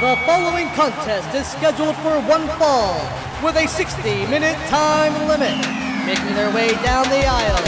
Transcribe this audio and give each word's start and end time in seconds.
The 0.00 0.16
following 0.26 0.68
contest 0.70 1.34
is 1.34 1.46
scheduled 1.46 1.96
for 1.96 2.20
one 2.20 2.46
fall 2.58 2.94
with 3.42 3.56
a 3.56 3.66
60 3.66 4.02
minute 4.26 4.56
time 4.68 5.12
limit. 5.26 5.58
Making 6.06 6.34
their 6.36 6.54
way 6.54 6.68
down 6.84 7.04
the 7.08 7.26
aisle, 7.26 7.64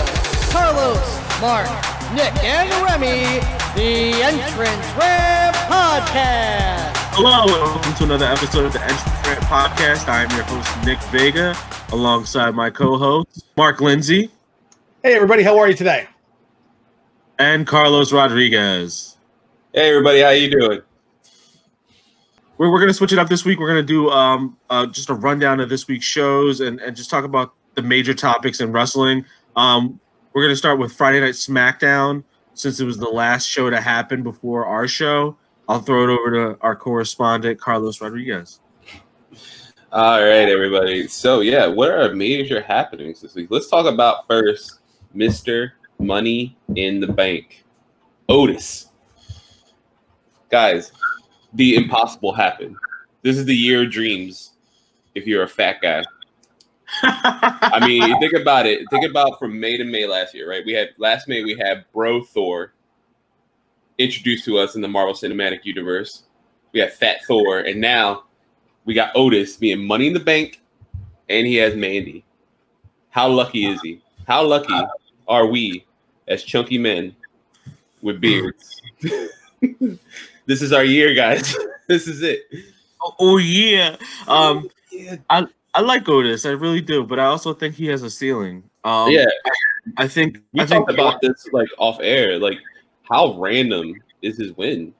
Carlos, 0.52 1.02
Mark, 1.40 1.66
Nick, 2.14 2.32
and 2.44 2.70
Remy, 2.84 3.40
the 3.74 4.22
Entrance 4.22 4.86
Ramp 4.96 5.56
Podcast. 5.66 6.92
Hello, 7.14 7.42
and 7.42 7.52
welcome 7.74 7.94
to 7.94 8.04
another 8.04 8.26
episode 8.26 8.64
of 8.66 8.72
the 8.72 8.80
Entrance 8.82 9.26
Ramp 9.26 9.40
Podcast. 9.44 10.08
I 10.08 10.22
am 10.22 10.30
your 10.30 10.44
host, 10.44 10.86
Nick 10.86 10.98
Vega, 11.10 11.56
alongside 11.92 12.54
my 12.54 12.70
co 12.70 12.96
host, 12.96 13.44
Mark 13.56 13.80
Lindsay, 13.80 14.30
Hey 15.02 15.14
everybody, 15.14 15.42
how 15.42 15.58
are 15.58 15.68
you 15.68 15.74
today? 15.74 16.06
and 17.38 17.66
Carlos 17.66 18.12
Rodriguez. 18.12 19.16
Hey 19.74 19.88
everybody, 19.88 20.20
how 20.20 20.30
you 20.30 20.50
doing? 20.50 20.80
We're, 22.60 22.70
we're 22.70 22.78
going 22.78 22.88
to 22.88 22.94
switch 22.94 23.14
it 23.14 23.18
up 23.18 23.30
this 23.30 23.42
week. 23.42 23.58
We're 23.58 23.72
going 23.72 23.86
to 23.86 23.92
do 23.92 24.10
um, 24.10 24.58
uh, 24.68 24.84
just 24.84 25.08
a 25.08 25.14
rundown 25.14 25.60
of 25.60 25.70
this 25.70 25.88
week's 25.88 26.04
shows 26.04 26.60
and, 26.60 26.78
and 26.80 26.94
just 26.94 27.08
talk 27.08 27.24
about 27.24 27.54
the 27.74 27.80
major 27.80 28.12
topics 28.12 28.60
in 28.60 28.70
wrestling. 28.70 29.24
Um, 29.56 29.98
we're 30.34 30.42
going 30.42 30.52
to 30.52 30.58
start 30.58 30.78
with 30.78 30.92
Friday 30.92 31.20
Night 31.20 31.32
SmackDown 31.32 32.22
since 32.52 32.78
it 32.78 32.84
was 32.84 32.98
the 32.98 33.08
last 33.08 33.46
show 33.46 33.70
to 33.70 33.80
happen 33.80 34.22
before 34.22 34.66
our 34.66 34.86
show. 34.86 35.38
I'll 35.70 35.80
throw 35.80 36.04
it 36.04 36.10
over 36.10 36.30
to 36.32 36.60
our 36.60 36.76
correspondent, 36.76 37.58
Carlos 37.58 37.98
Rodriguez. 38.02 38.60
All 39.90 40.20
right, 40.20 40.46
everybody. 40.46 41.08
So 41.08 41.40
yeah, 41.40 41.66
what 41.66 41.90
are 41.90 42.14
major 42.14 42.60
happenings 42.60 43.22
this 43.22 43.34
week? 43.34 43.46
Let's 43.50 43.70
talk 43.70 43.86
about 43.86 44.26
first 44.26 44.80
Mr. 45.16 45.70
Money 45.98 46.58
in 46.76 47.00
the 47.00 47.08
Bank. 47.08 47.64
Otis. 48.28 48.90
Guys, 50.50 50.92
the 51.54 51.76
impossible 51.76 52.32
happened. 52.32 52.76
This 53.22 53.36
is 53.36 53.44
the 53.44 53.54
year 53.54 53.84
of 53.84 53.90
dreams 53.90 54.52
if 55.14 55.26
you're 55.26 55.42
a 55.42 55.48
fat 55.48 55.80
guy. 55.82 56.02
I 57.02 57.84
mean, 57.86 58.18
think 58.20 58.32
about 58.32 58.66
it. 58.66 58.82
Think 58.90 59.08
about 59.08 59.38
from 59.38 59.58
May 59.58 59.76
to 59.76 59.84
May 59.84 60.06
last 60.06 60.34
year, 60.34 60.48
right? 60.48 60.64
We 60.64 60.72
had 60.72 60.90
last 60.98 61.28
May 61.28 61.44
we 61.44 61.56
had 61.56 61.84
Bro 61.92 62.24
Thor 62.24 62.72
introduced 63.98 64.44
to 64.46 64.58
us 64.58 64.74
in 64.74 64.80
the 64.80 64.88
Marvel 64.88 65.14
Cinematic 65.14 65.64
Universe. 65.64 66.24
We 66.72 66.80
had 66.80 66.92
Fat 66.92 67.24
Thor, 67.26 67.58
and 67.60 67.80
now 67.80 68.24
we 68.84 68.94
got 68.94 69.12
Otis 69.14 69.56
being 69.56 69.86
Money 69.86 70.06
in 70.06 70.14
the 70.14 70.20
Bank, 70.20 70.60
and 71.28 71.46
he 71.46 71.56
has 71.56 71.74
Mandy. 71.74 72.24
How 73.10 73.28
lucky 73.28 73.66
is 73.66 73.80
he? 73.82 74.00
How 74.26 74.44
lucky 74.44 74.74
are 75.26 75.46
we 75.46 75.84
as 76.28 76.44
chunky 76.44 76.78
men 76.78 77.14
with 78.02 78.20
beards? 78.20 78.80
this 80.50 80.62
is 80.62 80.72
our 80.72 80.84
year, 80.84 81.14
guys. 81.14 81.56
this 81.88 82.08
is 82.08 82.22
it. 82.22 82.42
oh, 83.18 83.38
yeah. 83.38 83.96
Um, 84.26 84.68
yeah. 84.90 85.16
I 85.30 85.46
I 85.72 85.82
like 85.82 86.08
Otis, 86.08 86.46
I 86.46 86.50
really 86.50 86.80
do, 86.80 87.04
but 87.04 87.20
I 87.20 87.26
also 87.26 87.54
think 87.54 87.76
he 87.76 87.86
has 87.86 88.02
a 88.02 88.10
ceiling. 88.10 88.64
Um, 88.82 89.10
yeah, 89.10 89.26
I 89.96 90.08
think 90.08 90.38
we 90.52 90.62
I 90.62 90.66
think 90.66 90.86
talked 90.86 90.98
about 90.98 91.20
this 91.20 91.46
like 91.52 91.68
off 91.78 91.98
air. 92.00 92.38
Like, 92.40 92.58
how 93.08 93.38
random 93.38 93.94
is 94.20 94.36
his 94.36 94.52
win? 94.56 94.92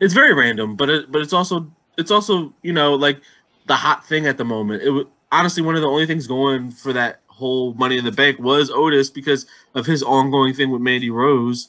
it's 0.00 0.14
very 0.14 0.32
random, 0.32 0.76
but 0.76 0.88
it, 0.88 1.12
but 1.12 1.22
it's 1.22 1.32
also 1.32 1.70
it's 1.96 2.10
also 2.10 2.54
you 2.62 2.72
know 2.72 2.94
like 2.94 3.20
the 3.66 3.74
hot 3.74 4.06
thing 4.06 4.26
at 4.26 4.38
the 4.38 4.44
moment. 4.44 4.82
It 4.82 4.90
was 4.90 5.06
honestly 5.32 5.62
one 5.62 5.74
of 5.74 5.82
the 5.82 5.88
only 5.88 6.06
things 6.06 6.26
going 6.26 6.70
for 6.70 6.92
that 6.92 7.20
whole 7.26 7.74
Money 7.74 7.98
in 7.98 8.04
the 8.04 8.12
Bank 8.12 8.38
was 8.38 8.70
Otis 8.70 9.10
because 9.10 9.46
of 9.74 9.86
his 9.86 10.02
ongoing 10.02 10.54
thing 10.54 10.70
with 10.70 10.80
Mandy 10.80 11.10
Rose, 11.10 11.68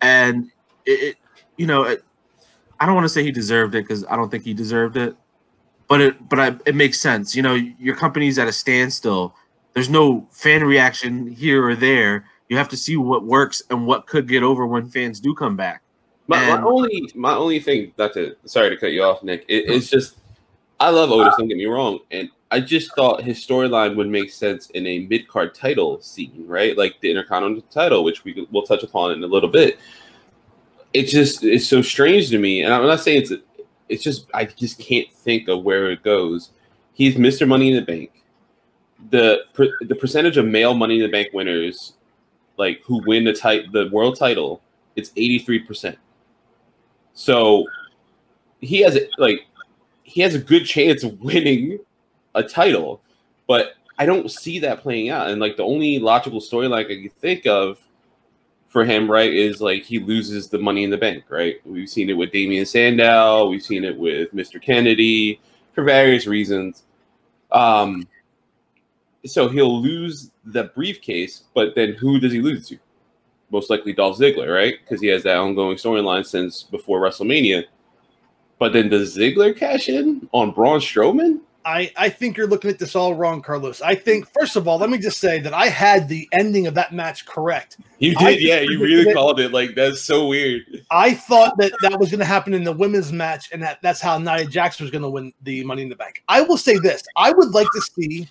and 0.00 0.50
it, 0.84 1.00
it 1.02 1.16
you 1.56 1.66
know 1.66 1.84
it, 1.84 2.04
I 2.80 2.86
don't 2.86 2.94
want 2.94 3.04
to 3.04 3.10
say 3.10 3.22
he 3.22 3.30
deserved 3.30 3.74
it 3.74 3.82
because 3.82 4.04
I 4.06 4.16
don't 4.16 4.30
think 4.30 4.42
he 4.42 4.54
deserved 4.54 4.96
it, 4.96 5.14
but 5.86 6.00
it 6.00 6.28
but 6.28 6.40
I, 6.40 6.56
it 6.64 6.74
makes 6.74 6.98
sense. 6.98 7.36
You 7.36 7.42
know 7.42 7.54
your 7.54 7.94
company's 7.94 8.38
at 8.38 8.48
a 8.48 8.52
standstill. 8.52 9.34
There's 9.74 9.90
no 9.90 10.26
fan 10.30 10.64
reaction 10.64 11.28
here 11.28 11.64
or 11.64 11.76
there. 11.76 12.24
You 12.48 12.56
have 12.56 12.68
to 12.70 12.76
see 12.76 12.96
what 12.96 13.24
works 13.24 13.62
and 13.70 13.86
what 13.86 14.06
could 14.06 14.26
get 14.26 14.42
over 14.42 14.66
when 14.66 14.88
fans 14.88 15.20
do 15.20 15.34
come 15.34 15.56
back. 15.56 15.82
My, 16.26 16.56
my 16.56 16.62
only 16.62 17.10
my 17.14 17.34
only 17.34 17.60
thing 17.60 17.92
not 17.98 18.14
to 18.14 18.36
sorry 18.46 18.70
to 18.70 18.76
cut 18.76 18.92
you 18.92 19.02
off, 19.02 19.22
Nick. 19.22 19.44
It, 19.48 19.68
it's 19.68 19.88
just 19.88 20.16
I 20.80 20.88
love 20.88 21.10
Otis. 21.10 21.34
Don't 21.36 21.48
get 21.48 21.58
me 21.58 21.66
wrong, 21.66 21.98
and 22.10 22.30
I 22.50 22.60
just 22.60 22.94
thought 22.96 23.22
his 23.22 23.44
storyline 23.44 23.94
would 23.96 24.08
make 24.08 24.30
sense 24.30 24.70
in 24.70 24.86
a 24.86 25.00
mid 25.00 25.28
card 25.28 25.54
title 25.54 26.00
scene, 26.00 26.44
right? 26.46 26.76
Like 26.76 27.00
the 27.00 27.10
Intercontinental 27.10 27.62
title, 27.70 28.02
which 28.02 28.24
we 28.24 28.46
will 28.50 28.62
touch 28.62 28.82
upon 28.82 29.12
in 29.12 29.22
a 29.22 29.26
little 29.26 29.48
bit. 29.50 29.78
It 30.92 31.04
just 31.04 31.44
it's 31.44 31.68
so 31.68 31.82
strange 31.82 32.30
to 32.30 32.38
me, 32.38 32.62
and 32.62 32.72
I'm 32.74 32.86
not 32.86 33.00
saying 33.00 33.22
it's 33.22 33.32
it's 33.88 34.02
just 34.02 34.26
I 34.34 34.44
just 34.44 34.78
can't 34.78 35.10
think 35.12 35.48
of 35.48 35.62
where 35.62 35.90
it 35.90 36.02
goes. 36.02 36.50
He's 36.94 37.16
Mr. 37.16 37.46
Money 37.46 37.70
in 37.70 37.76
the 37.76 37.82
Bank. 37.82 38.24
The 39.10 39.44
per, 39.54 39.68
the 39.80 39.94
percentage 39.94 40.36
of 40.36 40.46
male 40.46 40.74
Money 40.74 40.96
in 40.96 41.02
the 41.02 41.08
Bank 41.08 41.28
winners, 41.32 41.94
like 42.56 42.82
who 42.84 43.02
win 43.06 43.24
the 43.24 43.32
tit- 43.32 43.72
the 43.72 43.88
world 43.92 44.18
title, 44.18 44.62
it's 44.96 45.12
83 45.16 45.60
percent. 45.60 45.98
So 47.14 47.66
he 48.60 48.80
has 48.80 48.98
like 49.18 49.46
he 50.02 50.20
has 50.22 50.34
a 50.34 50.38
good 50.38 50.64
chance 50.64 51.04
of 51.04 51.20
winning 51.20 51.78
a 52.34 52.42
title, 52.42 53.00
but 53.46 53.74
I 53.98 54.06
don't 54.06 54.30
see 54.30 54.58
that 54.60 54.80
playing 54.80 55.10
out. 55.10 55.28
And 55.28 55.40
like 55.40 55.56
the 55.56 55.64
only 55.64 55.98
logical 55.98 56.40
storyline 56.40 56.78
I 56.78 56.84
can 56.84 57.10
think 57.20 57.46
of 57.46 57.78
for 58.70 58.84
him, 58.84 59.10
right, 59.10 59.32
is 59.32 59.60
like 59.60 59.82
he 59.82 59.98
loses 59.98 60.48
the 60.48 60.58
money 60.58 60.84
in 60.84 60.90
the 60.90 60.96
bank, 60.96 61.24
right? 61.28 61.56
We've 61.66 61.88
seen 61.88 62.08
it 62.08 62.14
with 62.14 62.32
Damien 62.32 62.64
Sandow, 62.64 63.48
we've 63.48 63.62
seen 63.62 63.84
it 63.84 63.96
with 63.96 64.34
Mr. 64.34 64.62
Kennedy 64.62 65.40
for 65.74 65.84
various 65.84 66.26
reasons. 66.26 66.84
Um 67.52 68.08
so 69.26 69.48
he'll 69.50 69.82
lose 69.82 70.30
the 70.46 70.64
briefcase, 70.74 71.42
but 71.52 71.74
then 71.74 71.92
who 71.92 72.18
does 72.18 72.32
he 72.32 72.40
lose 72.40 72.66
to? 72.68 72.78
most 73.50 73.70
likely 73.70 73.92
Dolph 73.92 74.18
Ziggler, 74.18 74.54
right? 74.54 74.74
Because 74.80 75.00
he 75.00 75.08
has 75.08 75.22
that 75.24 75.36
ongoing 75.36 75.76
storyline 75.76 76.24
since 76.24 76.62
before 76.62 77.00
WrestleMania. 77.00 77.64
But 78.58 78.72
then 78.72 78.88
does 78.88 79.16
Ziggler 79.16 79.56
cash 79.56 79.88
in 79.88 80.28
on 80.32 80.52
Braun 80.52 80.80
Strowman? 80.80 81.40
I, 81.64 81.92
I 81.96 82.08
think 82.08 82.36
you're 82.36 82.46
looking 82.46 82.70
at 82.70 82.78
this 82.78 82.96
all 82.96 83.14
wrong, 83.14 83.42
Carlos. 83.42 83.82
I 83.82 83.94
think, 83.94 84.26
first 84.32 84.56
of 84.56 84.66
all, 84.66 84.78
let 84.78 84.88
me 84.88 84.96
just 84.96 85.18
say 85.18 85.40
that 85.40 85.52
I 85.52 85.66
had 85.66 86.08
the 86.08 86.26
ending 86.32 86.66
of 86.66 86.74
that 86.74 86.94
match 86.94 87.26
correct. 87.26 87.76
You 87.98 88.14
did, 88.14 88.40
yeah. 88.40 88.60
You 88.60 88.80
really 88.80 89.10
it. 89.10 89.14
called 89.14 89.40
it 89.40 89.52
like 89.52 89.74
that's 89.74 90.00
so 90.00 90.26
weird. 90.26 90.62
I 90.90 91.12
thought 91.12 91.56
that 91.58 91.72
that 91.82 92.00
was 92.00 92.10
going 92.10 92.20
to 92.20 92.24
happen 92.24 92.54
in 92.54 92.64
the 92.64 92.72
women's 92.72 93.12
match, 93.12 93.50
and 93.52 93.62
that 93.62 93.78
that's 93.82 94.00
how 94.00 94.18
Nia 94.18 94.46
Jax 94.46 94.80
was 94.80 94.90
going 94.90 95.02
to 95.02 95.10
win 95.10 95.34
the 95.42 95.62
Money 95.64 95.82
in 95.82 95.90
the 95.90 95.96
Bank. 95.96 96.22
I 96.28 96.40
will 96.40 96.56
say 96.56 96.78
this: 96.78 97.02
I 97.16 97.30
would 97.30 97.50
like 97.50 97.68
to 97.74 97.80
see, 97.82 98.26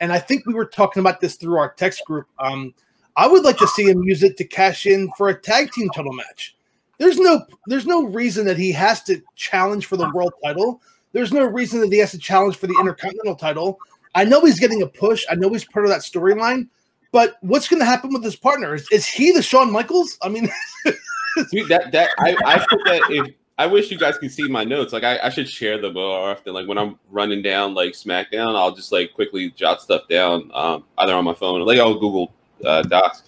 and 0.00 0.12
I 0.12 0.18
think 0.18 0.44
we 0.46 0.52
were 0.52 0.66
talking 0.66 1.00
about 1.00 1.20
this 1.20 1.36
through 1.36 1.56
our 1.56 1.72
text 1.72 2.04
group. 2.04 2.26
Um, 2.38 2.74
I 3.16 3.26
would 3.26 3.44
like 3.44 3.56
to 3.58 3.68
see 3.68 3.84
him 3.84 4.02
use 4.02 4.22
it 4.22 4.36
to 4.38 4.44
cash 4.44 4.86
in 4.86 5.10
for 5.16 5.28
a 5.28 5.40
tag 5.40 5.70
team 5.72 5.88
title 5.90 6.12
match. 6.12 6.54
There's 6.98 7.18
no 7.18 7.42
there's 7.66 7.86
no 7.86 8.04
reason 8.04 8.44
that 8.46 8.58
he 8.58 8.72
has 8.72 9.02
to 9.04 9.22
challenge 9.36 9.86
for 9.86 9.96
the 9.96 10.10
world 10.10 10.32
title. 10.44 10.82
There's 11.14 11.32
no 11.32 11.44
reason 11.44 11.80
that 11.80 11.90
he 11.90 11.98
has 11.98 12.10
to 12.10 12.18
challenge 12.18 12.56
for 12.56 12.66
the 12.66 12.76
intercontinental 12.78 13.36
title. 13.36 13.78
I 14.14 14.24
know 14.24 14.44
he's 14.44 14.60
getting 14.60 14.82
a 14.82 14.86
push. 14.86 15.24
I 15.30 15.36
know 15.36 15.48
he's 15.48 15.64
part 15.64 15.86
of 15.86 15.90
that 15.90 16.00
storyline. 16.00 16.68
But 17.12 17.36
what's 17.40 17.68
going 17.68 17.78
to 17.78 17.86
happen 17.86 18.12
with 18.12 18.24
his 18.24 18.34
partner? 18.34 18.74
Is, 18.74 18.88
is 18.90 19.06
he 19.06 19.30
the 19.30 19.40
Shawn 19.40 19.70
Michaels? 19.70 20.18
I 20.20 20.28
mean, 20.28 20.50
Dude, 21.52 21.68
that 21.68 21.92
that 21.92 22.10
I, 22.18 22.36
I 22.44 22.58
that 22.58 23.02
if 23.10 23.34
I 23.56 23.66
wish 23.66 23.90
you 23.92 23.98
guys 23.98 24.18
could 24.18 24.32
see 24.32 24.48
my 24.48 24.64
notes. 24.64 24.92
Like 24.92 25.04
I, 25.04 25.18
I 25.22 25.28
should 25.28 25.48
share 25.48 25.80
them 25.80 25.94
more 25.94 26.30
often. 26.30 26.52
Like 26.54 26.66
when 26.66 26.78
I'm 26.78 26.98
running 27.10 27.42
down 27.42 27.74
like 27.74 27.92
SmackDown, 27.92 28.56
I'll 28.56 28.74
just 28.74 28.90
like 28.90 29.14
quickly 29.14 29.50
jot 29.50 29.80
stuff 29.80 30.08
down, 30.08 30.50
um, 30.54 30.84
either 30.98 31.14
on 31.14 31.24
my 31.24 31.34
phone 31.34 31.60
or 31.60 31.64
like 31.64 31.78
I'll 31.78 31.94
Google 31.94 32.34
uh, 32.64 32.82
Docs. 32.82 33.22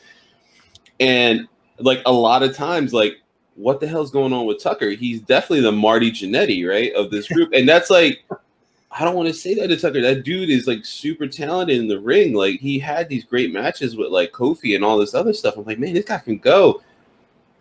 And 0.99 1.47
like 1.79 2.03
a 2.07 2.13
lot 2.13 2.43
of 2.43 2.57
times, 2.57 2.93
like 2.93 3.19
what 3.56 3.81
the 3.81 3.87
hell's 3.87 4.11
going 4.11 4.33
on 4.33 4.47
with 4.47 4.62
Tucker? 4.62 4.91
He's 4.91 5.20
definitely 5.20 5.62
the 5.62 5.73
Marty 5.73 6.11
Jannetty, 6.11 6.69
right, 6.69 6.93
of 6.94 7.11
this 7.11 7.29
group. 7.29 7.53
And 7.53 7.69
that's 7.69 7.91
like 7.91 8.25
I 8.99 9.05
don't 9.05 9.14
want 9.14 9.29
to 9.29 9.35
say 9.35 9.55
that 9.55 9.69
to 9.69 9.76
Tucker. 9.76 10.00
That 10.00 10.25
dude 10.25 10.49
is 10.49 10.67
like 10.67 10.85
super 10.85 11.26
talented 11.26 11.79
in 11.79 11.87
the 11.87 12.00
ring. 12.00 12.32
Like 12.32 12.61
he 12.61 12.79
had 12.79 13.08
these 13.08 13.25
great 13.25 13.53
matches 13.53 13.94
with 13.94 14.11
like 14.11 14.32
Kofi 14.32 14.75
and 14.75 14.82
all 14.82 14.97
this 14.97 15.14
other 15.14 15.35
stuff. 15.35 15.56
I'm 15.56 15.64
like, 15.64 15.79
man, 15.79 15.93
this 15.93 16.06
guy 16.06 16.19
can 16.19 16.38
go. 16.38 16.82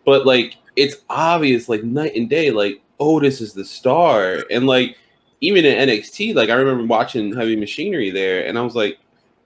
But 0.06 0.26
like 0.26 0.56
it's 0.78 0.98
obvious, 1.10 1.68
like 1.68 1.84
night 1.84 2.16
and 2.16 2.30
day, 2.30 2.52
like 2.52 2.82
Otis 3.00 3.42
is 3.42 3.54
the 3.54 3.66
star. 3.66 4.46
And 4.50 4.66
like 4.66 4.98
even 5.42 5.66
in 5.66 5.90
NXT, 5.90 6.36
like 6.36 6.50
I 6.50 6.54
remember 6.54 6.86
watching 6.86 7.36
Heavy 7.36 7.58
Machinery 7.58 8.12
there, 8.12 8.46
and 8.46 8.58
I 8.58 8.62
was 8.62 8.76
like, 8.76 8.98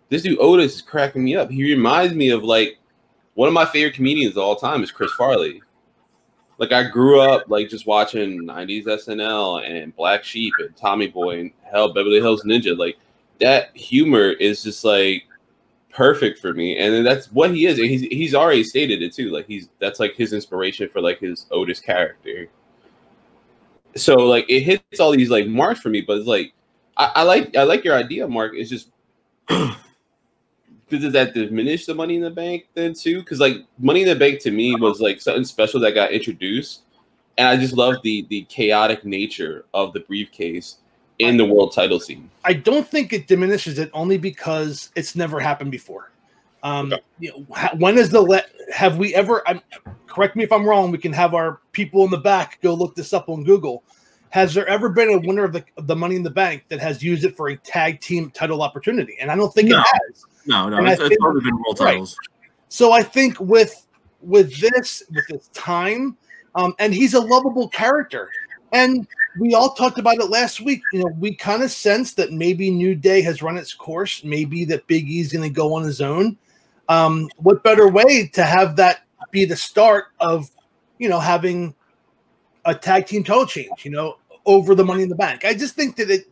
this 0.09 0.21
dude 0.21 0.39
Otis 0.39 0.75
is 0.75 0.81
cracking 0.81 1.23
me 1.23 1.35
up. 1.35 1.49
He 1.49 1.63
reminds 1.63 2.13
me 2.13 2.29
of 2.29 2.43
like 2.43 2.77
one 3.33 3.47
of 3.47 3.53
my 3.53 3.65
favorite 3.65 3.95
comedians 3.95 4.37
of 4.37 4.43
all 4.43 4.55
time 4.55 4.83
is 4.83 4.91
Chris 4.91 5.11
Farley. 5.13 5.61
Like 6.59 6.73
I 6.73 6.83
grew 6.83 7.21
up 7.21 7.45
like 7.47 7.69
just 7.69 7.87
watching 7.87 8.43
90s 8.43 8.85
SNL 8.85 9.65
and 9.67 9.95
Black 9.95 10.25
Sheep 10.25 10.53
and 10.59 10.75
Tommy 10.75 11.07
Boy 11.07 11.39
and 11.39 11.51
hell 11.63 11.93
Beverly 11.93 12.19
Hills 12.19 12.43
Ninja. 12.43 12.77
Like 12.77 12.99
that 13.39 13.75
humor 13.75 14.31
is 14.31 14.61
just 14.61 14.83
like 14.83 15.23
perfect 15.89 16.39
for 16.39 16.53
me. 16.53 16.77
And 16.77 17.05
that's 17.05 17.31
what 17.31 17.55
he 17.55 17.65
is. 17.65 17.79
And 17.79 17.87
he's 17.87 18.01
he's 18.01 18.35
already 18.35 18.65
stated 18.65 19.01
it 19.01 19.13
too. 19.13 19.29
Like 19.29 19.47
he's 19.47 19.69
that's 19.79 20.01
like 20.01 20.15
his 20.15 20.33
inspiration 20.33 20.89
for 20.89 21.01
like 21.01 21.19
his 21.19 21.45
Otis 21.49 21.79
character. 21.79 22.49
so 23.95 24.15
like 24.15 24.45
it 24.49 24.59
hits 24.61 24.99
all 24.99 25.11
these 25.11 25.29
like 25.29 25.47
marks 25.47 25.79
for 25.79 25.89
me, 25.89 26.01
but 26.01 26.17
it's 26.17 26.27
like 26.27 26.53
I, 26.97 27.11
I 27.15 27.23
like 27.23 27.55
I 27.55 27.63
like 27.63 27.85
your 27.85 27.95
idea, 27.95 28.27
Mark. 28.27 28.51
It's 28.53 28.69
just 28.69 28.91
does 30.89 31.13
that 31.13 31.33
diminish 31.33 31.85
the 31.85 31.95
money 31.95 32.15
in 32.15 32.21
the 32.21 32.29
bank 32.29 32.67
then 32.73 32.93
too? 32.93 33.19
Because 33.19 33.39
like 33.39 33.57
money 33.77 34.01
in 34.01 34.07
the 34.07 34.15
bank 34.15 34.39
to 34.41 34.51
me 34.51 34.75
was 34.75 34.99
like 34.99 35.21
something 35.21 35.45
special 35.45 35.79
that 35.81 35.93
got 35.93 36.11
introduced, 36.11 36.81
and 37.37 37.47
I 37.47 37.57
just 37.57 37.73
love 37.73 37.95
the 38.03 38.25
the 38.29 38.43
chaotic 38.43 39.05
nature 39.05 39.65
of 39.73 39.93
the 39.93 40.01
briefcase 40.01 40.77
in 41.19 41.37
the 41.37 41.45
world 41.45 41.73
title 41.73 41.99
scene. 41.99 42.29
I 42.45 42.53
don't 42.53 42.87
think 42.87 43.13
it 43.13 43.27
diminishes 43.27 43.77
it 43.77 43.89
only 43.93 44.17
because 44.17 44.89
it's 44.95 45.15
never 45.15 45.39
happened 45.39 45.71
before. 45.71 46.11
Um, 46.63 46.93
you 47.19 47.31
know, 47.31 47.57
when 47.77 47.97
is 47.97 48.09
the 48.09 48.21
let? 48.21 48.49
have 48.71 48.97
we 48.97 49.15
ever? 49.15 49.47
I'm, 49.47 49.61
correct 50.07 50.35
me 50.35 50.43
if 50.43 50.51
I'm 50.51 50.65
wrong. 50.65 50.91
We 50.91 50.97
can 50.97 51.13
have 51.13 51.33
our 51.33 51.61
people 51.71 52.03
in 52.05 52.11
the 52.11 52.17
back 52.17 52.59
go 52.61 52.73
look 52.73 52.95
this 52.95 53.13
up 53.13 53.29
on 53.29 53.43
Google. 53.43 53.83
Has 54.31 54.53
there 54.53 54.67
ever 54.67 54.89
been 54.89 55.09
a 55.09 55.17
winner 55.17 55.43
of 55.43 55.53
the 55.53 55.63
of 55.77 55.87
the 55.87 55.95
Money 55.95 56.15
in 56.15 56.23
the 56.23 56.29
Bank 56.29 56.65
that 56.69 56.79
has 56.79 57.01
used 57.01 57.25
it 57.25 57.35
for 57.35 57.49
a 57.49 57.57
tag 57.57 57.99
team 57.99 58.29
title 58.31 58.61
opportunity? 58.61 59.17
And 59.19 59.31
I 59.31 59.35
don't 59.35 59.53
think 59.53 59.69
No. 59.69 59.79
it 59.79 59.85
has. 59.85 60.25
No, 60.45 60.69
no, 60.69 60.77
And 60.77 60.87
it's, 60.87 60.99
it's 60.99 61.09
think- 61.09 61.21
already 61.21 61.45
been 61.45 61.55
world 61.55 61.79
right. 61.79 61.91
titles. 61.93 62.17
So 62.69 62.91
I 62.91 63.03
think 63.03 63.39
with 63.39 63.85
with 64.21 64.55
this 64.59 65.03
with 65.13 65.27
this 65.27 65.47
time, 65.53 66.17
um, 66.55 66.73
and 66.79 66.93
he's 66.93 67.13
a 67.13 67.19
lovable 67.19 67.67
character, 67.69 68.29
and 68.71 69.07
we 69.39 69.53
all 69.53 69.73
talked 69.73 69.97
about 69.97 70.17
it 70.17 70.29
last 70.29 70.61
week. 70.61 70.81
You 70.93 70.99
know, 70.99 71.11
we 71.19 71.33
kind 71.33 71.63
of 71.63 71.71
sense 71.71 72.13
that 72.13 72.31
maybe 72.31 72.69
New 72.69 72.93
Day 72.95 73.21
has 73.21 73.41
run 73.41 73.57
its 73.57 73.73
course. 73.73 74.23
Maybe 74.23 74.65
that 74.65 74.85
Big 74.87 75.09
E's 75.09 75.31
going 75.31 75.47
to 75.47 75.53
go 75.53 75.73
on 75.73 75.83
his 75.83 76.01
own. 76.01 76.37
Um, 76.89 77.29
what 77.37 77.63
better 77.63 77.87
way 77.87 78.27
to 78.33 78.43
have 78.43 78.75
that 78.77 79.01
be 79.31 79.45
the 79.45 79.55
start 79.55 80.05
of, 80.19 80.49
you 80.97 81.07
know, 81.09 81.19
having 81.19 81.73
a 82.65 82.73
tag 82.75 83.05
team 83.07 83.23
title 83.23 83.45
change? 83.45 83.83
You 83.85 83.91
know, 83.91 84.17
over 84.45 84.75
the 84.75 84.85
Money 84.85 85.03
in 85.03 85.09
the 85.09 85.15
Bank. 85.15 85.45
I 85.45 85.53
just 85.53 85.75
think 85.75 85.95
that 85.95 86.09
it 86.09 86.31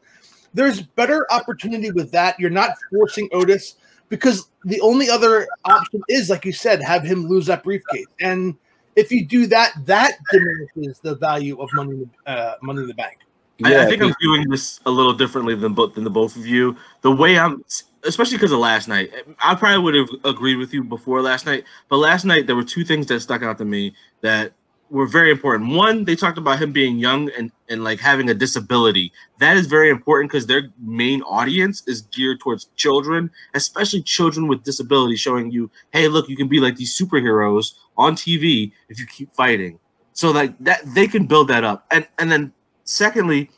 there's 0.53 0.81
better 0.81 1.25
opportunity 1.31 1.91
with 1.91 2.11
that. 2.11 2.39
You're 2.39 2.49
not 2.49 2.71
forcing 2.91 3.29
Otis 3.31 3.75
because 4.09 4.49
the 4.63 4.79
only 4.81 5.09
other 5.09 5.47
option 5.65 6.01
is, 6.09 6.29
like 6.29 6.45
you 6.45 6.53
said, 6.53 6.81
have 6.81 7.03
him 7.03 7.27
lose 7.27 7.45
that 7.47 7.63
briefcase. 7.63 8.07
And 8.21 8.55
if 8.95 9.11
you 9.11 9.25
do 9.25 9.47
that, 9.47 9.73
that 9.85 10.13
diminishes 10.31 10.99
the 10.99 11.15
value 11.15 11.59
of 11.61 11.69
money, 11.73 12.07
uh, 12.25 12.53
money 12.61 12.81
in 12.81 12.87
the 12.87 12.93
bank. 12.93 13.17
I, 13.63 13.83
I 13.83 13.85
think 13.85 14.03
I'm 14.03 14.13
viewing 14.21 14.49
this 14.49 14.79
a 14.85 14.91
little 14.91 15.13
differently 15.13 15.55
than 15.55 15.73
both 15.73 15.95
than 15.95 16.03
the 16.03 16.09
both 16.09 16.35
of 16.35 16.45
you. 16.45 16.75
The 17.01 17.11
way 17.11 17.39
I'm, 17.39 17.63
especially 18.03 18.37
because 18.37 18.51
of 18.51 18.59
last 18.59 18.87
night, 18.87 19.11
I 19.43 19.55
probably 19.55 19.79
would 19.79 19.95
have 19.95 20.09
agreed 20.23 20.57
with 20.57 20.73
you 20.73 20.83
before 20.83 21.21
last 21.21 21.45
night. 21.45 21.63
But 21.89 21.97
last 21.97 22.23
night 22.23 22.45
there 22.45 22.55
were 22.55 22.63
two 22.63 22.83
things 22.83 23.07
that 23.07 23.19
stuck 23.19 23.41
out 23.41 23.57
to 23.57 23.65
me 23.65 23.95
that 24.21 24.53
were 24.89 25.05
very 25.07 25.31
important. 25.31 25.73
One, 25.73 26.05
they 26.05 26.15
talked 26.15 26.37
about 26.37 26.59
him 26.61 26.71
being 26.71 26.97
young 26.97 27.29
and 27.37 27.51
and 27.69 27.83
like 27.83 27.99
having 27.99 28.29
a 28.29 28.33
disability. 28.33 29.11
That 29.39 29.57
is 29.57 29.67
very 29.67 29.89
important 29.89 30.31
because 30.31 30.47
their 30.47 30.69
main 30.79 31.21
audience 31.23 31.83
is 31.87 32.03
geared 32.03 32.39
towards 32.39 32.65
children, 32.75 33.29
especially 33.53 34.01
children 34.01 34.47
with 34.47 34.63
disabilities, 34.63 35.19
showing 35.19 35.51
you, 35.51 35.69
hey, 35.91 36.07
look, 36.07 36.29
you 36.29 36.37
can 36.37 36.47
be 36.47 36.59
like 36.59 36.77
these 36.77 36.97
superheroes 36.97 37.73
on 37.97 38.15
TV 38.15 38.71
if 38.89 38.99
you 38.99 39.05
keep 39.05 39.33
fighting. 39.33 39.79
So 40.13 40.31
like 40.31 40.57
that 40.59 40.81
they 40.95 41.07
can 41.07 41.25
build 41.25 41.49
that 41.49 41.63
up. 41.63 41.85
And 41.91 42.07
and 42.17 42.31
then 42.31 42.53
secondly, 42.83 43.51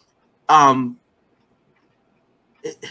um 0.49 0.97
it- 2.63 2.85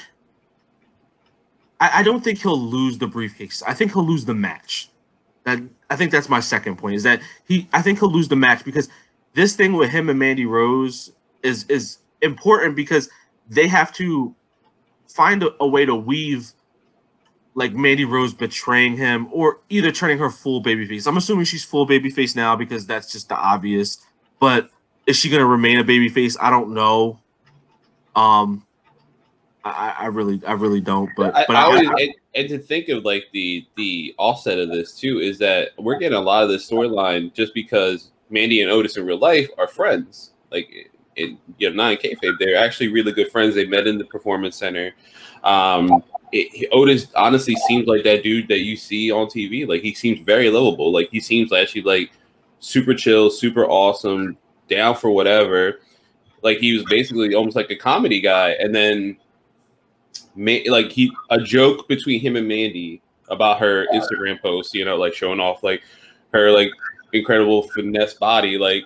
I, 1.81 2.00
I 2.00 2.02
don't 2.02 2.23
think 2.23 2.41
he'll 2.41 2.58
lose 2.58 2.99
the 2.99 3.06
briefcase. 3.06 3.62
I 3.67 3.73
think 3.75 3.93
he'll 3.93 4.06
lose 4.06 4.25
the 4.25 4.34
match. 4.34 4.91
That 5.44 5.61
I 5.90 5.96
think 5.96 6.12
that's 6.12 6.29
my 6.29 6.40
second 6.40 6.76
point 6.76 6.96
is 6.96 7.02
that 7.05 7.20
he 7.46 7.69
I 7.73 7.82
think 7.82 7.99
he'll 7.99 8.12
lose 8.12 8.29
the 8.29 8.37
match 8.37 8.64
because 8.64 8.88
this 9.35 9.56
thing 9.56 9.73
with 9.73 9.90
him 9.90 10.08
and 10.08 10.19
Mandy 10.19 10.46
Rose 10.46 11.12
is 11.43 11.64
is 11.69 11.99
important 12.23 12.76
because 12.76 13.08
they 13.49 13.67
have 13.69 13.93
to 13.94 14.35
find 15.06 15.43
a, 15.43 15.55
a 15.61 15.67
way 15.67 15.87
to 15.87 15.94
weave 15.94 16.52
like 17.55 17.75
Mandy 17.75 18.05
Rose 18.05 18.35
betraying 18.35 18.96
him 18.96 19.29
or 19.32 19.61
either 19.69 19.90
turning 19.90 20.19
her 20.19 20.31
full 20.31 20.62
babyface. 20.62 21.06
I'm 21.06 21.17
assuming 21.17 21.44
she's 21.44 21.64
full 21.64 21.87
babyface 21.87 22.37
now 22.37 22.55
because 22.55 22.87
that's 22.87 23.11
just 23.11 23.29
the 23.29 23.37
obvious. 23.37 23.99
But 24.38 24.70
is 25.06 25.17
she 25.17 25.29
gonna 25.31 25.46
remain 25.46 25.79
a 25.79 25.84
babyface? 25.84 26.37
I 26.41 26.50
don't 26.50 26.75
know. 26.75 27.19
Um, 28.14 28.67
I, 29.70 29.94
I 30.05 30.06
really, 30.06 30.41
I 30.47 30.53
really 30.53 30.81
don't. 30.81 31.11
But 31.17 31.37
I, 31.37 31.44
but 31.47 31.56
I 31.56 31.61
I, 31.61 31.65
always, 31.65 31.88
and, 31.88 32.15
and 32.35 32.49
to 32.49 32.59
think 32.59 32.88
of 32.88 33.05
like 33.05 33.26
the 33.32 33.67
the 33.76 34.15
offset 34.19 34.59
of 34.59 34.69
this 34.69 34.93
too 34.94 35.20
is 35.20 35.38
that 35.38 35.70
we're 35.79 35.99
getting 35.99 36.19
a 36.19 36.20
lot 36.20 36.43
of 36.43 36.49
this 36.49 36.69
storyline 36.69 37.32
just 37.32 37.55
because 37.55 38.11
Mandy 38.31 38.62
and 38.62 38.70
Otis 38.70 38.97
in 38.97 39.06
real 39.06 39.19
life 39.19 39.49
are 39.59 39.69
friends. 39.69 40.32
Like 40.50 40.91
in 41.17 41.38
you 41.59 41.70
know, 41.70 41.76
not 41.76 41.93
in 41.93 41.99
kayfabe, 41.99 42.38
they're 42.38 42.56
actually 42.56 42.88
really 42.88 43.12
good 43.12 43.31
friends. 43.31 43.55
They 43.55 43.67
met 43.67 43.87
in 43.87 43.99
the 43.99 44.05
performance 44.05 44.56
center. 44.56 44.94
Um, 45.44 46.03
it, 46.32 46.69
Otis 46.73 47.09
honestly 47.15 47.56
seems 47.67 47.87
like 47.87 48.05
that 48.05 48.23
dude 48.23 48.49
that 48.49 48.61
you 48.61 48.76
see 48.76 49.11
on 49.11 49.26
TV. 49.26 49.67
Like 49.69 49.82
he 49.82 49.94
seems 49.94 50.20
very 50.20 50.50
lovable. 50.50 50.93
Like 50.93 51.11
he 51.11 51.20
seems 51.20 51.53
actually 51.53 51.82
like 51.82 52.12
super 52.61 52.94
chill, 52.94 53.31
super 53.31 53.65
awesome, 53.67 54.37
down 54.69 54.94
for 54.94 55.11
whatever. 55.11 55.81
Like 56.43 56.59
he 56.59 56.73
was 56.73 56.85
basically 56.85 57.35
almost 57.35 57.56
like 57.56 57.70
a 57.70 57.76
comedy 57.76 58.20
guy, 58.20 58.50
and 58.50 58.75
then 58.75 59.17
like 60.37 60.91
he 60.91 61.13
a 61.31 61.39
joke 61.39 61.89
between 61.89 62.21
him 62.21 62.37
and 62.37 62.47
Mandy 62.47 63.03
about 63.29 63.61
her 63.61 63.87
Instagram 63.93 64.41
post, 64.41 64.75
you 64.75 64.85
know, 64.85 64.97
like 64.97 65.15
showing 65.15 65.41
off 65.41 65.63
like 65.63 65.83
her 66.33 66.51
like 66.51 66.71
incredible 67.13 67.63
finesse 67.63 68.15
body, 68.15 68.59
like 68.59 68.85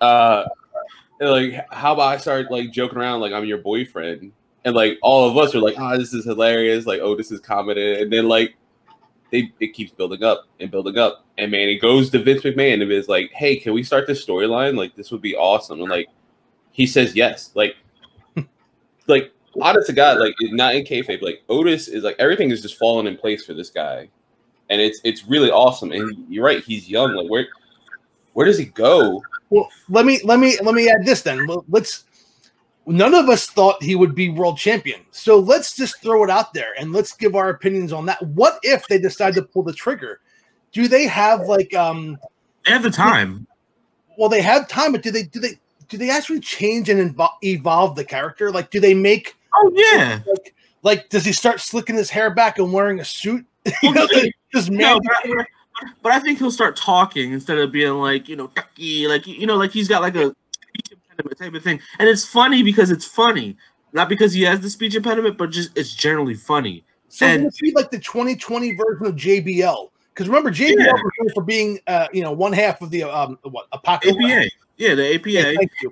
uh 0.00 0.44
like 1.20 1.66
how 1.70 1.92
about 1.92 2.14
I 2.14 2.16
start 2.16 2.50
like 2.50 2.70
joking 2.70 2.98
around 2.98 3.20
like 3.20 3.32
I'm 3.32 3.44
your 3.44 3.58
boyfriend 3.58 4.32
and 4.64 4.74
like 4.74 4.98
all 5.02 5.28
of 5.28 5.36
us 5.36 5.54
are 5.54 5.60
like, 5.60 5.78
ah, 5.78 5.96
this 5.96 6.14
is 6.14 6.24
hilarious, 6.24 6.86
like 6.86 7.00
oh 7.00 7.14
this 7.14 7.30
is 7.30 7.40
commented 7.40 8.02
and 8.02 8.12
then 8.12 8.28
like 8.28 8.54
they 9.30 9.52
it 9.60 9.74
keeps 9.74 9.92
building 9.92 10.24
up 10.24 10.46
and 10.58 10.70
building 10.70 10.98
up 10.98 11.24
and 11.38 11.50
man 11.50 11.68
it 11.68 11.80
goes 11.80 12.10
to 12.10 12.22
Vince 12.22 12.42
McMahon 12.42 12.82
and 12.82 12.90
is 12.90 13.08
like, 13.08 13.30
hey, 13.32 13.56
can 13.56 13.72
we 13.72 13.82
start 13.82 14.06
this 14.06 14.24
storyline? 14.24 14.76
Like 14.76 14.96
this 14.96 15.10
would 15.10 15.22
be 15.22 15.36
awesome. 15.36 15.80
And 15.80 15.90
like 15.90 16.08
he 16.72 16.86
says 16.86 17.14
yes. 17.14 17.50
Like 17.54 17.76
like 19.06 19.32
honest 19.60 19.86
to 19.88 19.92
God, 19.92 20.18
like 20.18 20.34
not 20.40 20.74
in 20.74 20.84
kayfabe, 20.84 21.22
like 21.22 21.42
Otis 21.48 21.88
is 21.88 22.04
like 22.04 22.16
everything 22.18 22.50
is 22.50 22.62
just 22.62 22.78
falling 22.78 23.06
in 23.06 23.16
place 23.16 23.44
for 23.44 23.54
this 23.54 23.70
guy, 23.70 24.08
and 24.68 24.80
it's 24.80 25.00
it's 25.04 25.26
really 25.26 25.50
awesome. 25.50 25.92
And 25.92 26.26
you're 26.28 26.44
right, 26.44 26.62
he's 26.62 26.88
young. 26.88 27.14
Like 27.14 27.28
where 27.28 27.46
where 28.34 28.46
does 28.46 28.58
he 28.58 28.66
go? 28.66 29.22
Well, 29.50 29.68
let 29.88 30.06
me 30.06 30.20
let 30.24 30.38
me 30.38 30.56
let 30.62 30.74
me 30.74 30.88
add 30.88 31.04
this 31.04 31.22
then. 31.22 31.46
Let's. 31.68 32.04
None 32.86 33.14
of 33.14 33.28
us 33.28 33.46
thought 33.46 33.80
he 33.82 33.94
would 33.94 34.14
be 34.14 34.30
world 34.30 34.56
champion, 34.56 35.02
so 35.10 35.38
let's 35.38 35.76
just 35.76 36.02
throw 36.02 36.24
it 36.24 36.30
out 36.30 36.52
there 36.54 36.72
and 36.78 36.92
let's 36.92 37.12
give 37.12 37.36
our 37.36 37.50
opinions 37.50 37.92
on 37.92 38.06
that. 38.06 38.20
What 38.22 38.58
if 38.62 38.88
they 38.88 38.98
decide 38.98 39.34
to 39.34 39.42
pull 39.42 39.62
the 39.62 39.72
trigger? 39.72 40.20
Do 40.72 40.88
they 40.88 41.06
have 41.06 41.42
like 41.42 41.74
um? 41.74 42.18
they 42.64 42.72
have 42.72 42.82
the 42.82 42.90
time. 42.90 43.46
Well, 44.16 44.28
they 44.28 44.42
have 44.42 44.66
time, 44.66 44.92
but 44.92 45.02
do 45.02 45.10
they 45.10 45.24
do 45.24 45.38
they 45.38 45.58
do 45.88 45.98
they 45.98 46.08
actually 46.08 46.40
change 46.40 46.88
and 46.88 47.14
invo- 47.14 47.30
evolve 47.42 47.96
the 47.96 48.04
character? 48.04 48.50
Like, 48.50 48.70
do 48.70 48.80
they 48.80 48.94
make 48.94 49.36
Oh 49.54 49.72
yeah. 49.74 50.20
like 50.26 50.54
like 50.82 51.08
does 51.08 51.24
he 51.24 51.32
start 51.32 51.60
slicking 51.60 51.96
his 51.96 52.10
hair 52.10 52.30
back 52.30 52.58
and 52.58 52.72
wearing 52.72 53.00
a 53.00 53.04
suit? 53.04 53.44
you 53.82 53.92
know, 53.92 54.06
No, 54.68 55.00
but, 55.00 55.12
I- 55.24 55.44
but 56.02 56.12
I 56.12 56.20
think 56.20 56.38
he'll 56.38 56.50
start 56.50 56.76
talking 56.76 57.32
instead 57.32 57.56
of 57.58 57.72
being 57.72 57.92
like, 57.94 58.28
you 58.28 58.36
know, 58.36 58.48
ducky, 58.54 59.06
like 59.06 59.26
you 59.26 59.46
know, 59.46 59.56
like 59.56 59.70
he's 59.70 59.88
got 59.88 60.02
like 60.02 60.14
a 60.14 60.34
speech 60.50 60.92
impediment 60.92 61.38
type 61.38 61.54
of 61.54 61.62
thing. 61.62 61.80
And 61.98 62.08
it's 62.08 62.24
funny 62.26 62.62
because 62.62 62.90
it's 62.90 63.06
funny. 63.06 63.56
Not 63.92 64.08
because 64.08 64.32
he 64.32 64.42
has 64.42 64.60
the 64.60 64.70
speech 64.70 64.94
impediment, 64.94 65.36
but 65.38 65.50
just 65.50 65.76
it's 65.76 65.92
generally 65.94 66.34
funny. 66.34 66.84
So 67.08 67.26
And- 67.26 67.46
it's 67.46 67.60
be 67.60 67.72
like 67.74 67.90
the 67.90 67.98
2020 67.98 68.74
version 68.74 69.06
of 69.06 69.16
JBL. 69.16 69.90
Because 70.14 70.28
remember, 70.28 70.50
JBL 70.50 70.76
Yeah. 70.78 70.92
was 70.92 71.12
known 71.18 71.30
for 71.34 71.42
being, 71.42 71.78
uh, 71.86 72.06
you 72.12 72.22
know, 72.22 72.32
one 72.32 72.52
half 72.52 72.82
of 72.82 72.90
the 72.90 73.04
um, 73.04 73.38
what 73.42 73.66
apocalypse. 73.72 74.18
APA. 74.22 74.48
Yeah, 74.76 74.94
the 74.94 75.14
APA. 75.14 75.30
Yeah, 75.30 75.42
thank 75.56 75.70
you. 75.82 75.90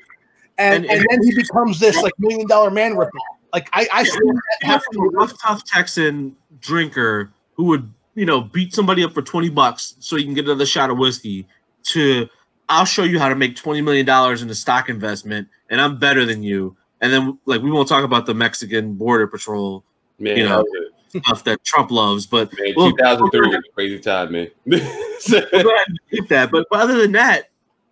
And, 0.58 0.84
And- 0.84 0.92
and, 0.92 1.06
then 1.10 1.22
he 1.22 1.34
becomes 1.34 1.78
this 1.80 1.96
like 2.02 2.12
million 2.18 2.46
dollar 2.46 2.70
man 2.70 2.94
ripoff. 2.94 3.10
Like 3.52 3.68
I, 3.72 3.88
I 3.92 3.98
Yeah, 4.00 4.04
see 4.04 4.18
that 4.22 4.42
He 4.60 4.66
from 4.66 4.72
a 4.72 4.76
happening. 4.76 5.10
rough, 5.12 5.34
tough 5.42 5.64
Texan 5.64 6.36
drinker 6.60 7.32
who 7.54 7.64
would, 7.64 7.92
you 8.14 8.26
know, 8.26 8.40
beat 8.42 8.74
somebody 8.74 9.02
up 9.04 9.12
for 9.12 9.22
20 9.22 9.48
bucks 9.50 9.94
so 10.00 10.16
he 10.16 10.24
can 10.24 10.34
get 10.34 10.44
another 10.44 10.66
shot 10.66 10.90
of 10.90 10.98
whiskey 10.98 11.46
to 11.84 12.28
I'll 12.68 12.84
show 12.84 13.04
you 13.04 13.18
how 13.18 13.28
to 13.28 13.34
make 13.34 13.56
$20 13.56 13.82
million 13.82 14.06
in 14.42 14.50
a 14.50 14.54
stock 14.54 14.88
investment 14.90 15.48
and 15.70 15.80
I'm 15.80 15.98
better 15.98 16.24
than 16.26 16.42
you. 16.42 16.76
And 17.00 17.12
then, 17.12 17.38
like, 17.46 17.62
we 17.62 17.70
won't 17.70 17.88
talk 17.88 18.04
about 18.04 18.26
the 18.26 18.34
Mexican 18.34 18.94
border 18.94 19.26
patrol 19.26 19.84
Man, 20.18 20.36
You 20.36 20.48
know, 20.48 20.64
stuff 21.08 21.44
that 21.44 21.64
Trump 21.64 21.90
loves, 21.90 22.26
but 22.26 22.52
man, 22.58 22.74
Well, 22.76 22.90
2003 22.90 23.40
was 23.40 23.56
a 23.56 23.72
crazy 23.72 23.98
time, 24.00 24.32
man. 24.32 24.50
we'll 24.66 24.80
go 24.80 25.74
ahead 25.74 25.86
and 25.86 25.98
keep 26.10 26.28
that. 26.28 26.50
But, 26.50 26.66
but 26.70 26.80
other 26.80 27.00
than 27.00 27.12
that, 27.12 27.50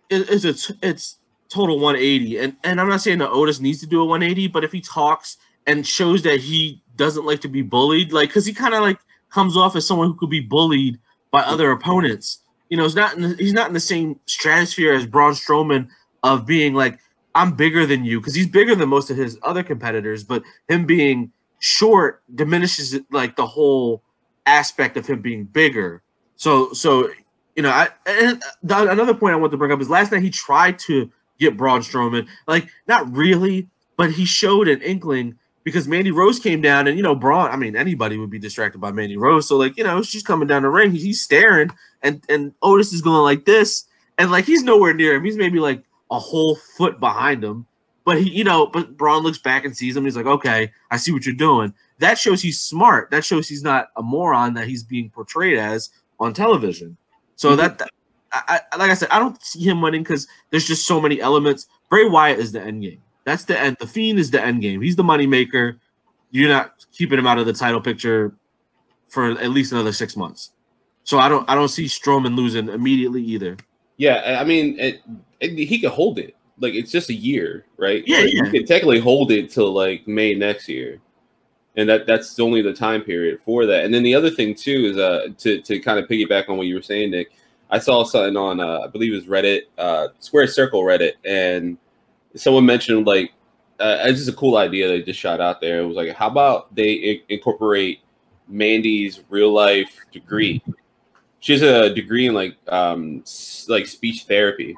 it, 0.09 0.29
it's, 0.29 0.43
it's 0.45 0.71
it's 0.81 1.17
total 1.49 1.79
180. 1.79 2.37
And 2.39 2.55
and 2.63 2.81
I'm 2.81 2.89
not 2.89 3.01
saying 3.01 3.19
that 3.19 3.29
Otis 3.29 3.59
needs 3.59 3.79
to 3.79 3.87
do 3.87 4.01
a 4.01 4.05
180, 4.05 4.47
but 4.47 4.63
if 4.63 4.71
he 4.71 4.81
talks 4.81 5.37
and 5.67 5.85
shows 5.85 6.23
that 6.23 6.39
he 6.39 6.81
doesn't 6.95 7.25
like 7.25 7.41
to 7.41 7.47
be 7.47 7.61
bullied, 7.61 8.11
like 8.11 8.29
because 8.29 8.45
he 8.45 8.53
kind 8.53 8.73
of 8.73 8.81
like 8.81 8.97
comes 9.29 9.55
off 9.55 9.75
as 9.75 9.85
someone 9.85 10.07
who 10.07 10.15
could 10.15 10.29
be 10.29 10.39
bullied 10.39 10.99
by 11.29 11.41
other 11.41 11.71
opponents. 11.71 12.39
You 12.69 12.77
know, 12.77 12.83
he's 12.83 12.95
not 12.95 13.15
in 13.15 13.21
the, 13.21 13.35
he's 13.35 13.53
not 13.53 13.67
in 13.67 13.73
the 13.73 13.79
same 13.79 14.19
stratosphere 14.25 14.93
as 14.93 15.05
Braun 15.05 15.33
Strowman 15.33 15.89
of 16.23 16.45
being 16.45 16.73
like, 16.73 16.99
I'm 17.35 17.55
bigger 17.55 17.85
than 17.85 18.03
you 18.03 18.19
because 18.19 18.33
he's 18.33 18.47
bigger 18.47 18.73
than 18.73 18.89
most 18.89 19.11
of 19.11 19.17
his 19.17 19.37
other 19.43 19.61
competitors, 19.61 20.23
but 20.23 20.41
him 20.67 20.85
being 20.85 21.31
short 21.59 22.23
diminishes 22.33 22.99
like 23.11 23.35
the 23.35 23.45
whole 23.45 24.01
aspect 24.45 24.97
of 24.97 25.05
him 25.05 25.21
being 25.21 25.43
bigger. 25.43 26.01
So, 26.35 26.73
so 26.73 27.09
you 27.55 27.63
know, 27.63 27.69
I 27.69 27.89
and 28.05 28.41
the, 28.63 28.89
another 28.89 29.13
point 29.13 29.33
I 29.33 29.37
want 29.37 29.51
to 29.51 29.57
bring 29.57 29.71
up 29.71 29.81
is 29.81 29.89
last 29.89 30.11
night 30.11 30.23
he 30.23 30.29
tried 30.29 30.79
to 30.79 31.11
get 31.39 31.57
Braun 31.57 31.81
Strowman, 31.81 32.27
like 32.47 32.69
not 32.87 33.11
really, 33.11 33.67
but 33.97 34.11
he 34.11 34.25
showed 34.25 34.67
an 34.67 34.81
inkling 34.81 35.37
because 35.67 35.85
Mandy 35.85 36.11
Rose 36.11 36.39
came 36.39 36.61
down 36.61 36.87
and 36.87 36.95
you 36.95 37.03
know 37.03 37.13
Braun. 37.13 37.51
I 37.51 37.57
mean, 37.57 37.75
anybody 37.75 38.17
would 38.17 38.29
be 38.29 38.39
distracted 38.39 38.79
by 38.79 38.93
Mandy 38.93 39.17
Rose. 39.17 39.49
So 39.49 39.57
like 39.57 39.75
you 39.75 39.83
know, 39.83 40.01
she's 40.01 40.23
coming 40.23 40.47
down 40.47 40.61
the 40.61 40.69
ring, 40.69 40.93
he's 40.93 41.19
staring, 41.19 41.71
and 42.01 42.23
and 42.29 42.53
Otis 42.61 42.93
is 42.93 43.01
going 43.01 43.21
like 43.23 43.43
this, 43.43 43.83
and 44.17 44.31
like 44.31 44.45
he's 44.45 44.63
nowhere 44.63 44.93
near 44.93 45.15
him. 45.15 45.25
He's 45.25 45.35
maybe 45.35 45.59
like 45.59 45.83
a 46.09 46.17
whole 46.17 46.55
foot 46.77 47.01
behind 47.01 47.43
him. 47.43 47.65
But 48.05 48.21
he, 48.21 48.29
you 48.29 48.45
know, 48.45 48.67
but 48.67 48.95
Braun 48.95 49.23
looks 49.23 49.39
back 49.39 49.65
and 49.65 49.75
sees 49.75 49.97
him. 49.97 50.05
he's 50.05 50.15
like, 50.15 50.25
okay, 50.25 50.71
I 50.89 50.95
see 50.95 51.11
what 51.11 51.25
you're 51.25 51.35
doing. 51.35 51.73
That 51.99 52.17
shows 52.17 52.41
he's 52.41 52.61
smart. 52.61 53.11
That 53.11 53.25
shows 53.25 53.49
he's 53.49 53.61
not 53.61 53.89
a 53.97 54.01
moron 54.01 54.53
that 54.53 54.69
he's 54.69 54.83
being 54.83 55.09
portrayed 55.09 55.57
as 55.57 55.89
on 56.17 56.33
television. 56.33 56.95
So 57.35 57.49
mm-hmm. 57.49 57.57
that, 57.57 57.79
that 57.79 57.89
I, 58.31 58.61
I, 58.71 58.77
like 58.77 58.89
I 58.89 58.93
said, 58.93 59.09
I 59.09 59.19
don't 59.19 59.43
see 59.43 59.65
him 59.65 59.81
winning 59.81 60.03
because 60.03 60.27
there's 60.49 60.65
just 60.65 60.87
so 60.87 61.01
many 61.01 61.19
elements. 61.19 61.67
Bray 61.89 62.07
Wyatt 62.07 62.39
is 62.39 62.53
the 62.53 62.61
end 62.61 62.83
game. 62.83 63.01
That's 63.27 63.43
the 63.43 63.59
end. 63.59 63.75
The 63.77 63.87
Fiend 63.87 64.19
is 64.19 64.31
the 64.31 64.41
end 64.41 64.61
game. 64.61 64.81
He's 64.81 64.95
the 64.95 65.03
moneymaker. 65.03 65.77
You're 66.31 66.47
not 66.47 66.85
keeping 66.93 67.19
him 67.19 67.27
out 67.27 67.37
of 67.37 67.45
the 67.45 67.51
title 67.51 67.81
picture 67.81 68.33
for 69.09 69.31
at 69.31 69.49
least 69.49 69.73
another 69.73 69.91
six 69.91 70.15
months. 70.15 70.51
So 71.03 71.19
I 71.19 71.27
don't 71.27 71.47
I 71.49 71.53
don't 71.53 71.67
see 71.67 71.87
Strowman 71.87 72.37
losing 72.37 72.69
immediately 72.69 73.21
either. 73.21 73.57
Yeah, 73.97 74.37
I 74.39 74.45
mean, 74.45 74.79
it, 74.79 75.01
it, 75.41 75.57
he 75.57 75.77
could 75.77 75.91
hold 75.91 76.19
it. 76.19 76.37
Like 76.57 76.73
it's 76.73 76.89
just 76.89 77.09
a 77.09 77.13
year, 77.13 77.65
right? 77.75 78.01
Yeah, 78.07 78.19
like, 78.19 78.33
yeah. 78.33 78.45
He 78.45 78.59
could 78.59 78.65
technically 78.65 79.01
hold 79.01 79.29
it 79.33 79.49
till 79.49 79.73
like 79.73 80.07
May 80.07 80.33
next 80.33 80.69
year, 80.69 81.01
and 81.75 81.89
that 81.89 82.07
that's 82.07 82.39
only 82.39 82.61
the 82.61 82.71
time 82.71 83.01
period 83.01 83.41
for 83.43 83.65
that. 83.65 83.83
And 83.83 83.93
then 83.93 84.03
the 84.03 84.15
other 84.15 84.29
thing 84.29 84.55
too 84.55 84.91
is 84.91 84.97
uh 84.97 85.27
to 85.39 85.59
to 85.63 85.79
kind 85.81 85.99
of 85.99 86.07
piggyback 86.07 86.47
on 86.47 86.55
what 86.55 86.67
you 86.67 86.75
were 86.75 86.81
saying, 86.81 87.11
Nick. 87.11 87.31
I 87.69 87.79
saw 87.79 88.05
something 88.05 88.37
on 88.37 88.61
uh, 88.61 88.79
I 88.85 88.87
believe 88.87 89.11
it 89.11 89.17
was 89.17 89.25
Reddit, 89.25 89.63
uh, 89.77 90.07
Square 90.19 90.47
Circle 90.47 90.83
Reddit, 90.83 91.15
and 91.25 91.77
someone 92.37 92.65
mentioned 92.65 93.05
like 93.05 93.33
uh, 93.79 93.97
it's 94.01 94.19
just 94.19 94.29
a 94.29 94.33
cool 94.33 94.57
idea 94.57 94.87
they 94.87 95.01
just 95.01 95.19
shot 95.19 95.39
out 95.39 95.61
there. 95.61 95.81
It 95.81 95.85
was 95.85 95.95
like, 95.95 96.13
how 96.15 96.27
about 96.27 96.73
they 96.73 96.91
I- 97.11 97.33
incorporate 97.33 97.99
Mandy's 98.47 99.21
real 99.29 99.51
life 99.51 99.95
degree? 100.11 100.63
She 101.39 101.53
has 101.53 101.61
a 101.61 101.93
degree 101.93 102.27
in 102.27 102.33
like 102.33 102.57
um 102.67 103.23
like 103.67 103.85
speech 103.87 104.23
therapy. 104.23 104.75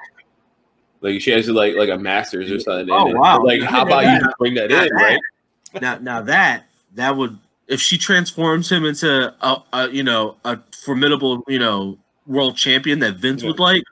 Like 1.01 1.21
she 1.21 1.31
has 1.31 1.47
like 1.47 1.75
like 1.75 1.89
a 1.89 1.97
master's 1.97 2.51
or 2.51 2.59
something. 2.59 2.89
Oh 2.91 3.05
wow! 3.15 3.41
Like 3.41 3.61
how 3.61 3.83
about 3.83 4.03
you 4.03 4.29
bring 4.37 4.55
that 4.55 4.71
in, 4.71 4.93
right? 4.93 5.19
Now, 5.81 5.97
now 5.99 6.21
that 6.23 6.65
that 6.95 7.15
would 7.15 7.37
if 7.67 7.79
she 7.79 7.97
transforms 7.97 8.69
him 8.69 8.83
into 8.83 9.33
a, 9.41 9.63
a 9.71 9.89
you 9.89 10.03
know 10.03 10.35
a 10.43 10.59
formidable 10.83 11.43
you 11.47 11.59
know 11.59 11.97
world 12.27 12.57
champion 12.57 12.99
that 12.99 13.15
Vince 13.15 13.41
yeah. 13.41 13.49
would 13.49 13.59
like. 13.59 13.83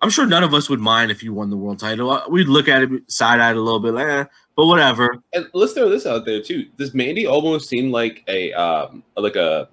I'm 0.00 0.10
sure 0.10 0.26
none 0.26 0.44
of 0.44 0.54
us 0.54 0.68
would 0.68 0.80
mind 0.80 1.10
if 1.10 1.22
you 1.22 1.34
won 1.34 1.50
the 1.50 1.56
world 1.56 1.80
title. 1.80 2.10
Uh, 2.10 2.22
we'd 2.28 2.48
look 2.48 2.68
at 2.68 2.82
it 2.82 3.10
side 3.10 3.40
eyed 3.40 3.56
a 3.56 3.60
little 3.60 3.80
bit, 3.80 3.94
like, 3.94 4.06
eh, 4.06 4.24
but 4.54 4.66
whatever. 4.66 5.18
And 5.32 5.48
let's 5.54 5.72
throw 5.72 5.88
this 5.88 6.06
out 6.06 6.24
there 6.24 6.40
too. 6.40 6.66
Does 6.76 6.94
Mandy 6.94 7.26
almost 7.26 7.68
seem 7.68 7.90
like 7.90 8.22
a 8.28 8.52
um 8.52 9.02
like 9.16 9.36
a 9.36 9.68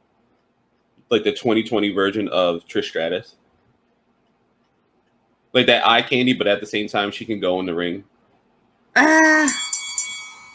like 1.10 1.24
the 1.24 1.32
2020 1.32 1.94
version 1.94 2.28
of 2.30 2.66
Trish 2.66 2.86
Stratus? 2.86 3.36
Like 5.54 5.68
that 5.68 5.88
eye 5.88 6.02
candy, 6.02 6.34
but 6.34 6.48
at 6.48 6.60
the 6.60 6.66
same 6.68 6.88
time 6.88 7.12
she 7.12 7.24
can 7.24 7.40
go 7.40 7.60
in 7.60 7.66
the 7.66 7.76
ring. 7.76 8.04
Eh, 8.96 9.50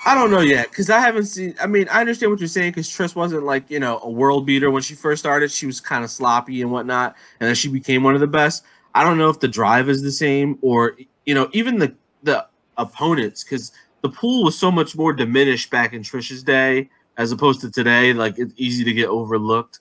I 0.06 0.14
don't 0.14 0.30
know 0.30 0.40
yet 0.40 0.68
because 0.70 0.90
I 0.90 0.98
haven't 0.98 1.26
seen. 1.26 1.54
I 1.60 1.68
mean, 1.68 1.88
I 1.88 2.00
understand 2.00 2.32
what 2.32 2.40
you're 2.40 2.48
saying 2.48 2.72
because 2.72 2.88
Trish 2.88 3.14
wasn't 3.14 3.44
like 3.44 3.70
you 3.70 3.78
know 3.78 4.00
a 4.02 4.10
world 4.10 4.46
beater 4.46 4.70
when 4.70 4.82
she 4.82 4.94
first 4.94 5.20
started. 5.20 5.52
She 5.52 5.66
was 5.66 5.80
kind 5.80 6.02
of 6.02 6.10
sloppy 6.10 6.60
and 6.60 6.72
whatnot, 6.72 7.14
and 7.38 7.46
then 7.46 7.54
she 7.54 7.68
became 7.68 8.02
one 8.02 8.14
of 8.14 8.20
the 8.20 8.26
best. 8.26 8.64
I 8.94 9.04
don't 9.04 9.18
know 9.18 9.30
if 9.30 9.40
the 9.40 9.48
drive 9.48 9.88
is 9.88 10.02
the 10.02 10.12
same 10.12 10.58
or 10.62 10.96
you 11.24 11.34
know 11.34 11.48
even 11.52 11.78
the 11.78 11.94
the 12.22 12.46
opponents 12.76 13.44
because 13.44 13.72
the 14.02 14.08
pool 14.08 14.44
was 14.44 14.58
so 14.58 14.70
much 14.70 14.96
more 14.96 15.12
diminished 15.12 15.70
back 15.70 15.92
in 15.92 16.02
Trish's 16.02 16.42
day 16.42 16.88
as 17.16 17.32
opposed 17.32 17.60
to 17.60 17.70
today. 17.70 18.12
Like 18.12 18.38
it's 18.38 18.54
easy 18.56 18.84
to 18.84 18.92
get 18.92 19.08
overlooked 19.08 19.80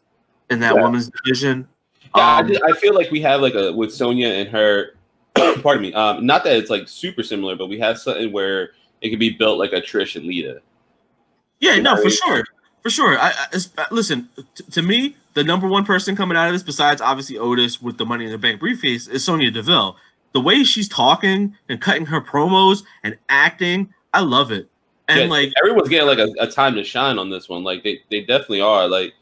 in 0.50 0.60
that 0.60 0.76
yeah. 0.76 0.84
women's 0.84 1.10
division. 1.10 1.68
Yeah, 2.16 2.38
um, 2.38 2.46
I, 2.46 2.48
just, 2.50 2.62
I, 2.64 2.74
feel 2.74 2.96
like 2.96 3.12
we 3.12 3.22
have 3.22 3.42
like 3.42 3.56
a 3.56 3.72
with 3.72 3.94
Sonya 3.94 4.28
and 4.28 4.50
her. 4.50 4.96
pardon 5.62 5.84
me. 5.84 5.94
Um, 5.94 6.26
not 6.26 6.44
that 6.44 6.56
it's 6.56 6.70
like 6.70 6.88
super 6.88 7.24
similar, 7.24 7.56
but 7.56 7.68
we 7.68 7.80
have 7.80 8.00
something 8.00 8.32
where 8.32 8.72
it 9.02 9.10
could 9.10 9.20
be 9.20 9.30
built 9.30 9.60
like 9.60 9.74
a 9.74 9.82
Trish 9.82 10.16
and 10.16 10.26
Lita. 10.26 10.62
Yeah, 11.60 11.76
you 11.76 11.82
no, 11.82 12.02
for 12.02 12.10
sure, 12.10 12.46
for 12.82 12.90
sure. 12.90 13.20
I, 13.20 13.34
I 13.78 13.86
listen 13.92 14.30
t- 14.56 14.64
to 14.72 14.82
me 14.82 15.16
the 15.40 15.44
number 15.46 15.68
one 15.68 15.86
person 15.86 16.18
coming 16.18 16.38
out 16.38 16.48
of 16.48 16.54
this, 16.54 16.64
besides 16.64 17.02
obviously 17.02 17.38
Otis 17.38 17.82
with 17.82 17.98
the 17.98 18.06
Money 18.06 18.26
in 18.26 18.32
the 18.32 18.38
Bank 18.38 18.60
briefcase, 18.60 19.08
is 19.08 19.24
Sonya 19.24 19.52
Deville. 19.52 19.96
The 20.34 20.42
way 20.42 20.66
she's 20.66 20.90
talking 20.90 21.56
and 21.70 21.80
cutting 21.80 22.06
her 22.08 22.20
promos 22.20 22.84
and 23.04 23.18
acting, 23.30 23.94
I 24.14 24.20
love 24.20 24.52
it. 24.52 24.70
And 25.08 25.22
yeah, 25.22 25.28
like 25.28 25.54
everyone's 25.58 25.88
getting 25.88 26.08
like 26.08 26.20
a, 26.20 26.28
a, 26.42 26.52
time 26.52 26.76
to 26.76 26.84
shine 26.84 27.18
on 27.18 27.30
this 27.30 27.48
one. 27.48 27.64
Like 27.64 27.86
they, 27.86 28.02
they 28.12 28.20
definitely 28.20 28.60
are. 28.60 28.90
Like 28.90 29.14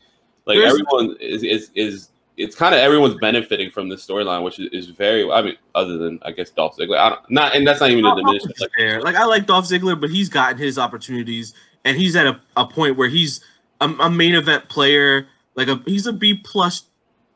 like 0.45 0.57
everyone 0.57 1.15
is 1.21 1.43
is 1.43 1.69
is 1.75 2.09
it's 2.35 2.55
kind 2.55 2.73
of 2.73 2.81
everyone's 2.81 3.15
benefiting 3.21 3.69
from 3.69 3.87
this 3.87 4.05
storyline, 4.05 4.43
which 4.43 4.59
is, 4.59 4.69
is, 4.71 4.89
very. 4.89 5.29
I 5.31 5.43
mean, 5.43 5.55
other 5.75 5.99
than 5.99 6.19
I 6.23 6.31
guess 6.31 6.49
Dolph 6.49 6.77
Ziggler, 6.77 6.97
I 6.97 7.09
don't, 7.09 7.31
not 7.31 7.55
and 7.55 7.65
that's 7.65 7.79
not 7.79 7.91
even 7.91 8.05
a 8.05 8.15
diminishing. 8.15 8.51
Like, 8.59 9.03
like 9.03 9.15
I 9.15 9.25
like 9.25 9.45
Dolph 9.45 9.65
Ziggler, 9.65 9.99
but 9.99 10.09
he's 10.09 10.29
gotten 10.29 10.57
his 10.57 10.79
opportunities, 10.79 11.53
and 11.85 11.95
he's 11.95 12.15
at 12.15 12.25
a, 12.25 12.41
a 12.57 12.65
point 12.65 12.97
where 12.97 13.07
he's 13.07 13.39
a, 13.81 13.85
a 13.85 14.09
main 14.09 14.35
event 14.35 14.67
player 14.67 15.27
like 15.57 15.67
a 15.67 15.81
he's 15.85 16.07
a 16.07 16.13
B 16.13 16.35
plus 16.35 16.83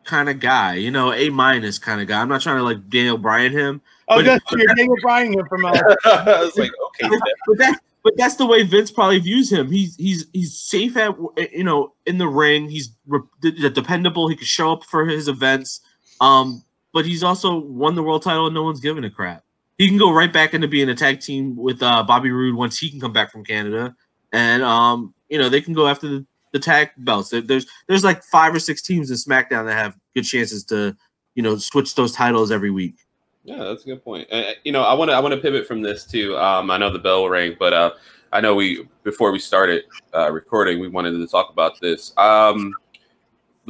kind 0.06 0.30
of 0.30 0.40
guy, 0.40 0.76
you 0.76 0.92
know, 0.92 1.12
A 1.12 1.30
minus 1.30 1.78
kind 1.78 2.00
of 2.00 2.08
guy. 2.08 2.22
I'm 2.22 2.30
not 2.30 2.42
trying 2.42 2.58
to 2.58 2.64
like 2.64 2.90
Daniel 2.90 3.18
Bryan 3.18 3.52
him. 3.52 3.82
Oh, 4.08 4.18
but, 4.18 4.26
that's 4.26 4.52
you're 4.52 4.74
Daniel 4.76 4.96
Bryan 5.02 5.34
him 5.34 5.48
from. 5.48 5.66
Uh, 5.66 5.72
I 6.06 6.44
was 6.44 6.58
like, 6.58 6.72
okay, 6.88 7.10
but 7.48 7.58
that 7.58 7.80
but 8.04 8.14
that's 8.18 8.36
the 8.36 8.46
way 8.46 8.64
Vince 8.64 8.92
probably 8.92 9.20
views 9.20 9.52
him. 9.52 9.70
He's 9.72 9.96
he's 9.96 10.28
he's 10.34 10.58
safe 10.58 10.96
at 10.96 11.18
you 11.52 11.64
know 11.64 11.94
in 12.06 12.20
the 12.20 12.28
ring. 12.28 12.70
He's 12.70 12.92
re- 13.08 13.22
dependable. 13.42 14.28
He 14.28 14.36
can 14.36 14.46
show 14.46 14.72
up 14.72 14.84
for 14.86 15.06
his 15.06 15.28
events. 15.28 15.82
Um, 16.20 16.64
but 16.94 17.06
he's 17.06 17.24
also 17.24 17.58
won 17.58 17.96
the 17.96 18.04
world 18.04 18.22
title 18.22 18.46
and 18.46 18.54
no 18.54 18.64
one's 18.64 18.80
giving 18.80 19.04
a 19.04 19.10
crap. 19.10 19.44
He 19.78 19.88
can 19.88 19.98
go 19.98 20.12
right 20.12 20.32
back 20.32 20.54
into 20.54 20.68
being 20.68 20.90
a 20.90 20.96
tag 20.96 21.22
team 21.22 21.56
with 21.56 21.82
uh, 21.82 22.04
Bobby 22.04 22.30
Roode 22.30 22.56
once 22.56 22.78
he 22.78 22.90
can 22.90 23.00
come 23.00 23.14
back 23.14 23.32
from 23.32 23.44
Canada, 23.44 23.96
and 24.32 24.62
um, 24.62 25.14
you 25.30 25.40
know 25.40 25.50
they 25.50 25.62
can 25.62 25.74
go 25.74 25.88
after 25.88 26.08
the 26.08 26.26
the 26.52 26.60
tag 26.60 26.90
belts. 26.98 27.30
There's 27.30 27.66
there's 27.88 28.04
like 28.04 28.24
five 28.24 28.54
or 28.54 28.60
six 28.60 28.82
teams 28.82 29.10
in 29.10 29.18
SmackDown 29.18 29.66
that 29.66 29.74
have 29.74 29.98
good 30.16 30.24
chances 30.24 30.64
to 30.66 30.96
you 31.36 31.44
know 31.44 31.58
switch 31.58 31.96
those 31.96 32.14
titles 32.14 32.52
every 32.52 32.72
week. 32.72 32.96
Yeah, 33.44 33.64
that's 33.64 33.84
a 33.84 33.88
good 33.88 34.04
point. 34.04 34.28
You 34.64 34.72
know, 34.72 34.84
I 34.84 34.94
want 34.94 35.10
to 35.10 35.16
I 35.16 35.20
want 35.20 35.34
to 35.34 35.42
pivot 35.42 35.68
from 35.68 35.82
this 35.82 36.06
too. 36.06 36.38
Um, 36.38 36.70
I 36.70 36.78
know 36.78 36.92
the 36.92 37.00
bell 37.00 37.28
rang, 37.28 37.56
but 37.58 37.74
uh, 37.74 37.92
I 38.32 38.42
know 38.42 38.54
we 38.54 38.88
before 39.04 39.32
we 39.32 39.40
started 39.40 39.86
uh, 40.14 40.32
recording, 40.32 40.80
we 40.80 40.88
wanted 40.88 41.12
to 41.12 41.28
talk 41.28 41.50
about 41.52 41.80
this. 41.80 42.16
Um, 42.18 42.76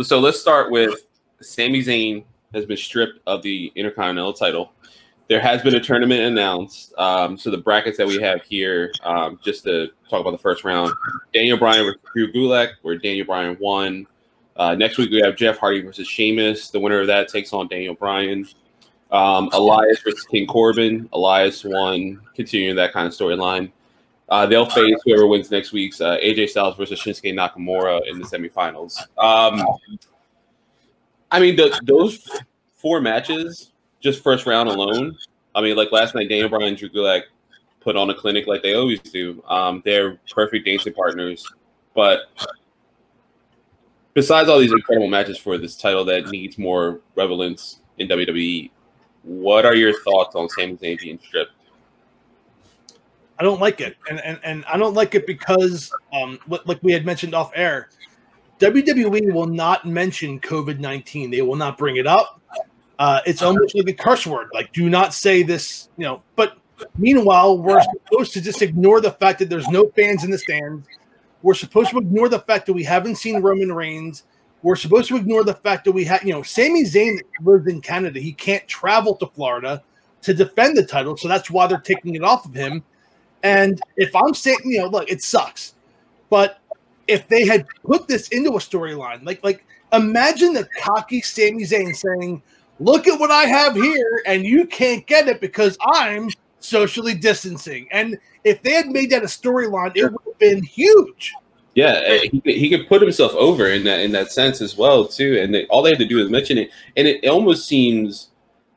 so 0.02 0.20
let's 0.20 0.40
start 0.40 0.72
with 0.72 1.08
Sami 1.42 1.82
Zayn 1.82 2.24
has 2.54 2.66
been 2.66 2.78
stripped 2.78 3.20
of 3.28 3.42
the 3.44 3.72
Intercontinental 3.76 4.34
title 4.34 4.74
there 5.32 5.40
has 5.40 5.62
been 5.62 5.76
a 5.76 5.80
tournament 5.80 6.20
announced. 6.20 6.94
Um, 6.98 7.38
so 7.38 7.50
the 7.50 7.58
brackets 7.58 7.98
that 7.98 8.06
we 8.06 8.22
have 8.22 8.44
here, 8.44 8.92
um, 9.02 9.40
just 9.42 9.64
to 9.64 9.88
talk 10.10 10.20
about 10.20 10.32
the 10.32 10.38
first 10.38 10.66
round, 10.66 10.92
Daniel 11.34 11.58
Bryan 11.58 11.86
versus 11.86 12.02
Drew 12.14 12.34
Gulak, 12.34 12.72
where 12.82 12.98
Daniel 12.98 13.26
Bryan 13.26 13.56
won. 13.58 14.08
Uh, 14.58 14.76
next 14.76 14.98
week 14.98 15.10
we 15.10 15.22
have 15.22 15.38
Jeff 15.38 15.58
Hardy 15.58 15.84
versus 15.84 16.06
Sheamus. 16.06 16.70
The 16.70 16.82
winner 16.82 17.00
of 17.00 17.08
that 17.08 17.30
takes 17.30 17.54
on 17.54 17.70
Daniel 17.70 17.94
Bryan. 17.94 18.46
Um, 19.10 19.50
Elias 19.54 20.02
versus 20.04 20.26
King 20.26 20.48
Corbin. 20.48 21.08
Elias 21.14 21.64
won, 21.64 22.20
continuing 22.36 22.76
that 22.76 22.92
kind 22.92 23.08
of 23.08 23.14
storyline. 23.14 23.72
Uh, 24.28 24.46
they'll 24.48 24.70
face 24.70 24.98
whoever 25.06 25.28
wins 25.28 25.50
next 25.50 25.72
week's 25.72 26.02
uh, 26.02 26.18
AJ 26.18 26.50
Styles 26.50 26.76
versus 26.76 27.00
Shinsuke 27.00 27.34
Nakamura 27.34 28.02
in 28.06 28.20
the 28.20 28.26
semifinals. 28.26 29.00
Um, 29.18 29.66
I 31.32 31.40
mean, 31.40 31.56
the, 31.56 31.80
those 31.86 32.28
four 32.76 33.00
matches 33.00 33.71
just 34.02 34.22
first 34.24 34.46
round 34.46 34.70
alone. 34.70 35.18
I 35.56 35.62
mean, 35.62 35.76
like 35.76 35.92
last 35.92 36.16
night, 36.16 36.30
Daniel 36.30 36.50
Bryan 36.50 36.70
and 36.70 36.78
Drew 36.78 36.90
Gulak 36.90 37.24
put 37.80 37.96
on 37.96 38.10
a 38.10 38.14
clinic 38.14 38.48
like 38.48 38.62
they 38.62 38.74
always 38.76 39.00
do. 39.00 39.44
Um, 39.48 39.82
they're 39.86 40.20
perfect 40.30 40.66
dancing 40.66 40.94
partners. 40.94 41.46
But 41.94 42.22
besides 44.14 44.50
all 44.50 44.60
these 44.60 44.72
incredible 44.72 45.10
matches 45.10 45.38
for 45.38 45.58
this 45.58 45.76
title 45.76 46.06
that 46.06 46.28
needs 46.28 46.58
more 46.58 47.00
relevance 47.16 47.82
in 47.98 48.08
WWE, 48.08 48.72
what 49.24 49.66
are 49.66 49.76
your 49.76 50.00
thoughts 50.02 50.36
on 50.36 50.50
Sami 50.50 50.78
Zayn 50.78 51.00
being 51.00 51.20
stripped? 51.24 51.52
I 53.40 53.44
don't 53.44 53.60
like 53.60 53.82
it, 53.82 53.98
and 54.08 54.20
and, 54.20 54.40
and 54.44 54.64
I 54.66 54.78
don't 54.78 54.94
like 54.94 55.16
it 55.16 55.26
because, 55.26 55.92
um, 56.14 56.38
like 56.48 56.78
we 56.84 56.92
had 56.92 57.08
mentioned 57.08 57.34
off 57.34 57.52
air, 57.56 57.90
WWE 58.60 59.34
will 59.34 59.48
not 59.48 59.84
mention 59.84 60.40
COVID 60.40 60.80
nineteen. 60.80 61.32
They 61.32 61.42
will 61.42 61.56
not 61.56 61.76
bring 61.76 61.96
it 61.98 62.06
up. 62.06 62.40
Uh, 63.02 63.20
it's 63.26 63.42
almost 63.42 63.74
like 63.74 63.90
a 63.90 63.94
curse 63.94 64.28
word. 64.28 64.48
Like, 64.54 64.72
do 64.74 64.88
not 64.88 65.12
say 65.12 65.42
this, 65.42 65.90
you 65.98 66.04
know. 66.04 66.22
But 66.36 66.60
meanwhile, 67.00 67.58
we're 67.58 67.82
supposed 67.82 68.32
to 68.34 68.42
just 68.42 68.62
ignore 68.62 69.02
the 69.02 69.10
fact 69.10 69.40
that 69.40 69.50
there's 69.50 69.68
no 69.70 69.90
fans 69.96 70.24
in 70.24 70.30
the 70.30 70.38
stands. 70.38 70.88
We're 71.42 71.56
supposed 71.56 71.90
to 71.90 71.98
ignore 71.98 72.30
the 72.30 72.42
fact 72.42 72.68
that 72.68 72.74
we 72.74 72.84
haven't 72.84 73.16
seen 73.16 73.42
Roman 73.42 73.72
Reigns. 73.72 74.26
We're 74.62 74.76
supposed 74.76 75.08
to 75.08 75.16
ignore 75.16 75.44
the 75.44 75.56
fact 75.56 75.84
that 75.86 75.94
we 75.94 76.04
had, 76.06 76.22
you 76.22 76.32
know, 76.32 76.44
Sami 76.44 76.84
Zayn 76.84 77.20
lives 77.42 77.66
in 77.66 77.82
Canada. 77.82 78.20
He 78.20 78.34
can't 78.34 78.68
travel 78.68 79.16
to 79.16 79.26
Florida 79.26 79.82
to 80.22 80.32
defend 80.36 80.78
the 80.78 80.86
title, 80.86 81.18
so 81.18 81.28
that's 81.28 81.50
why 81.50 81.66
they're 81.66 81.80
taking 81.80 82.14
it 82.14 82.24
off 82.24 82.46
of 82.46 82.54
him. 82.54 82.84
And 83.42 83.82
if 83.98 84.16
I'm 84.16 84.36
saying, 84.36 84.60
you 84.66 84.78
know, 84.78 84.90
look, 84.90 85.10
it 85.10 85.24
sucks, 85.24 85.74
but 86.30 86.60
if 87.08 87.28
they 87.28 87.48
had 87.48 87.66
put 87.84 88.08
this 88.08 88.28
into 88.28 88.52
a 88.52 88.60
storyline, 88.60 89.26
like, 89.26 89.44
like 89.44 89.66
imagine 89.92 90.54
the 90.54 90.70
cocky 90.80 91.22
Sami 91.22 91.64
Zayn 91.64 91.96
saying, 91.96 92.44
"Look 92.82 93.08
at 93.08 93.20
what 93.20 93.32
I 93.32 93.44
have 93.44 93.76
here, 93.76 94.24
and 94.26 94.44
you 94.44 94.66
can't 94.66 95.06
get 95.08 95.28
it 95.28 95.40
because 95.40 95.78
I'm 95.82 96.30
socially 96.60 97.14
distancing." 97.14 97.88
And 97.92 98.18
if 98.44 98.62
they 98.64 98.74
had 98.74 98.88
made 98.88 99.12
that 99.12 99.24
a 99.24 99.28
storyline, 99.28 99.92
it 99.96 100.12
would 100.12 100.22
have 100.26 100.40
been 100.40 100.64
huge. 100.64 101.34
Yeah, 101.74 102.02
uh, 102.06 102.20
he 102.24 102.42
could, 102.42 102.54
he 102.54 102.70
could 102.70 102.88
put 102.88 103.02
himself 103.02 103.34
over 103.34 103.68
in 103.68 103.86
that 103.86 104.02
in 104.02 104.12
that 104.12 104.32
sense 104.32 104.62
as 104.62 104.76
well 104.76 105.08
too, 105.08 105.40
and 105.40 105.54
they, 105.54 105.66
all 105.68 105.82
they 105.82 105.92
had 105.92 106.00
to 106.00 106.06
do 106.06 106.20
is 106.20 106.30
mention 106.30 106.58
it, 106.58 106.70
and 106.98 107.08
it, 107.08 107.24
it 107.24 107.30
almost 107.30 107.68
seems 107.68 108.30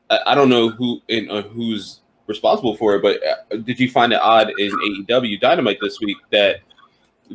I, 0.09 0.19
I 0.27 0.35
don't 0.35 0.49
know 0.49 0.69
who 0.69 1.01
in 1.09 1.29
uh, 1.29 1.41
who's 1.41 1.99
responsible 2.27 2.77
for 2.77 2.95
it, 2.95 3.01
but 3.01 3.19
uh, 3.25 3.57
did 3.57 3.79
you 3.79 3.89
find 3.89 4.13
it 4.13 4.21
odd 4.21 4.49
in 4.57 4.71
AEW 4.71 5.39
Dynamite 5.39 5.79
this 5.81 5.99
week 5.99 6.17
that 6.31 6.61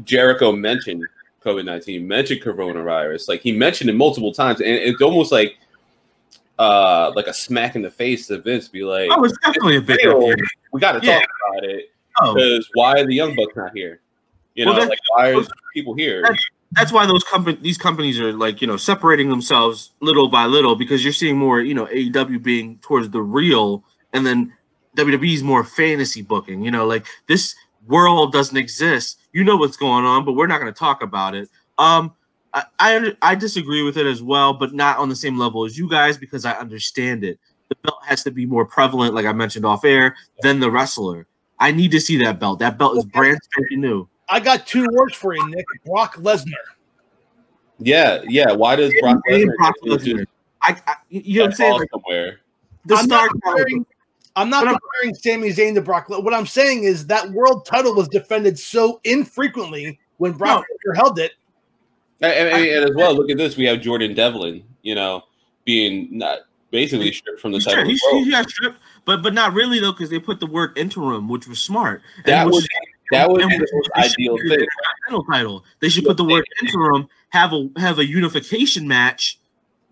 Jericho 0.05 0.53
mentioned 0.53 1.05
COVID 1.45 1.67
nineteen, 1.67 2.09
mentioned 2.09 2.41
coronavirus, 2.41 3.29
like 3.29 3.43
he 3.43 3.53
mentioned 3.53 3.91
it 3.91 3.95
multiple 3.95 4.33
times, 4.33 4.61
and 4.61 4.71
it's 4.71 5.03
almost 5.03 5.31
like 5.31 5.59
uh 6.61 7.11
like 7.17 7.26
a 7.26 7.33
smack 7.35 7.75
in 7.75 7.83
the 7.83 7.90
face 7.90 8.26
to 8.29 8.38
Vince, 8.40 8.69
be 8.69 8.85
like, 8.85 9.09
Oh, 9.12 9.25
it's 9.25 9.37
definitely 9.38 9.76
a 9.76 9.81
big 9.81 9.99
deal. 9.99 10.33
we 10.73 10.81
got 10.81 10.93
to 11.00 11.07
Yeah. 11.07 11.21
talk 11.21 11.29
about 11.50 11.64
it 11.64 11.90
Oh, 12.21 12.35
because 12.35 12.69
why 12.75 13.00
are 13.00 13.07
the 13.07 13.14
young 13.14 13.35
bucks 13.35 13.55
not 13.57 13.73
here? 13.75 14.00
You 14.55 14.67
know, 14.67 14.73
Well, 14.73 14.81
that- 14.83 14.90
like 14.90 14.99
why 15.14 15.33
are 15.33 15.43
people 15.75 15.95
here? 15.95 16.23
That's- 16.23 16.45
that's 16.73 16.93
why 16.93 17.05
those 17.05 17.25
company 17.25 17.59
these 17.61 17.79
companies 17.79 18.21
are 18.21 18.33
like 18.33 18.61
you 18.61 18.67
know 18.69 18.76
separating 18.76 19.29
themselves 19.29 19.90
little 20.00 20.29
by 20.29 20.47
little 20.47 20.76
because 20.76 21.02
you're 21.02 21.12
seeing 21.12 21.37
more 21.37 21.61
you 21.61 21.75
know 21.75 21.87
AEW 21.87 22.38
being 22.43 22.79
towards 22.81 23.11
the 23.11 23.21
real 23.21 23.83
and 24.12 24.25
then 24.25 24.52
WWE's 24.97 25.43
more 25.43 25.64
fantasy 25.64 26.21
booking. 26.23 26.62
You 26.62 26.71
know, 26.71 26.85
like 26.87 27.07
this 27.26 27.55
world 27.87 28.33
doesn't 28.33 28.57
exist. 28.57 29.19
You 29.33 29.45
know 29.45 29.57
what's 29.57 29.76
going 29.76 30.05
on, 30.05 30.25
but 30.25 30.33
we're 30.35 30.47
not 30.49 30.61
going 30.61 30.73
to 30.73 30.79
talk 30.79 31.02
about 31.02 31.35
it. 31.35 31.49
Um, 31.79 32.12
I, 32.52 32.64
I 32.78 33.16
I 33.23 33.35
disagree 33.35 33.83
with 33.83 33.97
it 33.97 34.07
as 34.07 34.23
well, 34.23 34.52
but 34.52 34.75
not 34.75 34.99
on 34.99 35.09
the 35.09 35.16
same 35.16 35.38
level 35.38 35.64
as 35.64 35.78
you 35.78 35.88
guys 35.88 36.16
because 36.19 36.45
I 36.45 36.52
understand 36.54 37.23
it. 37.25 37.38
The 37.69 37.76
belt 37.85 37.99
has 38.04 38.25
to 38.25 38.30
be 38.33 38.47
more 38.47 38.64
prevalent, 38.64 39.14
like 39.14 39.26
I 39.26 39.33
mentioned 39.33 39.64
off 39.64 39.85
air, 39.85 40.16
than 40.42 40.59
the 40.59 40.71
wrestler. 40.71 41.26
I 41.61 41.71
need 41.71 41.90
to 41.92 42.00
see 42.00 42.16
that 42.25 42.40
belt. 42.40 42.59
That 42.59 42.78
belt 42.78 42.97
is 42.99 43.04
brand 43.04 43.38
spanking 43.45 43.80
new. 43.80 44.09
I 44.28 44.40
got 44.40 44.66
two 44.66 44.87
words 44.92 45.14
for 45.14 45.35
you, 45.37 45.50
Nick. 45.50 45.66
Brock 45.85 46.16
Lesnar. 46.16 46.52
Yeah, 47.78 48.23
yeah. 48.28 48.52
Why 48.52 48.76
does 48.76 48.92
Brock 49.00 49.19
Name 49.28 49.49
Lesnar 49.49 49.57
Brock 49.57 49.75
get 49.85 50.00
Lesnar. 50.00 50.26
I, 50.62 50.76
I, 50.87 50.95
you 51.09 51.38
know 51.38 51.45
what 51.45 51.50
I'm 51.50 51.57
saying? 51.57 51.78
Like, 51.78 51.88
somewhere? 51.92 52.40
the 52.87 52.95
I'm 52.97 53.04
star 53.04 53.26
not 53.26 53.30
comparing. 53.42 53.87
I'm 54.37 54.50
not 54.50 54.64
But 54.64 54.69
I'm- 54.71 54.78
comparing 55.02 55.14
Sami 55.14 55.52
Zayn 55.52 55.75
to 55.75 55.80
Brock. 55.83 56.09
Le- 56.11 56.21
What 56.21 56.35
I'm 56.35 56.47
saying 56.47 56.85
is 56.85 57.07
that 57.07 57.30
world 57.30 57.64
title 57.66 57.95
was 57.95 58.09
defended 58.09 58.59
so 58.59 59.00
infrequently 59.04 59.99
when 60.19 60.33
Brock 60.33 60.64
Lesnar 60.87 60.97
held 60.97 61.19
it. 61.19 61.33
And, 62.21 62.33
and- 62.33 62.67
and 62.67 62.91
as 62.91 62.95
well, 62.95 63.15
look 63.15 63.31
at 63.31 63.37
this. 63.39 63.57
We 63.57 63.65
have 63.67 63.81
Jordan 63.81 64.15
Devlin, 64.15 64.62
you 64.83 64.95
know, 64.95 65.23
being 65.65 66.09
not 66.11 66.41
basically 66.71 67.12
stripped 67.12 67.41
from 67.41 67.53
the 67.53 67.59
title. 67.61 67.73
stripped. 67.73 67.87
as 67.87 67.93
He's, 67.93 68.03
well. 68.12 68.25
he 68.25 68.31
got 68.31 68.50
stripped, 68.50 68.79
but 69.05 69.23
but 69.23 69.35
not 69.35 69.53
really 69.55 69.81
though, 69.81 69.93
because 69.93 70.11
they 70.11 70.19
put 70.19 70.41
the 70.41 70.47
word 70.47 70.77
interim, 70.77 71.29
which 71.29 71.47
was 71.49 71.61
smart. 71.61 72.03
That 72.27 72.47
was 72.47 72.67
that 73.11 73.28
was 73.28 73.43
and 73.43 73.50
the 73.50 73.59
which 73.59 73.71
most 73.73 73.91
they 73.97 74.02
should 74.02 74.13
ideal 74.21 74.37
thing. 74.59 74.67
the 75.11 75.25
title. 75.30 75.65
They 75.80 75.89
should 75.89 76.04
put 76.04 76.17
the 76.17 76.25
word 76.25 76.45
interim, 76.63 77.09
have 77.30 77.52
a 77.52 77.69
have 77.76 77.99
a 77.99 78.06
unification 78.06 78.87
match, 78.87 79.39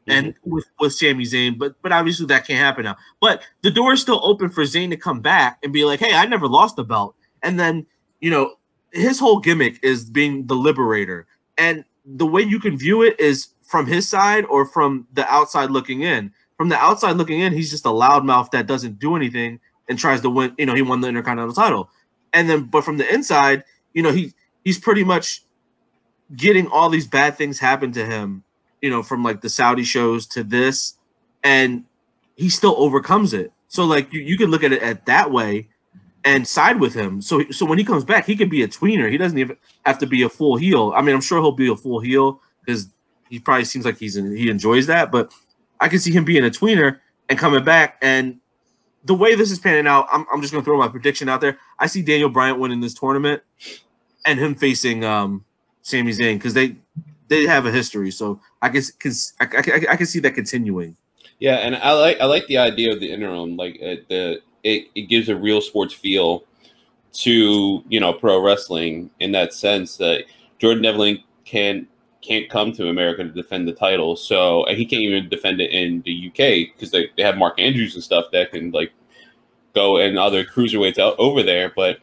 and 0.07 0.29
Mm-hmm. 0.35 0.51
with 0.51 0.67
with 0.81 0.93
Sami 0.95 1.25
Zayn, 1.25 1.59
but 1.59 1.75
but 1.83 1.93
obviously 1.93 2.27
that 2.27 2.47
can't 2.47 2.59
happen 2.61 2.85
now. 2.85 2.97
But 3.21 3.43
the 3.63 3.71
door 3.71 3.93
is 3.95 4.01
still 4.01 4.21
open 4.25 4.49
for 4.51 4.63
Zayn 4.65 4.91
to 4.91 4.97
come 4.97 5.21
back 5.21 5.59
and 5.63 5.73
be 5.73 5.85
like, 5.85 6.01
"Hey, 6.01 6.15
I 6.15 6.27
never 6.27 6.47
lost 6.49 6.77
the 6.77 6.85
belt," 6.85 7.15
and 7.43 7.59
then 7.59 7.87
you 8.21 8.31
know 8.31 8.55
his 8.93 9.19
whole 9.19 9.39
gimmick 9.41 9.79
is 9.83 10.05
being 10.09 10.47
the 10.47 10.55
liberator, 10.55 11.27
and 11.59 11.85
the 12.17 12.27
way 12.27 12.43
you 12.43 12.59
can 12.59 12.79
view 12.79 13.03
it 13.03 13.19
is 13.21 13.49
from 13.63 13.87
his 13.87 14.09
side 14.09 14.45
or 14.47 14.65
from 14.65 15.07
the 15.13 15.31
outside 15.33 15.71
looking 15.71 16.01
in. 16.03 16.33
From 16.57 16.71
the 16.71 16.77
outside 16.77 17.17
looking 17.17 17.41
in, 17.41 17.53
he's 17.53 17.71
just 17.71 17.85
a 17.85 17.91
loudmouth 17.91 18.51
that 18.51 18.67
doesn't 18.67 18.99
do 18.99 19.15
anything 19.15 19.61
and 19.89 19.99
tries 19.99 20.23
to 20.23 20.31
win. 20.31 20.55
You 20.59 20.67
know, 20.67 20.75
he 20.75 20.83
won 20.83 21.01
the 21.01 21.09
Intercontinental 21.09 21.55
title, 21.55 21.91
and 22.33 22.49
then 22.49 22.65
but 22.65 22.85
from 22.85 22.97
the 22.97 23.13
inside, 23.13 23.65
you 23.93 24.03
know, 24.03 24.11
he 24.11 24.33
he's 24.65 24.79
pretty 24.79 25.05
much 25.05 25.43
getting 26.35 26.67
all 26.67 26.89
these 26.89 27.07
bad 27.07 27.37
things 27.37 27.61
happen 27.61 27.93
to 27.93 28.05
him. 28.05 28.43
You 28.83 28.91
know, 28.91 29.03
from 29.03 29.23
like 29.23 29.41
the 29.41 29.49
Saudi 29.49 29.85
shows 29.85 30.27
to 30.29 30.43
this, 30.43 30.95
and 31.45 31.85
he 32.37 32.49
still 32.49 32.75
overcomes 32.77 33.35
it. 33.35 33.53
So 33.69 33.85
like 33.85 34.13
you, 34.13 34.21
you 34.21 34.37
can 34.37 34.51
look 34.51 34.65
at 34.65 34.73
it 34.73 34.83
at 34.83 35.07
that 35.07 35.31
way 35.31 35.69
and 36.29 36.47
side 36.47 36.79
with 36.79 36.93
him. 36.95 37.23
So 37.23 37.51
so 37.51 37.65
when 37.65 37.79
he 37.79 37.85
comes 37.85 38.05
back, 38.05 38.27
he 38.27 38.37
can 38.37 38.51
be 38.51 38.63
a 38.63 38.69
tweener. 38.69 39.11
He 39.11 39.17
doesn't 39.17 39.39
even 39.39 39.57
have 39.87 39.99
to 39.99 40.07
be 40.07 40.23
a 40.23 40.29
full 40.29 40.57
heel. 40.57 40.93
I 40.95 41.01
mean, 41.01 41.15
I'm 41.15 41.23
sure 41.23 41.41
he'll 41.41 41.53
be 41.53 41.71
a 41.71 41.77
full 41.77 42.01
heel 42.01 42.41
because 42.65 42.89
he 43.31 43.39
probably 43.39 43.65
seems 43.65 43.85
like 43.85 43.99
he's 43.99 44.17
in, 44.17 44.37
he 44.37 44.51
enjoys 44.51 44.87
that. 44.87 45.11
But 45.11 45.33
I 45.81 45.89
can 45.89 45.99
see 45.99 46.13
him 46.13 46.25
being 46.25 46.45
a 46.45 46.51
tweener 46.51 46.99
and 47.29 47.39
coming 47.39 47.65
back. 47.65 47.97
And 48.03 48.41
the 49.05 49.15
way 49.15 49.35
this 49.37 49.51
is 49.51 49.59
panning 49.59 49.87
out, 49.87 50.07
I'm, 50.13 50.27
I'm 50.33 50.43
just 50.43 50.53
gonna 50.53 50.65
throw 50.65 50.79
my 50.79 50.89
prediction 50.89 51.31
out 51.31 51.41
there. 51.41 51.59
I 51.79 51.87
see 51.87 52.03
Daniel 52.03 52.29
Bryant 52.29 52.59
winning 52.59 52.81
this 52.81 52.95
tournament 52.95 53.43
and 54.27 54.39
him 54.39 54.55
facing 54.55 55.05
um 55.05 55.45
Sami 55.81 56.13
Zayn 56.13 56.35
because 56.35 56.53
they 56.53 56.77
they 57.29 57.47
have 57.47 57.65
a 57.65 57.71
history. 57.71 58.11
So 58.11 58.41
I 58.61 58.69
because 58.69 59.33
I, 59.41 59.45
I, 59.45 59.93
I 59.93 59.97
can 59.97 60.07
see 60.07 60.21
that 60.21 60.35
continuing. 60.35 60.97
Yeah, 61.39 61.57
and 61.57 61.75
I 61.77 61.93
like 61.93 62.21
I 62.21 62.27
like 62.27 62.47
the 62.49 62.59
idea 62.59 62.93
of 62.93 63.01
the 63.01 63.11
interim. 63.13 63.57
Like 63.57 63.77
uh, 63.81 64.03
the 64.09 64.43
it, 64.63 64.89
it 64.95 65.03
gives 65.03 65.29
a 65.29 65.37
real 65.37 65.61
sports 65.61 65.95
feel 65.95 66.45
to 67.13 67.83
you 67.89 68.01
know 68.01 68.13
pro 68.13 68.41
wrestling 68.41 69.11
in 69.21 69.33
that 69.33 69.53
sense 69.53 69.97
that 69.97 70.25
Jordan 70.59 70.83
Devlin 70.83 71.19
can 71.45 71.87
can't 72.21 72.51
come 72.51 72.73
to 72.73 72.89
America 72.89 73.23
to 73.23 73.31
defend 73.31 73.67
the 73.67 73.73
title, 73.73 74.17
so 74.17 74.65
and 74.67 74.77
he 74.77 74.85
can't 74.85 75.03
even 75.03 75.29
defend 75.29 75.61
it 75.61 75.71
in 75.71 76.03
the 76.03 76.29
UK 76.29 76.75
because 76.75 76.91
they, 76.91 77.09
they 77.17 77.23
have 77.23 77.37
Mark 77.37 77.59
Andrews 77.59 77.95
and 77.95 78.05
stuff 78.05 78.27
that 78.33 78.51
can 78.51 78.71
like 78.71 78.93
go 79.75 79.97
and 79.99 80.19
other 80.19 80.45
cruiserweights 80.45 80.99
out 80.99 81.17
over 81.19 81.43
there, 81.43 81.73
but. 81.75 81.99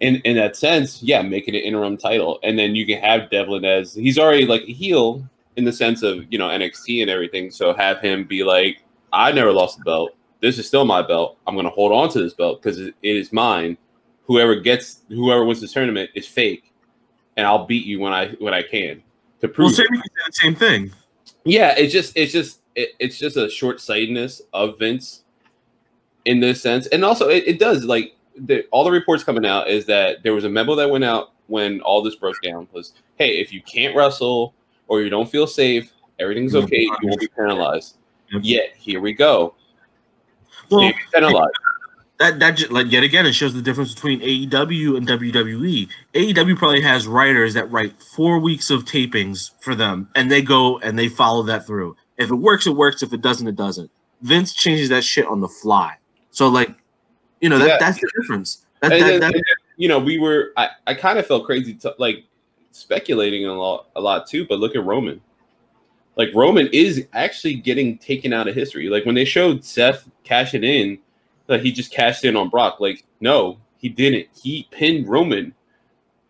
In, 0.00 0.16
in 0.16 0.36
that 0.36 0.56
sense, 0.56 1.02
yeah, 1.02 1.22
make 1.22 1.48
it 1.48 1.54
an 1.54 1.62
interim 1.62 1.96
title, 1.96 2.40
and 2.42 2.58
then 2.58 2.74
you 2.74 2.84
can 2.84 3.00
have 3.00 3.30
Devlin 3.30 3.64
as 3.64 3.94
he's 3.94 4.18
already 4.18 4.44
like 4.44 4.62
a 4.62 4.72
heel, 4.72 5.26
in 5.56 5.64
the 5.64 5.72
sense 5.72 6.02
of 6.02 6.30
you 6.32 6.38
know 6.38 6.48
NXT 6.48 7.02
and 7.02 7.10
everything. 7.10 7.50
So 7.50 7.74
have 7.74 8.00
him 8.00 8.24
be 8.24 8.44
like, 8.44 8.82
I 9.12 9.32
never 9.32 9.52
lost 9.52 9.78
the 9.78 9.84
belt. 9.84 10.16
This 10.44 10.58
is 10.58 10.66
still 10.66 10.84
my 10.84 11.00
belt. 11.00 11.38
I'm 11.46 11.54
going 11.54 11.64
to 11.64 11.70
hold 11.70 11.90
on 11.90 12.10
to 12.10 12.22
this 12.22 12.34
belt 12.34 12.60
because 12.60 12.78
it, 12.78 12.94
is 13.00 13.32
mine. 13.32 13.78
Whoever 14.26 14.56
gets, 14.56 15.00
whoever 15.08 15.42
wins 15.42 15.62
the 15.62 15.68
tournament 15.68 16.10
is 16.14 16.28
fake, 16.28 16.70
and 17.38 17.46
I'll 17.46 17.64
beat 17.64 17.86
you 17.86 17.98
when 17.98 18.12
I 18.12 18.28
when 18.40 18.52
I 18.52 18.60
can 18.60 19.02
to 19.40 19.48
prove. 19.48 19.74
can 19.74 19.76
say 19.76 19.84
the 19.84 20.32
same 20.32 20.54
thing. 20.54 20.92
Yeah, 21.44 21.74
it's 21.78 21.94
just 21.94 22.14
it's 22.14 22.30
just 22.30 22.60
it, 22.74 22.90
it's 22.98 23.18
just 23.18 23.38
a 23.38 23.48
short 23.48 23.80
sightedness 23.80 24.42
of 24.52 24.78
Vince 24.78 25.24
in 26.26 26.40
this 26.40 26.60
sense, 26.60 26.88
and 26.88 27.06
also 27.06 27.30
it, 27.30 27.44
it 27.46 27.58
does 27.58 27.84
like 27.84 28.14
the, 28.36 28.66
all 28.70 28.84
the 28.84 28.90
reports 28.90 29.24
coming 29.24 29.46
out 29.46 29.68
is 29.68 29.86
that 29.86 30.22
there 30.22 30.34
was 30.34 30.44
a 30.44 30.50
memo 30.50 30.74
that 30.74 30.90
went 30.90 31.04
out 31.04 31.32
when 31.46 31.80
all 31.80 32.02
this 32.02 32.16
broke 32.16 32.40
down 32.42 32.68
was, 32.72 32.92
hey, 33.16 33.38
if 33.40 33.50
you 33.50 33.62
can't 33.62 33.96
wrestle 33.96 34.52
or 34.88 35.00
you 35.00 35.08
don't 35.08 35.30
feel 35.30 35.46
safe, 35.46 35.90
everything's 36.18 36.52
Mhm. 36.52 36.64
okay. 36.64 36.80
You 36.82 36.98
won't 37.04 37.20
be 37.20 37.28
penalized. 37.28 37.96
Yet 38.42 38.74
here 38.76 39.00
we 39.00 39.14
go. 39.14 39.54
Well, 40.70 40.80
Maybe 40.82 40.98
penalized. 41.12 41.50
that 42.18 42.38
that 42.38 42.70
like 42.70 42.90
yet 42.90 43.02
again 43.02 43.26
it 43.26 43.32
shows 43.34 43.54
the 43.54 43.62
difference 43.62 43.94
between 43.94 44.20
AEW 44.20 44.96
and 44.96 45.06
WWE. 45.06 45.88
AEW 46.14 46.56
probably 46.56 46.80
has 46.82 47.06
writers 47.06 47.54
that 47.54 47.70
write 47.70 48.00
four 48.02 48.38
weeks 48.38 48.70
of 48.70 48.84
tapings 48.84 49.50
for 49.60 49.74
them, 49.74 50.08
and 50.14 50.30
they 50.30 50.42
go 50.42 50.78
and 50.78 50.98
they 50.98 51.08
follow 51.08 51.42
that 51.44 51.66
through. 51.66 51.96
If 52.16 52.30
it 52.30 52.36
works, 52.36 52.66
it 52.66 52.76
works. 52.76 53.02
If 53.02 53.12
it 53.12 53.20
doesn't, 53.20 53.46
it 53.48 53.56
doesn't. 53.56 53.90
Vince 54.22 54.54
changes 54.54 54.88
that 54.90 55.04
shit 55.04 55.26
on 55.26 55.40
the 55.40 55.48
fly. 55.48 55.96
So 56.30 56.48
like, 56.48 56.70
you 57.40 57.48
know 57.48 57.58
that 57.58 57.68
Yeah. 57.68 57.76
that's 57.80 58.00
the 58.00 58.10
difference. 58.20 58.64
That, 58.80 58.90
that, 58.90 59.20
then- 59.20 59.20
that, 59.32 59.42
you 59.76 59.88
know, 59.88 59.98
we 59.98 60.18
were 60.18 60.52
I, 60.56 60.68
I 60.86 60.94
kind 60.94 61.18
of 61.18 61.26
felt 61.26 61.44
crazy 61.44 61.74
to, 61.74 61.94
like 61.98 62.24
speculating 62.70 63.44
a 63.46 63.52
lot 63.54 63.88
a 63.96 64.00
lot 64.00 64.26
too, 64.26 64.46
but 64.46 64.58
look 64.60 64.76
at 64.76 64.84
Roman. 64.84 65.20
Like 66.16 66.30
Roman 66.34 66.68
is 66.72 67.06
actually 67.12 67.54
getting 67.54 67.98
taken 67.98 68.32
out 68.32 68.48
of 68.48 68.54
history. 68.54 68.88
Like 68.88 69.04
when 69.04 69.14
they 69.14 69.24
showed 69.24 69.64
Seth 69.64 70.08
cashing 70.22 70.64
in, 70.64 70.98
that 71.46 71.62
he 71.62 71.72
just 71.72 71.90
cashed 71.90 72.24
in 72.24 72.36
on 72.36 72.48
Brock. 72.48 72.80
Like, 72.80 73.04
no, 73.20 73.58
he 73.78 73.88
didn't. 73.88 74.28
He 74.40 74.68
pinned 74.70 75.08
Roman. 75.08 75.54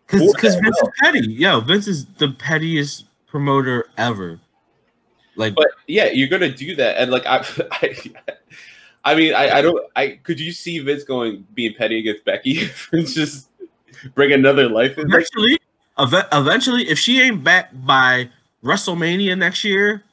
because 0.07 0.55
Vince 0.55 0.77
is 0.81 0.89
petty. 1.01 1.31
Yo, 1.31 1.61
Vince 1.61 1.87
is 1.87 2.05
the 2.05 2.31
pettiest 2.31 3.05
promoter 3.27 3.87
ever. 3.97 4.39
Like, 5.35 5.55
But 5.55 5.67
yeah, 5.87 6.05
you're 6.05 6.29
gonna 6.29 6.51
do 6.51 6.75
that, 6.77 6.97
and 6.97 7.11
like 7.11 7.25
I, 7.25 7.45
I, 7.71 7.95
I 9.03 9.15
mean, 9.15 9.33
I, 9.33 9.57
I 9.57 9.61
don't. 9.61 9.85
I 9.95 10.19
could 10.23 10.39
you 10.39 10.51
see 10.51 10.79
Vince 10.79 11.03
going 11.03 11.45
being 11.53 11.73
petty 11.73 11.99
against 11.99 12.23
Becky 12.25 12.69
and 12.91 13.05
just 13.05 13.49
bring 14.13 14.31
another 14.31 14.69
life 14.69 14.97
in? 14.97 15.07
Eventually, 15.07 15.57
ev- 15.99 16.27
eventually, 16.31 16.87
if 16.89 16.97
she 16.97 17.21
ain't 17.21 17.43
back 17.43 17.69
by 17.73 18.29
WrestleMania 18.65 19.37
next 19.37 19.63
year, 19.63 20.03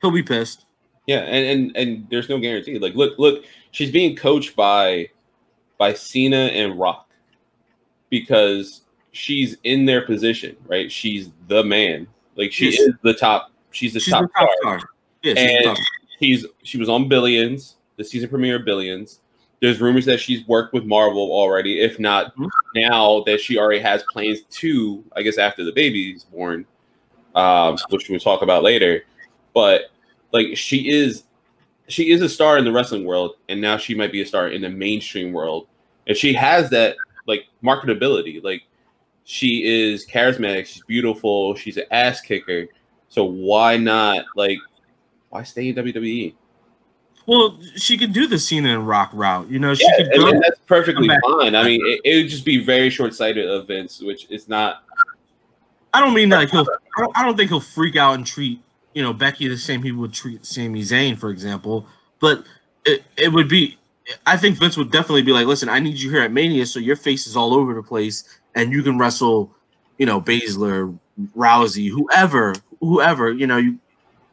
he'll 0.00 0.10
be 0.12 0.22
pissed. 0.22 0.64
yeah, 1.06 1.18
and, 1.18 1.46
and 1.46 1.76
and 1.76 2.06
there's 2.10 2.28
no 2.28 2.38
guarantee. 2.38 2.78
Like, 2.78 2.94
look, 2.94 3.18
look, 3.18 3.44
she's 3.72 3.90
being 3.90 4.14
coached 4.16 4.54
by 4.56 5.08
by 5.78 5.92
Cena 5.92 6.36
and 6.54 6.78
Rock 6.78 7.08
because 8.10 8.82
she's 9.12 9.56
in 9.64 9.84
their 9.86 10.02
position, 10.06 10.56
right? 10.66 10.90
She's 10.90 11.30
the 11.48 11.64
man. 11.64 12.06
Like 12.36 12.52
she 12.52 12.66
Yes. 12.70 12.80
is 12.80 12.94
the 13.02 13.14
top. 13.14 13.50
She's 13.70 13.92
the 13.92 14.00
She's 14.00 14.12
top, 14.14 14.22
the 14.22 14.28
top 14.38 14.48
star. 14.60 14.78
star. 14.78 14.88
Yeah, 15.22 15.34
And 15.36 15.64
top. 15.64 15.76
she's 16.20 16.46
she 16.62 16.78
was 16.78 16.88
on 16.88 17.08
Billions, 17.08 17.76
the 17.96 18.04
season 18.04 18.28
premiere 18.28 18.56
of 18.56 18.64
Billions. 18.64 19.20
There's 19.60 19.80
rumors 19.80 20.04
that 20.04 20.20
she's 20.20 20.46
worked 20.46 20.74
with 20.74 20.84
Marvel 20.84 21.32
already, 21.32 21.80
if 21.80 21.98
not 21.98 22.36
Mhm. 22.36 22.48
now 22.74 23.22
that 23.26 23.40
she 23.40 23.56
already 23.58 23.80
has 23.80 24.02
plans 24.12 24.42
to, 24.50 25.02
I 25.16 25.22
guess 25.22 25.38
after 25.38 25.64
the 25.64 25.72
baby's 25.72 26.24
born, 26.24 26.66
um, 27.36 27.76
which 27.90 28.08
we'll 28.08 28.18
talk 28.18 28.42
about 28.42 28.62
later. 28.62 29.04
But 29.54 29.82
like 30.32 30.56
she 30.56 30.90
is 30.90 31.24
she 31.88 32.10
is 32.10 32.20
a 32.22 32.28
star 32.28 32.58
in 32.58 32.64
the 32.64 32.72
wrestling 32.72 33.04
world, 33.04 33.36
and 33.48 33.60
now 33.60 33.76
she 33.76 33.94
might 33.94 34.10
be 34.10 34.22
a 34.22 34.26
star 34.26 34.48
in 34.48 34.62
the 34.62 34.68
mainstream 34.68 35.32
world. 35.32 35.68
And 36.08 36.16
she 36.16 36.32
has 36.32 36.70
that 36.70 36.96
like 37.26 37.44
marketability. 37.62 38.42
Like 38.42 38.62
she 39.24 39.62
is 39.64 40.06
charismatic, 40.06 40.66
she's 40.66 40.82
beautiful, 40.84 41.54
she's 41.54 41.76
an 41.76 41.84
ass 41.90 42.20
kicker. 42.20 42.66
So 43.08 43.24
why 43.24 43.76
not 43.76 44.24
like 44.34 44.58
why 45.28 45.42
stay 45.42 45.68
in 45.68 45.76
WWE? 45.76 46.34
Well, 47.26 47.58
she 47.74 47.98
could 47.98 48.12
do 48.12 48.28
the 48.28 48.38
Cena 48.38 48.68
and 48.68 48.86
Rock 48.86 49.10
route. 49.12 49.50
You 49.50 49.58
know, 49.58 49.74
she 49.74 49.84
Yeah, 49.98 50.06
could 50.06 50.12
go. 50.20 50.40
that's 50.40 50.60
perfectly 50.66 51.08
fine. 51.08 51.56
I 51.56 51.64
mean, 51.64 51.80
it, 51.84 52.00
it 52.04 52.22
would 52.22 52.28
just 52.30 52.44
be 52.44 52.62
very 52.62 52.88
short 52.88 53.14
sighted 53.14 53.50
of 53.50 53.66
Vince, 53.66 54.00
which 54.00 54.30
is 54.30 54.48
not. 54.48 54.84
I 55.92 56.00
don't 56.00 56.14
mean 56.14 56.28
like 56.28 56.50
he'll. 56.50 56.66
I 56.96 57.00
don't, 57.00 57.18
I 57.18 57.24
don't 57.24 57.36
think 57.36 57.50
he'll 57.50 57.60
freak 57.60 57.96
out 57.96 58.14
and 58.14 58.26
treat 58.26 58.60
you 58.94 59.02
know 59.02 59.12
Becky 59.12 59.46
the 59.46 59.58
same 59.58 59.82
he 59.82 59.92
would 59.92 60.12
treat 60.12 60.44
Sami 60.44 60.82
Zayn, 60.82 61.18
for 61.18 61.30
example. 61.30 61.86
But 62.18 62.44
it, 62.84 63.02
it 63.16 63.32
would 63.32 63.48
be. 63.48 63.78
I 64.24 64.36
think 64.36 64.58
Vince 64.58 64.76
would 64.76 64.90
definitely 64.90 65.22
be 65.22 65.32
like, 65.32 65.46
listen, 65.46 65.68
I 65.68 65.80
need 65.80 65.98
you 65.98 66.10
here 66.10 66.22
at 66.22 66.32
Mania, 66.32 66.64
so 66.64 66.78
your 66.78 66.96
face 66.96 67.26
is 67.26 67.36
all 67.36 67.52
over 67.54 67.74
the 67.74 67.82
place, 67.82 68.22
and 68.54 68.72
you 68.72 68.82
can 68.82 68.98
wrestle, 68.98 69.52
you 69.98 70.06
know, 70.06 70.20
Baszler, 70.20 70.96
Rousey, 71.36 71.90
whoever, 71.90 72.54
whoever. 72.80 73.32
You 73.32 73.46
know, 73.46 73.56
you 73.56 73.78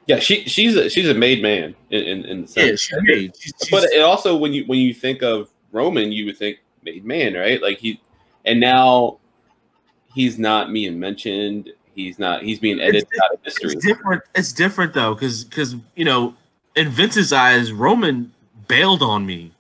Yeah, 0.08 0.20
she 0.20 0.46
she's 0.46 0.76
a 0.76 0.90
she's 0.90 1.10
a 1.10 1.14
made 1.14 1.42
man 1.42 1.76
in 1.90 2.04
in, 2.04 2.26
in 2.26 2.42
the 2.44 2.48
sense. 2.48 2.90
yeah, 2.90 2.98
she's 2.98 3.04
made. 3.04 3.34
She's, 3.38 3.54
but 3.72 3.84
it 3.86 4.02
also 4.02 4.38
when 4.38 4.54
you 4.54 4.64
when 4.66 4.80
you 4.80 4.94
think 4.94 5.24
of 5.24 5.50
Roman, 5.72 6.12
you 6.12 6.26
would 6.26 6.38
think 6.38 6.60
made 6.84 7.04
man, 7.04 7.34
right? 7.34 7.62
Like 7.62 7.80
he, 7.80 8.00
and 8.46 8.60
now 8.60 9.18
he's 10.14 10.38
not 10.38 10.72
being 10.72 11.00
mentioned. 11.00 11.72
He's 11.96 12.18
not. 12.18 12.44
He's 12.44 12.60
being 12.60 12.80
edited 12.80 13.08
out 13.24 13.34
of 13.34 13.40
history. 13.44 13.74
It's 13.74 13.86
different. 13.86 14.24
It's 14.36 14.52
different 14.52 14.94
though, 14.94 15.14
because 15.14 15.44
because 15.44 15.76
you 15.96 16.06
know, 16.06 16.36
in 16.76 16.90
Vince's 16.90 17.32
eyes, 17.32 17.72
Roman 17.72 18.34
bailed 18.68 19.02
on 19.04 19.26
me. 19.26 19.52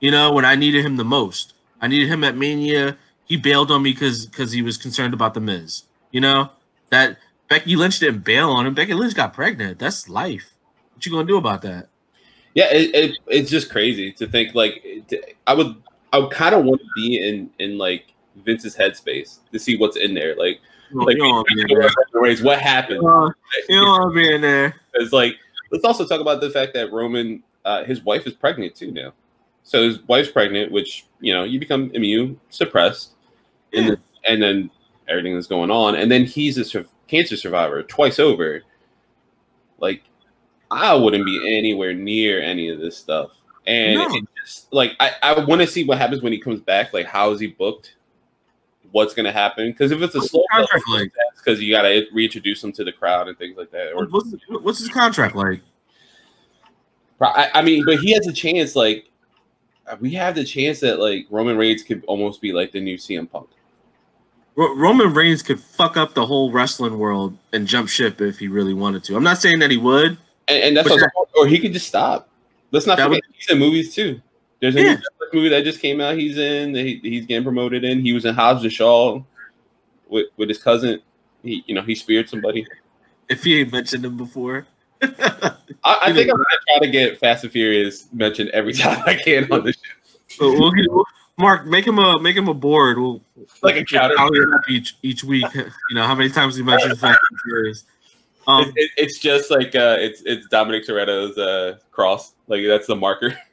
You 0.00 0.10
know, 0.10 0.32
when 0.32 0.44
I 0.44 0.54
needed 0.54 0.84
him 0.84 0.96
the 0.96 1.04
most, 1.04 1.54
I 1.80 1.88
needed 1.88 2.08
him 2.08 2.24
at 2.24 2.36
Mania. 2.36 2.96
He 3.26 3.36
bailed 3.36 3.70
on 3.70 3.82
me 3.82 3.92
because 3.92 4.26
because 4.26 4.52
he 4.52 4.62
was 4.62 4.76
concerned 4.76 5.14
about 5.14 5.34
the 5.34 5.40
Miz. 5.40 5.84
You 6.10 6.20
know 6.20 6.50
that 6.90 7.18
Becky 7.48 7.76
Lynch 7.76 7.98
didn't 7.98 8.24
bail 8.24 8.50
on 8.50 8.66
him. 8.66 8.74
Becky 8.74 8.94
Lynch 8.94 9.14
got 9.14 9.34
pregnant. 9.34 9.78
That's 9.78 10.08
life. 10.08 10.54
What 10.94 11.04
you 11.04 11.12
gonna 11.12 11.26
do 11.26 11.36
about 11.36 11.62
that? 11.62 11.88
Yeah, 12.54 12.72
it, 12.72 12.94
it 12.94 13.18
it's 13.26 13.50
just 13.50 13.70
crazy 13.70 14.12
to 14.12 14.26
think 14.26 14.54
like 14.54 14.84
I 15.46 15.54
would 15.54 15.74
I 16.12 16.18
would 16.18 16.30
kind 16.30 16.54
of 16.54 16.64
want 16.64 16.80
to 16.80 16.86
be 16.94 17.18
in 17.18 17.50
in 17.58 17.76
like 17.78 18.13
Vince's 18.44 18.76
headspace 18.76 19.38
to 19.52 19.58
see 19.58 19.76
what's 19.76 19.96
in 19.96 20.14
there. 20.14 20.34
Like 20.36 20.60
don't, 20.92 21.06
like 21.06 21.16
you 21.16 21.22
don't 21.22 21.30
wanna 21.30 21.44
be 21.54 21.60
in 21.62 21.66
there. 21.78 21.90
race, 22.14 22.42
what 22.42 22.60
happened? 22.60 22.98
Uh, 23.06 23.30
You 23.68 23.80
don't 23.80 23.88
want 23.88 24.14
to 24.14 24.20
be 24.20 24.34
in 24.34 24.40
there. 24.40 24.74
It's 24.94 25.12
like 25.12 25.34
let's 25.72 25.84
also 25.84 26.06
talk 26.06 26.20
about 26.20 26.40
the 26.40 26.50
fact 26.50 26.74
that 26.74 26.92
Roman, 26.92 27.42
uh, 27.64 27.84
his 27.84 28.02
wife 28.02 28.26
is 28.26 28.32
pregnant 28.34 28.74
too 28.74 28.92
now. 28.92 29.12
So 29.64 29.82
his 29.82 30.00
wife's 30.02 30.30
pregnant, 30.30 30.70
which 30.70 31.06
you 31.20 31.32
know 31.32 31.44
you 31.44 31.58
become 31.58 31.90
immune 31.94 32.38
suppressed, 32.50 33.12
and 33.72 33.88
then, 33.90 33.96
and 34.28 34.42
then 34.42 34.70
everything 35.08 35.34
that's 35.34 35.46
going 35.46 35.70
on, 35.70 35.94
and 35.96 36.10
then 36.10 36.24
he's 36.24 36.58
a 36.58 36.64
sur- 36.64 36.86
cancer 37.08 37.36
survivor 37.36 37.82
twice 37.82 38.18
over. 38.18 38.62
Like, 39.78 40.02
I 40.70 40.94
wouldn't 40.94 41.24
be 41.26 41.56
anywhere 41.58 41.92
near 41.94 42.40
any 42.40 42.68
of 42.68 42.78
this 42.78 42.96
stuff, 42.96 43.32
and 43.66 43.94
No. 43.94 44.06
it 44.14 44.24
just 44.44 44.72
like 44.72 44.92
I, 45.00 45.12
I 45.22 45.44
want 45.44 45.60
to 45.62 45.66
see 45.66 45.84
what 45.84 45.98
happens 45.98 46.22
when 46.22 46.32
he 46.32 46.38
comes 46.38 46.60
back. 46.60 46.92
Like, 46.92 47.06
how 47.06 47.30
is 47.32 47.40
he 47.40 47.48
booked? 47.48 47.96
What's 48.94 49.12
gonna 49.12 49.32
happen? 49.32 49.72
Because 49.72 49.90
if 49.90 50.00
it's 50.02 50.14
a 50.14 50.18
What's 50.18 50.30
slow, 50.30 50.44
contract 50.52 50.84
like? 50.88 51.12
because 51.36 51.60
you 51.60 51.74
gotta 51.74 52.06
reintroduce 52.12 52.62
him 52.62 52.70
to 52.74 52.84
the 52.84 52.92
crowd 52.92 53.26
and 53.26 53.36
things 53.36 53.56
like 53.56 53.72
that, 53.72 53.92
or 53.92 54.06
What's, 54.06 54.32
what's 54.48 54.78
his 54.78 54.88
contract 54.88 55.34
like? 55.34 55.60
I, 57.20 57.50
I 57.54 57.62
mean, 57.62 57.84
but 57.84 57.98
he 57.98 58.12
has 58.12 58.28
a 58.28 58.32
chance. 58.32 58.76
Like 58.76 59.10
uh, 59.88 59.96
we 59.98 60.12
have 60.12 60.36
the 60.36 60.44
chance 60.44 60.78
that 60.78 61.00
like 61.00 61.26
Roman 61.28 61.56
Reigns 61.56 61.82
could 61.82 62.04
almost 62.04 62.40
be 62.40 62.52
like 62.52 62.70
the 62.70 62.78
new 62.80 62.96
CM 62.96 63.28
Punk. 63.28 63.48
Roman 64.54 65.12
Reigns 65.12 65.42
could 65.42 65.58
fuck 65.58 65.96
up 65.96 66.14
the 66.14 66.24
whole 66.24 66.52
wrestling 66.52 66.96
world 66.96 67.36
and 67.52 67.66
jump 67.66 67.88
ship 67.88 68.20
if 68.20 68.38
he 68.38 68.46
really 68.46 68.74
wanted 68.74 69.02
to. 69.04 69.16
I'm 69.16 69.24
not 69.24 69.38
saying 69.38 69.58
that 69.58 69.72
he 69.72 69.76
would. 69.76 70.16
And, 70.46 70.62
and 70.62 70.76
that's 70.76 70.88
But 70.88 71.10
also, 71.16 71.32
or 71.36 71.48
he 71.48 71.58
could 71.58 71.72
just 71.72 71.88
stop. 71.88 72.28
Let's 72.70 72.86
not 72.86 72.98
That 72.98 73.08
forget 73.08 73.22
he's 73.32 73.50
in 73.50 73.58
movies 73.58 73.92
too. 73.92 74.20
There's 74.60 74.76
a 74.76 74.82
Yeah. 74.84 74.96
Movie 75.34 75.48
that 75.50 75.64
just 75.64 75.80
came 75.80 76.00
out. 76.00 76.16
He's 76.16 76.38
in. 76.38 76.74
he, 76.74 77.00
he's 77.02 77.26
getting 77.26 77.44
promoted 77.44 77.84
in. 77.84 78.00
He 78.00 78.12
was 78.12 78.24
in 78.24 78.34
Hobbs 78.34 78.62
and 78.62 78.72
Shaw 78.72 79.20
with 80.08 80.26
with 80.36 80.48
his 80.48 80.58
cousin. 80.58 81.00
He 81.42 81.62
you 81.66 81.74
know 81.74 81.82
he 81.82 81.94
speared 81.94 82.28
somebody. 82.28 82.66
If 83.28 83.42
he 83.44 83.60
ain't 83.60 83.72
mentioned 83.72 84.04
him 84.04 84.16
before. 84.16 84.66
I, 85.02 85.08
I 85.84 86.12
think 86.12 86.30
I'm 86.30 86.36
gonna 86.36 86.44
try 86.68 86.78
to 86.80 86.88
get 86.90 87.18
Fast 87.18 87.44
and 87.44 87.52
Furious 87.52 88.08
mentioned 88.12 88.50
every 88.50 88.72
time 88.74 89.02
I 89.06 89.14
can 89.14 89.50
on 89.52 89.64
this 89.64 89.76
show. 89.76 90.18
But 90.38 90.58
we'll 90.58 90.72
we'll- 90.88 91.04
Mark, 91.36 91.66
make 91.66 91.84
him 91.84 91.98
a 91.98 92.18
make 92.20 92.36
him 92.36 92.46
a 92.48 92.54
board. 92.54 92.96
We'll 92.96 93.20
Like 93.60 93.74
a 93.76 93.84
counter. 93.84 94.14
tally 94.14 94.38
it 94.38 94.54
up 94.54 94.60
each 94.70 94.96
each 95.02 95.24
week. 95.24 95.44
You 95.54 95.64
know 95.94 96.06
how 96.06 96.14
many 96.14 96.30
times 96.30 96.54
he 96.54 96.62
mentions 96.62 97.00
Fast 97.00 97.18
and 97.30 97.40
Furious. 97.44 97.84
Um, 98.46 98.64
It, 98.68 98.72
it, 98.76 98.90
it's 98.96 99.18
just 99.18 99.50
like 99.50 99.74
uh, 99.74 99.96
it's 99.98 100.22
it's 100.24 100.46
Dominic 100.46 100.86
Toretto's 100.86 101.36
uh, 101.36 101.78
cross. 101.90 102.34
Like 102.46 102.64
that's 102.66 102.86
the 102.86 102.94
marker. 102.96 103.36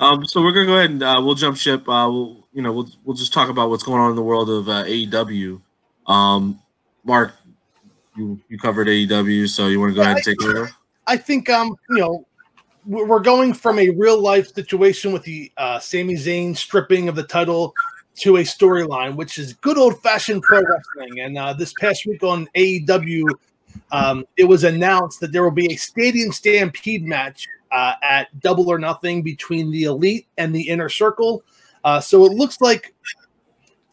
um, 0.00 0.24
so 0.26 0.42
we're 0.42 0.52
gonna 0.52 0.66
go 0.66 0.76
ahead 0.76 0.90
and 0.90 1.02
uh, 1.02 1.20
we'll 1.24 1.34
jump 1.34 1.56
ship. 1.56 1.88
Uh, 1.88 2.08
we'll 2.10 2.46
you 2.52 2.62
know 2.62 2.72
we'll 2.72 2.88
we'll 3.04 3.16
just 3.16 3.32
talk 3.32 3.48
about 3.48 3.70
what's 3.70 3.82
going 3.82 4.00
on 4.00 4.10
in 4.10 4.16
the 4.16 4.22
world 4.22 4.50
of 4.50 4.68
uh, 4.68 4.84
AEW. 4.84 5.60
Um, 6.06 6.60
Mark, 7.04 7.34
you 8.16 8.40
you 8.48 8.58
covered 8.58 8.86
AEW, 8.86 9.48
so 9.48 9.68
you 9.68 9.80
want 9.80 9.90
to 9.90 9.96
go 9.96 10.02
ahead 10.02 10.16
and 10.16 10.24
take 10.24 10.40
it 10.40 10.46
over? 10.46 10.70
I 11.06 11.16
think 11.16 11.50
um 11.50 11.76
you 11.90 11.98
know 11.98 12.26
we're 12.86 13.06
we're 13.06 13.20
going 13.20 13.54
from 13.54 13.78
a 13.78 13.90
real 13.90 14.20
life 14.20 14.52
situation 14.54 15.12
with 15.12 15.22
the 15.22 15.50
uh, 15.56 15.78
Sami 15.78 16.14
Zayn 16.14 16.56
stripping 16.56 17.08
of 17.08 17.14
the 17.14 17.24
title 17.24 17.74
to 18.16 18.36
a 18.36 18.40
storyline, 18.40 19.16
which 19.16 19.38
is 19.38 19.54
good 19.54 19.76
old 19.76 20.00
fashioned 20.02 20.42
pro 20.42 20.62
wrestling. 20.62 21.20
And 21.20 21.36
uh, 21.36 21.52
this 21.52 21.72
past 21.74 22.06
week 22.06 22.22
on 22.22 22.48
AEW, 22.54 23.24
um, 23.90 24.24
it 24.36 24.44
was 24.44 24.64
announced 24.64 25.20
that 25.20 25.32
there 25.32 25.42
will 25.42 25.50
be 25.50 25.72
a 25.72 25.76
Stadium 25.76 26.30
Stampede 26.30 27.04
match 27.04 27.48
uh, 27.74 27.94
at 28.02 28.40
Double 28.40 28.70
or 28.70 28.78
Nothing 28.78 29.22
between 29.22 29.70
the 29.70 29.84
Elite 29.84 30.28
and 30.38 30.54
the 30.54 30.62
Inner 30.62 30.88
Circle. 30.88 31.42
Uh, 31.82 32.00
so 32.00 32.24
it 32.24 32.32
looks 32.32 32.60
like 32.60 32.94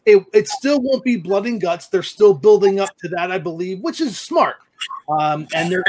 it, 0.06 0.24
it 0.32 0.48
still 0.48 0.80
won't 0.80 1.04
be 1.04 1.16
blood 1.16 1.46
and 1.46 1.60
guts. 1.60 1.88
They're 1.88 2.02
still 2.02 2.32
building 2.32 2.80
up 2.80 2.96
to 2.98 3.08
that, 3.08 3.30
I 3.32 3.38
believe, 3.38 3.80
which 3.80 4.00
is 4.00 4.18
smart. 4.18 4.56
Um, 5.08 5.46
and 5.54 5.70
they're, 5.70 5.84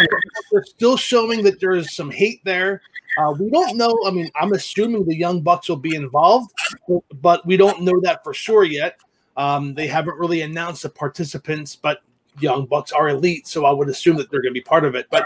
they're 0.52 0.66
still 0.66 0.98
showing 0.98 1.44
that 1.44 1.60
there 1.60 1.74
is 1.74 1.96
some 1.96 2.12
hate 2.12 2.42
there. 2.44 2.82
Uh, 3.18 3.34
we 3.40 3.50
don't 3.50 3.78
know. 3.78 3.96
I 4.06 4.12
mean, 4.12 4.30
I'm 4.40 4.54
assuming 4.54 5.06
the 5.06 5.16
Young 5.16 5.42
Bucks 5.42 5.70
will 5.70 5.78
be 5.78 5.96
involved, 5.96 6.52
but 7.22 7.46
we 7.46 7.58
don't 7.58 7.84
know 7.84 8.00
that 8.02 8.24
for 8.24 8.34
sure 8.34 8.64
yet. 8.64 9.00
Um, 9.38 9.76
they 9.76 9.88
haven't 9.88 10.18
really 10.18 10.42
announced 10.42 10.84
the 10.84 10.90
participants, 10.90 11.76
but 11.76 12.02
Young 12.40 12.66
Bucks 12.66 12.92
are 12.92 13.10
elite, 13.10 13.48
so 13.48 13.66
I 13.66 13.72
would 13.72 13.90
assume 13.90 14.18
that 14.18 14.32
they're 14.32 14.42
going 14.42 14.54
to 14.54 14.60
be 14.60 14.62
part 14.62 14.84
of 14.84 14.96
it. 14.96 15.08
But 15.12 15.26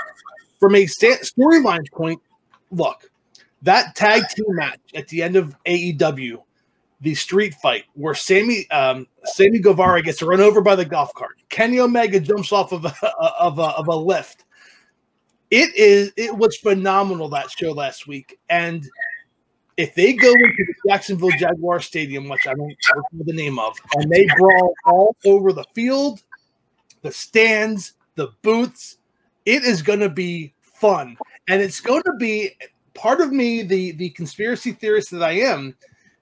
from 0.60 0.76
a 0.76 0.86
sta- 0.86 1.24
storyline 1.24 1.90
point, 1.92 2.22
look, 2.72 3.10
that 3.62 3.96
tag 3.96 4.24
team 4.30 4.46
match 4.50 4.80
at 4.96 5.08
the 5.08 5.24
end 5.24 5.36
of 5.36 5.56
AEW, 5.66 6.42
the 7.02 7.16
street 7.16 7.54
fight 7.56 7.86
where 7.94 8.16
Sammy 8.16 8.70
um, 8.72 9.08
Sammy 9.24 9.60
Guevara 9.60 10.02
gets 10.02 10.22
run 10.22 10.42
over 10.42 10.62
by 10.62 10.76
the 10.76 10.86
golf 10.86 11.14
cart, 11.14 11.38
Kenny 11.50 11.80
Omega 11.80 12.20
jumps 12.20 12.52
off 12.52 12.72
of 12.72 12.86
a, 12.86 12.94
of 13.40 13.60
a, 13.60 13.64
of 13.64 13.88
a 13.88 13.96
lift. 13.96 14.46
It 15.50 15.74
is 15.76 16.12
it 16.18 16.36
was 16.36 16.58
phenomenal 16.58 17.30
that 17.30 17.52
show 17.52 17.72
last 17.72 18.08
week, 18.08 18.40
and 18.50 18.88
if 19.78 19.94
they 19.94 20.14
go 20.14 20.30
into 20.30 20.66
the 20.66 20.74
Jacksonville 20.90 21.32
Jaguar 21.38 21.80
Stadium, 21.80 22.28
which 22.28 22.48
I 22.48 22.54
don't 22.56 22.76
know 23.14 23.24
the 23.24 23.34
name 23.34 23.60
of, 23.60 23.78
and 23.94 24.12
they 24.12 24.28
brawl 24.38 24.74
all 24.86 25.16
over 25.24 25.54
the 25.54 25.64
field, 25.76 26.24
the 27.04 27.12
stands, 27.12 27.94
the 28.16 28.30
booths, 28.42 28.98
It 29.46 29.64
is 29.64 29.84
going 29.84 30.00
to 30.00 30.10
be 30.10 30.54
fun, 30.62 31.16
and 31.48 31.62
it's 31.62 31.80
going 31.80 32.04
to 32.04 32.14
be 32.14 32.52
part 32.94 33.22
of 33.22 33.32
me, 33.32 33.62
the 33.62 33.92
the 33.94 34.10
conspiracy 34.12 34.72
theorist 34.72 35.12
that 35.12 35.24
I 35.24 35.34
am, 35.34 35.76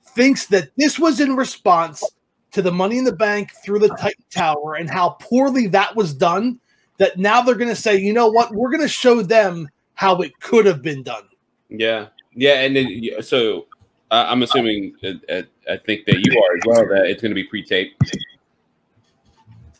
thinks 0.04 0.46
that 0.48 0.70
this 0.78 1.00
was 1.00 1.20
in 1.20 1.36
response 1.36 2.04
to 2.52 2.62
the 2.62 2.72
Money 2.72 2.98
in 2.98 3.04
the 3.04 3.12
Bank 3.12 3.52
through 3.64 3.80
the 3.80 3.90
Titan 3.90 4.24
Tower 4.30 4.76
and 4.76 4.90
how 4.90 5.10
poorly 5.20 5.68
that 5.68 5.96
was 5.96 6.14
done. 6.14 6.60
That 6.98 7.18
now 7.18 7.42
they're 7.42 7.56
going 7.56 7.70
to 7.70 7.76
say, 7.76 7.98
you 7.98 8.14
know 8.14 8.30
what, 8.30 8.54
we're 8.54 8.70
going 8.70 8.82
to 8.82 8.88
show 8.88 9.22
them 9.22 9.68
how 9.96 10.22
it 10.22 10.40
could 10.40 10.66
have 10.66 10.82
been 10.82 11.04
done. 11.04 11.24
Yeah, 11.70 12.08
yeah, 12.34 12.62
and 12.62 12.76
then 12.76 13.22
so 13.22 13.66
uh, 14.12 14.26
I'm 14.28 14.44
assuming, 14.44 14.96
uh, 15.04 15.14
uh, 15.30 15.42
I 15.70 15.78
think 15.78 16.06
that 16.06 16.16
you 16.16 16.42
are 16.42 16.56
as 16.56 16.64
well 16.66 16.96
that 16.96 17.10
it's 17.10 17.22
going 17.22 17.32
to 17.32 17.36
be 17.36 17.44
pre-taped. 17.44 18.16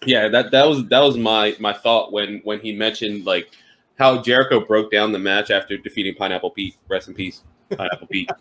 Yeah, 0.06 0.28
that 0.28 0.52
that 0.52 0.68
was 0.68 0.86
that 0.88 1.00
was 1.00 1.18
my 1.18 1.56
my 1.60 1.74
thought 1.74 2.12
when 2.12 2.42
when 2.44 2.60
he 2.60 2.74
mentioned 2.74 3.26
like 3.26 3.50
how 3.98 4.22
Jericho 4.22 4.60
broke 4.60 4.92
down 4.92 5.12
the 5.12 5.20
match 5.20 5.52
after 5.52 5.78
defeating 5.78 6.16
Pineapple 6.16 6.52
Pete. 6.52 6.76
Rest 6.90 7.08
in 7.08 7.14
peace, 7.14 7.44
Pineapple 7.76 8.08
Pete. 8.08 8.30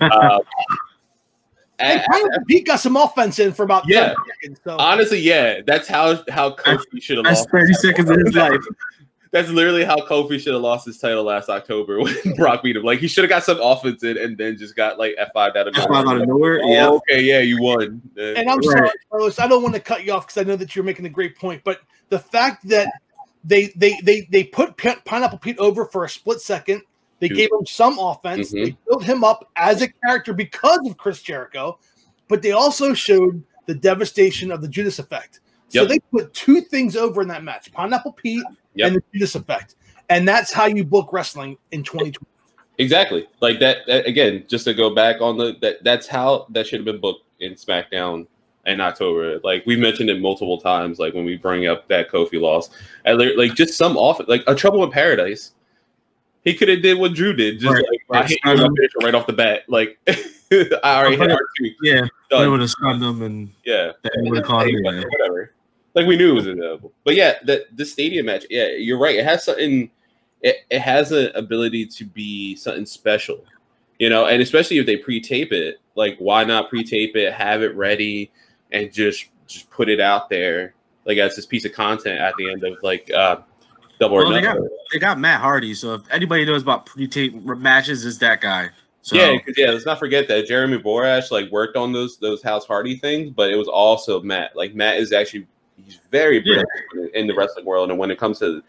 Uh, 0.00 0.40
And 1.80 2.02
Pineapple 2.10 2.44
Pete 2.48 2.66
got 2.66 2.80
some 2.80 2.96
offense 2.96 3.38
in 3.38 3.52
for 3.52 3.62
about 3.62 3.84
Yeah. 3.86 4.08
10 4.08 4.14
seconds. 4.42 4.60
So 4.64 4.76
honestly, 4.78 5.20
yeah, 5.20 5.60
that's 5.64 5.86
how 5.86 6.24
how 6.28 6.50
Kofi 6.50 7.00
should 7.00 7.18
have 7.18 7.26
That's 7.26 7.40
lost. 7.40 7.50
30 7.50 7.72
seconds 7.74 8.10
of 8.10 8.18
his 8.18 8.34
life. 8.34 8.60
That's 9.30 9.48
literally 9.50 9.84
how 9.84 9.98
Kofi 9.98 10.40
should 10.40 10.54
have 10.54 10.62
lost 10.62 10.86
his 10.86 10.98
title 10.98 11.22
last 11.22 11.48
October 11.48 12.00
when 12.02 12.16
Brock 12.36 12.64
beat 12.64 12.74
him. 12.74 12.82
Like 12.82 12.98
he 12.98 13.06
should 13.06 13.22
have 13.22 13.28
got 13.28 13.44
some 13.44 13.60
offense 13.60 14.02
in 14.02 14.18
and 14.18 14.36
then 14.36 14.56
just 14.58 14.74
got 14.74 14.98
like 14.98 15.14
F 15.18 15.28
five 15.32 15.54
out 15.54 15.68
of 15.68 15.74
F5 15.74 15.88
nowhere. 15.88 16.08
out 16.16 16.20
of 16.22 16.26
nowhere. 16.28 16.60
Oh, 16.64 16.72
Yeah. 16.72 16.88
okay, 16.88 17.22
yeah, 17.22 17.38
you 17.38 17.62
won. 17.62 18.02
And 18.18 18.50
I'm 18.50 18.56
Right. 18.58 18.64
sorry, 18.64 18.90
Carlos. 19.12 19.38
I 19.38 19.46
don't 19.46 19.62
want 19.62 19.76
to 19.76 19.80
cut 19.80 20.02
you 20.04 20.12
off 20.14 20.26
because 20.26 20.40
I 20.40 20.44
know 20.44 20.56
that 20.56 20.74
you're 20.74 20.84
making 20.84 21.06
a 21.06 21.10
great 21.10 21.36
point. 21.36 21.62
But 21.62 21.82
the 22.08 22.18
fact 22.18 22.66
that 22.70 22.88
they 23.44 23.66
they 23.76 23.98
they 24.02 24.26
they 24.30 24.44
put 24.44 24.76
Pi- 24.76 24.96
Pineapple 25.04 25.38
Pete 25.38 25.58
over 25.58 25.84
for 25.86 26.04
a 26.04 26.08
split 26.08 26.40
second, 26.40 26.82
they 27.20 27.28
gave 27.28 27.50
him 27.52 27.66
some 27.66 27.98
offense. 27.98 28.52
Mhm. 28.52 28.64
They 28.64 28.76
built 28.88 29.04
him 29.04 29.24
up 29.24 29.48
as 29.56 29.82
a 29.82 29.88
character 29.88 30.32
because 30.32 30.80
of 30.88 30.96
Chris 30.96 31.22
Jericho, 31.22 31.78
but 32.28 32.42
they 32.42 32.52
also 32.52 32.94
showed 32.94 33.42
the 33.66 33.74
devastation 33.74 34.50
of 34.50 34.60
the 34.62 34.68
Judas 34.68 34.98
Effect. 34.98 35.40
So 35.68 35.82
Yep. 35.82 35.88
they 35.88 35.98
put 36.10 36.32
two 36.32 36.60
things 36.62 36.96
over 36.96 37.20
in 37.22 37.28
that 37.28 37.44
match: 37.44 37.70
Pineapple 37.72 38.12
Pete 38.12 38.44
Yep. 38.74 38.86
and 38.86 38.96
the 38.96 39.02
Judas 39.12 39.34
Effect, 39.34 39.74
and 40.08 40.26
that's 40.26 40.52
how 40.52 40.66
you 40.66 40.84
book 40.84 41.12
wrestling 41.12 41.58
in 41.72 41.82
2020. 41.82 42.26
Exactly. 42.78 43.26
Like 43.40 43.58
that, 43.58 43.78
that 43.88 44.06
again, 44.06 44.44
just 44.48 44.64
to 44.64 44.72
go 44.74 44.94
back 44.94 45.20
on 45.20 45.36
the 45.36 45.56
that 45.60 45.82
that's 45.82 46.06
how 46.06 46.46
that 46.50 46.66
should 46.66 46.78
have 46.78 46.86
been 46.86 47.00
booked 47.00 47.24
in 47.40 47.54
SmackDown 47.54 48.26
in 48.68 48.80
October. 48.80 49.40
Like 49.42 49.64
we 49.66 49.76
mentioned 49.76 50.10
it 50.10 50.20
multiple 50.20 50.60
times, 50.60 50.98
like 50.98 51.14
when 51.14 51.24
we 51.24 51.36
bring 51.36 51.66
up 51.66 51.88
that 51.88 52.10
Kofi 52.10 52.40
loss. 52.40 52.70
And 53.04 53.18
like 53.36 53.54
just 53.54 53.74
some 53.74 53.96
off 53.96 54.20
like 54.28 54.44
a 54.46 54.54
trouble 54.54 54.84
in 54.84 54.90
paradise. 54.90 55.52
He 56.44 56.54
could 56.54 56.68
have 56.68 56.82
did 56.82 56.98
what 56.98 57.14
Drew 57.14 57.32
did. 57.32 57.58
Just 57.58 57.74
Right, 57.74 57.84
like 57.90 58.00
right. 58.08 58.24
I 58.24 58.26
hate 58.26 58.40
you, 58.44 58.50
and 58.52 58.60
I 58.60 58.64
finish 58.64 58.90
it 58.94 59.04
right 59.04 59.14
off 59.14 59.26
the 59.26 59.32
bat. 59.32 59.64
Like 59.68 59.98
I 60.08 60.98
already 61.00 61.16
hit 61.16 61.30
R 61.30 61.40
two. 61.58 61.70
Yeah. 61.82 62.02
They 62.30 62.48
would 62.48 62.60
have 62.60 62.70
stunned 62.70 63.02
them 63.02 63.22
and 63.22 63.50
Yeah. 63.64 63.92
they 64.02 64.10
would 64.30 64.38
have 64.38 64.46
caught 64.46 64.68
him. 64.68 64.82
Whatever. 64.82 65.52
Like 65.94 66.06
we 66.06 66.16
knew 66.16 66.30
it 66.30 66.34
was 66.34 66.46
inevitable. 66.46 66.92
But 67.04 67.16
yeah, 67.16 67.34
the 67.44 67.66
the 67.74 67.84
stadium 67.84 68.26
match, 68.26 68.46
yeah, 68.50 68.68
you're 68.68 68.98
right. 68.98 69.16
It 69.16 69.24
has 69.24 69.44
something 69.44 69.90
it, 70.42 70.56
it 70.70 70.80
has 70.80 71.10
an 71.12 71.30
ability 71.34 71.86
to 71.86 72.04
be 72.04 72.54
something 72.56 72.86
special. 72.86 73.44
You 73.98 74.08
know, 74.08 74.26
and 74.26 74.40
especially 74.40 74.78
if 74.78 74.86
they 74.86 74.96
pre-tape 74.96 75.52
it, 75.52 75.80
like 75.96 76.16
why 76.18 76.44
not 76.44 76.68
pre-tape 76.70 77.16
it, 77.16 77.32
have 77.32 77.62
it 77.62 77.74
ready, 77.74 78.30
and 78.72 78.92
just 78.92 79.26
just 79.46 79.70
put 79.70 79.88
it 79.88 80.00
out 80.00 80.28
there 80.28 80.74
like 81.04 81.18
as 81.18 81.34
this 81.36 81.46
piece 81.46 81.64
of 81.64 81.72
content 81.72 82.20
at 82.20 82.34
the 82.38 82.50
end 82.50 82.62
of 82.64 82.76
like 82.82 83.10
uh 83.12 83.38
double 83.98 84.16
or 84.16 84.32
they 84.32 84.40
got, 84.40 84.56
nothing. 84.56 84.76
they 84.92 84.98
got 84.98 85.18
Matt 85.18 85.40
Hardy, 85.40 85.74
so 85.74 85.94
if 85.94 86.02
anybody 86.10 86.44
knows 86.44 86.62
about 86.62 86.86
pre-tape 86.86 87.34
matches, 87.34 88.04
is 88.04 88.18
that 88.20 88.40
guy. 88.40 88.70
So 89.02 89.16
Yeah, 89.16 89.38
yeah, 89.56 89.70
let's 89.70 89.86
not 89.86 89.98
forget 89.98 90.28
that 90.28 90.46
Jeremy 90.46 90.78
Borash 90.78 91.30
like 91.30 91.50
worked 91.50 91.76
on 91.76 91.92
those 91.92 92.18
those 92.18 92.42
House 92.42 92.66
Hardy 92.66 92.96
things, 92.96 93.30
but 93.30 93.50
it 93.50 93.56
was 93.56 93.68
also 93.68 94.20
Matt. 94.20 94.54
Like 94.54 94.74
Matt 94.74 94.98
is 94.98 95.12
actually 95.12 95.46
he's 95.76 95.98
very 96.10 96.42
Yeah. 96.44 96.62
brilliant 96.90 97.14
in 97.14 97.26
the 97.26 97.34
wrestling 97.34 97.64
world, 97.64 97.90
and 97.90 97.98
when 97.98 98.10
it 98.10 98.18
comes 98.18 98.38
to 98.40 98.62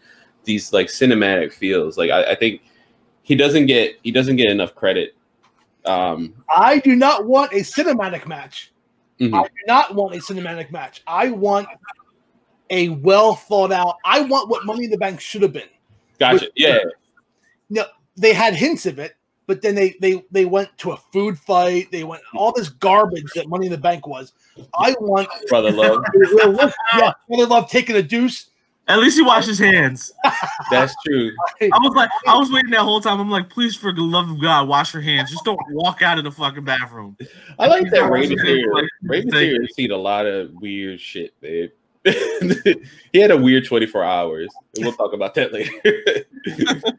these 0.44 0.72
like 0.72 0.86
cinematic 0.86 1.52
feels, 1.52 1.98
like 1.98 2.10
I, 2.10 2.32
I 2.32 2.34
think 2.34 2.62
he 3.22 3.34
doesn't 3.34 3.66
get 3.66 3.96
he 4.02 4.10
doesn't 4.10 4.36
get 4.36 4.50
enough 4.50 4.74
credit. 4.74 5.14
Um, 5.84 6.34
I 6.54 6.78
do 6.78 6.96
not 6.96 7.26
want 7.26 7.52
a 7.52 7.56
cinematic 7.56 8.26
match. 8.26 8.69
Mhm. 9.20 9.34
I 9.34 9.42
do 9.42 9.50
not 9.66 9.94
want 9.94 10.14
a 10.14 10.18
cinematic 10.18 10.70
match. 10.70 11.02
I 11.06 11.30
want 11.30 11.68
a 12.70 12.88
well 12.88 13.34
thought 13.34 13.72
out. 13.72 13.96
I 14.04 14.20
want 14.22 14.48
what 14.48 14.64
Money 14.64 14.84
in 14.84 14.90
the 14.90 14.98
Bank 14.98 15.20
should 15.20 15.42
have 15.42 15.52
been. 15.52 15.68
gotcha. 16.18 16.48
Yeah, 16.56 16.78
No, 17.68 17.84
They 18.16 18.32
had 18.32 18.54
hints 18.54 18.86
of 18.86 18.98
it, 18.98 19.16
but 19.46 19.62
then 19.62 19.74
they 19.74 19.96
they 20.00 20.24
they 20.30 20.44
went 20.44 20.76
to 20.78 20.92
a 20.92 20.96
food 21.12 21.38
fight. 21.38 21.90
They 21.90 22.04
went 22.04 22.22
all 22.34 22.52
this 22.52 22.68
garbage 22.68 23.26
that 23.34 23.48
Money 23.48 23.66
in 23.66 23.72
the 23.72 23.78
Bank 23.78 24.06
was. 24.06 24.32
I 24.74 24.94
want 25.00 25.28
brother 25.48 25.72
love. 25.72 26.04
yeah, 26.96 27.12
they 27.28 27.44
love 27.44 27.68
taking 27.68 27.96
a 27.96 28.02
deuce. 28.02 28.46
At 28.90 28.98
least 28.98 29.16
he 29.16 29.22
washed 29.22 29.48
his 29.48 29.58
hands. 29.58 30.12
That's 30.70 30.94
true. 31.06 31.30
I 31.60 31.78
was 31.78 31.94
like, 31.94 32.10
I 32.26 32.36
was 32.36 32.50
waiting 32.50 32.70
that 32.70 32.80
whole 32.80 33.00
time. 33.00 33.20
I'm 33.20 33.30
like, 33.30 33.48
please, 33.48 33.76
for 33.76 33.92
the 33.92 34.02
love 34.02 34.30
of 34.30 34.40
God, 34.40 34.68
wash 34.68 34.92
your 34.92 35.02
hands. 35.02 35.30
Just 35.30 35.44
don't 35.44 35.60
walk 35.70 36.02
out 36.02 36.18
of 36.18 36.24
the 36.24 36.30
fucking 36.30 36.64
bathroom. 36.64 37.16
I 37.58 37.66
like 37.66 37.84
He's 37.84 37.92
that 37.92 38.00
not 38.00 38.10
Rey 38.12 38.26
Mysterio. 38.26 38.72
like, 38.72 38.88
Rey 39.02 39.22
thank 39.22 39.60
has 39.60 39.74
seen 39.74 39.90
a 39.92 39.96
lot 39.96 40.26
of 40.26 40.52
weird 40.54 41.00
shit, 41.00 41.38
babe. 41.40 41.70
he 42.04 43.18
had 43.20 43.30
a 43.30 43.36
weird 43.36 43.66
24 43.66 44.02
hours. 44.02 44.48
We'll 44.78 44.92
talk 44.92 45.12
about 45.12 45.34
that 45.34 45.52
later. 45.52 46.24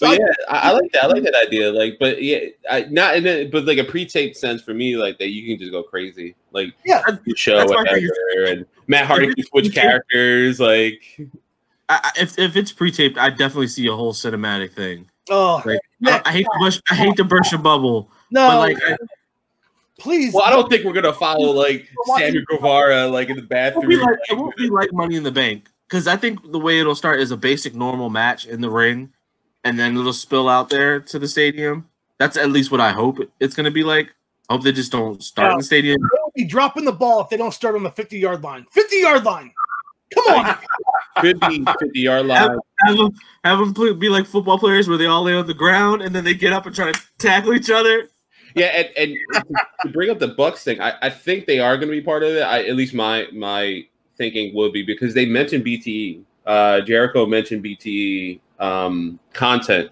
So 0.00 0.06
but 0.06 0.18
yeah, 0.18 0.32
I, 0.48 0.70
I 0.70 0.72
like 0.72 0.90
that. 0.92 1.04
I 1.04 1.06
like 1.08 1.22
that 1.24 1.34
idea. 1.46 1.70
Like, 1.70 1.98
but 2.00 2.22
yeah, 2.22 2.38
I 2.70 2.86
not 2.90 3.16
in 3.16 3.26
a, 3.26 3.44
but 3.48 3.66
like 3.66 3.76
a 3.76 3.84
pre-taped 3.84 4.34
sense 4.34 4.62
for 4.62 4.72
me, 4.72 4.96
like 4.96 5.18
that 5.18 5.28
you 5.28 5.46
can 5.46 5.58
just 5.58 5.72
go 5.72 5.82
crazy. 5.82 6.34
Like, 6.52 6.72
Yeah. 6.86 7.02
the 7.06 7.34
show 7.36 7.62
whatever, 7.66 7.98
and 8.46 8.64
Matt 8.86 9.04
Hardy 9.06 9.34
can 9.34 9.44
switch 9.44 9.74
characters. 9.74 10.58
Like, 10.58 11.02
I, 11.90 12.00
I- 12.02 12.12
if 12.22 12.38
if 12.38 12.56
it's 12.56 12.72
pre-taped, 12.72 13.18
I 13.18 13.28
definitely 13.28 13.68
see 13.68 13.86
a 13.88 13.92
whole 13.92 14.14
cinematic 14.14 14.72
thing. 14.72 15.10
Oh 15.28 15.60
Like, 15.66 15.80
Yeah. 16.00 16.22
I, 16.24 16.30
I 16.30 16.32
hate 16.32 16.44
to 16.44 16.58
brush. 16.58 16.80
I 16.90 16.94
hate 16.94 17.16
to 17.16 17.24
burst 17.24 17.52
your 17.52 17.60
bubble, 17.60 18.10
no! 18.30 18.48
but 18.48 18.58
like, 18.58 18.78
I, 18.88 18.96
please, 19.98 20.32
well, 20.32 20.44
I 20.44 20.50
don't 20.50 20.70
think 20.70 20.86
we're 20.86 20.94
gonna 20.94 21.12
follow 21.12 21.50
like 21.50 21.86
watching- 22.06 22.28
Sammy 22.28 22.44
Guevara 22.48 23.06
like 23.08 23.28
in 23.28 23.36
the 23.36 23.42
it 23.42 23.74
won't 23.74 23.86
be 23.86 23.96
bathroom. 23.96 24.00
like 24.00 24.18
it 24.30 24.36
won't 24.38 24.56
be 24.56 24.70
like 24.70 24.92
Money 24.94 25.16
in 25.16 25.24
the 25.24 25.30
Bank 25.30 25.68
because 25.88 26.06
I 26.06 26.16
think 26.16 26.50
the 26.50 26.58
way 26.58 26.80
it'll 26.80 26.94
start 26.94 27.20
is 27.20 27.30
a 27.32 27.36
basic 27.36 27.74
normal 27.74 28.08
match 28.08 28.46
in 28.46 28.62
the 28.62 28.70
ring, 28.70 29.12
and 29.64 29.78
then 29.78 29.96
it'll 29.96 30.12
spill 30.12 30.48
out 30.48 30.70
there 30.70 31.00
to 31.00 31.18
the 31.18 31.28
stadium. 31.28 31.88
That's 32.18 32.36
at 32.36 32.50
least 32.50 32.70
what 32.70 32.80
I 32.80 32.92
hope 32.92 33.18
it's 33.38 33.54
gonna 33.54 33.70
be 33.70 33.82
like. 33.82 34.14
I 34.48 34.54
hope 34.54 34.62
they 34.62 34.72
just 34.72 34.90
don't 34.90 35.22
start 35.22 35.52
in 35.52 35.58
the 35.58 35.64
stadium. 35.64 36.00
they'll 36.00 36.32
be 36.34 36.44
dropping 36.44 36.84
the 36.84 36.92
ball 36.92 37.20
if 37.20 37.28
they 37.28 37.36
don't 37.36 37.54
start 37.54 37.76
on 37.76 37.84
the 37.84 37.90
50 37.90 38.18
yard 38.18 38.42
line. 38.42 38.66
50 38.72 38.96
yard 38.96 39.24
line. 39.24 39.52
Come 40.12 40.24
on. 40.34 40.58
50, 41.20 41.64
50 41.64 42.00
yard 42.00 42.26
line. 42.26 42.58
Have 42.84 42.96
them, 42.96 43.12
have 43.44 43.58
them 43.58 43.72
play, 43.72 43.92
be 43.92 44.08
like 44.08 44.26
football 44.26 44.58
players 44.58 44.88
where 44.88 44.98
they 44.98 45.06
all 45.06 45.22
lay 45.22 45.34
on 45.34 45.46
the 45.46 45.54
ground 45.54 46.02
and 46.02 46.14
then 46.14 46.24
they 46.24 46.34
get 46.34 46.52
up 46.52 46.66
and 46.66 46.74
try 46.74 46.90
to 46.90 47.00
tackle 47.18 47.54
each 47.54 47.70
other. 47.70 48.08
Yeah, 48.54 48.66
and, 48.66 48.88
and 48.96 49.18
to 49.82 49.88
bring 49.90 50.10
up 50.10 50.18
the 50.18 50.28
Bucks 50.28 50.64
thing, 50.64 50.80
I, 50.80 50.94
I 51.02 51.10
think 51.10 51.46
they 51.46 51.60
are 51.60 51.76
going 51.76 51.88
to 51.88 51.92
be 51.92 52.00
part 52.00 52.22
of 52.22 52.30
it. 52.30 52.40
I, 52.40 52.64
at 52.64 52.74
least 52.74 52.94
my 52.94 53.28
my 53.32 53.84
thinking 54.16 54.54
would 54.54 54.72
be 54.72 54.82
because 54.82 55.14
they 55.14 55.26
mentioned 55.26 55.64
BTE. 55.64 56.22
Uh, 56.44 56.80
Jericho 56.80 57.26
mentioned 57.26 57.62
BTE 57.62 58.40
um, 58.60 59.18
content 59.32 59.90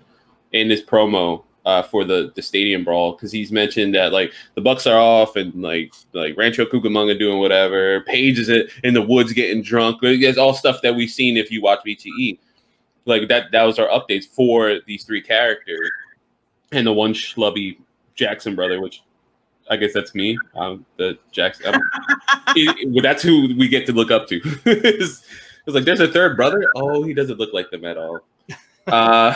in 0.52 0.68
this 0.68 0.82
promo 0.82 1.44
uh, 1.66 1.82
for 1.82 2.04
the 2.04 2.32
the 2.34 2.40
stadium 2.42 2.84
brawl 2.84 3.12
because 3.12 3.30
he's 3.30 3.52
mentioned 3.52 3.94
that 3.94 4.12
like 4.12 4.32
the 4.54 4.60
Bucks 4.60 4.86
are 4.86 4.98
off 4.98 5.36
and 5.36 5.54
like 5.60 5.92
like 6.12 6.36
Rancho 6.36 6.64
Cucamonga 6.64 7.18
doing 7.18 7.40
whatever. 7.40 8.00
Page 8.02 8.38
is 8.38 8.48
in 8.84 8.94
the 8.94 9.02
woods 9.02 9.32
getting 9.32 9.62
drunk. 9.62 9.98
It's 10.02 10.38
all 10.38 10.54
stuff 10.54 10.80
that 10.82 10.94
we've 10.94 11.10
seen 11.10 11.36
if 11.36 11.50
you 11.50 11.60
watch 11.60 11.80
BTE. 11.86 12.38
Like 13.04 13.28
that 13.28 13.50
that 13.52 13.64
was 13.64 13.78
our 13.78 13.88
updates 13.88 14.26
for 14.26 14.78
these 14.86 15.04
three 15.04 15.20
characters 15.20 15.90
and 16.72 16.86
the 16.86 16.92
one 16.92 17.12
schlubby 17.12 17.76
Jackson 18.14 18.54
brother, 18.54 18.80
which 18.80 19.02
I 19.70 19.76
guess 19.76 19.92
that's 19.92 20.14
me. 20.14 20.38
Um, 20.54 20.86
the 20.96 21.18
Jackson. 21.32 21.74
Um, 21.74 21.80
it- 22.56 22.88
well, 22.88 23.02
that's 23.02 23.22
who 23.22 23.54
we 23.56 23.68
get 23.68 23.84
to 23.86 23.92
look 23.92 24.10
up 24.10 24.26
to. 24.28 24.40
it's, 24.64 25.22
it's 25.66 25.74
like 25.74 25.84
there's 25.84 26.00
a 26.00 26.08
third 26.08 26.36
brother. 26.36 26.64
Oh, 26.76 27.02
he 27.02 27.12
doesn't 27.12 27.38
look 27.38 27.52
like 27.52 27.70
them 27.70 27.84
at 27.84 27.98
all. 27.98 28.20
Uh, 28.88 29.34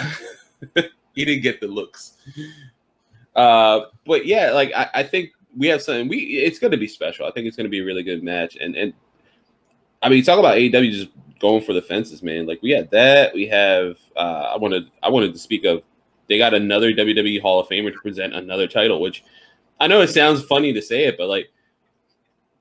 he 1.14 1.24
didn't 1.24 1.42
get 1.42 1.60
the 1.60 1.66
looks. 1.66 2.14
Uh, 3.34 3.82
but 4.06 4.26
yeah, 4.26 4.50
like 4.52 4.72
I, 4.74 4.88
I 4.94 5.02
think 5.02 5.30
we 5.56 5.66
have 5.68 5.82
something. 5.82 6.08
We 6.08 6.18
it's 6.18 6.58
going 6.58 6.70
to 6.70 6.76
be 6.76 6.88
special. 6.88 7.26
I 7.26 7.30
think 7.30 7.46
it's 7.46 7.56
going 7.56 7.66
to 7.66 7.70
be 7.70 7.80
a 7.80 7.84
really 7.84 8.02
good 8.02 8.22
match. 8.22 8.56
And 8.56 8.74
and 8.76 8.92
I 10.02 10.08
mean, 10.08 10.22
talk 10.24 10.38
about 10.38 10.56
AEW 10.56 10.90
just 10.92 11.10
going 11.40 11.62
for 11.62 11.72
the 11.72 11.82
fences, 11.82 12.22
man. 12.22 12.46
Like 12.46 12.62
we 12.62 12.70
had 12.70 12.90
that. 12.90 13.34
We 13.34 13.46
have. 13.48 13.96
Uh, 14.16 14.52
I 14.54 14.56
wanted. 14.56 14.90
I 15.02 15.08
wanted 15.10 15.32
to 15.32 15.38
speak 15.38 15.64
of 15.64 15.82
they 16.28 16.38
got 16.38 16.54
another 16.54 16.92
WWE 16.92 17.40
Hall 17.42 17.60
of 17.60 17.68
Famer 17.68 17.92
to 17.92 17.98
present 17.98 18.34
another 18.34 18.66
title, 18.66 19.00
which 19.00 19.24
I 19.80 19.86
know 19.86 20.00
it 20.00 20.08
sounds 20.08 20.42
funny 20.44 20.72
to 20.72 20.80
say 20.80 21.04
it, 21.04 21.18
but 21.18 21.28
like, 21.28 21.50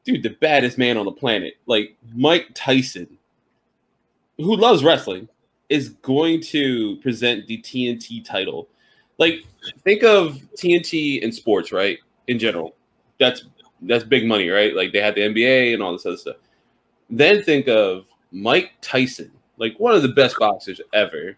dude, 0.04 0.23
the 0.23 0.32
baddest 0.41 0.77
man 0.77 0.97
on 0.97 1.06
the 1.06 1.12
planet, 1.12 1.54
like 1.67 1.95
Mike 2.13 2.49
Tyson, 2.54 3.17
who 4.38 4.56
loves 4.56 4.84
wrestling, 4.84 5.30
is 5.72 5.90
going 6.02 6.42
to 6.42 6.98
present 6.98 7.48
the 7.48 7.58
TNT 7.60 8.24
title. 8.26 8.68
Like, 9.18 9.46
think 9.84 10.04
of 10.04 10.40
TNT 10.56 11.22
in 11.22 11.32
sports, 11.32 11.72
right? 11.72 11.98
In 12.28 12.38
general, 12.38 12.76
that's 13.20 13.46
that's 13.84 14.04
big 14.04 14.28
money, 14.28 14.50
right? 14.50 14.76
Like 14.76 14.92
they 14.92 15.00
had 15.00 15.16
the 15.16 15.22
NBA 15.22 15.74
and 15.74 15.82
all 15.82 15.94
this 15.94 16.06
other 16.06 16.18
stuff. 16.18 16.36
Then 17.10 17.42
think 17.42 17.68
of 17.68 18.06
Mike 18.32 18.74
Tyson, 18.82 19.32
like 19.58 19.80
one 19.80 19.96
of 19.96 20.02
the 20.02 20.10
best 20.10 20.38
boxers 20.38 20.82
ever, 20.94 21.36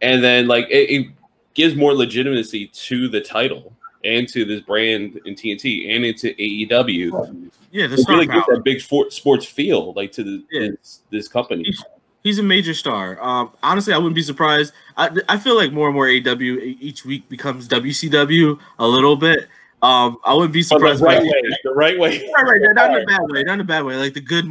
and 0.00 0.22
then 0.22 0.46
like 0.46 0.66
it, 0.70 0.90
it 0.90 1.06
gives 1.54 1.74
more 1.74 1.94
legitimacy 1.94 2.68
to 2.68 3.08
the 3.08 3.20
title 3.20 3.72
and 4.04 4.28
to 4.28 4.44
this 4.44 4.60
brand 4.60 5.20
in 5.24 5.34
TNT 5.34 5.94
and 5.94 6.04
into 6.04 6.28
AEW. 6.34 7.50
Yeah, 7.72 7.94
star 7.96 8.14
really 8.14 8.26
gives 8.26 8.46
that 8.46 8.62
big 8.64 8.80
sports 8.80 9.46
feel 9.46 9.92
like 9.94 10.12
to 10.12 10.22
the, 10.22 10.44
Yeah. 10.50 10.68
this, 10.70 11.02
this 11.10 11.28
company. 11.28 11.64
He's- 12.26 12.38
a 12.38 12.42
major 12.42 12.74
star. 12.74 13.22
Um, 13.22 13.50
honestly, 13.62 13.92
I 13.92 13.98
wouldn't 13.98 14.14
be 14.14 14.22
surprised. 14.22 14.72
I, 14.96 15.10
I 15.28 15.38
feel 15.38 15.56
like 15.56 15.72
more 15.72 15.86
and 15.88 15.94
more 15.94 16.06
AEW 16.06 16.76
each 16.80 17.04
week 17.04 17.28
becomes 17.28 17.68
WCW 17.68 18.58
a 18.78 18.86
little 18.86 19.16
bit. 19.16 19.48
Um, 19.82 20.16
I 20.24 20.34
wouldn't 20.34 20.52
be 20.52 20.62
But 20.62 20.80
the 20.80 20.96
surprised. 20.96 21.02
right 21.02 21.18
by- 21.18 21.24
way, 21.24 21.42
the 21.64 21.70
right 21.74 21.98
way. 21.98 22.30
Right, 22.34 22.42
right, 22.44 22.60
not 22.74 22.90
in 22.96 23.02
a 23.02 23.06
bad 23.06 23.20
way, 23.30 23.42
not 23.44 23.54
in 23.54 23.60
a 23.60 23.64
bad 23.64 23.84
way, 23.84 23.96
like 23.96 24.14
the 24.14 24.20
good 24.20 24.46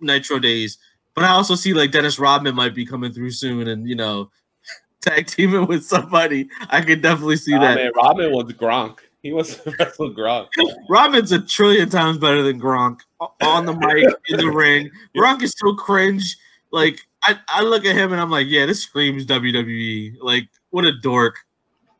Nitro 0.00 0.38
days. 0.38 0.78
But 1.14 1.24
I 1.24 1.28
also 1.30 1.54
see 1.54 1.74
like 1.74 1.90
Dennis 1.90 2.18
Rodman 2.18 2.54
might 2.54 2.74
be 2.74 2.84
coming 2.86 3.12
through 3.12 3.30
soon, 3.32 3.68
and 3.68 3.86
you 3.88 3.94
know, 3.96 4.30
tag 5.02 5.26
teaming 5.26 5.66
with 5.66 5.84
somebody. 5.84 6.48
I 6.70 6.80
could 6.82 7.02
definitely 7.02 7.36
see 7.36 7.52
that. 7.52 7.74
man, 7.76 7.90
Rodman 7.94 8.32
was 8.32 8.52
Gronk. 8.54 8.98
He 9.22 9.32
was 9.32 9.60
wrestle 9.78 10.14
Gronk. 10.14 10.48
Rodman's 10.88 11.30
a 11.32 11.40
trillion 11.40 11.90
times 11.90 12.16
better 12.18 12.42
than 12.42 12.58
Gronk 12.60 13.00
on 13.42 13.66
the 13.66 13.74
mic 13.74 14.06
in 14.28 14.38
the 14.38 14.50
ring. 14.50 14.90
Gronk 15.16 15.42
is 15.42 15.54
so 15.58 15.74
cringe. 15.74 16.36
Like 16.70 17.00
I, 17.22 17.38
I 17.48 17.62
look 17.62 17.84
at 17.84 17.96
him 17.96 18.12
and 18.12 18.20
I'm 18.20 18.30
like, 18.30 18.46
yeah, 18.48 18.66
this 18.66 18.82
screams 18.82 19.26
WWE. 19.26 20.16
Like 20.20 20.48
what 20.70 20.84
a 20.84 20.92
dork. 20.92 21.36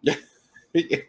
it's 0.75 1.05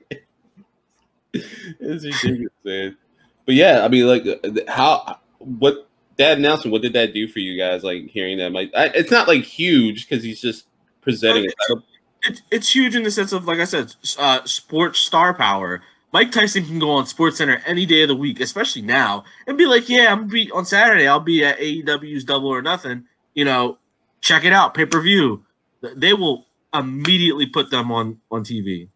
ridiculous, 1.84 2.52
man. 2.64 2.98
But 3.46 3.56
yeah, 3.56 3.84
I 3.84 3.88
mean, 3.88 4.08
like, 4.08 4.26
uh, 4.26 4.50
how, 4.68 5.20
what 5.40 5.88
that 6.18 6.38
announcement, 6.38 6.72
what 6.72 6.82
did 6.82 6.94
that 6.94 7.14
do 7.14 7.28
for 7.28 7.40
you 7.40 7.58
guys? 7.58 7.84
Like 7.84 8.08
hearing 8.08 8.38
that, 8.40 8.52
like, 8.52 8.72
I, 8.76 8.86
it's 8.88 9.12
not 9.12 9.28
like 9.28 9.44
huge 9.44 10.08
because 10.08 10.24
he's 10.24 10.42
just 10.42 10.68
presenting. 11.02 11.46
Like, 11.46 11.54
it. 11.70 11.84
It's 12.24 12.42
it's 12.52 12.76
huge 12.76 12.96
in 12.96 13.04
the 13.04 13.12
sense 13.12 13.32
of 13.34 13.46
like 13.46 13.60
I 13.60 13.64
said, 13.66 13.96
uh, 14.20 14.44
sports 14.46 15.00
star 15.00 15.34
power. 15.34 15.82
Mike 16.14 16.32
Tyson 16.32 16.66
can 16.66 16.78
go 16.78 16.92
on 16.92 17.06
Sports 17.06 17.38
Center 17.38 17.64
any 17.66 17.86
day 17.86 18.02
of 18.02 18.10
the 18.10 18.16
week, 18.16 18.42
especially 18.42 18.82
now, 18.82 19.24
and 19.48 19.58
be 19.58 19.66
like, 19.66 19.88
"Yeah, 19.90 20.12
I'm 20.12 20.20
gonna 20.20 20.32
be 20.32 20.52
on 20.52 20.66
Saturday. 20.66 21.08
I'll 21.08 21.22
be 21.22 21.44
at 21.44 21.58
AEW's 21.58 22.26
Double 22.26 22.50
or 22.50 22.62
Nothing. 22.62 23.06
You 23.34 23.46
know, 23.46 23.78
check 24.22 24.44
it 24.44 24.54
out, 24.54 24.74
pay 24.74 24.86
per 24.86 25.02
view." 25.02 25.44
They 25.82 26.14
will 26.14 26.46
immediately 26.74 27.46
put 27.48 27.72
them 27.72 27.92
on 27.92 28.20
on 28.32 28.44
TV. 28.44 28.88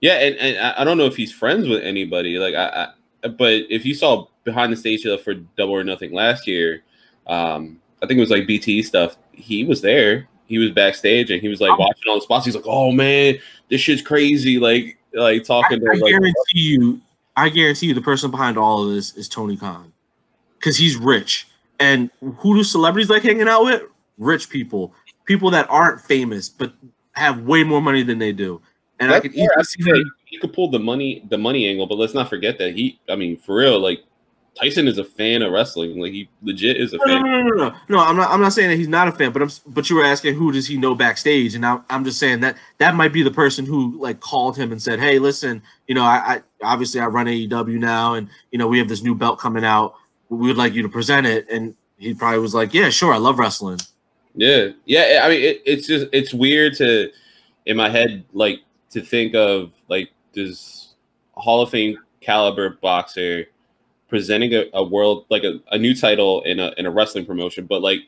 Yeah, 0.00 0.14
and, 0.14 0.36
and 0.36 0.58
I- 0.58 0.82
I 0.82 0.84
don't 0.84 0.96
know 0.98 1.06
if 1.06 1.16
he's 1.16 1.32
friends 1.32 1.68
with 1.68 1.82
anybody. 1.82 2.38
Like, 2.38 2.54
I, 2.54 2.88
I 3.24 3.28
but 3.28 3.54
if 3.68 3.84
you 3.84 3.94
saw 3.94 4.26
behind 4.44 4.72
the 4.72 4.76
stage 4.76 5.02
for 5.24 5.34
Double 5.34 5.72
or 5.74 5.82
Nothing 5.84 6.12
last 6.12 6.46
year, 6.46 6.82
um, 7.26 7.80
I 8.02 8.06
think 8.06 8.16
it 8.18 8.20
was 8.20 8.30
like 8.30 8.46
BT 8.46 8.82
stuff. 8.82 9.16
He 9.32 9.64
was 9.64 9.80
there. 9.82 10.28
He 10.46 10.58
was 10.58 10.70
backstage 10.70 11.30
and 11.30 11.42
he 11.42 11.48
was 11.48 11.60
like 11.60 11.76
watching 11.78 12.04
all 12.08 12.14
the 12.14 12.22
spots. 12.22 12.46
He's 12.46 12.54
like, 12.54 12.64
"Oh 12.66 12.90
man, 12.92 13.38
this 13.68 13.80
shit's 13.80 14.00
crazy!" 14.00 14.58
Like, 14.58 14.98
like 15.12 15.44
talking 15.44 15.78
I 15.86 15.94
to 15.94 16.00
like, 16.00 16.10
guarantee 16.12 16.34
you, 16.54 17.00
I 17.36 17.48
guarantee 17.50 17.86
you, 17.88 17.94
the 17.94 18.00
person 18.00 18.30
behind 18.30 18.56
all 18.56 18.86
of 18.88 18.94
this 18.94 19.14
is 19.16 19.28
Tony 19.28 19.56
Khan, 19.56 19.92
because 20.58 20.76
he's 20.78 20.96
rich. 20.96 21.48
And 21.80 22.10
who 22.38 22.56
do 22.56 22.64
celebrities 22.64 23.10
like 23.10 23.22
hanging 23.22 23.48
out 23.48 23.64
with? 23.64 23.82
Rich 24.18 24.50
people, 24.50 24.94
people 25.26 25.50
that 25.52 25.68
aren't 25.70 26.00
famous 26.00 26.48
but 26.48 26.72
have 27.12 27.42
way 27.42 27.62
more 27.62 27.80
money 27.80 28.02
than 28.02 28.18
they 28.18 28.32
do. 28.32 28.60
And 28.98 29.12
I 29.12 29.20
could 29.20 29.32
easily 29.32 29.48
I 29.56 29.62
see 29.62 29.82
them. 29.84 30.12
he 30.24 30.38
could 30.38 30.52
pull 30.52 30.70
the 30.70 30.80
money 30.80 31.24
the 31.30 31.38
money 31.38 31.68
angle, 31.68 31.86
but 31.86 31.98
let's 31.98 32.14
not 32.14 32.28
forget 32.28 32.58
that 32.58 32.74
he 32.74 32.98
I 33.08 33.14
mean, 33.14 33.36
for 33.36 33.54
real, 33.56 33.78
like 33.78 34.00
Tyson 34.60 34.88
is 34.88 34.98
a 34.98 35.04
fan 35.04 35.42
of 35.42 35.52
wrestling. 35.52 36.00
Like 36.00 36.10
he 36.12 36.28
legit 36.42 36.78
is 36.78 36.92
a 36.94 36.96
No, 36.96 37.04
no, 37.04 37.12
fan. 37.14 37.22
no, 37.24 37.42
no, 37.42 37.54
no, 37.68 37.74
no. 37.88 37.98
I'm 38.00 38.16
not. 38.16 38.28
I'm 38.30 38.40
not 38.40 38.52
saying 38.52 38.70
that 38.70 38.76
he's 38.76 38.88
not 38.88 39.06
a 39.06 39.12
fan, 39.12 39.30
but 39.30 39.40
I'm. 39.40 39.50
But 39.68 39.88
you 39.88 39.94
were 39.94 40.04
asking 40.04 40.34
who 40.34 40.50
does 40.50 40.66
he 40.66 40.76
know 40.76 40.96
backstage, 40.96 41.54
and 41.54 41.64
I'm. 41.64 41.84
I'm 41.88 42.04
just 42.04 42.18
saying 42.18 42.40
that 42.40 42.56
that 42.78 42.96
might 42.96 43.12
be 43.12 43.22
the 43.22 43.30
person 43.30 43.66
who 43.66 43.96
like 44.00 44.18
called 44.18 44.56
him 44.56 44.72
and 44.72 44.82
said, 44.82 44.98
"Hey, 44.98 45.20
listen, 45.20 45.62
you 45.86 45.94
know, 45.94 46.02
I, 46.02 46.16
I 46.34 46.42
obviously 46.64 47.00
I 47.00 47.06
run 47.06 47.26
AEW 47.26 47.78
now, 47.78 48.14
and 48.14 48.28
you 48.50 48.58
know 48.58 48.66
we 48.66 48.78
have 48.78 48.88
this 48.88 49.02
new 49.04 49.14
belt 49.14 49.38
coming 49.38 49.64
out. 49.64 49.94
We 50.30 50.46
would 50.48 50.56
like 50.56 50.74
you 50.74 50.82
to 50.82 50.88
present 50.88 51.26
it." 51.26 51.48
And 51.50 51.74
he 51.98 52.14
probably 52.14 52.38
was 52.40 52.54
like, 52.54 52.74
"Yeah, 52.74 52.90
sure, 52.90 53.12
I 53.12 53.18
love 53.18 53.38
wrestling." 53.38 53.78
Yeah. 54.34 54.68
Yeah. 54.84 55.22
I 55.24 55.28
mean 55.30 55.40
it, 55.42 55.62
it's 55.66 55.86
just 55.86 56.06
it's 56.12 56.32
weird 56.32 56.76
to 56.76 57.10
in 57.66 57.76
my 57.76 57.88
head 57.88 58.24
like 58.32 58.60
to 58.90 59.00
think 59.00 59.34
of 59.34 59.72
like 59.88 60.10
this 60.32 60.94
Hall 61.32 61.62
of 61.62 61.70
Fame 61.70 61.98
caliber 62.20 62.70
boxer 62.80 63.46
presenting 64.08 64.54
a, 64.54 64.64
a 64.74 64.82
world 64.84 65.26
like 65.28 65.44
a, 65.44 65.60
a 65.72 65.78
new 65.78 65.94
title 65.94 66.42
in 66.42 66.60
a 66.60 66.72
in 66.78 66.86
a 66.86 66.90
wrestling 66.90 67.26
promotion, 67.26 67.66
but 67.66 67.82
like 67.82 68.00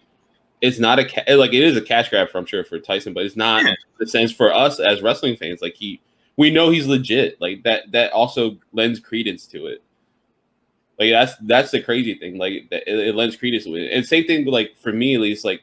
it's 0.60 0.78
not 0.78 0.98
a 0.98 1.04
ca- 1.04 1.34
like 1.36 1.52
it 1.52 1.62
is 1.62 1.76
a 1.76 1.80
cash 1.80 2.10
grab 2.10 2.28
for 2.30 2.38
I'm 2.38 2.46
sure 2.46 2.62
for 2.64 2.78
Tyson, 2.78 3.12
but 3.12 3.24
it's 3.24 3.36
not 3.36 3.64
Yeah. 3.64 3.70
in 3.70 3.76
the 3.98 4.06
sense 4.06 4.30
for 4.30 4.54
us 4.54 4.78
as 4.78 5.02
wrestling 5.02 5.36
fans. 5.36 5.60
Like 5.62 5.74
he 5.74 6.00
we 6.36 6.50
know 6.50 6.70
he's 6.70 6.86
legit. 6.86 7.40
Like 7.40 7.62
that 7.64 7.90
that 7.92 8.12
also 8.12 8.56
lends 8.72 9.00
credence 9.00 9.46
to 9.48 9.66
it. 9.66 9.82
Like 11.00 11.12
that's 11.12 11.34
that's 11.40 11.70
the 11.70 11.80
crazy 11.80 12.14
thing. 12.14 12.36
Like 12.36 12.66
it, 12.70 12.82
it 12.86 13.14
lends 13.14 13.34
credence 13.34 13.64
to 13.64 13.74
it. 13.74 13.90
And 13.90 14.04
same 14.04 14.26
thing 14.26 14.44
like 14.44 14.76
for 14.76 14.92
me 14.92 15.14
at 15.14 15.22
least, 15.22 15.46
like 15.46 15.62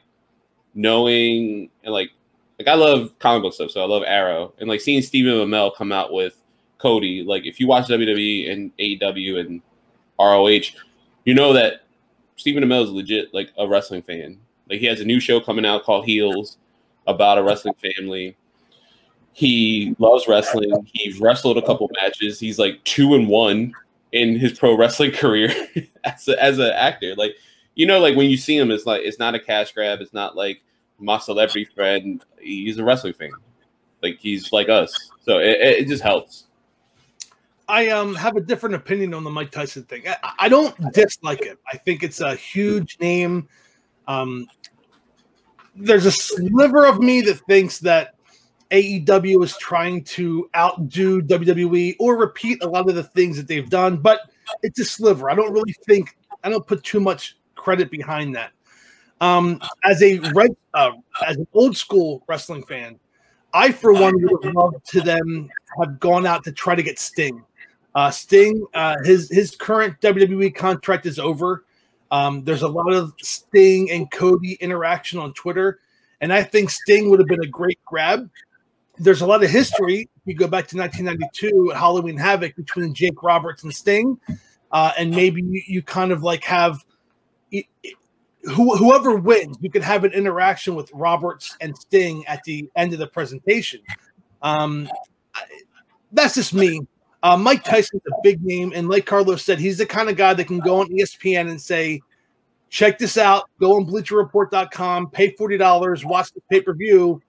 knowing 0.74 1.70
and 1.84 1.94
like 1.94 2.10
like 2.58 2.66
I 2.66 2.74
love 2.74 3.16
comic 3.20 3.42
book 3.42 3.54
stuff, 3.54 3.70
so 3.70 3.80
I 3.80 3.86
love 3.86 4.02
Arrow 4.04 4.52
and 4.58 4.68
like 4.68 4.80
seeing 4.80 5.00
Stephen 5.00 5.32
Amell 5.32 5.72
come 5.76 5.92
out 5.92 6.12
with 6.12 6.42
Cody. 6.78 7.22
Like 7.22 7.46
if 7.46 7.60
you 7.60 7.68
watch 7.68 7.86
WWE 7.86 8.50
and 8.50 8.76
AEW 8.78 9.38
and 9.38 9.62
ROH, 10.18 10.76
you 11.24 11.34
know 11.34 11.52
that 11.52 11.84
Stephen 12.34 12.64
Amell 12.64 12.82
is 12.82 12.90
legit 12.90 13.32
like 13.32 13.52
a 13.58 13.68
wrestling 13.68 14.02
fan. 14.02 14.40
Like 14.68 14.80
he 14.80 14.86
has 14.86 15.00
a 15.00 15.04
new 15.04 15.20
show 15.20 15.38
coming 15.38 15.64
out 15.64 15.84
called 15.84 16.04
Heels 16.04 16.58
about 17.06 17.38
a 17.38 17.44
wrestling 17.44 17.74
family. 17.74 18.36
He 19.34 19.94
loves 20.00 20.26
wrestling. 20.26 20.90
He's 20.92 21.20
wrestled 21.20 21.58
a 21.58 21.62
couple 21.62 21.88
matches. 22.02 22.40
He's 22.40 22.58
like 22.58 22.82
two 22.82 23.14
and 23.14 23.28
one 23.28 23.72
in 24.12 24.38
his 24.38 24.58
pro 24.58 24.76
wrestling 24.76 25.12
career 25.14 25.52
as 26.04 26.28
a, 26.28 26.42
as 26.42 26.58
an 26.58 26.70
actor. 26.70 27.14
Like 27.16 27.36
you 27.74 27.86
know, 27.86 28.00
like 28.00 28.16
when 28.16 28.28
you 28.28 28.36
see 28.36 28.56
him, 28.56 28.70
it's 28.70 28.86
like 28.86 29.02
it's 29.04 29.18
not 29.18 29.34
a 29.34 29.40
cash 29.40 29.72
grab. 29.72 30.00
It's 30.00 30.12
not 30.12 30.36
like 30.36 30.62
my 30.98 31.18
celebrity 31.18 31.64
friend. 31.74 32.24
He's 32.40 32.78
a 32.78 32.84
wrestling 32.84 33.12
fan. 33.12 33.30
Like 34.02 34.18
he's 34.18 34.52
like 34.52 34.68
us. 34.68 35.10
So 35.24 35.38
it, 35.38 35.58
it 35.60 35.88
just 35.88 36.02
helps. 36.02 36.46
I 37.68 37.88
um 37.88 38.14
have 38.14 38.36
a 38.36 38.40
different 38.40 38.74
opinion 38.74 39.12
on 39.14 39.24
the 39.24 39.30
Mike 39.30 39.50
Tyson 39.50 39.84
thing. 39.84 40.08
I, 40.08 40.32
I 40.38 40.48
don't 40.48 40.74
dislike 40.92 41.42
it. 41.42 41.58
I 41.70 41.76
think 41.76 42.02
it's 42.02 42.20
a 42.20 42.34
huge 42.34 42.98
name. 43.00 43.48
Um, 44.06 44.48
there's 45.76 46.06
a 46.06 46.10
sliver 46.10 46.86
of 46.86 46.98
me 46.98 47.20
that 47.22 47.40
thinks 47.46 47.78
that 47.80 48.14
AEW 48.70 49.42
is 49.42 49.56
trying 49.56 50.04
to 50.04 50.48
outdo 50.54 51.22
WWE 51.22 51.96
or 51.98 52.16
repeat 52.16 52.62
a 52.62 52.68
lot 52.68 52.88
of 52.88 52.94
the 52.94 53.02
things 53.02 53.36
that 53.36 53.48
they've 53.48 53.70
done, 53.70 53.96
but 53.96 54.20
it's 54.62 54.78
a 54.78 54.84
sliver. 54.84 55.30
I 55.30 55.34
don't 55.34 55.52
really 55.52 55.74
think 55.86 56.16
I 56.44 56.50
don't 56.50 56.66
put 56.66 56.82
too 56.84 57.00
much 57.00 57.36
credit 57.54 57.90
behind 57.90 58.36
that. 58.36 58.52
Um, 59.20 59.60
as 59.84 60.02
a 60.02 60.18
right, 60.32 60.56
uh, 60.74 60.92
as 61.26 61.36
an 61.36 61.46
old 61.52 61.76
school 61.76 62.22
wrestling 62.28 62.62
fan, 62.64 62.98
I 63.52 63.72
for 63.72 63.92
one 63.92 64.14
would 64.22 64.44
have 64.44 64.54
loved 64.54 64.86
to 64.90 65.00
them 65.00 65.50
have 65.80 65.98
gone 65.98 66.26
out 66.26 66.44
to 66.44 66.52
try 66.52 66.74
to 66.74 66.82
get 66.82 66.98
Sting. 66.98 67.42
Uh, 67.94 68.10
Sting, 68.10 68.64
uh, 68.74 68.96
his 69.04 69.28
his 69.30 69.56
current 69.56 70.00
WWE 70.00 70.54
contract 70.54 71.06
is 71.06 71.18
over. 71.18 71.64
Um, 72.10 72.44
there's 72.44 72.62
a 72.62 72.68
lot 72.68 72.92
of 72.92 73.12
Sting 73.20 73.90
and 73.90 74.10
Cody 74.10 74.54
interaction 74.60 75.18
on 75.18 75.32
Twitter, 75.32 75.80
and 76.20 76.32
I 76.32 76.42
think 76.42 76.70
Sting 76.70 77.10
would 77.10 77.18
have 77.18 77.28
been 77.28 77.42
a 77.42 77.48
great 77.48 77.80
grab. 77.84 78.30
There's 78.98 79.20
a 79.20 79.26
lot 79.26 79.44
of 79.44 79.50
history. 79.50 80.08
You 80.24 80.34
go 80.34 80.48
back 80.48 80.66
to 80.68 80.76
1992 80.76 81.72
at 81.72 81.78
Halloween 81.78 82.16
Havoc 82.16 82.56
between 82.56 82.94
Jake 82.94 83.22
Roberts 83.22 83.62
and 83.62 83.74
Sting, 83.74 84.18
uh, 84.72 84.92
and 84.98 85.10
maybe 85.10 85.42
you, 85.42 85.62
you 85.66 85.82
kind 85.82 86.12
of 86.12 86.22
like 86.22 86.44
have 86.44 86.84
who, 88.44 88.76
whoever 88.76 89.16
wins, 89.16 89.58
you 89.60 89.70
could 89.70 89.82
have 89.82 90.04
an 90.04 90.12
interaction 90.12 90.74
with 90.74 90.90
Roberts 90.92 91.56
and 91.60 91.76
Sting 91.76 92.26
at 92.26 92.42
the 92.44 92.68
end 92.76 92.92
of 92.92 92.98
the 92.98 93.06
presentation. 93.06 93.80
Um, 94.42 94.88
that's 96.12 96.34
just 96.34 96.54
me. 96.54 96.80
Uh, 97.22 97.36
Mike 97.36 97.64
Tyson's 97.64 98.02
a 98.06 98.14
big 98.22 98.42
name, 98.44 98.72
and 98.74 98.88
like 98.88 99.04
Carlos 99.04 99.42
said, 99.42 99.58
he's 99.58 99.78
the 99.78 99.86
kind 99.86 100.08
of 100.08 100.16
guy 100.16 100.34
that 100.34 100.46
can 100.46 100.60
go 100.60 100.80
on 100.80 100.88
ESPN 100.88 101.50
and 101.50 101.60
say, 101.60 102.00
"Check 102.70 102.98
this 102.98 103.18
out. 103.18 103.50
Go 103.58 103.76
on 103.76 103.86
BleacherReport.com, 103.86 105.10
pay 105.10 105.32
forty 105.32 105.56
dollars, 105.56 106.04
watch 106.04 106.32
the 106.32 106.40
pay 106.48 106.60
per 106.60 106.74
view. 106.74 107.20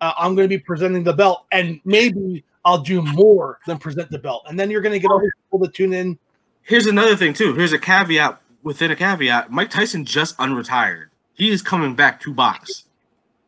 Uh, 0.00 0.12
I'm 0.18 0.34
going 0.34 0.48
to 0.48 0.56
be 0.56 0.62
presenting 0.62 1.04
the 1.04 1.12
belt, 1.12 1.46
and 1.52 1.80
maybe 1.84 2.44
I'll 2.64 2.78
do 2.78 3.00
more 3.00 3.60
than 3.66 3.78
present 3.78 4.10
the 4.10 4.18
belt. 4.18 4.44
And 4.48 4.58
then 4.58 4.70
you're 4.70 4.82
going 4.82 4.92
to 4.92 4.98
get 4.98 5.10
all 5.10 5.20
these 5.20 5.30
people 5.44 5.66
to 5.66 5.72
tune 5.72 5.92
in. 5.92 6.18
Here's 6.62 6.86
another 6.86 7.16
thing 7.16 7.32
too. 7.32 7.54
Here's 7.54 7.72
a 7.72 7.78
caveat 7.78 8.40
within 8.62 8.90
a 8.90 8.96
caveat. 8.96 9.52
Mike 9.52 9.70
Tyson 9.70 10.04
just 10.04 10.36
unretired. 10.38 11.06
He 11.34 11.50
is 11.50 11.62
coming 11.62 11.94
back 11.94 12.20
to 12.22 12.34
box. 12.34 12.84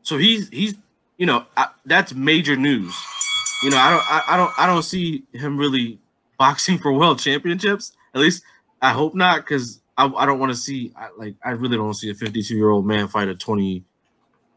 So 0.03 0.17
he's 0.17 0.49
he's 0.51 0.77
you 1.17 1.27
know 1.27 1.45
I, 1.57 1.69
that's 1.85 2.15
major 2.15 2.55
news. 2.55 2.95
You 3.65 3.71
know 3.71 3.77
I 3.77 3.91
don't 3.91 4.13
I, 4.13 4.23
I 4.29 4.37
don't 4.37 4.53
I 4.59 4.67
don't 4.67 4.85
see 4.85 5.25
him 5.33 5.59
really 5.59 5.99
boxing 6.39 6.79
for 6.79 6.93
world 6.93 7.19
championships. 7.19 7.93
At 8.15 8.21
least 8.21 8.45
I 8.81 8.93
hope 8.93 9.15
not 9.17 9.39
because 9.39 9.81
I, 9.97 10.07
I 10.07 10.25
don't 10.25 10.39
want 10.39 10.53
to 10.53 10.57
see 10.57 10.93
I, 10.97 11.09
like 11.19 11.35
I 11.45 11.51
really 11.51 11.77
don't 11.77 11.95
see 11.95 12.09
a 12.11 12.15
52 12.15 12.55
year 12.55 12.71
old 12.71 12.87
man 12.87 13.09
fight 13.09 13.29
a 13.29 13.35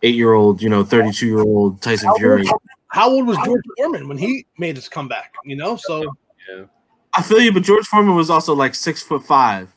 28 0.01 0.15
year 0.15 0.33
old 0.33 0.61
you 0.61 0.69
know 0.69 0.83
32 0.83 1.25
year 1.25 1.39
old 1.39 1.81
Tyson 1.81 2.07
How 2.07 2.15
Fury. 2.17 2.47
old, 2.47 2.61
how 2.87 3.09
old 3.09 3.27
was 3.27 3.37
George 3.45 3.63
Foreman 3.77 4.07
when 4.07 4.17
he 4.17 4.45
made 4.57 4.75
his 4.75 4.89
comeback? 4.89 5.33
You 5.45 5.55
know, 5.55 5.75
so 5.75 6.03
Yeah. 6.49 6.65
I 7.13 7.21
feel 7.21 7.41
you, 7.41 7.51
but 7.51 7.63
George 7.63 7.85
Foreman 7.87 8.15
was 8.15 8.29
also 8.29 8.53
like 8.55 8.73
six 8.73 9.03
foot 9.03 9.25
five. 9.25 9.69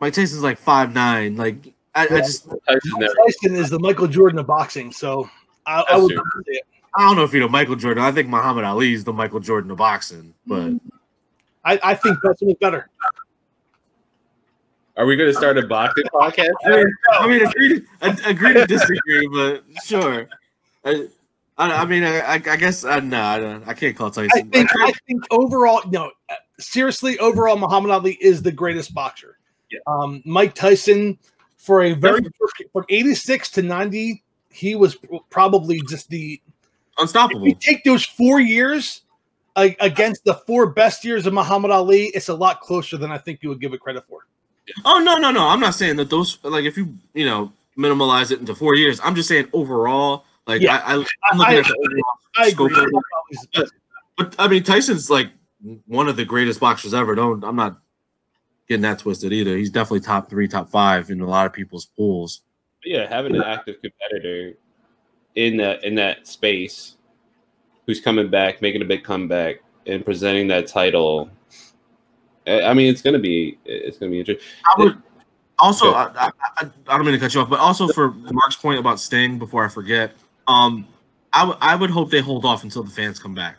Mike 0.00 0.12
Tyson's 0.12 0.42
like 0.42 0.58
five 0.58 0.94
nine. 0.94 1.36
Like 1.36 1.72
I, 1.94 2.04
I 2.04 2.08
just 2.18 2.48
Tyson 2.68 3.00
Tyson 3.00 3.54
is 3.56 3.70
the 3.70 3.78
Michael 3.78 4.06
Jordan 4.06 4.38
of 4.38 4.46
boxing. 4.46 4.92
So 4.92 5.28
I, 5.64 5.82
I 5.88 5.96
would 5.96 6.12
true. 6.12 6.22
say 6.46 6.52
it. 6.52 6.62
I 6.94 7.02
don't 7.02 7.16
know 7.16 7.24
if 7.24 7.34
you 7.34 7.40
know 7.40 7.48
Michael 7.48 7.76
Jordan. 7.76 8.02
I 8.04 8.12
think 8.12 8.28
Muhammad 8.28 8.64
Ali 8.64 8.92
is 8.92 9.04
the 9.04 9.12
Michael 9.12 9.40
Jordan 9.40 9.70
of 9.70 9.78
boxing, 9.78 10.34
but 10.46 10.72
I, 11.64 11.78
I 11.82 11.94
think 11.94 12.18
Tyson 12.22 12.48
was 12.48 12.56
better. 12.60 12.88
Are 14.96 15.04
we 15.04 15.16
going 15.16 15.30
to 15.30 15.36
start 15.36 15.58
a 15.58 15.66
boxing 15.66 16.04
podcast? 16.14 16.52
I 16.64 16.76
mean, 16.76 16.86
I 17.12 17.26
mean, 17.28 17.46
agree 17.46 17.80
to, 17.80 18.28
agree 18.28 18.52
to 18.54 18.66
disagree, 18.66 19.28
but 19.32 19.64
sure. 19.84 20.28
I, 20.84 21.08
I, 21.58 21.72
I 21.82 21.84
mean, 21.84 22.02
I, 22.04 22.20
I 22.20 22.34
I 22.34 22.38
guess 22.56 22.84
uh, 22.84 23.00
no, 23.00 23.20
I, 23.22 23.38
don't- 23.38 23.68
I 23.68 23.74
can't 23.74 23.96
call 23.96 24.10
Tyson. 24.10 24.30
I 24.34 24.42
think 24.56 24.70
I 24.78 24.92
think 25.06 25.22
overall, 25.30 25.82
no, 25.90 26.10
seriously, 26.58 27.18
overall, 27.18 27.56
Muhammad 27.56 27.90
Ali 27.90 28.14
is 28.20 28.42
the 28.42 28.52
greatest 28.52 28.94
boxer. 28.94 29.38
Yeah. 29.70 29.80
Um, 29.86 30.22
Mike 30.24 30.54
Tyson, 30.54 31.18
for 31.56 31.82
a 31.82 31.92
very 31.92 32.22
from 32.72 32.84
eighty 32.88 33.14
six 33.14 33.50
to 33.52 33.62
ninety, 33.62 34.22
he 34.50 34.74
was 34.74 34.96
probably 35.30 35.80
just 35.88 36.08
the. 36.08 36.40
If 36.98 37.02
unstoppable. 37.02 37.46
you 37.46 37.54
take 37.54 37.84
those 37.84 38.06
four 38.06 38.40
years 38.40 39.02
uh, 39.56 39.68
against 39.80 40.24
the 40.24 40.32
four 40.34 40.66
best 40.70 41.04
years 41.04 41.26
of 41.26 41.34
Muhammad 41.34 41.70
Ali, 41.70 42.04
it's 42.14 42.28
a 42.30 42.34
lot 42.34 42.60
closer 42.62 42.96
than 42.96 43.10
I 43.12 43.18
think 43.18 43.42
you 43.42 43.50
would 43.50 43.60
give 43.60 43.74
it 43.74 43.80
credit 43.80 44.04
for. 44.08 44.26
Oh 44.84 44.98
no, 44.98 45.16
no, 45.16 45.30
no. 45.30 45.46
I'm 45.48 45.60
not 45.60 45.74
saying 45.74 45.96
that 45.96 46.10
those 46.10 46.38
like 46.42 46.64
if 46.64 46.76
you 46.76 46.96
you 47.14 47.24
know 47.24 47.52
minimalize 47.78 48.30
it 48.32 48.40
into 48.40 48.54
four 48.54 48.74
years. 48.74 49.00
I'm 49.04 49.14
just 49.14 49.28
saying 49.28 49.48
overall. 49.52 50.24
Like 50.46 50.62
Yeah. 50.62 50.76
I, 50.84 50.94
I, 50.96 51.04
I'm 51.30 51.38
looking 51.38 51.54
I- 51.54 51.58
at 51.58 51.64
the 51.66 51.76
overall 51.78 52.04
I 52.38 52.50
scope 52.50 52.70
agree. 52.70 53.00
of. 53.56 53.70
But 54.16 54.34
I 54.38 54.48
mean, 54.48 54.62
Tyson's 54.62 55.10
like 55.10 55.28
one 55.86 56.08
of 56.08 56.16
the 56.16 56.24
greatest 56.24 56.60
boxers 56.60 56.94
ever. 56.94 57.14
Don't 57.14 57.44
I'm 57.44 57.56
not 57.56 57.78
getting 58.68 58.82
that 58.82 58.98
twisted 58.98 59.32
either. 59.32 59.56
He's 59.56 59.70
definitely 59.70 60.00
top 60.00 60.28
three, 60.30 60.48
top 60.48 60.68
five 60.70 61.10
in 61.10 61.20
a 61.20 61.26
lot 61.26 61.46
of 61.46 61.52
people's 61.52 61.86
pools. 61.86 62.40
yeah, 62.84 63.06
having 63.08 63.34
an 63.36 63.42
active 63.42 63.76
competitor 63.82 64.54
in 65.34 65.56
that 65.58 65.84
in 65.84 65.94
that 65.96 66.26
space 66.26 66.96
who's 67.86 68.00
coming 68.00 68.28
back, 68.28 68.60
making 68.62 68.82
a 68.82 68.84
big 68.86 69.04
comeback, 69.04 69.56
and 69.86 70.04
presenting 70.04 70.48
that 70.48 70.66
title. 70.66 71.30
I 72.46 72.62
I 72.62 72.74
mean, 72.74 72.88
it's 72.90 73.02
gonna 73.02 73.18
be 73.18 73.58
it's 73.64 73.98
gonna 73.98 74.10
be 74.12 74.20
interesting. 74.20 74.46
I 74.64 74.82
would 74.82 75.02
also. 75.58 75.92
I, 75.92 76.10
I, 76.14 76.30
I, 76.58 76.70
I 76.88 76.96
don't 76.96 77.04
mean 77.06 77.14
to 77.14 77.18
cut 77.20 77.34
you 77.34 77.40
off, 77.40 77.48
but 77.50 77.60
also 77.60 77.88
for 77.88 78.10
Mark's 78.12 78.56
point 78.56 78.78
about 78.78 79.00
Sting, 79.00 79.38
before 79.38 79.64
I 79.64 79.68
forget, 79.68 80.12
um, 80.46 80.86
I 81.32 81.74
would 81.76 81.90
hope 81.90 82.10
they 82.10 82.20
hold 82.20 82.44
off 82.44 82.62
until 82.64 82.82
the 82.82 82.90
fans 82.90 83.18
come 83.18 83.34
back, 83.34 83.56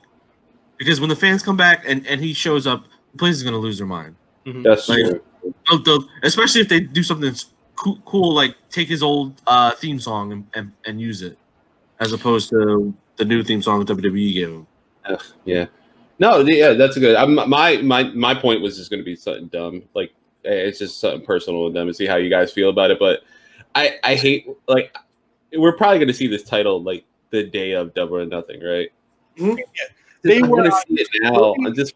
because 0.77 0.99
when 0.99 1.09
the 1.09 1.15
fans 1.15 1.43
come 1.43 1.57
back 1.57 1.83
and 1.87 2.05
and 2.07 2.21
he 2.21 2.33
shows 2.33 2.65
up, 2.67 2.85
the 3.13 3.17
place 3.17 3.35
is 3.35 3.43
gonna 3.43 3.57
lose 3.57 3.77
their 3.77 3.87
mind. 3.87 4.15
That's 4.45 4.87
Like- 4.89 5.05
true. 5.05 5.21
They'll- 5.69 5.83
they'll- 5.83 6.07
especially 6.23 6.61
if 6.61 6.67
they 6.69 6.79
do 6.81 7.03
something 7.03 7.29
s- 7.29 7.47
cool, 7.75 7.99
cool 8.05 8.33
like 8.33 8.55
take 8.69 8.87
his 8.89 9.01
old 9.03 9.41
uh, 9.47 9.71
theme 9.71 9.99
song 9.99 10.31
and, 10.33 10.45
and, 10.53 10.71
and 10.85 10.99
use 10.99 11.21
it, 11.21 11.37
as 11.99 12.11
opposed 12.11 12.49
to 12.49 12.93
the 13.17 13.23
new 13.25 13.43
theme 13.43 13.61
song 13.61 13.83
that 13.83 13.95
WWE 13.97 14.33
gave 14.33 14.49
him. 14.49 14.67
Yeah. 15.45 15.65
No, 16.19 16.39
yeah, 16.39 16.73
that's 16.73 16.97
a 16.97 16.99
good. 16.99 17.15
I'm, 17.15 17.35
my 17.35 17.77
my 17.77 18.03
my 18.13 18.33
point 18.33 18.61
was 18.61 18.77
just 18.77 18.89
going 18.89 18.99
to 18.99 19.05
be 19.05 19.15
something 19.15 19.47
dumb. 19.47 19.83
Like 19.93 20.13
eh, 20.45 20.49
it's 20.51 20.79
just 20.79 20.99
something 20.99 21.25
personal 21.25 21.65
with 21.65 21.73
them 21.73 21.87
and 21.87 21.95
see 21.95 22.07
how 22.07 22.15
you 22.15 22.29
guys 22.29 22.51
feel 22.51 22.69
about 22.69 22.89
it. 22.91 22.97
But 22.99 23.21
I 23.75 23.99
I 24.03 24.15
hate 24.15 24.47
like 24.67 24.95
we're 25.55 25.75
probably 25.77 25.99
going 25.99 26.07
to 26.07 26.13
see 26.13 26.27
this 26.27 26.43
title 26.43 26.81
like 26.81 27.05
the 27.29 27.43
day 27.43 27.73
of 27.73 27.93
Double 27.93 28.17
or 28.17 28.25
Nothing, 28.25 28.63
right? 28.63 28.89
They 30.23 30.39
I 30.39 30.41
were 30.41 30.57
want 30.57 30.65
to 30.65 30.71
see 30.87 31.01
it 31.01 31.07
now. 31.21 31.53
I 31.65 31.69
just 31.71 31.93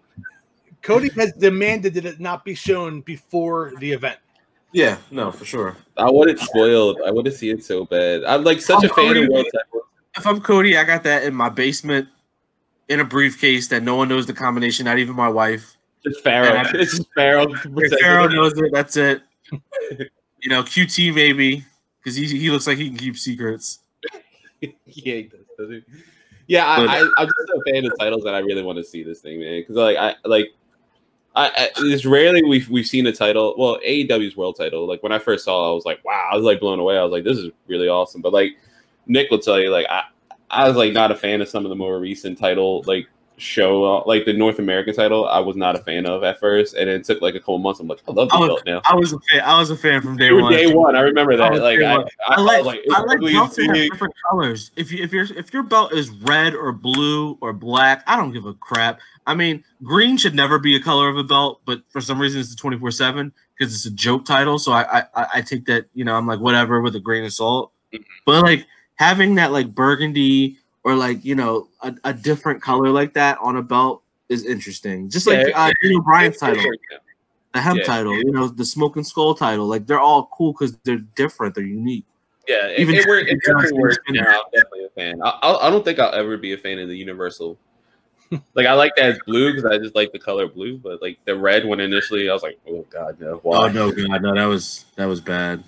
Cody 0.81 1.09
has 1.17 1.33
demanded 1.33 1.93
that 1.95 2.05
it 2.05 2.19
not 2.19 2.45
be 2.45 2.53
shown 2.55 3.01
before 3.01 3.73
the 3.79 3.91
event. 3.91 4.17
Yeah, 4.73 4.97
no, 5.09 5.31
for 5.31 5.45
sure. 5.45 5.75
I 5.97 6.09
want 6.09 6.29
it 6.29 6.39
spoiled. 6.39 7.01
I 7.05 7.11
want 7.11 7.25
to 7.25 7.31
see 7.31 7.49
it 7.49 7.63
so 7.65 7.85
bad. 7.85 8.23
I'm 8.23 8.43
like 8.43 8.61
such 8.61 8.83
a 8.83 8.87
I'm 8.89 8.93
fan 8.95 9.05
already- 9.05 9.23
of 9.25 9.29
World 9.29 9.45
Title. 9.53 9.81
If 10.17 10.27
I'm 10.27 10.41
Cody, 10.41 10.77
I 10.77 10.83
got 10.83 11.03
that 11.03 11.23
in 11.23 11.33
my 11.33 11.49
basement 11.49 12.07
in 12.91 12.99
a 12.99 13.05
briefcase 13.05 13.69
that 13.69 13.83
no 13.83 13.95
one 13.95 14.09
knows 14.09 14.25
the 14.25 14.33
combination, 14.33 14.85
not 14.85 14.99
even 14.99 15.15
my 15.15 15.29
wife. 15.29 15.77
Just 16.03 16.21
Pharaoh. 16.23 16.61
It's 16.73 16.91
just 16.97 17.13
Pharaoh. 17.15 17.47
Pharaoh 18.01 18.27
knows 18.27 18.53
it. 18.57 18.71
That's 18.73 18.97
it. 18.97 19.21
you 19.51 20.49
know, 20.49 20.61
QT 20.61 21.15
maybe 21.15 21.63
because 22.03 22.15
he 22.17 22.25
he 22.25 22.49
looks 22.49 22.67
like 22.67 22.77
he 22.77 22.89
can 22.89 22.97
keep 22.97 23.17
secrets. 23.17 23.79
yeah, 24.85 25.21
does, 25.21 25.39
does 25.57 25.69
he? 25.69 25.83
Yeah, 26.47 26.65
I, 26.65 26.83
I, 26.83 27.09
I'm 27.17 27.27
just 27.27 27.49
a 27.55 27.71
fan 27.71 27.85
of 27.85 27.97
titles 27.97 28.23
that 28.25 28.35
I 28.35 28.39
really 28.39 28.61
want 28.61 28.77
to 28.77 28.83
see 28.83 29.03
this 29.03 29.21
thing, 29.21 29.39
man. 29.39 29.61
Because 29.61 29.77
like 29.77 29.95
I 29.95 30.15
like, 30.25 30.49
I, 31.33 31.47
I 31.47 31.69
it's 31.77 32.05
rarely 32.05 32.43
we've 32.43 32.69
we've 32.69 32.87
seen 32.87 33.07
a 33.07 33.13
title. 33.13 33.55
Well, 33.57 33.79
AEW's 33.87 34.35
world 34.35 34.57
title. 34.57 34.85
Like 34.85 35.01
when 35.01 35.13
I 35.13 35.19
first 35.19 35.45
saw, 35.45 35.67
it, 35.67 35.71
I 35.71 35.73
was 35.73 35.85
like, 35.85 36.03
wow, 36.03 36.29
I 36.29 36.35
was 36.35 36.43
like 36.43 36.59
blown 36.59 36.79
away. 36.79 36.97
I 36.97 37.03
was 37.03 37.11
like, 37.13 37.23
this 37.23 37.37
is 37.37 37.51
really 37.67 37.87
awesome. 37.87 38.21
But 38.21 38.33
like 38.33 38.51
Nick 39.07 39.31
will 39.31 39.39
tell 39.39 39.61
you, 39.61 39.69
like 39.69 39.85
I 39.89 40.03
I 40.51 40.67
was 40.67 40.77
like 40.77 40.93
not 40.93 41.11
a 41.11 41.15
fan 41.15 41.41
of 41.41 41.49
some 41.49 41.65
of 41.65 41.69
the 41.69 41.75
more 41.75 41.99
recent 41.99 42.37
title 42.37 42.83
like 42.85 43.07
show 43.37 43.83
uh, 43.83 44.03
like 44.05 44.25
the 44.25 44.33
North 44.33 44.59
American 44.59 44.93
title. 44.93 45.27
I 45.27 45.39
was 45.39 45.55
not 45.55 45.75
a 45.75 45.79
fan 45.79 46.05
of 46.05 46.23
at 46.23 46.39
first, 46.39 46.75
and 46.75 46.89
it 46.89 47.03
took 47.03 47.21
like 47.21 47.33
a 47.33 47.39
couple 47.39 47.57
months. 47.57 47.79
I'm 47.79 47.87
like, 47.87 47.99
I 48.07 48.11
love 48.11 48.29
the 48.29 48.35
I 48.35 48.47
belt 48.47 48.63
now. 48.65 48.81
I 48.85 48.93
was 48.95 49.13
a 49.13 49.19
fan. 49.19 49.41
I 49.41 49.57
was 49.59 49.71
a 49.71 49.75
fan 49.77 50.01
from 50.01 50.15
day 50.17 50.31
one. 50.31 50.51
day 50.51 50.71
one. 50.71 50.95
I 50.95 51.01
remember 51.01 51.35
that. 51.37 51.51
was 51.51 51.61
Like 51.61 51.79
I. 51.79 51.95
I, 51.95 52.05
I 52.35 52.41
like, 52.41 52.65
like, 52.65 52.81
I 52.93 53.01
like 53.01 53.19
belts 53.19 53.55
that 53.55 53.65
have 53.65 53.75
different 53.75 54.13
colors. 54.29 54.71
If 54.75 54.91
you 54.91 55.03
if 55.03 55.11
your 55.11 55.25
if 55.35 55.51
your 55.53 55.63
belt 55.63 55.93
is 55.93 56.09
red 56.11 56.53
or 56.53 56.71
blue 56.71 57.37
or 57.41 57.51
black, 57.53 58.03
I 58.05 58.15
don't 58.15 58.31
give 58.31 58.45
a 58.45 58.53
crap. 58.53 58.99
I 59.25 59.33
mean, 59.35 59.63
green 59.83 60.17
should 60.17 60.35
never 60.35 60.59
be 60.59 60.75
a 60.75 60.79
color 60.79 61.09
of 61.09 61.17
a 61.17 61.23
belt, 61.23 61.61
but 61.65 61.81
for 61.89 62.01
some 62.01 62.19
reason 62.21 62.41
it's 62.41 62.53
a 62.53 62.57
twenty 62.57 62.77
four 62.77 62.91
seven 62.91 63.31
because 63.57 63.73
it's 63.73 63.85
a 63.85 63.91
joke 63.91 64.25
title. 64.25 64.59
So 64.59 64.71
I, 64.71 64.99
I 64.99 65.03
I- 65.15 65.27
I 65.35 65.41
take 65.41 65.65
that 65.65 65.85
you 65.93 66.05
know 66.05 66.15
I'm 66.15 66.27
like 66.27 66.39
whatever 66.39 66.81
with 66.81 66.95
a 66.95 66.99
grain 66.99 67.23
of 67.23 67.33
salt. 67.33 67.71
Mhm. 67.93 68.03
But 68.25 68.43
like 68.43 68.65
having 69.01 69.33
that 69.33 69.51
like 69.51 69.73
burgundy 69.73 70.57
or 70.83 70.93
like 70.95 71.25
you 71.25 71.33
know 71.33 71.67
a, 71.81 71.91
a 72.03 72.13
different 72.13 72.61
color 72.61 72.89
like 72.89 73.13
that 73.15 73.35
on 73.41 73.57
a 73.57 73.61
belt 73.63 74.03
is 74.29 74.45
interesting. 74.45 75.09
Just 75.09 75.25
like 75.25 75.39
Yeah, 75.47 75.53
uh, 75.55 75.71
Daniel 75.81 76.03
Bryan's 76.03 76.37
title 76.37 76.63
Yeah. 76.63 76.97
the 77.53 77.59
hemp 77.59 77.79
Yeah. 77.79 77.85
title, 77.85 78.15
you 78.15 78.31
know, 78.31 78.47
the 78.47 78.63
smoking 78.63 79.03
skull 79.03 79.33
title. 79.33 79.65
Like 79.65 79.87
they're 79.87 79.99
all 79.99 80.29
cool 80.31 80.53
because 80.53 80.77
they're 80.83 81.03
different, 81.15 81.55
they're 81.55 81.63
unique. 81.63 82.05
Yeah, 82.47 82.73
Even 82.77 82.95
it, 82.95 83.07
work, 83.07 83.23
it 83.23 83.39
Johnson 83.43 83.55
definitely 83.55 83.79
works. 83.79 83.97
Spinner. 84.05 84.21
Now, 84.21 84.41
I'm 84.45 84.51
definitely 84.53 84.85
a 84.85 84.89
fan. 84.89 85.21
I, 85.23 85.29
I, 85.29 85.67
I 85.67 85.69
don't 85.71 85.83
think 85.83 85.97
I'll 85.97 86.13
ever 86.13 86.37
be 86.37 86.53
a 86.53 86.57
fan 86.57 86.77
of 86.77 86.87
the 86.87 86.95
Universal. 86.95 87.57
like 88.53 88.67
I 88.67 88.73
like 88.73 88.95
that 88.97 89.09
it's 89.09 89.19
blue 89.25 89.51
because 89.51 89.65
I 89.65 89.79
just 89.79 89.95
like 89.95 90.11
the 90.11 90.19
color 90.19 90.47
blue, 90.47 90.77
but 90.77 91.01
like 91.01 91.17
the 91.25 91.35
red 91.35 91.65
one 91.65 91.79
initially, 91.79 92.29
I 92.29 92.33
was 92.33 92.43
like, 92.43 92.59
oh 92.69 92.85
god, 92.91 93.19
no. 93.19 93.37
Why? 93.37 93.57
Oh 93.57 93.67
no, 93.67 93.91
god, 93.91 94.21
no, 94.21 94.35
that 94.35 94.45
was 94.45 94.85
that 94.95 95.05
was 95.05 95.21
bad. 95.21 95.63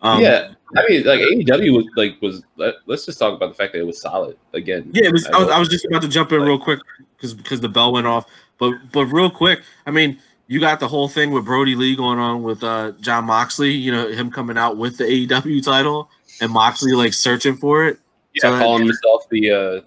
Um, 0.00 0.20
yeah, 0.20 0.54
I 0.76 0.84
mean, 0.88 1.04
like 1.04 1.20
AEW 1.20 1.76
was 1.76 1.86
like 1.96 2.20
was. 2.20 2.42
Let, 2.56 2.74
us 2.88 3.06
just 3.06 3.18
talk 3.18 3.34
about 3.34 3.48
the 3.48 3.54
fact 3.54 3.72
that 3.72 3.80
it 3.80 3.86
was 3.86 4.00
solid 4.00 4.36
again. 4.52 4.90
yeah. 4.94 5.06
It 5.06 5.12
was. 5.12 5.26
I 5.26 5.38
was, 5.38 5.48
I 5.48 5.58
was 5.58 5.68
just 5.68 5.84
about 5.84 6.02
to 6.02 6.08
jump 6.08 6.32
in 6.32 6.40
real 6.40 6.58
quick 6.58 6.80
because 7.16 7.34
because 7.34 7.60
the 7.60 7.68
bell 7.68 7.92
went 7.92 8.06
off, 8.06 8.26
but 8.58 8.74
but 8.92 9.06
real 9.06 9.30
quick, 9.30 9.62
I 9.86 9.90
mean, 9.90 10.18
you 10.46 10.60
got 10.60 10.80
the 10.80 10.88
whole 10.88 11.08
thing 11.08 11.30
with 11.30 11.44
Brodie 11.44 11.74
Lee 11.74 11.94
going 11.96 12.18
on 12.18 12.42
with 12.42 12.62
uh 12.62 12.92
Jon 13.00 13.24
Moxley. 13.24 13.70
You 13.70 13.92
know, 13.92 14.08
him 14.08 14.30
coming 14.30 14.56
out 14.56 14.76
with 14.76 14.96
the 14.98 15.04
AEW 15.04 15.62
title 15.64 16.10
and 16.40 16.50
Moxley 16.50 16.92
like 16.92 17.12
searching 17.12 17.56
for 17.56 17.86
it. 17.86 17.98
yeah, 18.34 18.42
so 18.42 18.52
that- 18.52 18.62
calling 18.62 18.86
himself 18.86 19.28
the 19.30 19.50
uh 19.50 19.80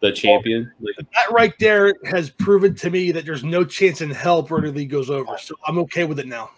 the 0.00 0.12
champion. 0.12 0.70
Like, 0.80 0.96
That 0.96 1.32
right 1.32 1.54
there 1.60 1.94
has 2.04 2.28
proven 2.28 2.74
to 2.74 2.90
me 2.90 3.12
that 3.12 3.24
there's 3.24 3.44
no 3.44 3.64
chance 3.64 4.00
in 4.00 4.10
hell 4.10 4.42
Brodie 4.42 4.70
Lee 4.70 4.84
goes 4.84 5.08
over. 5.08 5.38
So 5.38 5.54
I'm 5.64 5.78
okay 5.78 6.04
with 6.04 6.18
it 6.18 6.26
now. 6.26 6.50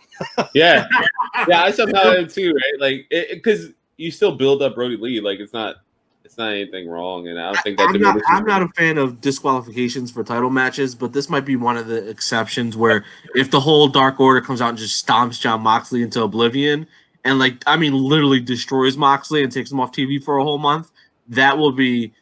Yeah, 0.54 0.86
yeah, 1.48 1.62
I 1.62 1.70
somehow 1.70 2.12
am 2.12 2.28
too, 2.28 2.52
right? 2.52 2.80
Like, 2.80 3.06
because 3.30 3.70
you 3.96 4.10
still 4.10 4.36
build 4.36 4.62
up 4.62 4.74
Brodie 4.74 4.96
Lee, 4.96 5.20
like 5.20 5.40
it's 5.40 5.52
not. 5.52 5.76
It's 6.24 6.38
not 6.38 6.52
anything 6.52 6.88
wrong, 6.88 7.28
and 7.28 7.38
I 7.38 7.52
don't 7.52 7.62
think 7.62 7.76
that 7.76 7.90
I'm 7.90 8.00
not, 8.00 8.18
I'm 8.28 8.44
not 8.46 8.62
a 8.62 8.68
fan 8.68 8.96
of 8.96 9.20
disqualifications 9.20 10.10
for 10.10 10.24
title 10.24 10.48
matches, 10.48 10.94
but 10.94 11.12
this 11.12 11.28
might 11.28 11.44
be 11.44 11.54
one 11.54 11.76
of 11.76 11.86
the 11.86 12.08
exceptions 12.08 12.78
where 12.78 13.04
if 13.34 13.50
the 13.50 13.60
whole 13.60 13.88
Dark 13.88 14.18
Order 14.18 14.40
comes 14.40 14.62
out 14.62 14.70
and 14.70 14.78
just 14.78 15.06
stomps 15.06 15.38
Jon 15.38 15.60
Moxley 15.60 16.00
into 16.00 16.22
oblivion 16.22 16.86
and 17.24 17.38
like 17.38 17.62
I 17.66 17.76
mean 17.76 17.94
literally 17.94 18.40
destroys 18.40 18.96
Moxley 18.96 19.42
and 19.42 19.50
takes 19.50 19.72
him 19.72 19.80
off 19.80 19.92
TV 19.92 20.22
for 20.22 20.38
a 20.38 20.44
whole 20.44 20.58
month, 20.58 20.90
that 21.28 21.56
will 21.56 21.72
be 21.72 22.12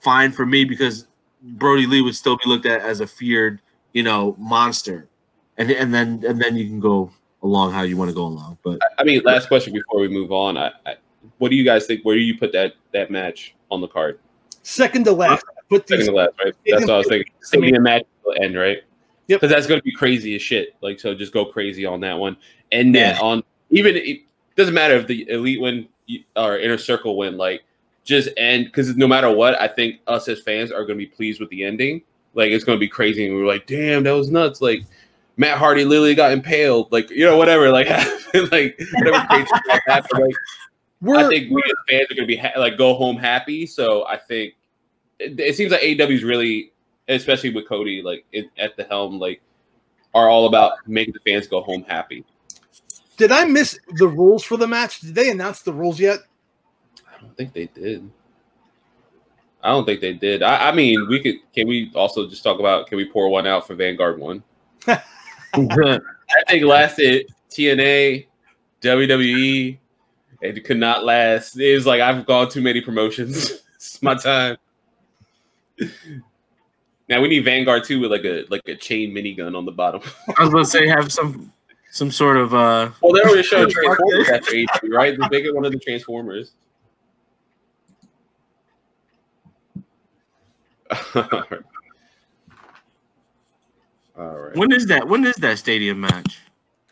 fine 0.00 0.30
for 0.30 0.46
me 0.46 0.64
because 0.64 1.06
Brodie 1.42 1.86
Lee 1.86 2.02
would 2.02 2.14
still 2.14 2.36
be 2.36 2.44
looked 2.46 2.66
at 2.66 2.82
as 2.82 3.00
a 3.00 3.06
feared, 3.06 3.60
you 3.92 4.02
know, 4.02 4.36
monster. 4.38 5.08
And 5.56 5.70
and 5.70 5.92
then 5.92 6.22
and 6.26 6.40
then 6.40 6.56
you 6.56 6.66
can 6.66 6.80
go 6.80 7.10
along 7.42 7.72
how 7.72 7.82
you 7.82 7.96
want 7.96 8.08
to 8.08 8.14
go 8.14 8.24
along. 8.24 8.58
But 8.62 8.80
I 8.98 9.04
mean, 9.04 9.22
last 9.24 9.48
question 9.48 9.72
before 9.72 10.00
we 10.00 10.08
move 10.08 10.32
on. 10.32 10.56
I, 10.56 10.70
I 10.86 10.94
what 11.38 11.50
do 11.50 11.56
you 11.56 11.64
guys 11.64 11.86
think? 11.86 12.04
Where 12.04 12.16
do 12.16 12.22
you 12.22 12.38
put 12.38 12.52
that 12.52 12.74
that 12.92 13.10
match 13.10 13.54
on 13.70 13.80
the 13.80 13.88
card? 13.88 14.18
Second 14.62 15.04
to 15.04 15.12
last. 15.12 15.44
Put 15.68 15.88
Second 15.88 16.06
to 16.06 16.12
last, 16.12 16.32
right? 16.44 16.54
That's 16.66 16.82
what 16.82 16.90
I 16.90 16.98
was 16.98 17.08
thinking. 17.08 17.32
Stadium 17.40 17.82
match 17.82 18.04
will 18.24 18.34
end, 18.40 18.56
right? 18.56 18.78
Yep. 19.28 19.40
Because 19.40 19.54
that's 19.54 19.66
going 19.66 19.80
to 19.80 19.84
be 19.84 19.92
crazy 19.92 20.34
as 20.34 20.42
shit. 20.42 20.76
Like, 20.80 21.00
so 21.00 21.14
just 21.14 21.32
go 21.32 21.44
crazy 21.44 21.86
on 21.86 22.00
that 22.00 22.18
one. 22.18 22.36
And 22.70 22.94
then 22.94 23.16
on 23.18 23.42
even 23.70 23.96
it 23.96 24.20
doesn't 24.56 24.74
matter 24.74 24.94
if 24.94 25.06
the 25.06 25.28
elite 25.28 25.60
win 25.60 25.88
or 26.36 26.58
inner 26.58 26.78
circle 26.78 27.16
win. 27.16 27.36
Like, 27.36 27.62
just 28.04 28.28
end 28.36 28.66
because 28.66 28.96
no 28.96 29.06
matter 29.06 29.30
what, 29.30 29.60
I 29.60 29.68
think 29.68 30.00
us 30.06 30.28
as 30.28 30.42
fans 30.42 30.70
are 30.70 30.84
going 30.84 30.98
to 30.98 31.04
be 31.04 31.06
pleased 31.06 31.40
with 31.40 31.50
the 31.50 31.64
ending. 31.64 32.02
Like, 32.34 32.50
it's 32.50 32.64
going 32.64 32.76
to 32.76 32.80
be 32.80 32.88
crazy, 32.88 33.26
and 33.26 33.36
we're 33.36 33.46
like, 33.46 33.66
damn, 33.66 34.04
that 34.04 34.12
was 34.12 34.30
nuts. 34.30 34.60
Like. 34.60 34.82
Matt 35.42 35.58
Hardy 35.58 35.84
literally 35.84 36.14
got 36.14 36.30
impaled, 36.30 36.92
like 36.92 37.10
you 37.10 37.24
know, 37.24 37.36
whatever, 37.36 37.72
like, 37.72 37.88
like 38.52 38.80
whatever 38.92 39.26
crazy 39.26 39.50
like 39.66 39.82
that. 39.88 40.06
Like, 40.12 40.34
we're, 41.00 41.16
I 41.16 41.28
think 41.28 41.50
we 41.50 41.60
as 41.66 41.72
fans 41.88 42.06
are 42.12 42.14
going 42.14 42.28
to 42.28 42.32
be 42.32 42.36
ha- 42.36 42.52
like 42.56 42.78
go 42.78 42.94
home 42.94 43.16
happy. 43.16 43.66
So 43.66 44.06
I 44.06 44.18
think 44.18 44.54
it, 45.18 45.38
it 45.40 45.56
seems 45.56 45.72
like 45.72 45.80
AEW 45.80 46.10
is 46.12 46.22
really, 46.22 46.70
especially 47.08 47.50
with 47.50 47.68
Cody 47.68 48.02
like 48.02 48.24
it, 48.30 48.50
at 48.56 48.76
the 48.76 48.84
helm, 48.84 49.18
like 49.18 49.42
are 50.14 50.28
all 50.28 50.46
about 50.46 50.74
making 50.86 51.12
the 51.12 51.20
fans 51.28 51.48
go 51.48 51.60
home 51.60 51.84
happy. 51.88 52.24
did 53.16 53.32
I 53.32 53.44
miss 53.44 53.76
the 53.94 54.06
rules 54.06 54.44
for 54.44 54.56
the 54.56 54.68
match? 54.68 55.00
Did 55.00 55.16
they 55.16 55.28
announce 55.28 55.62
the 55.62 55.72
rules 55.72 55.98
yet? 55.98 56.20
I 57.04 57.20
don't 57.20 57.36
think 57.36 57.52
they 57.52 57.66
did. 57.66 58.08
I 59.60 59.70
don't 59.70 59.84
think 59.84 60.00
they 60.00 60.12
did. 60.12 60.44
I, 60.44 60.68
I 60.68 60.72
mean, 60.72 61.08
we 61.08 61.20
could. 61.20 61.36
Can 61.52 61.66
we 61.66 61.90
also 61.96 62.28
just 62.28 62.44
talk 62.44 62.60
about? 62.60 62.86
Can 62.86 62.96
we 62.96 63.10
pour 63.10 63.28
one 63.28 63.48
out 63.48 63.66
for 63.66 63.74
Vanguard 63.74 64.20
one? 64.20 64.44
I 65.54 66.00
think 66.48 66.64
lasted 66.64 67.30
TNA, 67.50 68.26
WWE, 68.80 69.78
it 70.40 70.64
could 70.64 70.78
not 70.78 71.04
last. 71.04 71.58
It 71.58 71.74
was 71.74 71.86
like 71.86 72.00
I've 72.00 72.26
gone 72.26 72.48
too 72.48 72.62
many 72.62 72.80
promotions. 72.80 73.62
it's 73.74 74.02
my 74.02 74.14
time. 74.14 74.56
Now 77.08 77.20
we 77.20 77.28
need 77.28 77.44
Vanguard 77.44 77.84
too 77.84 78.00
with 78.00 78.10
like 78.10 78.24
a 78.24 78.44
like 78.48 78.66
a 78.66 78.74
chain 78.74 79.14
minigun 79.14 79.56
on 79.56 79.64
the 79.64 79.72
bottom. 79.72 80.00
I 80.38 80.44
was 80.44 80.50
gonna 80.50 80.64
say 80.64 80.88
have 80.88 81.12
some 81.12 81.52
some 81.90 82.10
sort 82.10 82.38
of 82.38 82.54
uh 82.54 82.90
well, 83.02 83.12
they 83.12 83.20
already 83.20 83.42
showed 83.42 83.70
Transformers 83.70 84.28
after 84.30 84.52
AEW, 84.52 84.90
right? 84.90 85.18
Make 85.30 85.44
it 85.44 85.54
one 85.54 85.64
of 85.64 85.72
the 85.72 85.78
Transformers. 85.78 86.52
All 94.18 94.26
right. 94.38 94.56
when 94.56 94.72
is 94.72 94.86
that? 94.86 95.06
When 95.08 95.24
is 95.24 95.36
that 95.36 95.58
stadium 95.58 96.00
match? 96.00 96.40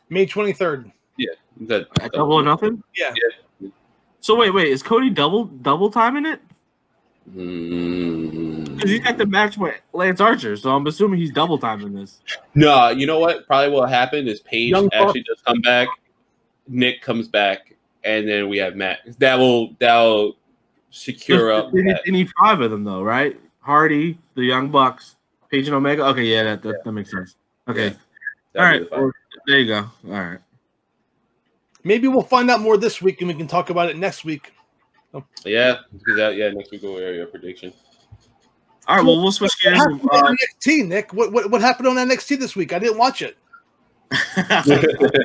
May 0.08 0.26
23rd. 0.26 0.90
Yeah. 1.16 1.28
That, 1.62 1.86
A 2.00 2.08
double 2.08 2.34
or 2.34 2.42
nothing? 2.42 2.82
Yeah. 2.96 3.12
So 4.20 4.34
wait, 4.36 4.50
wait, 4.50 4.68
is 4.68 4.82
Cody 4.82 5.10
double 5.10 5.44
double 5.44 5.90
timing 5.90 6.26
it? 6.26 6.40
Mm. 7.34 8.76
Because 8.76 8.90
he 8.90 8.98
got 8.98 9.18
the 9.18 9.26
match 9.26 9.56
with 9.56 9.74
Lance 9.92 10.20
Archer, 10.20 10.56
so 10.56 10.74
I'm 10.74 10.86
assuming 10.86 11.20
he's 11.20 11.30
double 11.30 11.58
timing 11.58 11.92
this. 11.92 12.22
No, 12.54 12.88
you 12.88 13.06
know 13.06 13.18
what? 13.18 13.46
Probably 13.46 13.70
what 13.70 13.88
happened 13.90 14.28
is 14.28 14.40
Page 14.40 14.70
Young 14.70 14.88
Buck- 14.88 15.08
actually 15.08 15.22
does 15.22 15.40
come 15.46 15.60
back, 15.60 15.88
Nick 16.66 17.02
comes 17.02 17.28
back, 17.28 17.74
and 18.04 18.26
then 18.26 18.48
we 18.48 18.58
have 18.58 18.76
Matt. 18.76 19.00
That 19.18 19.38
will 19.38 19.74
that 19.80 19.96
will 19.98 20.36
secure 20.90 21.52
up. 21.52 21.72
They 21.72 21.82
need, 21.82 21.96
they 22.04 22.12
need 22.12 22.30
five 22.40 22.60
of 22.60 22.70
them 22.70 22.84
though, 22.84 23.02
right? 23.02 23.38
Hardy, 23.60 24.18
the 24.34 24.42
Young 24.42 24.70
Bucks, 24.70 25.16
Page 25.50 25.66
and 25.66 25.74
Omega. 25.74 26.04
Okay, 26.06 26.24
yeah, 26.24 26.42
that 26.44 26.62
that, 26.62 26.84
that 26.84 26.92
makes 26.92 27.10
sense. 27.10 27.34
Okay, 27.68 27.88
Yeah. 27.88 27.90
all 27.90 27.96
That'll 28.54 28.72
be 28.72 28.78
right, 28.78 28.80
the 28.80 28.86
five. 28.90 29.00
well, 29.00 29.12
there 29.46 29.58
you 29.58 29.66
go. 29.66 29.78
All 30.06 30.12
right. 30.24 30.38
Maybe 31.82 32.08
we'll 32.08 32.22
find 32.22 32.50
out 32.50 32.60
more 32.60 32.76
this 32.76 33.00
week 33.00 33.20
and 33.20 33.28
we 33.28 33.34
can 33.34 33.46
talk 33.48 33.70
about 33.70 33.88
it 33.88 33.96
next 33.96 34.24
week. 34.24 34.52
Yeah, 35.44 35.76
because 35.92 36.16
that, 36.16 36.36
yeah, 36.36 36.50
next 36.50 36.70
week 36.70 36.82
we'll 36.82 36.96
hear 36.98 37.14
your 37.14 37.26
prediction. 37.26 37.72
All 38.86 38.96
right, 38.96 39.04
well, 39.04 39.20
we'll 39.22 39.32
switch 39.32 39.52
What 39.64 39.72
gears. 39.72 39.78
happened 39.78 40.00
Uh, 40.12 40.16
on 40.26 40.36
NXT, 40.36 40.86
Nick? 40.86 41.12
What, 41.14 41.32
what 41.32 41.50
what 41.50 41.60
happened 41.60 41.88
on 41.88 41.96
NXT 41.96 42.38
this 42.38 42.54
week? 42.54 42.72
I 42.72 42.78
didn't 42.78 42.98
watch 42.98 43.22
it. 43.22 43.36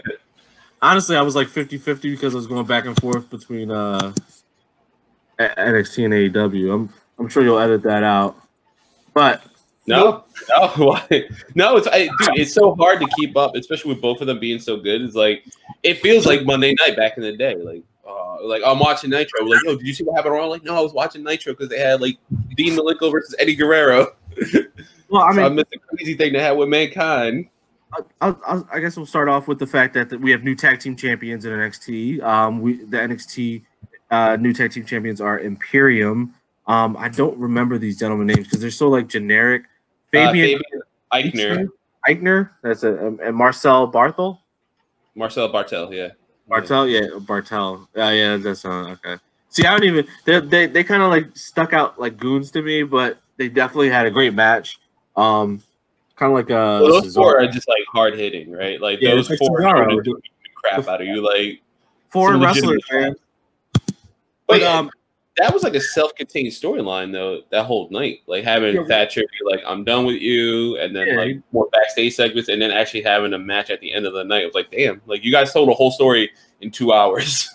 Honestly, 0.82 1.16
I 1.16 1.22
was 1.22 1.36
like 1.36 1.48
50 1.48 1.78
50 1.78 2.12
because 2.12 2.34
I 2.34 2.38
was 2.38 2.48
going 2.48 2.66
back 2.66 2.86
and 2.86 3.00
forth 3.02 3.30
between 3.30 3.72
uh, 3.72 4.14
NXT 5.40 6.06
and 6.06 6.14
AEW. 6.36 6.74
I'm, 6.74 6.94
I'm 7.18 7.28
sure 7.30 7.44
you'll 7.44 7.60
edit 7.60 7.82
that 7.84 8.04
out. 8.04 8.38
But 9.14 9.42
No, 9.88 10.24
no, 10.50 10.68
why? 10.78 11.30
No, 11.54 11.78
it's 11.78 11.88
I, 11.88 12.06
dude. 12.06 12.40
It's 12.40 12.54
so 12.54 12.76
hard 12.76 13.00
to 13.00 13.08
keep 13.18 13.38
up, 13.38 13.56
especially 13.56 13.94
with 13.94 14.02
both 14.02 14.22
of 14.22 14.28
them 14.28 14.40
being 14.40 14.60
so 14.60 14.78
good. 14.78 15.02
It's 15.02 15.16
like 15.16 15.44
it 15.84 16.00
feels 16.00 16.26
like 16.26 16.44
Monday 16.44 16.74
night 16.80 16.96
back 16.96 17.18
in 17.18 17.24
the 17.24 17.38
day. 17.38 17.56
Like, 17.56 17.84
uh, 18.08 18.44
like 18.44 18.64
I'm 18.66 18.80
watching 18.80 19.12
Nitro. 19.12 19.46
Like, 19.46 19.60
yo, 19.64 19.76
did 19.76 19.86
you 19.86 19.94
see 19.94 20.04
what 20.04 20.16
happened 20.16 20.34
wrong? 20.34 20.50
Like, 20.50 20.64
no, 20.64 20.76
I 20.76 20.82
was 20.82 20.94
watching 20.94 21.24
Nitro 21.24 21.54
because 21.54 21.70
they 21.70 21.80
had 21.80 22.02
like 22.02 22.18
Dean 22.56 22.76
Malenko 22.76 23.12
versus 23.12 23.36
Eddie 23.38 23.56
Guerrero. 23.56 24.16
well, 25.10 25.22
I 25.22 25.30
I, 25.30 25.36
so 25.36 25.46
I 25.46 25.50
missed 25.50 25.70
the 25.70 25.78
crazy 25.78 26.16
thing 26.16 26.34
they 26.34 26.42
had 26.42 26.54
with 26.54 26.70
Mankind. 26.70 27.50
I, 28.22 28.36
I, 28.48 28.62
I 28.74 28.80
guess 28.80 28.98
we'll 28.98 29.06
start 29.06 29.30
off 29.30 29.48
with 29.48 29.60
the 29.60 29.68
fact 29.68 29.94
that, 29.94 30.10
that 30.10 30.20
we 30.20 30.32
have 30.32 30.44
new 30.44 30.56
tag 30.56 30.80
team 30.80 30.96
champions 30.96 31.46
in 31.46 31.52
NXT. 31.52 32.22
Um, 32.24 32.60
we 32.60 32.84
the 32.84 32.98
NXT 32.98 33.64
uh, 34.12 34.38
new 34.40 34.54
tag 34.54 34.72
team 34.72 34.86
champions 34.86 35.22
are 35.22 35.40
Imperium. 35.40 36.34
Um, 36.68 36.98
I 36.98 37.10
don't 37.10 37.38
remember 37.38 37.78
these 37.78 38.00
gentlemen 38.00 38.28
names 38.28 38.48
because 38.48 38.60
they're 38.60 38.72
so 38.72 38.90
like 38.90 39.08
generic. 39.08 39.64
Uh, 40.18 40.32
Fabian 40.32 40.62
Fabian 41.12 41.34
Aichner, 41.34 41.70
Aichner, 42.08 42.50
that's 42.62 42.84
a 42.84 43.08
and 43.08 43.36
Marcel 43.36 43.92
Barthel. 43.92 44.40
Marcel 45.16 45.52
Barthel. 45.52 45.94
Yeah, 45.94 46.10
Barthel, 46.50 46.92
yeah, 46.92 47.18
Barthel. 47.20 47.88
Yeah, 47.96 48.12
yeah, 48.12 48.38
that's 48.38 48.66
uh, 48.66 48.96
okay. 49.04 49.18
See, 49.50 49.66
I 49.66 49.72
don't 49.72 49.84
even. 49.86 50.08
They 50.26 50.40
they, 50.40 50.68
they 50.68 50.84
kind 50.84 51.02
of 51.02 51.10
like 51.10 51.36
stuck 51.36 51.74
out 51.74 52.00
like 52.00 52.18
goons 52.18 52.52
to 52.52 52.62
me, 52.62 52.84
but 52.84 53.20
they 53.38 53.50
definitely 53.50 53.90
had 53.90 54.06
a 54.06 54.12
great 54.12 54.34
match. 54.34 54.80
Um, 55.16 55.62
kind 56.16 56.32
of 56.32 56.38
like 56.38 56.52
uh, 56.52 56.84
Well, 56.84 57.02
those 57.02 57.16
four 57.16 57.40
are 57.40 57.48
just 57.48 57.68
like 57.68 57.84
hard 57.92 58.16
hitting, 58.16 58.52
right? 58.52 58.82
Like 58.82 59.00
Yeah, 59.02 59.12
those 59.12 59.30
like 59.30 59.40
four 59.40 59.66
are 59.66 59.88
doing 59.88 60.04
the 60.04 60.22
crap 60.56 60.88
out 60.88 61.02
of 61.02 61.08
you. 61.08 61.22
Like, 61.22 61.62
some 62.12 62.42
wrestlers, 62.42 62.84
man. 62.92 63.16
but 64.48 64.60
But 64.60 64.64
um, 64.64 64.92
that 65.38 65.54
was 65.54 65.64
like 65.64 65.76
a 65.76 65.82
self-contained 65.82 66.48
storyline 66.48 67.12
though 67.12 67.42
that 67.52 67.66
whole 67.66 67.90
night 67.90 68.20
like 68.28 68.44
having 68.44 68.76
Yeah. 68.76 68.86
thatcher 68.88 69.22
be 69.22 69.50
like 69.52 69.62
i'm 69.68 69.84
done 69.84 70.06
with 70.06 70.22
you 70.22 70.78
and 70.78 70.96
then 70.96 71.08
Yeah. 71.08 71.16
like 71.16 71.38
more 71.52 71.68
backstage 71.72 72.16
segments 72.16 72.50
and 72.50 72.62
then 72.62 72.72
actually 72.72 73.02
having 73.04 73.34
a 73.34 73.40
match 73.40 73.70
at 73.70 73.82
the 73.82 73.92
end 73.94 74.06
of 74.06 74.14
the 74.14 74.24
night 74.24 74.44
it 74.44 74.46
was 74.46 74.56
like 74.56 74.72
damn 74.72 75.02
like 75.08 75.24
you 75.24 75.32
guys 75.32 75.52
told 75.52 75.70
a 75.70 75.74
whole 75.74 75.92
story 75.92 76.30
in 76.62 76.72
two 76.72 76.94
hours 77.00 77.50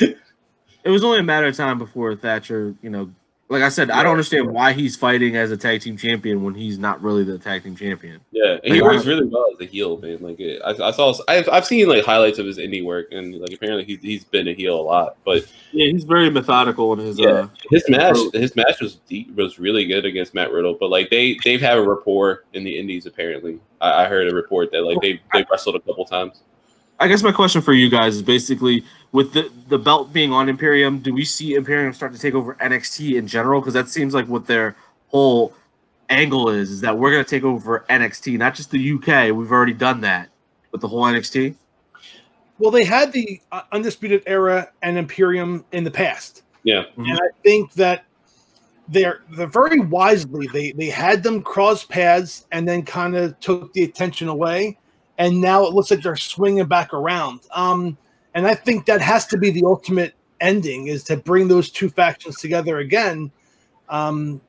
it 0.00 0.88
was 0.90 1.04
only 1.04 1.18
a 1.18 1.22
matter 1.22 1.46
of 1.46 1.54
time 1.56 1.76
before 1.78 2.16
Thatcher, 2.16 2.74
you 2.80 2.88
know, 2.88 3.10
like 3.50 3.64
I 3.64 3.68
said, 3.68 3.90
I 3.90 4.04
don't 4.04 4.12
understand 4.12 4.48
why 4.48 4.72
he's 4.72 4.94
fighting 4.96 5.34
as 5.36 5.50
a 5.50 5.56
tag 5.56 5.80
team 5.80 5.96
champion 5.96 6.44
when 6.44 6.54
he's 6.54 6.78
not 6.78 7.02
really 7.02 7.24
the 7.24 7.36
tag 7.36 7.64
team 7.64 7.74
champion. 7.74 8.20
yeah 8.30 8.58
and 8.62 8.72
he 8.72 8.80
works 8.80 9.04
really 9.04 9.26
well 9.26 9.44
as 9.52 9.60
a 9.60 9.68
heel 9.68 9.98
man 9.98 10.18
like 10.20 10.38
it, 10.38 10.62
I, 10.64 10.70
I 10.70 10.90
saw 10.92 11.12
I've, 11.26 11.48
I've 11.48 11.66
seen 11.66 11.88
like 11.88 12.04
highlights 12.04 12.38
of 12.38 12.46
his 12.46 12.58
indie 12.58 12.84
work 12.84 13.08
and 13.10 13.34
like 13.34 13.52
apparently 13.52 13.84
he's, 13.84 14.00
he's 14.00 14.24
been 14.24 14.46
a 14.46 14.54
heel 14.54 14.78
a 14.78 14.80
lot 14.80 15.16
but 15.24 15.44
Yeah, 15.72 15.90
he's 15.90 16.04
very 16.04 16.30
methodical 16.30 16.92
in 16.92 17.00
his. 17.00 17.18
Yeah. 17.18 17.28
Uh, 17.28 17.48
his 17.70 17.84
match 17.88 18.16
his 18.32 18.54
match 18.54 18.80
was 18.80 18.96
deep, 19.08 19.34
was 19.34 19.58
really 19.58 19.84
good 19.84 20.04
against 20.04 20.32
Matt 20.32 20.52
Riddle 20.52 20.76
but 20.78 20.88
like 20.88 21.10
they 21.10 21.36
they've 21.44 21.60
had 21.60 21.76
a 21.76 21.82
rapport 21.82 22.44
in 22.54 22.62
the 22.62 22.78
indies 22.78 23.06
apparently 23.06 23.58
I, 23.80 24.04
I 24.04 24.08
heard 24.08 24.30
a 24.30 24.34
report 24.34 24.70
that 24.70 24.82
like 24.82 24.98
they 25.02 25.20
they 25.32 25.44
wrestled 25.50 25.74
a 25.74 25.80
couple 25.80 26.04
times 26.04 26.42
I 27.00 27.08
guess 27.08 27.22
my 27.22 27.32
question 27.32 27.62
for 27.62 27.72
you 27.72 27.88
guys 27.88 28.14
is 28.14 28.22
basically 28.22 28.84
with 29.12 29.32
the 29.32 29.50
the 29.68 29.78
belt 29.78 30.12
being 30.12 30.32
on 30.32 30.48
Imperium, 30.48 31.00
do 31.00 31.12
we 31.12 31.24
see 31.24 31.54
Imperium 31.54 31.92
start 31.92 32.12
to 32.12 32.18
take 32.18 32.34
over 32.34 32.54
NXT 32.54 33.16
in 33.16 33.26
general? 33.26 33.60
Because 33.60 33.74
that 33.74 33.88
seems 33.88 34.14
like 34.14 34.26
what 34.26 34.46
their 34.46 34.76
whole 35.08 35.54
angle 36.08 36.48
is: 36.48 36.70
is 36.70 36.80
that 36.82 36.96
we're 36.96 37.10
going 37.10 37.24
to 37.24 37.30
take 37.30 37.44
over 37.44 37.84
NXT, 37.90 38.38
not 38.38 38.54
just 38.54 38.70
the 38.70 38.92
UK. 38.92 39.34
We've 39.34 39.50
already 39.50 39.74
done 39.74 40.00
that 40.02 40.28
with 40.70 40.80
the 40.80 40.88
whole 40.88 41.02
NXT. 41.02 41.54
Well, 42.58 42.70
they 42.70 42.84
had 42.84 43.12
the 43.12 43.40
uh, 43.50 43.62
Undisputed 43.72 44.22
Era 44.26 44.70
and 44.82 44.98
Imperium 44.98 45.64
in 45.72 45.82
the 45.82 45.90
past. 45.90 46.42
yeah 46.62 46.84
and 46.96 47.12
I 47.12 47.28
think 47.42 47.72
that 47.72 48.04
they're 48.88 49.22
they're 49.30 49.46
very 49.46 49.80
wisely 49.80 50.48
they 50.52 50.72
they 50.72 50.90
had 50.90 51.22
them 51.22 51.42
cross 51.42 51.84
paths 51.84 52.46
and 52.52 52.68
then 52.68 52.82
kind 52.82 53.16
of 53.16 53.38
took 53.40 53.72
the 53.72 53.82
attention 53.82 54.28
away, 54.28 54.78
and 55.18 55.40
now 55.40 55.64
it 55.64 55.72
looks 55.72 55.90
like 55.90 56.02
they're 56.02 56.16
swinging 56.16 56.66
back 56.66 56.92
around. 56.92 57.40
Um, 57.52 57.96
and 58.34 58.46
I 58.46 58.54
think 58.54 58.86
that 58.86 59.00
has 59.00 59.26
to 59.28 59.38
be 59.38 59.50
the 59.50 59.64
ultimate 59.64 60.14
ending 60.40 60.86
is 60.86 61.04
to 61.04 61.16
bring 61.16 61.48
those 61.48 61.70
two 61.70 61.88
factions 61.88 62.36
together 62.38 62.78
again. 62.78 63.30
Um, 63.88 64.40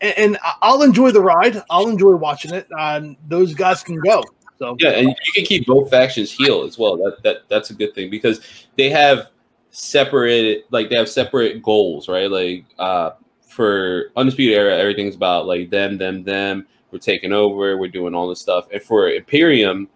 and 0.00 0.38
I'll 0.62 0.82
enjoy 0.82 1.10
the 1.10 1.20
ride. 1.20 1.62
I'll 1.70 1.88
enjoy 1.88 2.14
watching 2.16 2.54
it. 2.54 2.68
Um, 2.78 3.16
those 3.28 3.54
guys 3.54 3.82
can 3.82 3.96
go. 3.96 4.22
So 4.58 4.76
Yeah, 4.78 4.90
and 4.90 5.08
you 5.08 5.32
can 5.34 5.44
keep 5.44 5.66
both 5.66 5.90
factions 5.90 6.30
heel 6.30 6.62
as 6.62 6.78
well. 6.78 6.96
That 6.96 7.22
that 7.22 7.36
that's 7.48 7.70
a 7.70 7.74
good 7.74 7.94
thing 7.94 8.10
because 8.10 8.66
they 8.76 8.88
have 8.90 9.30
separated 9.70 10.64
like 10.70 10.90
they 10.90 10.96
have 10.96 11.08
separate 11.08 11.62
goals, 11.62 12.08
right? 12.08 12.30
Like 12.30 12.64
uh 12.78 13.12
for 13.48 14.10
Undisputed 14.16 14.56
Era, 14.56 14.76
everything's 14.76 15.16
about 15.16 15.46
like 15.46 15.70
them, 15.70 15.98
them, 15.98 16.22
them. 16.22 16.66
We're 16.90 16.98
taking 16.98 17.32
over, 17.32 17.76
we're 17.76 17.88
doing 17.88 18.14
all 18.14 18.28
this 18.28 18.40
stuff. 18.40 18.68
And 18.72 18.82
for 18.82 19.10
Imperium, 19.10 19.88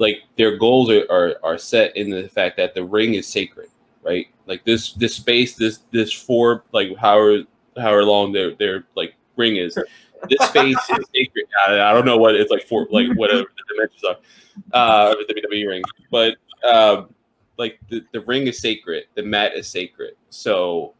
like 0.00 0.22
their 0.36 0.56
goals 0.56 0.90
are, 0.90 1.04
are 1.10 1.34
are 1.42 1.58
set 1.58 1.94
in 1.96 2.10
the 2.10 2.26
fact 2.28 2.56
that 2.56 2.74
the 2.74 2.82
ring 2.82 3.14
is 3.14 3.26
sacred, 3.26 3.68
right? 4.02 4.26
Like 4.46 4.64
this 4.64 4.94
this 4.94 5.14
space, 5.14 5.54
this 5.54 5.80
this 5.92 6.10
four 6.10 6.64
like 6.72 6.96
however 6.96 7.44
however 7.76 8.04
long 8.04 8.32
their 8.32 8.54
their 8.54 8.86
like 8.96 9.14
ring 9.36 9.56
is. 9.56 9.78
This 10.28 10.48
space 10.48 10.76
is 10.90 11.06
sacred. 11.14 11.46
I, 11.66 11.80
I 11.80 11.92
don't 11.92 12.06
know 12.06 12.16
what 12.16 12.34
it's 12.34 12.50
like 12.50 12.66
for 12.66 12.86
like 12.90 13.08
whatever 13.14 13.42
the 13.42 13.74
dimensions 13.74 14.04
are. 14.04 14.16
Uh 14.72 15.12
of 15.12 15.26
the 15.28 15.34
WWE 15.34 15.68
ring. 15.68 15.82
But 16.10 16.36
um 16.64 17.14
like 17.58 17.78
the, 17.90 18.02
the 18.12 18.22
ring 18.22 18.46
is 18.46 18.58
sacred, 18.58 19.04
the 19.14 19.22
mat 19.22 19.54
is 19.54 19.68
sacred. 19.68 20.14
So 20.30 20.94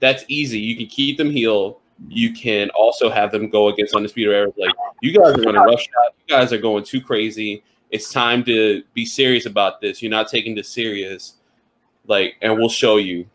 that's 0.00 0.24
easy. 0.28 0.58
You 0.58 0.74
can 0.74 0.86
keep 0.86 1.18
them 1.18 1.30
heel. 1.30 1.80
You 2.08 2.32
can 2.32 2.70
also 2.70 3.10
have 3.10 3.30
them 3.30 3.50
go 3.50 3.68
against 3.68 3.94
undisputed 3.94 4.34
era. 4.34 4.50
Like 4.56 4.74
you 5.02 5.12
guys 5.12 5.36
are 5.38 5.42
running 5.42 5.60
rough 5.60 5.80
shot. 5.80 6.14
You 6.26 6.34
guys 6.34 6.50
are 6.50 6.58
going 6.58 6.82
too 6.82 7.02
crazy. 7.02 7.62
It's 7.92 8.12
time 8.12 8.42
to 8.44 8.82
be 8.94 9.06
serious 9.06 9.46
about 9.46 9.80
this. 9.80 10.02
You're 10.02 10.10
not 10.10 10.28
taking 10.28 10.54
this 10.54 10.68
serious. 10.68 11.34
Like, 12.06 12.36
and 12.42 12.56
we'll 12.56 12.68
show 12.68 12.96
you. 12.96 13.26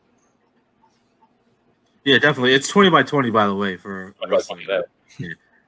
Yeah, 2.04 2.20
definitely. 2.20 2.54
It's 2.54 2.68
twenty 2.68 2.90
by 2.90 3.04
twenty, 3.04 3.30
by 3.30 3.48
the 3.48 3.56
way, 3.56 3.78
for 3.78 4.16
I'm 4.22 4.30
not 4.30 4.42
saying 4.42 4.68
that. 4.68 4.86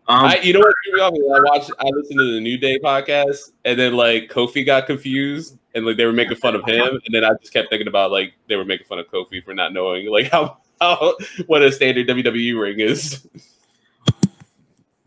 Um, 0.10 0.26
I, 0.26 0.40
you 0.40 0.54
know 0.54 0.60
what 0.60 0.74
threw 0.84 0.96
me 0.96 1.02
off? 1.02 1.14
I 1.14 1.44
watched, 1.44 1.72
I 1.80 1.86
listened 1.90 2.18
to 2.18 2.34
the 2.34 2.40
New 2.40 2.58
Day 2.58 2.80
podcast, 2.80 3.52
and 3.64 3.80
then 3.80 3.94
like 3.94 4.28
Kofi 4.28 4.66
got 4.66 4.88
confused, 4.88 5.60
and 5.76 5.86
like 5.86 5.98
they 5.98 6.06
were 6.06 6.14
making 6.14 6.38
fun 6.38 6.56
of 6.56 6.66
him, 6.66 7.00
and 7.06 7.14
then 7.14 7.24
I 7.24 7.30
just 7.40 7.54
kept 7.54 7.70
thinking 7.70 7.88
about 7.88 8.12
like 8.12 8.34
they 8.48 8.56
were 8.56 8.66
making 8.66 8.88
fun 8.88 8.98
of 8.98 9.08
Kofi 9.12 9.44
for 9.46 9.54
not 9.54 9.72
knowing 9.72 10.08
like 10.08 10.32
how, 10.32 10.58
how 10.82 11.16
what 11.46 11.62
a 11.62 11.72
standard 11.72 12.08
WWE 12.08 12.60
ring 12.60 12.80
is. 12.80 13.28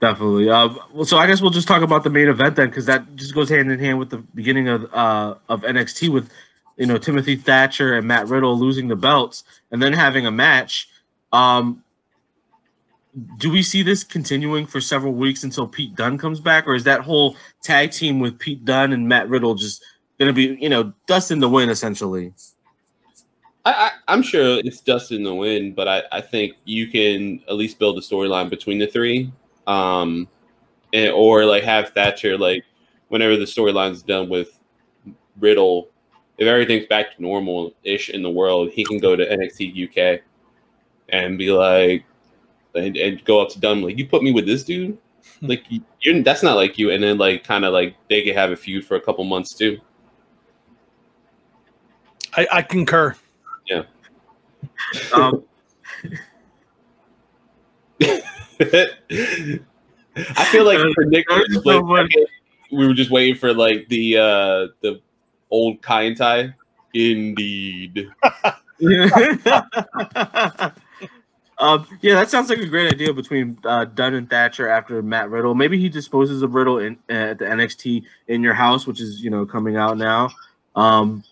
Definitely. 0.02 0.50
Uh, 0.50 0.74
well, 0.92 1.04
so 1.04 1.16
I 1.16 1.28
guess 1.28 1.40
we'll 1.40 1.52
just 1.52 1.68
talk 1.68 1.80
about 1.80 2.02
the 2.02 2.10
main 2.10 2.26
event 2.26 2.56
then, 2.56 2.68
because 2.68 2.86
that 2.86 3.14
just 3.14 3.36
goes 3.36 3.48
hand 3.48 3.70
in 3.70 3.78
hand 3.78 4.00
with 4.00 4.10
the 4.10 4.16
beginning 4.34 4.66
of 4.66 4.92
uh, 4.92 5.36
of 5.48 5.62
NXT 5.62 6.08
with 6.08 6.28
you 6.76 6.86
know 6.86 6.98
Timothy 6.98 7.36
Thatcher 7.36 7.94
and 7.94 8.08
Matt 8.08 8.26
Riddle 8.26 8.58
losing 8.58 8.88
the 8.88 8.96
belts 8.96 9.44
and 9.70 9.80
then 9.80 9.92
having 9.92 10.26
a 10.26 10.32
match. 10.32 10.88
Um, 11.32 11.84
do 13.36 13.48
we 13.48 13.62
see 13.62 13.84
this 13.84 14.02
continuing 14.02 14.66
for 14.66 14.80
several 14.80 15.12
weeks 15.12 15.44
until 15.44 15.68
Pete 15.68 15.94
Dunne 15.94 16.18
comes 16.18 16.40
back, 16.40 16.66
or 16.66 16.74
is 16.74 16.82
that 16.82 17.02
whole 17.02 17.36
tag 17.62 17.92
team 17.92 18.18
with 18.18 18.40
Pete 18.40 18.64
Dunne 18.64 18.92
and 18.92 19.06
Matt 19.08 19.28
Riddle 19.28 19.54
just 19.54 19.84
going 20.18 20.28
to 20.28 20.32
be 20.34 20.60
you 20.60 20.68
know 20.68 20.92
dust 21.06 21.30
in 21.30 21.38
the 21.38 21.48
wind 21.48 21.70
essentially? 21.70 22.32
I, 23.64 23.92
I'm 24.08 24.24
sure 24.24 24.58
it's 24.64 24.80
dust 24.80 25.12
in 25.12 25.22
the 25.22 25.32
wind, 25.32 25.76
but 25.76 25.86
I, 25.86 26.02
I 26.10 26.20
think 26.20 26.56
you 26.64 26.88
can 26.88 27.40
at 27.48 27.54
least 27.54 27.78
build 27.78 27.96
a 27.98 28.00
storyline 28.00 28.50
between 28.50 28.80
the 28.80 28.88
three, 28.88 29.30
um, 29.66 30.28
and, 30.92 31.10
or 31.12 31.44
like 31.44 31.62
have 31.64 31.90
Thatcher 31.90 32.36
like 32.36 32.64
whenever 33.08 33.36
the 33.36 33.44
storyline's 33.44 34.02
done 34.02 34.28
with 34.28 34.58
Riddle, 35.38 35.88
if 36.38 36.46
everything's 36.46 36.86
back 36.86 37.14
to 37.14 37.22
normal 37.22 37.74
ish 37.84 38.10
in 38.10 38.22
the 38.22 38.30
world, 38.30 38.70
he 38.70 38.84
can 38.84 38.98
go 38.98 39.14
to 39.14 39.24
NXT 39.24 40.16
UK 40.16 40.22
and 41.10 41.36
be 41.36 41.50
like, 41.50 42.04
and, 42.74 42.96
and 42.96 43.24
go 43.24 43.40
up 43.40 43.50
to 43.50 43.60
Dunne 43.60 43.82
like, 43.82 43.98
you 43.98 44.08
put 44.08 44.22
me 44.22 44.32
with 44.32 44.46
this 44.46 44.64
dude, 44.64 44.96
like 45.42 45.64
you're 46.00 46.22
that's 46.22 46.42
not 46.42 46.56
like 46.56 46.78
you, 46.78 46.90
and 46.90 47.02
then 47.02 47.18
like 47.18 47.44
kind 47.44 47.64
of 47.64 47.72
like 47.72 47.96
they 48.08 48.22
could 48.22 48.34
have 48.34 48.50
a 48.50 48.56
feud 48.56 48.84
for 48.84 48.96
a 48.96 49.00
couple 49.00 49.24
months 49.24 49.54
too. 49.54 49.78
I, 52.34 52.46
I 52.50 52.62
concur. 52.62 53.14
Yeah. 53.66 53.82
Um, 55.12 55.44
I 60.16 60.44
feel 60.46 60.64
like 60.64 60.78
for 60.94 61.04
Nick 61.04 61.26
split 61.30 61.64
so 61.64 61.96
second, 61.96 62.26
we 62.70 62.86
were 62.86 62.94
just 62.94 63.10
waiting 63.10 63.36
for 63.36 63.52
like 63.54 63.88
the 63.88 64.16
uh 64.16 64.68
the 64.80 65.00
old 65.50 65.82
Kai 65.82 66.02
and 66.02 66.16
Tai. 66.16 66.54
Indeed. 66.94 68.10
um, 71.58 71.86
yeah, 72.00 72.14
that 72.14 72.28
sounds 72.28 72.50
like 72.50 72.58
a 72.58 72.66
great 72.66 72.92
idea 72.92 73.14
between 73.14 73.56
uh, 73.64 73.84
Dunne 73.86 74.14
and 74.14 74.28
Thatcher 74.28 74.68
after 74.68 75.00
Matt 75.02 75.30
Riddle. 75.30 75.54
Maybe 75.54 75.78
he 75.78 75.88
disposes 75.88 76.42
of 76.42 76.54
Riddle 76.54 76.78
in 76.78 76.98
uh, 77.08 77.12
at 77.12 77.38
the 77.38 77.46
NXT 77.46 78.04
in 78.28 78.42
your 78.42 78.54
house, 78.54 78.86
which 78.86 79.00
is 79.00 79.22
you 79.22 79.30
know 79.30 79.46
coming 79.46 79.76
out 79.76 79.96
now. 79.96 80.30
Um, 80.74 81.24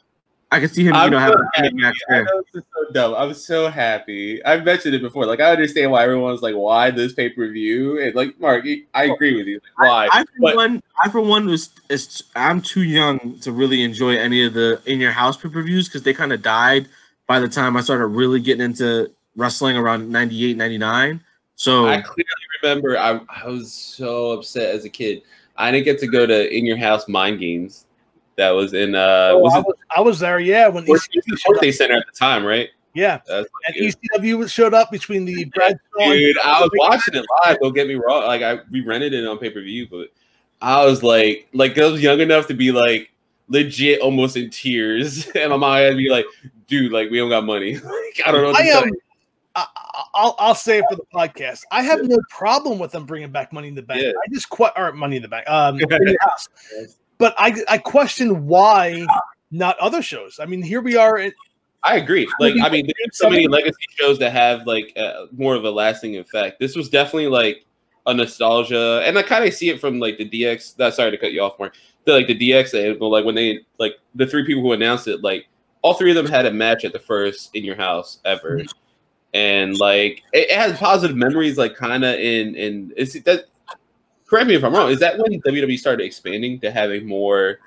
I 0.52 0.58
can 0.58 0.68
see 0.68 0.82
him, 0.82 0.94
you 0.94 1.00
I'm 1.00 1.10
know, 1.12 1.18
so 1.18 1.20
having 1.20 1.38
a 1.38 1.56
happy. 1.56 1.76
big 1.76 1.84
I 1.84 1.92
there. 2.08 2.24
know 2.24 2.42
this 2.52 2.62
is 2.62 2.68
so 2.74 2.92
dumb. 2.92 3.14
I'm 3.14 3.34
so 3.34 3.68
happy. 3.70 4.44
I've 4.44 4.64
mentioned 4.64 4.94
it 4.96 5.00
before. 5.02 5.24
Like 5.26 5.38
I 5.40 5.52
understand 5.52 5.92
why 5.92 6.02
everyone's 6.02 6.42
like, 6.42 6.56
why 6.56 6.90
this 6.90 7.12
pay 7.12 7.28
per 7.30 7.46
view? 7.48 8.00
And 8.02 8.14
like 8.16 8.38
Mark, 8.40 8.64
I 8.94 9.04
agree 9.04 9.36
with 9.36 9.46
you. 9.46 9.60
Like, 9.78 9.88
why? 9.88 10.08
I 10.12 10.24
for 10.24 10.30
But- 10.40 10.56
one, 10.56 10.82
I 11.04 11.08
for 11.08 11.20
one 11.20 11.46
was 11.46 11.70
is 11.88 12.22
I'm 12.34 12.60
too 12.60 12.82
young 12.82 13.38
to 13.42 13.52
really 13.52 13.82
enjoy 13.82 14.16
any 14.16 14.44
of 14.44 14.54
the 14.54 14.80
in 14.86 14.98
your 14.98 15.12
house 15.12 15.36
pay 15.36 15.48
per 15.48 15.62
views 15.62 15.88
because 15.88 16.02
they 16.02 16.12
kind 16.14 16.32
of 16.32 16.42
died 16.42 16.88
by 17.28 17.38
the 17.38 17.48
time 17.48 17.76
I 17.76 17.80
started 17.80 18.06
really 18.06 18.40
getting 18.40 18.64
into 18.64 19.10
wrestling 19.36 19.76
around 19.76 20.10
98, 20.10 20.56
99. 20.56 21.20
So 21.54 21.86
I 21.86 22.00
clearly 22.00 22.24
remember 22.62 22.98
I, 22.98 23.20
I 23.28 23.46
was 23.46 23.72
so 23.72 24.32
upset 24.32 24.74
as 24.74 24.84
a 24.84 24.88
kid. 24.90 25.22
I 25.56 25.70
didn't 25.70 25.84
get 25.84 26.00
to 26.00 26.06
go 26.08 26.26
to 26.26 26.56
In 26.56 26.66
Your 26.66 26.76
House 26.78 27.06
Mind 27.06 27.38
Games. 27.38 27.84
That 28.40 28.52
was 28.52 28.72
in 28.72 28.94
uh 28.94 29.32
Oh, 29.32 29.38
was 29.40 29.52
I, 29.52 29.58
was, 29.58 29.74
I 29.98 30.00
was 30.00 30.18
there, 30.18 30.40
yeah. 30.40 30.66
When 30.66 30.86
the. 30.86 30.98
Birthday 31.46 31.70
Center 31.70 31.98
at 31.98 32.06
the 32.06 32.18
time, 32.18 32.42
right? 32.42 32.70
Yeah, 32.94 33.20
and 33.28 33.46
good. 33.74 33.94
ECW 34.16 34.50
showed 34.50 34.72
up 34.72 34.90
between 34.90 35.26
the 35.26 35.44
Brad. 35.44 35.78
Dude, 35.98 36.38
I 36.38 36.62
was 36.62 36.70
watching 36.72 37.16
it 37.16 37.26
live. 37.44 37.58
Don't 37.60 37.74
get 37.74 37.86
me 37.86 37.96
wrong. 37.96 38.24
Like 38.24 38.40
I 38.40 38.60
we 38.70 38.80
rented 38.80 39.12
it 39.12 39.26
on 39.26 39.36
pay 39.36 39.50
per 39.50 39.60
view, 39.60 39.88
but 39.90 40.08
I 40.62 40.86
was 40.86 41.02
like, 41.02 41.48
like 41.52 41.76
I 41.76 41.84
was 41.84 42.02
young 42.02 42.20
enough 42.20 42.46
to 42.46 42.54
be 42.54 42.72
like 42.72 43.10
legit, 43.48 44.00
almost 44.00 44.38
in 44.38 44.48
tears, 44.48 45.28
and 45.34 45.50
my 45.50 45.58
mom 45.58 45.76
had 45.76 45.90
to 45.90 45.96
be 45.96 46.08
like, 46.08 46.24
"Dude, 46.66 46.92
like 46.92 47.10
we 47.10 47.18
don't 47.18 47.28
got 47.28 47.44
money. 47.44 47.74
like 47.76 48.22
I 48.24 48.32
don't 48.32 48.42
know." 48.42 48.58
I 48.58 48.62
am. 48.62 48.90
I, 49.54 49.66
I'll 50.14 50.34
I'll 50.38 50.54
say 50.54 50.78
it 50.78 50.84
for 50.88 50.96
the 50.96 51.04
podcast. 51.12 51.64
I 51.70 51.82
have 51.82 52.02
no 52.04 52.16
problem 52.30 52.78
with 52.78 52.92
them 52.92 53.04
bringing 53.04 53.30
back 53.32 53.52
Money 53.52 53.68
in 53.68 53.74
the 53.74 53.82
Bank. 53.82 54.00
Yeah. 54.00 54.12
I 54.12 54.32
just 54.32 54.48
que- 54.48 54.72
or 54.76 54.92
Money 54.92 55.16
in 55.16 55.22
the 55.22 55.28
Bank. 55.28 55.46
Um, 55.46 55.78
in 55.90 56.16
house. 56.22 56.48
But 57.20 57.34
I 57.38 57.54
I 57.68 57.78
question 57.78 58.46
why 58.46 59.06
not 59.50 59.78
other 59.78 60.00
shows. 60.00 60.40
I 60.40 60.46
mean, 60.46 60.62
here 60.62 60.80
we 60.80 60.96
are. 60.96 61.18
At, 61.18 61.34
I 61.84 61.96
agree. 61.96 62.26
Like, 62.40 62.54
I 62.62 62.70
mean, 62.70 62.86
there's 62.86 63.18
so 63.18 63.28
many 63.28 63.46
legacy 63.46 63.84
shows 63.94 64.18
that 64.20 64.32
have 64.32 64.66
like 64.66 64.92
uh, 64.96 65.26
more 65.30 65.54
of 65.54 65.64
a 65.64 65.70
lasting 65.70 66.16
effect. 66.16 66.58
This 66.58 66.74
was 66.74 66.88
definitely 66.88 67.28
like 67.28 67.66
a 68.06 68.14
nostalgia, 68.14 69.02
and 69.04 69.18
I 69.18 69.22
kind 69.22 69.44
of 69.44 69.52
see 69.52 69.68
it 69.68 69.82
from 69.82 70.00
like 70.00 70.16
the 70.16 70.28
DX. 70.28 70.76
That 70.76 70.86
uh, 70.86 70.90
sorry 70.92 71.10
to 71.10 71.18
cut 71.18 71.32
you 71.32 71.42
off, 71.42 71.58
Mark. 71.58 71.74
The 72.06 72.12
like 72.14 72.26
the 72.26 72.38
DX 72.38 72.72
angle, 72.74 73.08
uh, 73.08 73.10
like 73.10 73.26
when 73.26 73.34
they 73.34 73.60
like 73.78 73.96
the 74.14 74.26
three 74.26 74.46
people 74.46 74.62
who 74.62 74.72
announced 74.72 75.06
it, 75.06 75.22
like 75.22 75.46
all 75.82 75.92
three 75.92 76.10
of 76.10 76.16
them 76.16 76.26
had 76.26 76.46
a 76.46 76.50
match 76.50 76.86
at 76.86 76.94
the 76.94 76.98
first 76.98 77.54
in 77.54 77.64
your 77.64 77.76
house 77.76 78.20
ever, 78.24 78.60
mm-hmm. 78.60 78.66
and 79.34 79.78
like 79.78 80.22
it, 80.32 80.50
has 80.50 80.78
positive 80.78 81.18
memories. 81.18 81.58
Like 81.58 81.76
kind 81.76 82.02
of 82.02 82.14
in 82.14 82.54
in 82.54 82.94
is 82.96 83.14
it 83.14 83.26
that. 83.26 83.44
Correct 84.30 84.46
me 84.46 84.54
if 84.54 84.62
I'm 84.64 84.72
wrong. 84.72 84.90
Is 84.90 85.00
that 85.00 85.18
when 85.18 85.40
WWE 85.42 85.76
started 85.76 86.04
expanding 86.04 86.60
to 86.60 86.70
having 86.70 87.04
more, 87.06 87.58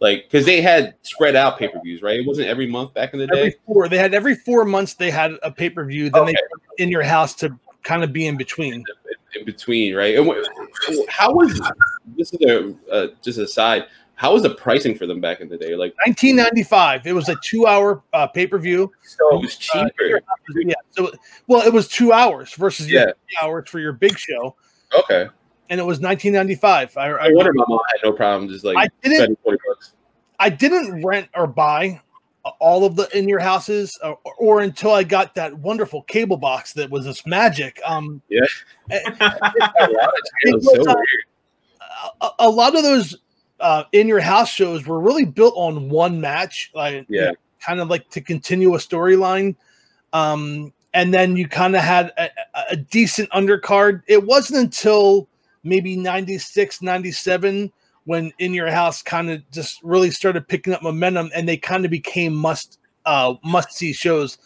like, 0.00 0.24
because 0.30 0.46
they 0.46 0.60
had 0.62 0.94
spread 1.02 1.34
out 1.34 1.58
pay 1.58 1.66
per 1.66 1.80
views, 1.82 2.02
right? 2.02 2.20
It 2.20 2.26
wasn't 2.26 2.46
every 2.46 2.68
month 2.68 2.94
back 2.94 3.12
in 3.14 3.18
the 3.18 3.26
day. 3.26 3.52
four, 3.66 3.88
they 3.88 3.98
had 3.98 4.14
every 4.14 4.36
four 4.36 4.64
months 4.64 4.94
they 4.94 5.10
had 5.10 5.32
a 5.42 5.50
pay 5.50 5.68
per 5.68 5.84
view. 5.84 6.08
Then 6.08 6.22
Okay. 6.22 6.32
they 6.76 6.84
in 6.84 6.88
your 6.88 7.02
house 7.02 7.34
to 7.36 7.50
kind 7.82 8.04
of 8.04 8.12
be 8.12 8.26
in 8.28 8.36
between. 8.36 8.84
in 9.34 9.44
between, 9.44 9.94
right? 9.96 10.14
How 11.08 11.32
was 11.34 11.60
this 12.16 12.32
is 12.32 12.40
a 12.42 12.74
uh, 12.92 13.06
just 13.22 13.38
a 13.38 13.46
side? 13.48 13.86
How 14.14 14.32
was 14.32 14.42
the 14.42 14.50
pricing 14.50 14.96
for 14.96 15.06
them 15.06 15.20
back 15.20 15.40
in 15.40 15.48
the 15.48 15.56
day? 15.56 15.76
Like, 15.76 15.94
1995. 16.06 17.06
It 17.06 17.12
was 17.12 17.28
a 17.28 17.36
two-hour 17.42 18.02
uh, 18.12 18.26
pay 18.28 18.46
per 18.46 18.58
view. 18.58 18.90
so 19.02 19.36
it 19.36 19.42
was 19.42 19.56
cheaper. 19.56 20.20
Yeah. 20.56 20.74
So 20.90 21.10
well, 21.48 21.66
it 21.66 21.72
was 21.72 21.88
two 21.88 22.12
hours 22.12 22.52
versus 22.54 22.88
Yeah. 22.90 23.10
hours 23.42 23.68
for 23.68 23.78
your 23.80 23.92
big 23.92 24.16
show, 24.18 24.54
Okay, 24.96 25.28
and 25.70 25.80
it 25.80 25.84
was 25.84 26.00
1995. 26.00 26.96
I, 26.96 27.08
I 27.08 27.26
I, 27.26 27.32
wonder 27.32 27.52
my 27.54 27.64
mom 27.68 27.80
had 27.90 28.08
no 28.08 28.12
problem 28.12 28.48
just 28.48 28.64
like 28.64 28.76
I 28.76 28.88
didn't 29.02 29.16
spending 29.16 29.36
forty 29.42 29.58
bucks. 29.68 29.92
I 30.38 30.50
didn't 30.50 31.04
rent 31.04 31.28
or 31.34 31.46
buy 31.46 32.00
all 32.60 32.84
of 32.84 32.96
the 32.96 33.08
in 33.16 33.28
your 33.28 33.40
houses 33.40 33.98
or, 34.02 34.18
or 34.38 34.60
until 34.60 34.92
I 34.92 35.02
got 35.04 35.34
that 35.34 35.54
wonderful 35.58 36.02
cable 36.02 36.36
box 36.36 36.72
that 36.74 36.88
was 36.90 37.04
this 37.04 37.26
magic. 37.26 37.80
Um, 37.84 38.22
Yeah. 38.28 38.40
It 38.90 39.18
was 40.54 40.64
was, 40.64 40.84
so 40.86 40.92
uh, 40.92 42.28
a, 42.38 42.46
a 42.46 42.50
lot 42.50 42.76
of 42.76 42.82
those 42.82 43.18
uh, 43.60 43.84
in 43.92 44.08
your 44.08 44.20
house 44.20 44.48
shows 44.48 44.86
were 44.86 45.00
really 45.00 45.24
built 45.24 45.54
on 45.56 45.88
one 45.90 46.20
match, 46.20 46.70
like 46.74 47.06
Yeah. 47.08 47.32
kind 47.60 47.80
of 47.80 47.88
like 47.88 48.08
to 48.10 48.20
continue 48.20 48.74
a 48.74 48.78
storyline. 48.78 49.56
Um, 50.12 50.72
and 50.94 51.12
then 51.12 51.36
you 51.36 51.48
kind 51.48 51.76
of 51.76 51.82
had 51.82 52.12
a- 52.16 52.30
a 52.70 52.76
decent 52.76 53.28
undercard. 53.30 54.02
It 54.06 54.24
wasn't 54.24 54.60
until 54.60 55.28
maybe 55.62 55.96
96, 55.96 56.82
97 56.82 57.72
when 58.04 58.32
in 58.38 58.54
your 58.54 58.70
house 58.70 59.02
kind 59.02 59.30
of 59.30 59.48
just 59.50 59.82
really 59.82 60.10
started 60.10 60.48
picking 60.48 60.72
up 60.72 60.82
momentum 60.82 61.30
and 61.34 61.46
they 61.46 61.58
kind 61.58 61.84
of 61.84 61.90
became 61.90 62.34
must 62.34 62.78
uh 63.04 63.34
must 63.44 63.72
see 63.72 63.92
shows. 63.92 64.38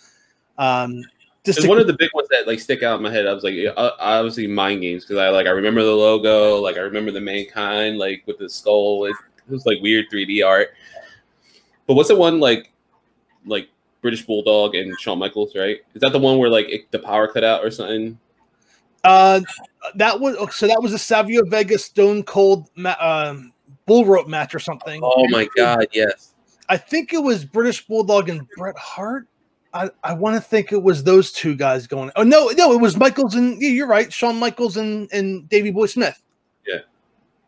Um, 0.59 1.05
just 1.45 1.67
one 1.67 1.79
of 1.79 1.87
the 1.87 1.97
big 1.97 2.11
ones 2.15 2.29
that 2.31 2.47
like 2.47 2.61
stick 2.61 2.83
out 2.83 2.97
in 2.97 3.03
my 3.03 3.11
head, 3.11 3.27
I 3.27 3.33
was 3.33 3.43
like, 3.43 3.55
uh, 3.77 3.91
obviously 3.99 4.47
mind 4.47 4.81
games 4.81 5.05
because 5.05 5.19
I 5.19 5.29
like 5.31 5.47
I 5.47 5.51
remember 5.51 5.83
the 5.83 5.91
logo, 5.91 6.61
like 6.61 6.77
I 6.77 6.81
remember 6.81 7.11
the 7.11 7.21
mankind, 7.21 7.99
like 7.99 8.23
with 8.27 8.39
the 8.39 8.49
skull. 8.49 9.07
It, 9.07 9.17
it 9.39 9.51
was 9.51 9.67
like 9.67 9.79
weird 9.83 10.07
3D 10.13 10.47
art. 10.47 10.71
But 11.87 11.95
what's 11.95 12.09
the 12.09 12.17
one 12.17 12.39
like, 12.39 12.73
like 13.45 13.69
British 14.03 14.25
Bulldog 14.25 14.77
and 14.77 14.99
Shawn 15.01 15.19
Michaels, 15.19 15.57
right? 15.57 15.79
Is 15.95 16.01
that 16.01 16.13
the 16.13 16.19
one 16.19 16.39
where 16.39 16.49
like 16.51 16.69
it, 16.69 16.91
the 16.93 17.01
power 17.01 17.27
cut 17.27 17.43
out 17.43 17.65
or 17.65 17.71
something? 17.71 18.19
Uh, 19.05 19.41
that 19.97 20.21
was 20.21 20.37
so. 20.55 20.67
That 20.67 20.81
was 20.81 20.93
a 20.93 20.99
Savio 20.99 21.45
Vega 21.45 21.79
Stone 21.79 22.23
Cold 22.25 22.69
um, 23.01 23.53
bull 23.87 24.05
rope 24.05 24.29
match 24.29 24.55
or 24.55 24.61
something. 24.61 25.01
Oh 25.03 25.29
my 25.29 25.49
god, 25.57 25.87
yes. 25.93 26.35
I 26.69 26.77
think 26.77 27.13
it 27.13 27.23
was 27.23 27.45
British 27.45 27.87
Bulldog 27.87 28.29
and 28.29 28.47
Bret 28.57 28.79
Hart. 28.79 29.27
I, 29.75 29.91
I 30.05 30.13
want 30.13 30.37
to 30.37 30.41
think 30.41 30.71
it 30.71 30.83
was 30.83 31.03
those 31.03 31.33
two 31.33 31.55
guys 31.57 31.87
going. 31.87 32.11
Oh 32.15 32.23
no, 32.23 32.49
no, 32.57 32.73
it 32.73 32.81
was 32.81 32.97
Michaels 32.97 33.35
and 33.35 33.61
yeah, 33.61 33.71
you're 33.71 33.87
right, 33.87 34.13
Shawn 34.13 34.39
Michaels 34.39 34.77
and 34.77 35.09
and 35.13 35.49
Davey 35.49 35.71
Boy 35.71 35.87
Smith. 35.87 36.23
Yeah, 36.67 36.79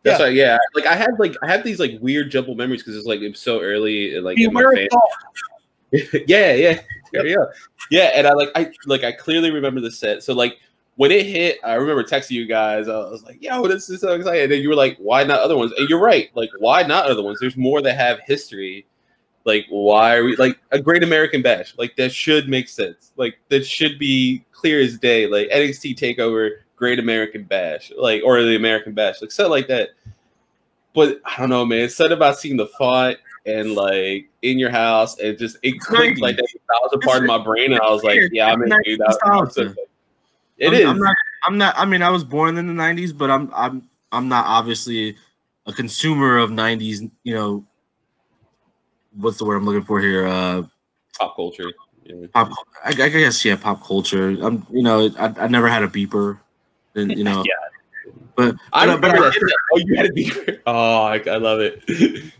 that's 0.03 0.19
Yeah. 0.19 0.25
right. 0.25 0.33
Yeah, 0.33 0.57
like 0.73 0.85
I 0.87 0.95
had 0.95 1.11
like 1.19 1.35
I 1.41 1.47
have 1.47 1.63
these 1.63 1.79
like 1.79 1.97
weird 2.01 2.31
jumble 2.31 2.55
memories 2.55 2.81
because 2.81 2.97
it's 2.97 3.07
like 3.07 3.21
it 3.21 3.29
was 3.29 3.39
so 3.39 3.61
early, 3.61 4.19
like 4.19 4.37
in 4.39 4.51
my 4.51 4.61
Beware 4.61 4.75
fan- 4.75 4.85
of 4.85 4.89
Dog. 4.91 6.23
yeah, 6.27 6.51
yeah, 6.53 6.79
there 7.13 7.23
go. 7.23 7.47
Yeah, 7.91 8.11
and 8.15 8.27
I 8.27 8.33
like 8.33 8.49
I 8.55 8.71
like 8.85 9.03
I 9.03 9.11
clearly 9.11 9.51
remember 9.51 9.79
the 9.79 9.91
set. 9.91 10.23
So 10.23 10.33
like 10.33 10.57
when 10.95 11.11
it 11.11 11.25
hit, 11.25 11.59
I 11.63 11.73
remember 11.73 12.03
texting 12.03 12.31
you 12.31 12.45
guys. 12.45 12.87
I 12.87 12.97
was 12.97 13.23
like, 13.23 13.41
"Yo, 13.41 13.67
this 13.67 13.89
is 13.89 14.01
so 14.01 14.13
exciting!" 14.13 14.43
And 14.43 14.51
then 14.51 14.61
you 14.61 14.69
were 14.69 14.75
like, 14.75 14.97
"Why 14.97 15.23
not 15.23 15.39
other 15.41 15.57
ones?" 15.57 15.73
And 15.77 15.89
you're 15.89 15.99
right. 15.99 16.29
Like, 16.35 16.49
why 16.59 16.83
not 16.83 17.05
other 17.05 17.21
ones? 17.23 17.39
There's 17.39 17.57
more 17.57 17.81
that 17.81 17.95
have 17.95 18.19
history. 18.25 18.85
Like, 19.43 19.65
why 19.69 20.15
are 20.15 20.23
we 20.23 20.35
like 20.37 20.57
a 20.71 20.79
Great 20.79 21.03
American 21.03 21.41
Bash? 21.41 21.75
Like 21.77 21.95
that 21.97 22.11
should 22.11 22.49
make 22.49 22.69
sense. 22.69 23.11
Like 23.17 23.37
that 23.49 23.65
should 23.65 23.99
be 23.99 24.43
clear 24.51 24.81
as 24.81 24.97
day. 24.97 25.27
Like 25.27 25.49
NXT 25.49 25.97
Takeover, 25.97 26.51
Great 26.75 26.99
American 26.99 27.43
Bash, 27.43 27.91
like 27.97 28.23
or 28.23 28.41
the 28.41 28.55
American 28.55 28.93
Bash, 28.93 29.21
like 29.21 29.31
something 29.31 29.51
like 29.51 29.67
that. 29.67 29.89
But 30.93 31.19
I 31.25 31.35
don't 31.37 31.49
know, 31.49 31.65
man. 31.65 31.81
It's 31.81 31.95
something 31.95 32.15
about 32.15 32.39
seeing 32.39 32.55
the 32.55 32.67
font 32.67 33.17
and 33.45 33.75
like 33.75 34.29
in 34.41 34.57
your 34.57 34.71
house, 34.71 35.19
and 35.19 35.37
just 35.37 35.57
it 35.61 35.79
clicked 35.79 36.21
like 36.21 36.37
that 36.37 36.47
was 36.81 36.91
a 36.93 36.99
part 36.99 37.17
of 37.17 37.25
my 37.25 37.37
brain, 37.37 37.73
and 37.73 37.81
I 37.81 37.91
was 37.91 38.03
like, 38.03 38.19
yeah, 38.31 38.51
I'm 38.51 38.59
gonna 38.61 38.77
do 38.83 38.97
that. 38.97 39.77
It 40.57 40.67
I'm, 40.67 40.73
is. 40.73 40.85
I'm 40.85 40.99
not. 40.99 41.15
I'm 41.43 41.57
not. 41.57 41.77
I 41.77 41.85
mean, 41.85 42.01
I 42.01 42.09
was 42.09 42.23
born 42.23 42.57
in 42.57 42.67
the 42.67 42.73
'90s, 42.73 43.17
but 43.17 43.29
I'm. 43.29 43.51
I'm. 43.53 43.89
I'm 44.11 44.29
not 44.29 44.45
obviously 44.45 45.17
a 45.65 45.73
consumer 45.73 46.37
of 46.37 46.51
'90s. 46.51 47.09
You 47.23 47.33
know, 47.33 47.65
what's 49.17 49.37
the 49.37 49.45
word 49.45 49.57
I'm 49.57 49.65
looking 49.65 49.83
for 49.83 49.99
here? 49.99 50.25
Uh, 50.25 50.63
pop 51.17 51.35
culture. 51.35 51.71
Yeah. 52.03 52.27
pop. 52.33 52.51
I, 52.83 52.89
I 52.89 52.93
guess 52.93 53.43
yeah, 53.43 53.55
pop 53.55 53.83
culture. 53.83 54.29
I'm. 54.41 54.65
You 54.71 54.83
know, 54.83 55.09
I, 55.19 55.33
I 55.37 55.47
never 55.47 55.67
had 55.67 55.83
a 55.83 55.87
beeper, 55.87 56.39
and 56.95 57.11
you 57.17 57.23
know. 57.23 57.43
Yeah. 57.55 57.65
But 58.35 58.55
I 58.73 58.85
but, 58.85 59.01
but 59.01 59.13
remember 59.13 59.27
I, 59.27 59.29
that. 59.29 59.57
Oh, 59.73 59.77
you 59.77 59.95
had 59.95 60.05
to 60.07 60.13
be. 60.13 60.31
Oh, 60.67 61.03
I, 61.03 61.21
I 61.25 61.37
love 61.37 61.61
it. 61.61 61.83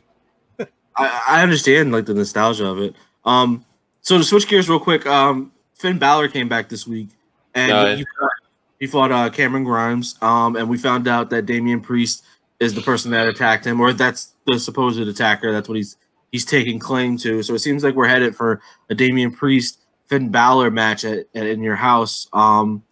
I, 0.97 1.23
I 1.27 1.43
understand 1.43 1.91
like 1.91 2.05
the 2.05 2.13
nostalgia 2.13 2.65
of 2.67 2.79
it. 2.79 2.95
Um, 3.23 3.65
so 4.01 4.17
to 4.17 4.23
switch 4.23 4.47
gears 4.47 4.69
real 4.69 4.79
quick, 4.79 5.05
um, 5.05 5.51
Finn 5.73 5.97
Balor 5.97 6.27
came 6.29 6.47
back 6.47 6.69
this 6.69 6.85
week, 6.85 7.09
and 7.55 7.99
he 7.99 8.05
fought, 8.19 8.31
he 8.79 8.87
fought 8.87 9.11
uh, 9.11 9.29
Cameron 9.29 9.63
Grimes. 9.63 10.15
Um, 10.21 10.55
and 10.55 10.69
we 10.69 10.77
found 10.77 11.07
out 11.07 11.29
that 11.31 11.45
Damian 11.45 11.81
Priest 11.81 12.23
is 12.59 12.73
the 12.73 12.81
person 12.81 13.11
that 13.11 13.27
attacked 13.27 13.65
him, 13.65 13.81
or 13.81 13.93
that's 13.93 14.33
the 14.45 14.59
supposed 14.59 14.99
attacker. 14.99 15.51
That's 15.51 15.67
what 15.67 15.77
he's 15.77 15.97
he's 16.31 16.45
taking 16.45 16.79
claim 16.79 17.17
to. 17.19 17.41
So 17.43 17.53
it 17.53 17.59
seems 17.59 17.83
like 17.83 17.95
we're 17.95 18.07
headed 18.07 18.35
for 18.35 18.61
a 18.89 18.95
Damian 18.95 19.31
Priest 19.31 19.79
Finn 20.07 20.29
Balor 20.29 20.71
match 20.71 21.05
at, 21.05 21.27
at 21.33 21.47
in 21.47 21.61
your 21.61 21.75
house. 21.75 22.27
Um, 22.33 22.83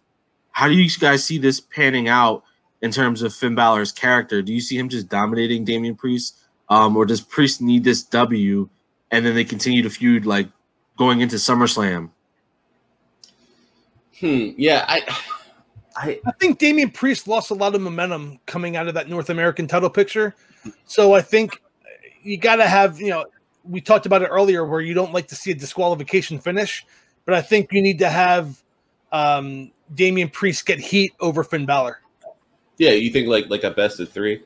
how 0.50 0.68
do 0.68 0.74
you 0.74 0.88
guys 0.98 1.24
see 1.24 1.38
this 1.38 1.60
panning 1.60 2.08
out 2.08 2.44
in 2.80 2.90
terms 2.90 3.22
of 3.22 3.34
Finn 3.34 3.54
Balor's 3.54 3.92
character? 3.92 4.42
Do 4.42 4.52
you 4.52 4.60
see 4.60 4.78
him 4.78 4.88
just 4.88 5.08
dominating 5.08 5.64
Damian 5.64 5.96
Priest? 5.96 6.38
Um, 6.68 6.96
or 6.96 7.04
does 7.04 7.20
Priest 7.20 7.60
need 7.60 7.84
this 7.84 8.02
W 8.04 8.68
and 9.10 9.24
then 9.24 9.34
they 9.34 9.44
continue 9.44 9.82
to 9.82 9.90
feud 9.90 10.26
like 10.26 10.48
going 10.96 11.20
into 11.20 11.36
SummerSlam? 11.36 12.10
Hmm. 14.20 14.50
Yeah. 14.56 14.84
I. 14.88 15.02
I. 15.96 16.20
I 16.26 16.32
think 16.32 16.58
Damian 16.58 16.90
Priest 16.90 17.28
lost 17.28 17.50
a 17.50 17.54
lot 17.54 17.74
of 17.74 17.80
momentum 17.80 18.38
coming 18.46 18.76
out 18.76 18.88
of 18.88 18.94
that 18.94 19.08
North 19.08 19.30
American 19.30 19.66
title 19.66 19.90
picture. 19.90 20.34
So 20.86 21.14
I 21.14 21.20
think 21.20 21.60
you 22.22 22.36
got 22.36 22.56
to 22.56 22.66
have, 22.66 23.00
you 23.00 23.10
know, 23.10 23.26
we 23.64 23.80
talked 23.80 24.06
about 24.06 24.22
it 24.22 24.26
earlier 24.26 24.64
where 24.64 24.80
you 24.80 24.94
don't 24.94 25.12
like 25.12 25.28
to 25.28 25.34
see 25.34 25.50
a 25.50 25.54
disqualification 25.54 26.38
finish, 26.38 26.84
but 27.24 27.34
I 27.34 27.42
think 27.42 27.72
you 27.72 27.82
need 27.82 27.98
to 28.00 28.08
have 28.08 28.62
um, 29.12 29.70
Damian 29.94 30.28
Priest 30.28 30.66
get 30.66 30.78
heat 30.78 31.12
over 31.20 31.44
Finn 31.44 31.66
Balor. 31.66 32.00
Yeah. 32.78 32.90
You 32.90 33.10
think 33.10 33.28
like 33.28 33.48
like 33.48 33.64
a 33.64 33.70
best 33.70 34.00
of 34.00 34.10
three? 34.10 34.42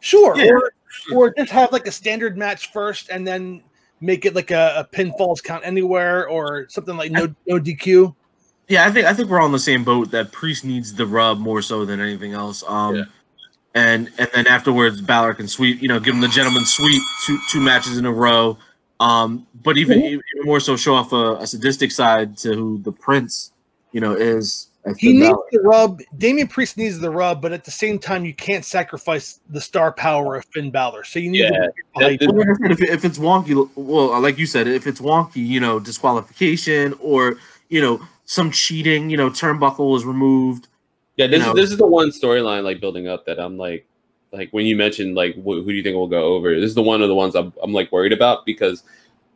Sure. 0.00 0.36
Yeah. 0.36 0.52
Or, 0.52 0.72
or 1.12 1.34
just 1.34 1.50
have 1.50 1.72
like 1.72 1.86
a 1.86 1.92
standard 1.92 2.36
match 2.36 2.70
first 2.72 3.08
and 3.08 3.26
then 3.26 3.62
make 4.00 4.26
it 4.26 4.34
like 4.34 4.50
a, 4.50 4.74
a 4.76 4.96
pinfalls 4.96 5.42
count 5.42 5.64
anywhere 5.64 6.28
or 6.28 6.68
something 6.68 6.96
like 6.96 7.10
no 7.10 7.34
no 7.46 7.58
DQ. 7.58 8.14
Yeah, 8.68 8.86
I 8.86 8.90
think 8.90 9.06
I 9.06 9.12
think 9.12 9.28
we're 9.28 9.40
all 9.40 9.46
in 9.46 9.52
the 9.52 9.58
same 9.58 9.84
boat 9.84 10.10
that 10.12 10.32
Priest 10.32 10.64
needs 10.64 10.94
the 10.94 11.06
rub 11.06 11.38
more 11.38 11.60
so 11.62 11.84
than 11.84 12.00
anything 12.00 12.32
else. 12.32 12.64
Um, 12.66 12.94
Yeah. 12.96 13.04
and 13.74 14.10
and 14.18 14.28
then 14.34 14.46
afterwards 14.46 15.00
Balor 15.00 15.34
can 15.34 15.48
sweep, 15.48 15.82
you 15.82 15.88
know, 15.88 16.00
give 16.00 16.14
him 16.14 16.20
the 16.20 16.28
gentleman 16.28 16.64
sweep 16.64 17.02
two 17.26 17.38
two 17.50 17.60
matches 17.60 17.98
in 17.98 18.06
a 18.06 18.12
row. 18.12 18.56
Um, 19.00 19.46
but 19.62 19.76
even, 19.76 19.98
Mhm. 20.00 20.04
even 20.06 20.22
more 20.44 20.60
so 20.60 20.76
show 20.76 20.94
off 20.94 21.12
a, 21.12 21.34
a 21.40 21.46
sadistic 21.46 21.90
side 21.90 22.36
to 22.38 22.54
who 22.54 22.78
the 22.78 22.92
Prince, 22.92 23.50
you 23.92 24.00
know, 24.00 24.12
is. 24.14 24.68
He 24.98 25.08
Finn 25.08 25.18
needs 25.20 25.30
Balor. 25.30 25.42
the 25.52 25.60
rub. 25.60 26.00
Damian 26.18 26.46
Priest 26.46 26.76
needs 26.76 26.98
the 27.00 27.10
rub, 27.10 27.40
but 27.42 27.52
at 27.52 27.64
the 27.64 27.70
same 27.70 27.98
time, 27.98 28.24
you 28.24 28.34
can't 28.34 28.64
sacrifice 28.64 29.40
the 29.50 29.60
star 29.60 29.90
power 29.92 30.36
of 30.36 30.44
Finn 30.54 30.70
Balor. 30.70 31.04
So 31.04 31.18
you 31.18 31.30
need 31.30 31.38
Yeah. 31.40 31.48
to 31.50 31.72
That- 31.96 32.20
hype. 32.20 32.20
Well, 32.32 32.46
like 32.60 32.70
if, 32.70 32.82
if 32.82 33.04
it's 33.04 33.18
wonky, 33.18 33.68
well, 33.74 34.20
like 34.20 34.38
you 34.38 34.46
said, 34.46 34.68
if 34.68 34.86
it's 34.86 35.00
wonky, 35.00 35.36
you 35.46 35.58
know, 35.58 35.80
disqualification 35.80 36.94
or 37.00 37.36
you 37.70 37.80
know 37.80 38.00
some 38.24 38.50
cheating, 38.50 39.10
you 39.10 39.16
know, 39.16 39.30
turnbuckle 39.30 39.96
is 39.96 40.04
removed. 40.04 40.68
Yeah, 41.16 41.26
this 41.26 41.40
You 41.40 41.44
know. 41.46 41.50
is 41.50 41.56
this 41.56 41.70
is 41.70 41.76
the 41.78 41.86
one 41.86 42.08
storyline 42.10 42.64
like 42.64 42.80
building 42.80 43.06
up 43.08 43.24
that 43.26 43.38
I'm 43.38 43.56
like, 43.56 43.86
like 44.32 44.50
when 44.50 44.66
you 44.66 44.76
mentioned 44.76 45.14
like 45.14 45.34
wh- 45.36 45.62
who 45.62 45.66
do 45.66 45.72
you 45.74 45.82
think 45.82 45.94
will 45.94 46.08
go 46.08 46.34
over? 46.34 46.54
This 46.54 46.68
is 46.68 46.74
the 46.74 46.82
one 46.82 47.02
of 47.02 47.08
the 47.08 47.14
ones 47.14 47.34
I'm 47.36 47.52
I'm 47.62 47.72
like 47.72 47.92
worried 47.92 48.12
about 48.12 48.44
because 48.46 48.82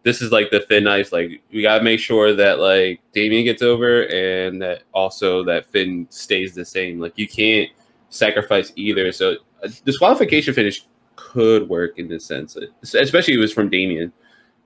this 0.03 0.23
is 0.23 0.33
like 0.33 0.51
the 0.51 0.61
thin 0.61 0.87
ice. 0.89 1.13
Like 1.13 1.41
we 1.53 1.63
gotta 1.63 1.85
make 1.85 2.01
sure 2.01 2.35
that 2.35 2.59
like 2.59 3.01
Damian 3.13 3.45
gets 3.45 3.63
over 3.63 4.03
and 4.05 4.61
that 4.63 4.83
also 4.93 5.45
that 5.45 5.67
Finn 5.67 6.07
stays 6.11 6.55
the 6.55 6.65
same. 6.65 6.99
Like 6.99 7.13
you 7.17 7.29
can't 7.29 7.71
sacrifice 8.11 8.73
either. 8.75 9.13
So 9.13 9.37
a 9.63 9.69
disqualification 9.69 10.55
finish 10.55 10.85
could 11.17 11.69
work 11.69 11.99
in 11.99 12.09
this 12.09 12.25
sense, 12.25 12.57
especially 12.83 13.35
if 13.35 13.39
it 13.39 13.41
was 13.41 13.53
from 13.53 13.69
Damian. 13.69 14.13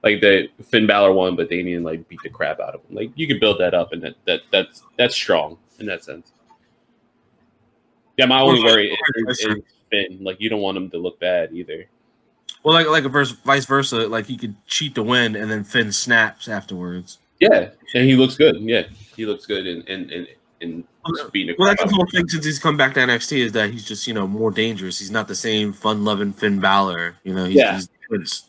Like 0.03 0.21
the 0.21 0.49
Finn 0.65 0.87
Balor 0.87 1.13
won, 1.13 1.37
but 1.37 1.49
Damian 1.49 1.85
like 1.85 2.09
beat 2.09 2.21
the 2.25 2.29
crap 2.29 2.59
out 2.59 2.75
of 2.75 2.81
him. 2.81 2.97
Like 2.97 3.13
you 3.15 3.29
could 3.29 3.39
build 3.39 3.61
that 3.61 3.73
up, 3.73 3.93
and 3.93 4.03
that 4.03 4.15
that 4.27 4.41
that's 4.51 4.83
that's 4.99 5.15
strong 5.15 5.59
in 5.79 5.87
that 5.87 6.05
sense. 6.05 6.33
Yeah, 8.17 8.27
my 8.27 8.41
only 8.41 8.63
worry 8.63 8.91
is, 8.91 9.39
is, 9.39 9.47
is 9.47 9.63
Finn. 9.91 10.19
Like 10.21 10.41
you 10.41 10.49
don't 10.49 10.61
want 10.61 10.77
him 10.77 10.91
to 10.91 10.99
look 10.99 11.21
bad 11.21 11.53
either. 11.53 11.87
Well, 12.63 12.75
like 12.75 12.89
like 12.89 13.05
a 13.05 13.09
verse, 13.09 13.31
vice 13.31 13.65
versa, 13.65 14.09
like 14.09 14.27
he 14.27 14.37
could 14.37 14.55
cheat 14.67 14.95
to 14.97 15.03
win 15.03 15.37
and 15.37 15.51
then 15.51 15.65
Finn 15.65 15.93
snaps 15.93 16.49
afterwards. 16.49 17.19
Yeah, 17.41 17.71
and 17.95 18.05
he 18.05 18.15
looks 18.15 18.37
good. 18.37 18.57
Yeah, 18.61 18.83
he 19.17 19.27
looks 19.27 19.47
good 19.47 19.67
in 19.67 19.83
in 19.83 20.11
in, 20.11 20.27
in 20.61 20.85
beating 21.33 21.49
the 21.49 21.57
Well, 21.59 21.69
that's 21.69 21.83
the 21.85 21.95
whole 21.95 22.07
thing 22.07 22.29
since 22.29 22.45
he's 22.45 22.59
come 22.59 22.77
back 22.77 22.95
to 22.95 23.01
NXT 23.01 23.39
is 23.39 23.53
that 23.53 23.71
he's 23.71 23.85
just 23.85 24.07
you 24.07 24.15
know 24.15 24.27
more 24.27 24.51
dangerous. 24.51 24.99
He's 24.99 25.11
not 25.11 25.27
the 25.27 25.35
same 25.35 25.73
fun-loving 25.73 26.35
Finn 26.35 26.61
Balor. 26.61 27.17
You 27.25 27.35
know, 27.35 27.45
he's, 27.47 27.57
Yeah. 27.57 27.81
he's. 28.11 28.45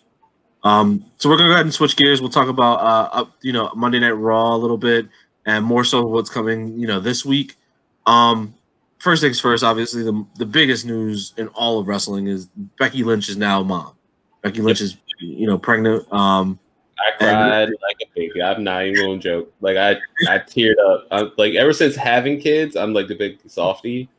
Um, 0.64 1.06
so 1.18 1.30
we're 1.30 1.38
gonna 1.38 1.50
go 1.50 1.54
ahead 1.54 1.66
and 1.66 1.74
switch 1.74 1.96
gears. 1.96 2.22
We'll 2.22 2.30
talk 2.30 2.48
about 2.48 2.80
uh, 2.80 3.10
up, 3.12 3.32
you 3.42 3.52
know, 3.52 3.72
Monday 3.76 4.00
Night 4.00 4.12
Raw 4.12 4.56
a 4.56 4.58
little 4.58 4.78
bit, 4.78 5.08
and 5.46 5.66
more 5.66 5.84
so 5.84 6.06
what's 6.06 6.30
coming, 6.30 6.80
you 6.80 6.88
know, 6.88 7.00
this 7.00 7.26
week. 7.26 7.56
Um, 8.06 8.54
first 9.00 9.22
things 9.22 9.40
first, 9.40 9.64
obviously 9.64 10.04
the 10.04 10.26
the 10.36 10.46
biggest 10.46 10.86
news 10.86 11.34
in 11.38 11.50
all 11.50 11.80
of 11.80 11.88
wrestling 11.88 12.28
is 12.28 12.48
Becky 12.80 13.04
Lynch 13.04 13.30
is 13.30 13.38
now 13.38 13.62
a 13.62 13.64
mom. 13.64 13.94
Becky 14.42 14.62
Lynch 14.62 14.82
is, 14.82 14.98
you 15.20 15.48
know, 15.48 15.58
pregnant. 15.58 16.12
Um, 16.12 16.60
I 16.98 17.18
cried 17.18 17.70
like 17.70 17.98
a 18.02 18.06
baby. 18.16 18.42
I'm 18.42 18.64
not 18.64 18.86
even 18.86 19.06
gonna 19.06 19.20
joke. 19.20 19.54
Like 19.60 19.78
I, 19.78 19.92
I 20.30 20.40
teared 20.40 20.76
up. 20.86 21.08
I'm, 21.12 21.32
like 21.38 21.56
ever 21.56 21.74
since 21.74 21.96
having 21.96 22.40
kids, 22.40 22.76
I'm 22.76 22.94
like 22.94 23.08
the 23.08 23.16
big 23.16 23.40
softy. 23.48 24.10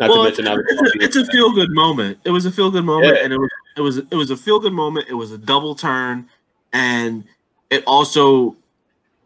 Not 0.00 0.10
well, 0.10 0.22
to 0.24 0.28
it's, 0.28 0.38
mention, 0.38 0.52
I'm 0.52 0.64
it's 0.66 1.14
a, 1.16 1.20
it's 1.20 1.28
a 1.28 1.32
feel 1.32 1.52
good 1.54 1.70
moment. 1.70 2.18
It 2.24 2.30
was 2.30 2.46
a 2.46 2.50
feel 2.50 2.70
good 2.70 2.84
moment, 2.84 3.16
Yeah. 3.16 3.24
and 3.24 3.32
it 3.32 3.38
was 3.38 3.50
it 3.76 3.80
was 3.80 3.98
it 3.98 4.14
was 4.14 4.30
a 4.30 4.36
feel 4.36 4.60
good 4.60 4.72
moment. 4.72 5.06
It 5.08 5.14
was 5.14 5.32
a 5.32 5.38
double 5.38 5.74
turn, 5.74 6.28
and 6.72 7.24
it 7.70 7.82
also, 7.86 8.56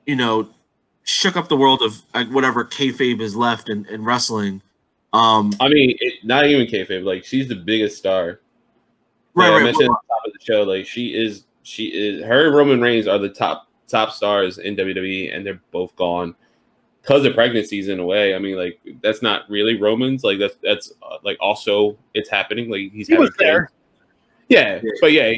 you 0.07 0.17
know, 0.17 0.49
shook 1.05 1.37
up 1.37 1.49
the 1.49 1.57
world 1.57 1.83
of 1.83 2.03
like 2.15 2.29
whatever 2.29 2.65
kayfabe 2.65 3.21
is 3.21 3.37
left 3.37 3.69
in, 3.69 3.87
in 3.87 4.05
wrestling. 4.05 4.63
Um, 5.13 5.53
I 5.61 5.69
mean, 5.69 5.97
it, 6.01 6.25
not 6.25 6.47
even 6.47 6.67
kayfabe. 6.67 7.05
Like 7.05 7.25
she's 7.25 7.49
the 7.49 7.57
biggest 7.57 7.99
star. 7.99 8.41
right, 9.35 9.49
Like 9.49 9.51
I 9.51 9.55
right. 9.57 9.65
mentioned 9.65 9.89
well, 9.89 10.01
the 10.03 10.15
top 10.15 10.27
of 10.27 10.33
the 10.33 10.45
show, 10.45 10.63
like 10.63 10.87
she 10.87 11.15
is, 11.15 11.45
she 11.63 11.87
is. 11.87 12.25
Her 12.25 12.47
and 12.47 12.57
Roman 12.57 12.81
Reigns 12.81 13.07
are 13.07 13.19
the 13.19 13.29
top 13.29 13.69
top 13.87 14.13
stars 14.13 14.59
in 14.59 14.77
WWE, 14.77 15.35
and 15.35 15.47
they're 15.47 15.61
both 15.71 15.95
gone 15.97 16.35
because 17.03 17.25
of 17.25 17.35
pregnancies. 17.35 17.89
In 17.89 17.99
a 18.01 18.05
way, 18.05 18.35
I 18.35 18.39
mean, 18.39 18.57
like 18.57 18.81
that's 19.03 19.23
not 19.23 19.49
really 19.49 19.81
Roman's. 19.81 20.25
Like 20.25 20.39
that's 20.39 20.57
that's 20.63 20.93
uh, 21.03 21.17
like 21.23 21.39
also 21.41 21.97
it's 22.15 22.29
happening. 22.29 22.71
Like 22.71 22.93
he's 22.93 23.09
He 23.09 23.15
having 23.15 23.27
was 23.27 23.37
there. 23.39 23.71
Kids. 24.49 24.83
Yeah, 24.83 24.83
Yeah. 24.83 24.91
but 25.01 25.13
yeah, 25.13 25.35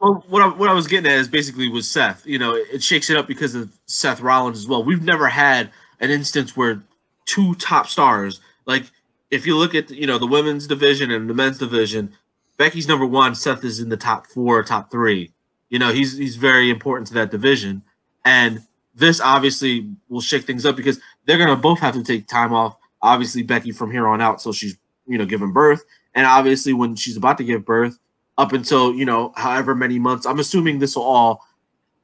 Well, 0.00 0.24
what 0.28 0.42
I, 0.42 0.48
what 0.48 0.68
I 0.70 0.72
was 0.72 0.86
getting 0.86 1.10
at 1.10 1.18
is 1.18 1.28
basically 1.28 1.68
with 1.68 1.84
Seth. 1.84 2.26
You 2.26 2.38
know, 2.38 2.54
it, 2.54 2.66
it 2.74 2.82
shakes 2.82 3.10
it 3.10 3.16
up 3.16 3.26
because 3.26 3.54
of 3.54 3.70
Seth 3.86 4.20
Rollins 4.20 4.58
as 4.58 4.66
well. 4.66 4.82
We've 4.82 5.02
never 5.02 5.28
had 5.28 5.70
an 6.00 6.10
instance 6.10 6.56
where 6.56 6.82
two 7.26 7.54
top 7.56 7.86
stars, 7.86 8.40
like 8.66 8.84
if 9.30 9.46
you 9.46 9.56
look 9.56 9.74
at 9.74 9.90
you 9.90 10.06
know 10.06 10.18
the 10.18 10.26
women's 10.26 10.66
division 10.66 11.10
and 11.10 11.28
the 11.28 11.34
men's 11.34 11.58
division, 11.58 12.12
Becky's 12.56 12.88
number 12.88 13.06
one, 13.06 13.34
Seth 13.34 13.64
is 13.64 13.80
in 13.80 13.88
the 13.88 13.96
top 13.96 14.26
four, 14.26 14.62
top 14.62 14.90
three. 14.90 15.32
You 15.68 15.78
know, 15.78 15.92
he's 15.92 16.16
he's 16.16 16.36
very 16.36 16.70
important 16.70 17.06
to 17.08 17.14
that 17.14 17.30
division, 17.30 17.82
and 18.24 18.60
this 18.94 19.20
obviously 19.20 19.88
will 20.08 20.20
shake 20.20 20.44
things 20.44 20.66
up 20.66 20.76
because 20.76 20.98
they're 21.26 21.38
gonna 21.38 21.56
both 21.56 21.78
have 21.80 21.94
to 21.94 22.02
take 22.02 22.26
time 22.26 22.52
off. 22.52 22.76
Obviously, 23.02 23.42
Becky 23.42 23.70
from 23.72 23.90
here 23.90 24.06
on 24.06 24.20
out, 24.20 24.42
so 24.42 24.52
she's 24.52 24.76
you 25.06 25.16
know 25.16 25.26
giving 25.26 25.52
birth, 25.52 25.84
and 26.14 26.26
obviously 26.26 26.72
when 26.72 26.96
she's 26.96 27.16
about 27.16 27.38
to 27.38 27.44
give 27.44 27.64
birth 27.64 27.98
up 28.40 28.54
until 28.54 28.94
you 28.94 29.04
know 29.04 29.32
however 29.36 29.74
many 29.74 29.98
months. 29.98 30.24
I'm 30.24 30.40
assuming 30.40 30.78
this 30.78 30.96
will 30.96 31.02
all 31.02 31.46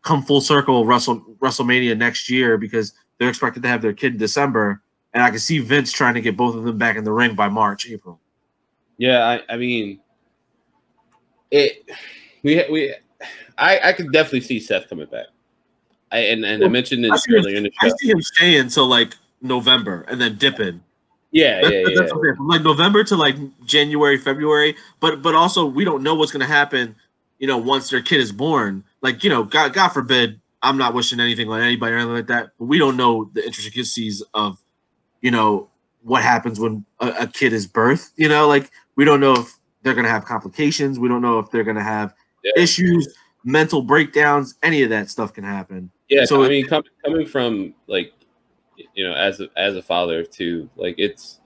come 0.02 0.22
full 0.22 0.42
circle 0.42 0.84
Wrestle 0.84 1.20
WrestleMania 1.40 1.96
next 1.96 2.28
year 2.28 2.58
because 2.58 2.92
they're 3.18 3.30
expected 3.30 3.62
to 3.62 3.68
have 3.68 3.80
their 3.80 3.94
kid 3.94 4.12
in 4.12 4.18
December, 4.18 4.82
and 5.14 5.22
I 5.22 5.30
can 5.30 5.38
see 5.38 5.58
Vince 5.58 5.90
trying 5.92 6.12
to 6.14 6.20
get 6.20 6.36
both 6.36 6.54
of 6.54 6.64
them 6.64 6.76
back 6.76 6.96
in 6.96 7.04
the 7.04 7.12
ring 7.12 7.34
by 7.34 7.48
March, 7.48 7.88
April. 7.88 8.20
yeah. 8.98 9.40
I, 9.48 9.54
I 9.54 9.56
mean, 9.56 9.98
it. 11.50 11.88
We 12.42 12.62
we, 12.70 12.94
I 13.56 13.80
I 13.88 13.92
could 13.94 14.12
definitely 14.12 14.42
see 14.42 14.60
Seth 14.60 14.90
coming 14.90 15.06
back. 15.06 15.26
I 16.12 16.18
and, 16.18 16.44
and 16.44 16.62
I 16.62 16.68
mentioned 16.68 17.04
I 17.06 17.10
this 17.10 17.26
him- 17.26 17.34
earlier 17.36 17.56
in 17.56 17.62
the 17.62 17.72
I 17.80 17.88
see 17.98 18.10
him 18.10 18.20
staying 18.20 18.60
until 18.60 18.86
like 18.86 19.14
November 19.40 20.04
and 20.08 20.20
then 20.20 20.36
dipping. 20.36 20.82
Yeah, 21.36 21.60
That- 21.60 21.72
yeah, 21.72 21.78
yeah. 21.88 21.94
that's 22.00 22.12
okay. 22.12 22.36
From 22.36 22.48
like 22.48 22.62
November 22.62 23.04
to 23.04 23.16
like 23.16 23.36
January, 23.66 24.16
February. 24.18 24.74
But 25.00 25.22
but 25.22 25.34
also 25.34 25.66
we 25.66 25.84
don't 25.84 26.02
know 26.02 26.14
what's 26.14 26.32
gonna 26.32 26.46
happen, 26.46 26.96
you 27.38 27.46
know, 27.46 27.58
once 27.58 27.90
their 27.90 28.00
kid 28.02 28.20
is 28.20 28.32
born. 28.32 28.84
Like, 29.02 29.22
you 29.22 29.30
know, 29.30 29.44
God 29.44 29.72
God 29.74 29.88
forbid, 29.88 30.40
I'm 30.62 30.78
not 30.78 30.94
wishing 30.94 31.20
anything 31.20 31.48
on 31.50 31.60
anybody 31.60 31.92
or 31.92 31.96
anything 31.98 32.14
like 32.14 32.26
that, 32.28 32.50
but 32.58 32.64
we 32.66 32.78
don't 32.78 32.96
know 32.96 33.30
the 33.34 33.44
intricacies 33.44 34.22
of, 34.34 34.58
you 35.20 35.30
know, 35.30 35.68
what 36.02 36.22
happens 36.22 36.58
when 36.58 36.84
a, 37.00 37.08
a 37.20 37.26
kid 37.26 37.52
is 37.52 37.66
birthed. 37.66 38.10
You 38.16 38.28
know, 38.28 38.48
like 38.48 38.70
we 38.96 39.04
don't 39.04 39.20
know 39.20 39.34
if 39.34 39.54
they're 39.82 39.94
gonna 39.94 40.08
have 40.08 40.24
complications, 40.24 40.98
we 40.98 41.08
don't 41.08 41.20
know 41.22 41.38
if 41.38 41.50
they're 41.50 41.64
gonna 41.64 41.82
have 41.82 42.14
Yeah. 42.42 42.62
issues, 42.62 43.14
mental 43.44 43.82
breakdowns, 43.82 44.54
any 44.62 44.82
of 44.82 44.90
that 44.90 45.10
stuff 45.10 45.32
can 45.34 45.44
happen. 45.44 45.90
Yeah, 46.08 46.24
So 46.24 46.44
I 46.44 46.48
mean, 46.48 46.66
com- 46.66 46.84
coming 47.04 47.26
from 47.26 47.74
like, 47.88 48.12
you 48.96 49.06
know, 49.06 49.14
as 49.14 49.40
a, 49.40 49.48
as 49.56 49.76
a 49.76 49.82
father 49.82 50.24
too, 50.24 50.68
like 50.74 50.96
it's 50.98 51.38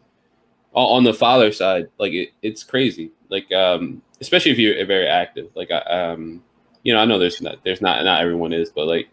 on 0.72 1.03
the 1.03 1.12
father 1.12 1.51
side, 1.53 1.88
like 1.98 2.12
it, 2.12 2.30
it's 2.42 2.62
crazy. 2.62 3.11
Like, 3.28 3.53
um, 3.53 4.01
especially 4.20 4.53
if 4.53 4.59
you're 4.59 4.86
very 4.86 5.09
active. 5.09 5.51
Like, 5.55 5.70
I, 5.70 5.78
um, 5.78 6.42
you 6.84 6.94
know, 6.94 7.01
I 7.01 7.05
know 7.05 7.18
there's 7.18 7.42
not 7.42 7.57
there's 7.64 7.82
not 7.82 8.05
not 8.05 8.22
everyone 8.22 8.53
is, 8.53 8.70
but 8.70 8.86
like 8.86 9.09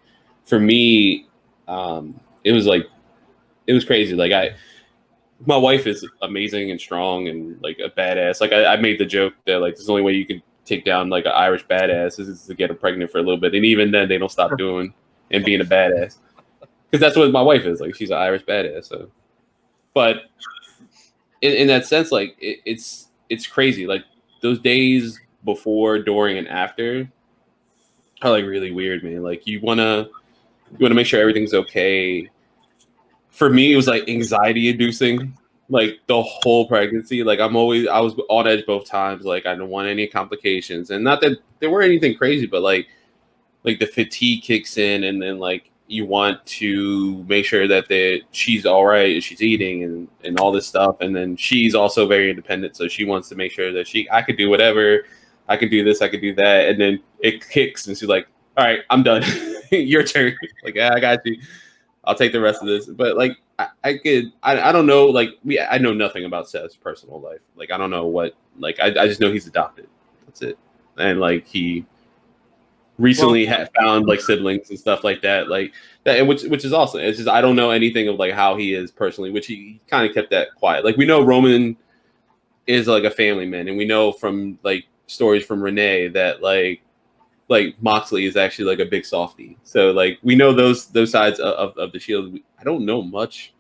for 0.45 0.59
me, 0.59 1.27
um, 1.67 2.17
it 2.43 2.51
was 2.53 2.65
like 2.67 2.87
it 3.65 3.73
was 3.73 3.83
crazy. 3.83 4.15
Like 4.15 4.31
I, 4.31 4.55
my 5.45 5.57
wife 5.57 5.87
is 5.87 6.07
amazing 6.21 6.71
and 6.71 6.79
strong 6.79 7.27
and 7.27 7.61
like 7.61 7.79
a 7.79 7.89
badass. 7.89 8.39
Like 8.39 8.53
I, 8.53 8.73
I 8.73 8.77
made 8.77 8.99
the 8.99 9.05
joke 9.05 9.33
that 9.47 9.59
like 9.59 9.75
the 9.75 9.91
only 9.91 10.03
way 10.03 10.13
you 10.13 10.25
can 10.25 10.41
take 10.63 10.85
down 10.85 11.09
like 11.09 11.25
an 11.25 11.31
Irish 11.33 11.65
badass 11.65 12.19
is, 12.19 12.29
is 12.29 12.43
to 12.43 12.53
get 12.53 12.69
her 12.69 12.75
pregnant 12.75 13.11
for 13.11 13.17
a 13.17 13.21
little 13.21 13.39
bit, 13.39 13.55
and 13.55 13.65
even 13.65 13.89
then 13.89 14.07
they 14.07 14.19
don't 14.19 14.31
stop 14.31 14.55
doing 14.59 14.93
and 15.31 15.43
being 15.43 15.59
a 15.59 15.65
badass 15.65 16.19
because 16.89 17.01
that's 17.01 17.17
what 17.17 17.31
my 17.31 17.41
wife 17.41 17.65
is. 17.65 17.79
Like 17.81 17.95
she's 17.95 18.09
an 18.09 18.17
Irish 18.17 18.43
badass. 18.45 18.85
So, 18.85 19.09
but 19.93 20.23
in, 21.41 21.53
in 21.53 21.67
that 21.67 21.85
sense, 21.85 22.11
like 22.11 22.35
it, 22.39 22.59
it's 22.65 23.07
it's 23.29 23.45
crazy. 23.45 23.87
Like 23.87 24.03
those 24.41 24.59
days 24.59 25.19
before, 25.43 25.99
during, 25.99 26.37
and 26.37 26.47
after 26.47 27.09
are 28.21 28.31
like 28.31 28.45
really 28.45 28.71
weird, 28.71 29.03
man. 29.03 29.21
Like 29.23 29.45
you 29.45 29.59
wanna 29.61 30.07
you 30.71 30.77
wanna 30.79 30.95
make 30.95 31.07
sure 31.07 31.19
everything's 31.19 31.53
okay. 31.53 32.29
For 33.31 33.49
me, 33.49 33.73
it 33.73 33.75
was 33.75 33.87
like 33.87 34.07
anxiety 34.09 34.69
inducing. 34.69 35.37
Like 35.69 35.99
the 36.07 36.23
whole 36.23 36.65
pregnancy, 36.65 37.23
like 37.23 37.41
I'm 37.41 37.57
always 37.57 37.87
I 37.87 37.99
was 37.99 38.15
on 38.29 38.47
edge 38.47 38.65
both 38.65 38.85
times. 38.85 39.25
Like 39.25 39.45
I 39.45 39.53
don't 39.53 39.69
want 39.69 39.89
any 39.89 40.07
complications, 40.07 40.91
and 40.91 41.03
not 41.03 41.19
that 41.21 41.39
there 41.59 41.69
were 41.69 41.81
anything 41.81 42.15
crazy, 42.15 42.47
but 42.47 42.61
like 42.61 42.87
like 43.65 43.77
the 43.79 43.85
fatigue 43.85 44.43
kicks 44.43 44.77
in, 44.77 45.03
and 45.03 45.21
then 45.21 45.39
like 45.39 45.69
you 45.87 46.05
want 46.05 46.45
to 46.45 47.23
make 47.29 47.45
sure 47.45 47.67
that 47.67 47.87
the 47.87 48.21
she's 48.31 48.65
all 48.65 48.85
right 48.85 49.15
and 49.15 49.23
she's 49.23 49.41
eating 49.41 49.83
and 49.83 50.07
and 50.23 50.39
all 50.39 50.51
this 50.51 50.67
stuff, 50.67 50.97
and 51.01 51.15
then 51.15 51.35
she's 51.35 51.75
also 51.75 52.07
very 52.07 52.29
independent, 52.29 52.75
so 52.75 52.87
she 52.87 53.05
wants 53.05 53.29
to 53.29 53.35
make 53.35 53.51
sure 53.51 53.71
that 53.71 53.87
she 53.87 54.07
I 54.11 54.21
could 54.21 54.37
do 54.37 54.49
whatever, 54.49 55.05
I 55.47 55.57
could 55.57 55.71
do 55.71 55.83
this, 55.83 56.01
I 56.01 56.09
could 56.09 56.21
do 56.21 56.35
that, 56.35 56.69
and 56.69 56.79
then 56.79 56.99
it 57.19 57.47
kicks, 57.47 57.87
and 57.87 57.97
she's 57.97 58.09
like, 58.09 58.27
all 58.57 58.65
right, 58.65 58.79
I'm 58.89 59.03
done, 59.03 59.23
your 59.71 60.03
turn. 60.03 60.35
Like 60.63 60.75
"Yeah, 60.75 60.91
I 60.93 60.99
got 60.99 61.25
you. 61.25 61.39
I'll 62.03 62.15
take 62.15 62.31
the 62.31 62.41
rest 62.41 62.61
of 62.61 62.67
this. 62.67 62.87
But 62.87 63.17
like 63.17 63.37
I, 63.59 63.67
I 63.83 63.97
could 63.97 64.31
I, 64.41 64.69
I 64.69 64.71
don't 64.71 64.85
know 64.85 65.05
like 65.05 65.29
we 65.43 65.59
I 65.59 65.77
know 65.77 65.93
nothing 65.93 66.25
about 66.25 66.49
Seth's 66.49 66.75
personal 66.75 67.21
life. 67.21 67.41
Like 67.55 67.71
I 67.71 67.77
don't 67.77 67.89
know 67.89 68.05
what 68.07 68.35
like 68.57 68.79
I, 68.79 68.87
I 68.87 69.07
just 69.07 69.19
know 69.19 69.31
he's 69.31 69.47
adopted. 69.47 69.87
That's 70.25 70.41
it. 70.41 70.57
And 70.97 71.19
like 71.19 71.45
he 71.45 71.85
recently 72.97 73.45
had 73.45 73.69
found 73.79 74.05
like 74.07 74.21
siblings 74.21 74.69
and 74.69 74.79
stuff 74.79 75.03
like 75.03 75.21
that. 75.21 75.49
Like 75.49 75.73
that 76.03 76.19
and 76.19 76.27
which 76.27 76.43
which 76.43 76.65
is 76.65 76.73
awesome. 76.73 77.01
It's 77.01 77.17
just 77.17 77.29
I 77.29 77.41
don't 77.41 77.55
know 77.55 77.71
anything 77.71 78.07
of 78.07 78.17
like 78.17 78.33
how 78.33 78.55
he 78.55 78.73
is 78.73 78.91
personally, 78.91 79.31
which 79.31 79.47
he 79.47 79.79
kind 79.87 80.07
of 80.07 80.13
kept 80.13 80.31
that 80.31 80.55
quiet. 80.55 80.85
Like 80.85 80.97
we 80.97 81.05
know 81.05 81.23
Roman 81.23 81.77
is 82.65 82.87
like 82.87 83.03
a 83.03 83.11
family 83.11 83.45
man, 83.45 83.67
and 83.67 83.77
we 83.77 83.85
know 83.85 84.11
from 84.11 84.59
like 84.63 84.85
stories 85.07 85.45
from 85.45 85.61
Renee 85.61 86.09
that 86.09 86.41
like 86.41 86.81
like 87.49 87.75
Moxley 87.81 88.25
is 88.25 88.35
actually 88.35 88.65
like 88.65 88.79
a 88.79 88.89
big 88.89 89.05
softie. 89.05 89.57
So 89.63 89.91
like 89.91 90.19
we 90.21 90.35
know 90.35 90.53
those 90.53 90.87
those 90.87 91.11
sides 91.11 91.39
of, 91.39 91.53
of, 91.53 91.77
of 91.77 91.91
the 91.91 91.99
Shield. 91.99 92.37
I 92.59 92.63
don't 92.63 92.85
know 92.85 93.01
much 93.01 93.53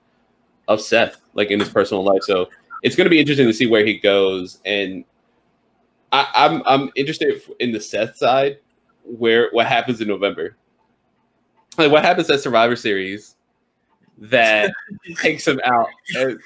of 0.67 0.81
Seth 0.81 1.21
like 1.33 1.51
in 1.51 1.59
his 1.59 1.69
personal 1.69 2.03
life, 2.03 2.23
so 2.23 2.49
it's 2.83 2.95
going 2.95 3.05
to 3.05 3.09
be 3.09 3.19
interesting 3.19 3.47
to 3.47 3.53
see 3.53 3.67
where 3.67 3.85
he 3.85 3.97
goes. 3.97 4.59
And 4.65 5.05
I, 6.11 6.27
I'm 6.35 6.63
I'm 6.65 6.91
interested 6.95 7.41
in 7.59 7.71
the 7.71 7.79
Seth 7.79 8.17
side, 8.17 8.59
where 9.07 9.49
what 9.51 9.65
happens 9.67 10.01
in 10.01 10.07
November. 10.07 10.55
Like 11.77 11.91
what 11.91 12.03
happens 12.03 12.29
at 12.29 12.39
Survivor 12.39 12.75
Series 12.75 13.35
that 14.17 14.73
takes 15.15 15.47
him 15.47 15.59
out. 15.65 15.87
And- 16.15 16.39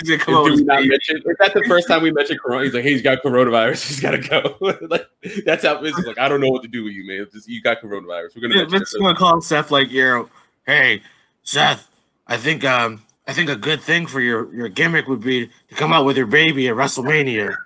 He's 0.00 0.10
gonna 0.10 0.22
come 0.22 0.34
out 0.36 0.44
with 0.44 0.64
not 0.64 0.84
mention? 0.84 1.16
Is 1.16 1.36
that 1.40 1.54
the 1.54 1.64
first 1.66 1.88
time 1.88 2.02
we 2.04 2.12
mentioned 2.12 2.38
Corona? 2.38 2.62
He's 2.62 2.72
like, 2.72 2.84
"Hey, 2.84 2.92
he's 2.92 3.02
got 3.02 3.20
coronavirus. 3.20 3.84
He's 3.88 3.98
got 3.98 4.12
to 4.12 4.18
go." 4.18 4.56
like 4.88 5.08
that's 5.44 5.64
how 5.64 5.82
is 5.82 5.92
like, 6.06 6.18
"I 6.18 6.28
don't 6.28 6.40
know 6.40 6.50
what 6.50 6.62
to 6.62 6.68
do 6.68 6.84
with 6.84 6.92
you, 6.92 7.04
man. 7.04 7.26
Just 7.32 7.48
you 7.48 7.60
got 7.60 7.80
coronavirus. 7.80 8.36
We're 8.36 8.42
gonna." 8.42 8.60
Yeah, 8.60 8.66
Vince 8.68 8.94
gonna 8.94 9.16
call 9.16 9.40
Seth 9.40 9.72
like, 9.72 9.90
you 9.90 10.04
know, 10.04 10.30
hey, 10.66 11.02
Seth, 11.42 11.90
I 12.28 12.36
think 12.36 12.64
um 12.64 13.02
I 13.26 13.32
think 13.32 13.50
a 13.50 13.56
good 13.56 13.82
thing 13.82 14.06
for 14.06 14.20
your 14.20 14.54
your 14.54 14.68
gimmick 14.68 15.08
would 15.08 15.20
be 15.20 15.48
to 15.68 15.74
come 15.74 15.92
out 15.92 16.04
with 16.04 16.16
your 16.16 16.26
baby 16.26 16.68
at 16.68 16.76
WrestleMania. 16.76 17.56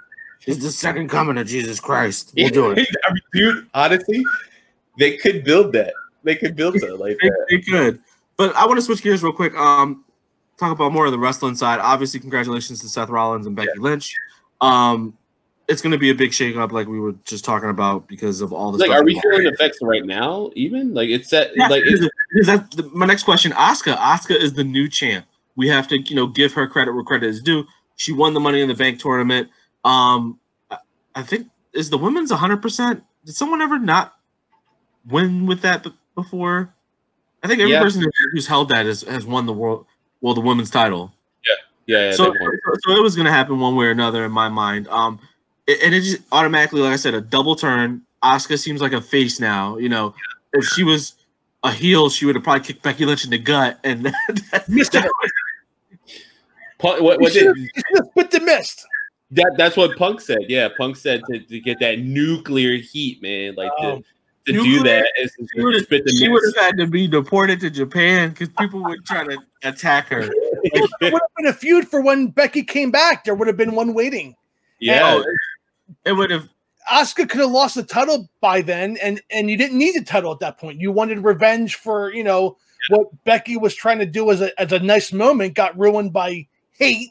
It's 0.46 0.62
the 0.62 0.70
second 0.70 1.08
coming 1.08 1.38
of 1.38 1.46
Jesus 1.46 1.78
Christ. 1.80 2.32
We'll 2.36 2.48
do 2.50 2.70
it. 2.72 2.78
I 3.08 3.12
mean, 3.12 3.22
dude, 3.32 3.66
honestly, 3.74 4.24
they 4.98 5.16
could 5.16 5.44
build 5.44 5.72
that. 5.74 5.92
They 6.24 6.36
could 6.36 6.56
build 6.56 6.74
that 6.74 6.98
like 6.98 7.18
They, 7.20 7.28
that. 7.28 7.46
they 7.50 7.60
could. 7.60 8.00
But 8.36 8.54
I 8.56 8.66
want 8.66 8.78
to 8.78 8.82
switch 8.82 9.02
gears 9.02 9.22
real 9.22 9.32
quick. 9.32 9.54
Um, 9.54 10.04
talk 10.58 10.72
about 10.72 10.92
more 10.92 11.06
of 11.06 11.12
the 11.12 11.18
wrestling 11.18 11.54
side. 11.54 11.80
Obviously, 11.80 12.20
congratulations 12.20 12.80
to 12.80 12.88
Seth 12.88 13.08
Rollins 13.08 13.46
and 13.46 13.54
Becky 13.56 13.78
Lynch. 13.78 14.14
Um, 14.60 15.16
it's 15.68 15.80
going 15.80 15.92
to 15.92 15.98
be 15.98 16.10
a 16.10 16.14
big 16.14 16.30
shakeup, 16.32 16.72
like 16.72 16.86
we 16.88 16.98
were 17.00 17.14
just 17.24 17.44
talking 17.44 17.70
about, 17.70 18.08
because 18.08 18.40
of 18.40 18.52
all 18.52 18.72
the 18.72 18.78
Like, 18.78 18.88
stuff. 18.88 19.00
are 19.00 19.04
we 19.04 19.18
feeling 19.20 19.46
effects 19.46 19.78
right 19.80 20.04
now? 20.04 20.50
Even 20.54 20.92
like 20.92 21.08
it's 21.08 21.30
that. 21.30 21.50
Yeah, 21.56 21.68
like, 21.68 21.82
it's, 21.86 22.06
because 22.32 22.46
that's 22.46 22.76
the, 22.76 22.82
my 22.92 23.06
next 23.06 23.22
question. 23.22 23.52
Asuka, 23.52 23.96
Asuka 23.96 24.36
is 24.36 24.54
the 24.54 24.64
new 24.64 24.88
champ. 24.88 25.24
We 25.56 25.68
have 25.68 25.86
to, 25.88 25.98
you 25.98 26.16
know, 26.16 26.26
give 26.26 26.52
her 26.54 26.66
credit 26.66 26.92
where 26.94 27.04
credit 27.04 27.28
is 27.28 27.42
due. 27.42 27.64
She 27.96 28.12
won 28.12 28.34
the 28.34 28.40
Money 28.40 28.60
in 28.60 28.68
the 28.68 28.74
Bank 28.74 28.98
tournament. 28.98 29.48
Um, 29.84 30.38
I, 30.70 30.78
I 31.14 31.22
think 31.22 31.48
is 31.72 31.90
the 31.90 31.98
women's 31.98 32.30
100. 32.30 32.58
percent 32.62 33.02
Did 33.24 33.34
someone 33.34 33.60
ever 33.62 33.78
not 33.78 34.14
win 35.08 35.46
with 35.46 35.62
that 35.62 35.86
before? 36.14 36.72
I 37.42 37.48
think 37.48 37.60
every 37.60 37.72
Yeah. 37.72 37.82
person 37.82 38.04
who's 38.32 38.46
held 38.46 38.68
that 38.68 38.86
has, 38.86 39.02
has 39.02 39.26
won 39.26 39.46
the 39.46 39.52
world, 39.52 39.86
well, 40.20 40.34
the 40.34 40.40
women's 40.40 40.70
title. 40.70 41.12
yeah, 41.86 42.06
yeah. 42.10 42.12
so, 42.12 42.32
so 42.80 42.92
it 42.96 43.02
was 43.02 43.16
going 43.16 43.26
to 43.26 43.32
happen 43.32 43.58
one 43.58 43.74
way 43.74 43.86
or 43.86 43.90
another 43.90 44.24
in 44.24 44.30
my 44.30 44.48
mind. 44.48 44.86
Um, 44.88 45.18
it- 45.66 45.82
and 45.82 45.92
it 45.94 46.02
just 46.02 46.22
automatically, 46.30 46.80
like 46.82 46.92
I 46.92 46.96
said, 46.96 47.14
a 47.14 47.20
double 47.20 47.56
turn. 47.56 48.02
Asuka 48.22 48.56
seems 48.58 48.80
like 48.80 48.92
a 48.92 49.00
face 49.00 49.40
now. 49.40 49.76
You 49.78 49.88
know, 49.88 50.14
if 50.52 50.64
she 50.66 50.84
was 50.84 51.14
a 51.64 51.72
heel, 51.72 52.08
she 52.10 52.24
would 52.26 52.36
have 52.36 52.44
probably 52.44 52.62
kicked 52.64 52.82
Becky 52.82 53.04
Lynch 53.04 53.24
in 53.24 53.30
the 53.30 53.38
gut. 53.38 53.80
And 53.82 54.04
Mr. 54.68 55.04
Punk, 56.78 57.00
what, 57.00 57.20
what 57.20 57.34
You 57.34 57.54
did, 57.54 57.70
Spit 58.10 58.30
the 58.30 58.40
mist. 58.40 58.86
That? 59.32 59.54
That's 59.56 59.76
what 59.76 59.96
Punk 59.96 60.20
said. 60.20 60.38
Yeah, 60.48 60.68
Punk 60.76 60.96
said 60.96 61.22
to, 61.30 61.38
to 61.40 61.60
get 61.60 61.78
that 61.80 62.00
nuclear 62.00 62.76
heat, 62.76 63.20
man. 63.22 63.54
Like 63.56 63.70
to, 63.80 63.84
Oh. 63.86 64.02
to 64.46 64.52
do 64.52 64.62
Nuclear? 64.62 64.82
that 65.02 65.12
is 65.20 65.32
to 65.34 65.46
she 65.54 65.62
would 65.62 65.74
have 65.74 65.84
spit 65.84 66.04
the 66.04 66.12
she 66.12 66.28
would 66.28 66.42
have 66.44 66.64
had 66.64 66.76
to 66.78 66.86
be 66.86 67.06
deported 67.06 67.60
to 67.60 67.70
Japan 67.70 68.30
because 68.30 68.48
people 68.58 68.82
would 68.84 69.04
try 69.06 69.24
to 69.24 69.38
attack 69.62 70.08
her. 70.08 70.22
There 70.22 71.10
would 71.12 71.12
have 71.22 71.34
been 71.36 71.46
a 71.46 71.52
feud 71.52 71.88
for 71.88 72.00
when 72.00 72.28
Becky 72.28 72.62
came 72.62 72.90
back. 72.90 73.24
There 73.24 73.34
would 73.34 73.46
have 73.48 73.56
been 73.56 73.74
one 73.74 73.94
waiting. 73.94 74.34
yeah, 74.80 75.14
Oh, 75.16 75.24
it 76.04 76.12
would 76.12 76.30
have. 76.30 76.48
Asuka 76.90 77.28
could 77.28 77.40
have 77.40 77.50
lost 77.52 77.76
the 77.76 77.84
title 77.84 78.28
by 78.40 78.60
then, 78.60 78.96
and 79.00 79.22
and 79.30 79.48
you 79.48 79.56
didn't 79.56 79.78
need 79.78 79.94
the 79.94 80.02
title 80.04 80.32
at 80.32 80.40
that 80.40 80.58
point. 80.58 80.80
You 80.80 80.90
wanted 80.90 81.22
revenge 81.24 81.76
for 81.76 82.12
you 82.12 82.24
know 82.24 82.56
what 82.88 83.06
Becky 83.24 83.56
was 83.56 83.72
trying 83.76 84.00
to 84.00 84.06
do 84.06 84.28
as 84.32 84.40
a 84.40 84.60
as 84.60 84.72
a 84.72 84.80
nice 84.80 85.12
moment 85.12 85.54
got 85.54 85.78
ruined 85.78 86.12
by 86.12 86.48
hate. 86.72 87.10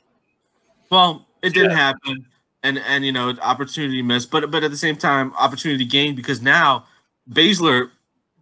Well, 0.90 1.26
it 1.42 1.54
didn't 1.54 1.72
Yeah. 1.72 1.78
happen, 1.78 2.26
and 2.64 2.78
and 2.80 3.06
you 3.06 3.12
know 3.12 3.30
opportunity 3.42 4.02
missed, 4.02 4.32
but 4.32 4.50
but 4.52 4.64
at 4.64 4.72
the 4.72 4.78
same 4.78 4.96
time 4.98 5.34
opportunity 5.40 5.86
gained 5.86 6.16
because 6.16 6.42
now 6.42 6.86
Baszler 7.30 7.90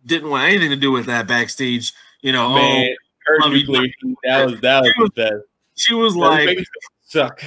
didn't 0.06 0.30
want 0.30 0.44
anything 0.50 0.70
to 0.70 0.76
do 0.76 0.92
with 0.92 1.06
that 1.08 1.28
backstage. 1.28 1.94
You 2.22 2.32
know, 2.34 2.54
Man, 2.54 2.88
oh, 2.90 2.96
her 3.26 3.38
I 3.44 3.50
mean, 3.50 3.58
nuclear 3.60 3.88
that 4.24 4.46
was 4.50 4.62
that 4.62 4.82
was 4.84 5.10
the 5.16 5.22
best. 5.22 5.36
she 5.76 5.94
was 5.94 6.16
like, 6.16 6.60
suck. 7.06 7.44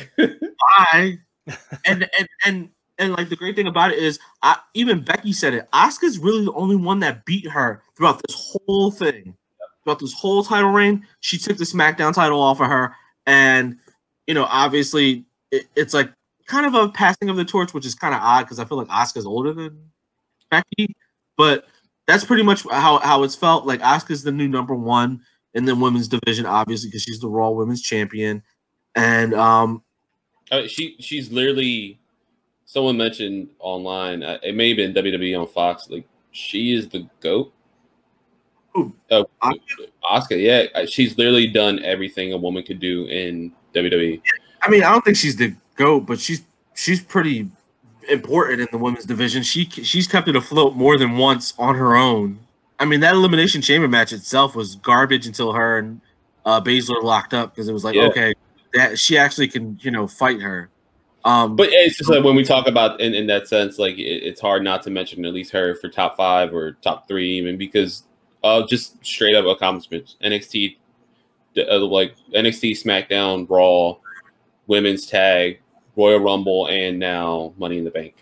I 0.68 1.18
and 1.86 2.09
and 2.18 2.28
and 2.46 2.68
and 2.98 3.12
like 3.12 3.28
the 3.28 3.36
great 3.36 3.57
thing 3.57 3.66
about 3.66 3.90
it 3.90 3.98
is, 3.98 4.18
I 4.42 4.59
even 4.74 5.00
Becky 5.00 5.32
said 5.32 5.55
it. 5.55 5.68
Asuka's 5.72 6.18
really 6.18 6.44
the 6.44 6.53
only 6.53 6.76
one 6.76 7.00
that 7.00 7.24
beat 7.24 7.48
her 7.48 7.82
throughout 7.96 8.22
this 8.26 8.36
whole 8.66 8.90
thing, 8.90 9.34
throughout 9.82 9.98
this 9.98 10.12
whole 10.12 10.42
title 10.44 10.70
reign. 10.70 11.07
She 11.20 11.36
took 11.38 11.57
the 11.59 11.64
SmackDown 11.64 12.14
title 12.14 12.40
off 12.40 12.61
of 12.61 12.68
her, 12.68 12.94
and 13.26 13.76
you 14.26 14.34
know, 14.34 14.44
obviously, 14.44 15.24
it, 15.53 15.66
it's 15.76 15.94
like 15.94 16.11
kind 16.46 16.66
of 16.66 16.74
a 16.74 16.88
passing 16.88 17.28
of 17.28 17.36
the 17.36 17.44
torch, 17.44 17.72
which 17.72 17.86
is 17.86 17.94
kind 17.94 18.14
of 18.14 18.20
odd 18.20 18.42
because 18.42 18.59
I 18.59 18.64
feel 18.64 18.78
like 18.78 18.88
Asuka's 18.88 19.26
older 19.26 19.53
than 19.53 19.78
Becky, 20.50 20.96
but 21.36 21.66
that's 22.09 22.24
pretty 22.24 22.42
much 22.42 22.64
how 22.70 22.98
how 22.98 23.22
it's 23.22 23.36
felt. 23.36 23.64
Like 23.66 23.80
Asuka's 23.80 24.24
the 24.24 24.32
new 24.32 24.48
number 24.48 24.74
one 24.74 25.20
in 25.55 25.64
the 25.66 25.76
women's 25.76 26.09
division, 26.09 26.46
obviously, 26.46 26.88
because 26.88 27.03
she's 27.03 27.20
the 27.20 27.28
Raw 27.28 27.50
Women's 27.50 27.82
Champion, 27.82 28.42
and 28.96 29.34
um, 29.34 29.82
Uh, 30.50 30.66
she 30.66 30.96
she's 30.98 31.30
literally. 31.30 32.00
Someone 32.64 32.96
mentioned 32.96 33.50
online. 33.59 34.22
uh, 34.22 34.38
It 34.42 34.55
may 34.55 34.68
have 34.68 34.78
been 34.78 34.94
WWE 34.94 35.38
on 35.38 35.46
Fox. 35.46 35.88
Like 35.90 36.07
she 36.30 36.72
is 36.72 36.88
the 36.88 37.07
goat. 37.20 37.53
Oh, 38.74 38.90
Asuka? 39.42 39.59
Oscar. 40.03 40.36
Yeah, 40.36 40.64
uh, 40.74 40.86
she's 40.86 41.18
literally 41.18 41.46
done 41.46 41.84
everything 41.84 42.32
a 42.32 42.36
woman 42.38 42.62
could 42.62 42.80
do 42.80 43.05
in. 43.07 43.53
WWE. 43.74 44.20
I 44.62 44.70
mean, 44.70 44.82
I 44.84 44.90
don't 44.90 45.04
think 45.04 45.16
she's 45.16 45.36
the 45.36 45.54
goat, 45.76 46.00
but 46.06 46.20
she's 46.20 46.42
she's 46.74 47.02
pretty 47.02 47.48
important 48.08 48.60
in 48.60 48.68
the 48.70 48.78
women's 48.78 49.04
division. 49.04 49.42
She 49.42 49.64
she's 49.66 50.06
kept 50.06 50.28
it 50.28 50.36
afloat 50.36 50.74
more 50.74 50.96
than 50.96 51.16
once 51.16 51.54
on 51.58 51.74
her 51.74 51.96
own. 51.96 52.38
I 52.78 52.84
mean, 52.84 53.00
that 53.00 53.14
elimination 53.14 53.62
chamber 53.62 53.88
match 53.88 54.12
itself 54.12 54.56
was 54.56 54.76
garbage 54.76 55.26
until 55.26 55.52
her 55.52 55.78
and 55.78 56.00
uh, 56.44 56.60
Baszler 56.60 57.02
locked 57.02 57.34
up 57.34 57.54
because 57.54 57.68
it 57.68 57.72
was 57.72 57.84
like, 57.84 57.94
Yeah. 57.94 58.06
okay, 58.06 58.34
that 58.74 58.98
she 58.98 59.16
actually 59.16 59.48
can 59.48 59.78
you 59.82 59.90
know 59.90 60.06
fight 60.06 60.40
her. 60.40 60.68
Um, 61.24 61.54
But 61.54 61.68
it's 61.70 61.96
just 61.98 62.10
like 62.10 62.24
when 62.24 62.34
we 62.34 62.42
talk 62.42 62.66
about 62.66 63.00
in, 63.00 63.14
in 63.14 63.28
that 63.28 63.46
sense, 63.46 63.78
like 63.78 63.96
it, 63.96 64.02
it's 64.24 64.40
hard 64.40 64.64
not 64.64 64.82
to 64.82 64.90
mention 64.90 65.24
at 65.24 65.32
least 65.32 65.52
her 65.52 65.76
for 65.76 65.88
top 65.88 66.16
five 66.16 66.52
or 66.52 66.72
top 66.82 67.06
three, 67.06 67.38
even 67.38 67.56
because 67.56 68.04
of 68.42 68.68
just 68.68 69.04
straight 69.04 69.36
up 69.36 69.46
accomplishments. 69.46 70.16
NXT, 70.24 70.76
uh, 71.58 71.78
like 71.78 72.16
NXT, 72.34 72.72
SmackDown, 72.72 73.48
Raw, 73.48 73.98
Women's 74.66 75.06
Tag, 75.06 75.60
Royal 75.96 76.18
Rumble, 76.20 76.68
and 76.68 76.98
now 76.98 77.52
Money 77.58 77.78
in 77.78 77.84
the 77.84 77.90
Bank. 77.90 78.14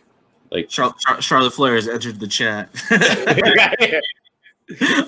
Like 0.51 0.69
Char- 0.69 0.95
Char- 0.99 1.23
Charlotte 1.23 1.53
Flair 1.53 1.75
has 1.77 1.89
entered 1.89 2.19
the 2.21 2.27
chat. 2.27 2.69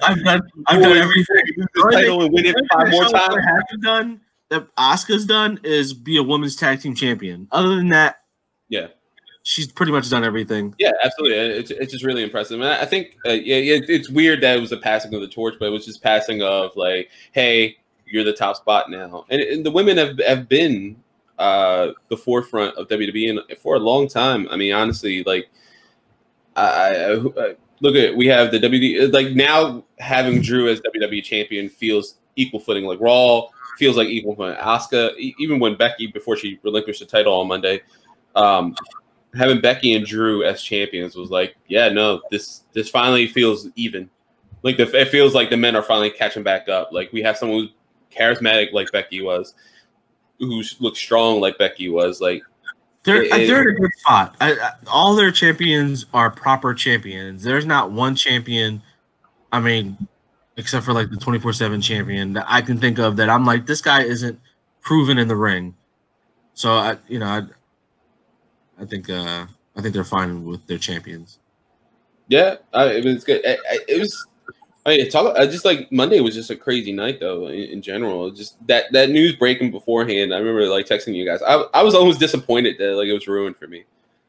I've 0.03 0.23
done 0.25 0.41
I've 0.67 0.83
done 0.83 0.97
everything. 0.97 1.43
the 1.57 1.91
title 1.93 2.23
and 2.23 2.33
win 2.33 2.47
it 2.47 2.57
five 2.73 2.91
more 2.91 3.03
times. 3.05 3.27
Flair 3.27 3.43
hasn't 3.43 3.83
done 3.83 4.21
that 4.51 4.67
Asuka's 4.77 5.25
done 5.25 5.59
is 5.63 5.95
be 5.95 6.17
a 6.17 6.23
women's 6.23 6.57
tag 6.57 6.81
team 6.81 6.95
champion. 6.95 7.49
Other 7.53 7.75
than 7.77 7.89
that, 7.91 8.23
Yeah. 8.69 8.89
she's 9.45 9.67
pretty 9.71 9.93
much 9.93 10.11
done 10.11 10.25
everything. 10.25 10.75
Yeah, 10.79 10.91
absolutely. 11.03 11.39
It's, 11.39 11.71
it's 11.71 11.93
just 11.93 12.05
really 12.05 12.23
impressive. 12.23 12.61
And 12.61 12.69
I 12.69 12.83
I 12.83 12.85
think, 12.85 13.17
uh, 13.25 13.31
yeah, 13.31 13.57
yeah, 13.57 13.81
it's 13.89 14.11
weird 14.11 14.41
that 14.43 14.57
it 14.59 14.61
was 14.61 14.73
a 14.73 14.77
passing 14.77 15.15
of 15.15 15.21
the 15.21 15.29
torch, 15.29 15.55
but 15.59 15.67
it 15.67 15.71
was 15.71 15.87
just 15.87 16.03
passing 16.03 16.43
of 16.43 16.73
like, 16.77 17.09
hey, 17.33 17.77
you're 18.05 18.25
the 18.25 18.33
top 18.33 18.57
spot 18.57 18.91
now. 18.91 19.25
And, 19.31 19.41
and 19.41 19.65
the 19.65 19.71
women 19.71 19.97
have, 19.97 20.19
have 20.27 20.49
been 20.49 20.97
uh, 21.43 21.93
the 22.09 22.17
forefront 22.17 22.77
of 22.77 22.87
WWE 22.87 23.31
and 23.31 23.59
for 23.59 23.75
a 23.75 23.81
long 23.81 24.07
time. 24.07 24.47
I 24.49 24.57
mean, 24.57 24.73
honestly, 24.73 25.25
like, 25.25 25.51
I, 26.55 26.67
I, 26.67 27.15
I 27.15 27.55
look 27.81 27.97
at 27.97 28.17
we 28.17 28.29
have 28.29 28.53
the 28.53 28.61
WWE 28.61 29.13
like 29.13 29.33
now 29.35 29.85
having 29.99 30.41
Drew 30.41 30.69
as 30.69 30.81
WWE 30.83 31.25
champion 31.25 31.69
feels 31.69 32.19
equal 32.37 32.61
footing. 32.61 32.85
Like 32.85 33.01
Raw 33.01 33.49
feels 33.77 33.97
like 33.97 34.07
equal 34.07 34.37
footing. 34.37 34.57
Asuka, 34.57 35.17
even 35.17 35.59
when 35.59 35.77
Becky 35.77 36.07
before 36.07 36.37
she 36.37 36.61
relinquished 36.63 37.01
the 37.01 37.07
title 37.07 37.35
on 37.35 37.49
Monday, 37.49 37.81
um, 38.37 38.77
having 39.35 39.61
Becky 39.61 39.95
and 39.95 40.07
Drew 40.07 40.45
as 40.45 40.63
champions 40.63 41.17
was 41.17 41.31
like, 41.31 41.57
yeah, 41.67 41.89
no, 41.89 42.23
this 42.31 42.63
this 42.73 42.89
finally 42.89 43.27
feels 43.27 43.67
even. 43.75 44.09
Like 44.63 44.77
the 44.77 44.85
it 44.97 45.09
feels 45.09 45.35
like 45.35 45.51
the 45.51 45.57
men 45.57 45.75
are 45.75 45.83
finally 45.83 46.11
catching 46.11 46.45
back 46.45 46.69
up. 46.69 46.91
Like 46.93 47.13
we 47.13 47.21
have 47.23 47.37
someone 47.37 47.59
who's 47.59 47.71
charismatic 48.17 48.73
like 48.73 48.93
Becky 48.93 49.23
was, 49.23 49.55
who 50.47 50.63
looks 50.81 50.99
strong 50.99 51.41
like 51.41 51.59
Becky 51.59 51.89
was. 51.89 52.21
Like 52.21 52.43
They're 53.05 53.23
It- 53.23 53.31
they're 53.47 53.63
in 53.69 53.77
a 53.77 53.79
good 53.81 53.91
spot. 53.99 54.37
I, 54.41 54.53
I, 54.53 54.71
all 54.87 55.15
their 55.15 55.31
champions 55.31 56.07
are 56.13 56.31
proper 56.31 56.75
champions. 56.75 57.43
There's 57.45 57.67
not 57.67 57.91
one 57.91 58.15
champion. 58.17 58.83
I 59.53 59.61
mean, 59.61 60.09
except 60.57 60.85
for 60.85 60.93
like 60.93 61.11
the 61.11 61.17
24 61.17 61.53
seven 61.53 61.81
champion 61.81 62.33
that 62.35 62.47
I 62.49 62.61
can 62.63 62.79
think 62.79 62.99
of 62.99 63.17
that 63.17 63.29
I'm 63.31 63.45
like 63.47 63.67
this 63.67 63.81
guy 63.81 64.03
isn't 64.03 64.39
proven 64.81 65.19
in 65.19 65.29
the 65.29 65.37
ring. 65.37 65.75
So 66.55 66.73
I 66.73 66.97
you 67.09 67.19
know 67.19 67.27
I 67.27 67.43
I 68.83 68.85
think 68.85 69.09
uh 69.09 69.47
I 69.77 69.81
think 69.81 69.95
they're 69.95 70.05
fine 70.05 70.45
with 70.45 70.67
their 70.67 70.79
champions. 70.79 71.39
Yeah, 72.29 72.57
I, 72.73 72.85
it 72.93 73.05
was 73.05 73.25
good. 73.25 73.45
I, 73.47 73.53
I, 73.71 73.79
it 73.89 73.99
was. 73.99 74.27
I 74.85 74.97
mean, 74.97 75.11
talk. 75.11 75.37
I 75.37 75.47
just 75.47 75.65
like 75.65 75.91
Monday 75.93 76.21
was 76.21 76.35
just 76.35 76.51
a 76.51 76.57
crazy 76.57 76.93
night 76.93 77.21
though. 77.21 77.47
In, 77.47 77.55
in 77.55 77.83
general, 77.83 78.31
just 78.31 78.65
that 78.67 78.87
that 78.93 79.11
news 79.11 79.37
breaking 79.37 79.71
beforehand. 79.71 80.35
I 80.35 80.39
remember 80.39 80.67
like 80.67 80.87
texting 80.87 81.15
you 81.15 81.25
guys. 81.25 81.41
I, 81.43 81.65
I 81.73 81.83
was 81.83 81.95
almost 81.95 82.19
disappointed 82.19 82.79
that 82.79 82.97
like 82.97 83.07
it 83.07 83.13
was 83.13 83.29
ruined 83.29 83.57
for 83.57 83.69
me 83.69 83.85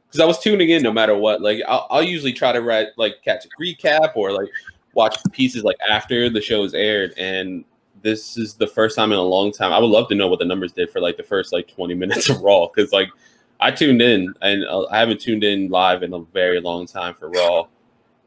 because 0.07 0.19
I 0.19 0.25
was 0.25 0.39
tuning 0.39 0.69
in 0.69 0.83
no 0.83 0.91
matter 0.91 1.17
what. 1.17 1.41
Like 1.41 1.61
I'll, 1.67 1.87
I'll 1.89 2.03
usually 2.03 2.33
try 2.33 2.51
to 2.51 2.61
write 2.61 2.89
like 2.97 3.23
catch 3.23 3.45
a 3.45 3.49
recap 3.61 4.15
or 4.15 4.31
like 4.31 4.49
watch 4.93 5.17
pieces 5.31 5.63
like 5.63 5.77
after 5.89 6.29
the 6.29 6.41
show 6.41 6.63
is 6.63 6.75
aired. 6.75 7.13
And 7.17 7.65
this 8.03 8.37
is 8.37 8.53
the 8.53 8.67
first 8.67 8.95
time 8.95 9.11
in 9.11 9.17
a 9.17 9.23
long 9.23 9.51
time. 9.51 9.73
I 9.73 9.79
would 9.79 9.87
love 9.87 10.07
to 10.09 10.15
know 10.15 10.27
what 10.27 10.37
the 10.37 10.45
numbers 10.45 10.71
did 10.71 10.91
for 10.91 10.99
like 11.01 11.17
the 11.17 11.23
first 11.23 11.51
like 11.51 11.67
twenty 11.67 11.93
minutes 11.95 12.29
of 12.29 12.41
Raw 12.41 12.67
because 12.67 12.91
like 12.91 13.09
I 13.59 13.71
tuned 13.71 14.03
in 14.03 14.31
and 14.43 14.65
uh, 14.65 14.85
I 14.91 14.99
haven't 14.99 15.19
tuned 15.19 15.43
in 15.43 15.69
live 15.69 16.03
in 16.03 16.13
a 16.13 16.19
very 16.19 16.61
long 16.61 16.85
time 16.85 17.15
for 17.15 17.31
Raw. 17.31 17.65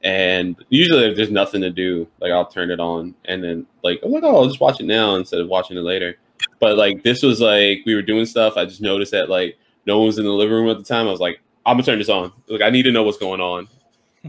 And 0.03 0.57
usually, 0.69 1.07
if 1.07 1.17
there's 1.17 1.31
nothing 1.31 1.61
to 1.63 1.71
do, 1.71 2.07
like 2.21 2.31
I'll 2.31 2.47
turn 2.47 2.71
it 2.71 2.81
on, 2.81 3.15
and 3.25 3.43
then 3.43 3.67
like 3.83 4.01
I'm 4.05 4.13
like, 4.13 4.23
oh, 4.23 4.37
I'll 4.37 4.47
just 4.47 4.61
watch 4.61 4.81
it 4.81 4.87
now 4.87 5.17
instead 5.17 5.41
of 5.41 5.49
watching 5.49 5.77
it 5.77 5.81
later. 5.81 6.19
But 6.61 6.77
like 6.77 7.03
this 7.03 7.23
was 7.23 7.41
like 7.41 7.83
we 7.87 7.95
were 7.95 8.03
doing 8.03 8.27
stuff. 8.27 8.57
I 8.57 8.67
just 8.67 8.81
noticed 8.81 9.13
that 9.13 9.29
like 9.29 9.59
no 9.87 9.99
one 9.99 10.07
was 10.07 10.19
in 10.19 10.25
the 10.25 10.31
living 10.31 10.55
room 10.55 10.69
at 10.69 10.79
the 10.79 10.85
time. 10.85 11.09
I 11.09 11.11
was 11.11 11.21
like, 11.21 11.41
I'm 11.65 11.75
gonna 11.75 11.85
turn 11.85 11.99
this 11.99 12.09
on. 12.09 12.33
Like 12.47 12.63
I 12.63 12.71
need 12.71 12.83
to 12.85 12.93
know 12.93 13.03
what's 13.03 13.19
going 13.19 13.41
on. 13.41 13.69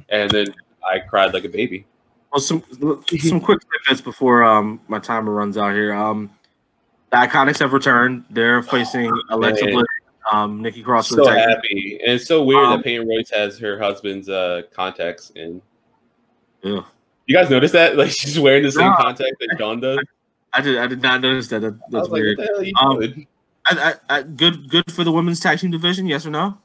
And 0.10 0.30
then 0.32 0.48
I 0.88 1.00
cried 1.00 1.34
like 1.34 1.44
a 1.44 1.50
baby. 1.50 1.86
Well, 2.32 2.40
some 2.40 2.64
some 3.20 3.42
quick 3.42 3.60
snippets 3.62 4.02
before 4.02 4.44
um 4.44 4.80
my 4.88 5.00
timer 5.00 5.34
runs 5.34 5.58
out 5.58 5.74
here. 5.74 5.94
Um, 5.94 6.30
the 7.12 7.18
Iconics 7.18 7.60
have 7.60 7.74
returned. 7.74 8.26
They're 8.30 8.62
facing 8.62 9.12
Alexa 9.30 9.66
Bliss, 9.66 9.86
um, 10.32 10.62
Nikki 10.62 10.82
Cross. 10.84 11.10
So 11.10 11.16
the 11.18 11.24
tag 11.26 11.50
happy, 11.50 12.00
and 12.04 12.14
it's 12.14 12.26
so 12.28 12.44
weird 12.44 12.64
Um, 12.66 12.78
that 12.78 12.84
Peyton 12.84 13.08
Royce 13.08 13.30
has 13.32 13.58
her 13.60 13.78
husband's 13.80 14.30
uh 14.30 14.64
contacts 14.74 15.32
in. 15.32 15.62
Ugh. 16.64 16.84
You 17.26 17.36
guys 17.36 17.50
notice 17.50 17.72
that? 17.74 17.96
Like 17.98 18.12
she's 18.12 18.40
wearing 18.40 18.64
the 18.64 18.72
same 18.72 18.90
No. 18.90 18.96
contact 18.98 19.36
that 19.40 19.56
John 19.60 19.80
does. 19.80 20.00
I 20.54 20.62
did 20.62 20.78
I 20.78 20.88
did 20.88 21.02
not 21.02 21.22
notice 21.22 21.48
that. 21.50 21.60
that 21.62 21.74
I 21.74 21.78
that's 21.90 22.04
was 22.04 22.10
like, 22.10 22.22
weird. 22.22 22.38
what 22.38 22.48
the 22.48 22.54
hell 22.54 22.62
are 22.62 22.64
you 22.64 22.74
Um, 22.82 23.00
doing? 23.00 23.28
I, 23.70 23.94
I, 24.10 24.18
I, 24.20 24.24
good 24.24 24.70
good 24.70 24.92
for 24.92 25.04
the 25.04 25.12
women's 25.12 25.40
tag 25.40 25.60
team 25.60 25.72
division. 25.72 26.06
Yes 26.08 26.26
or 26.26 26.30
no? 26.30 26.58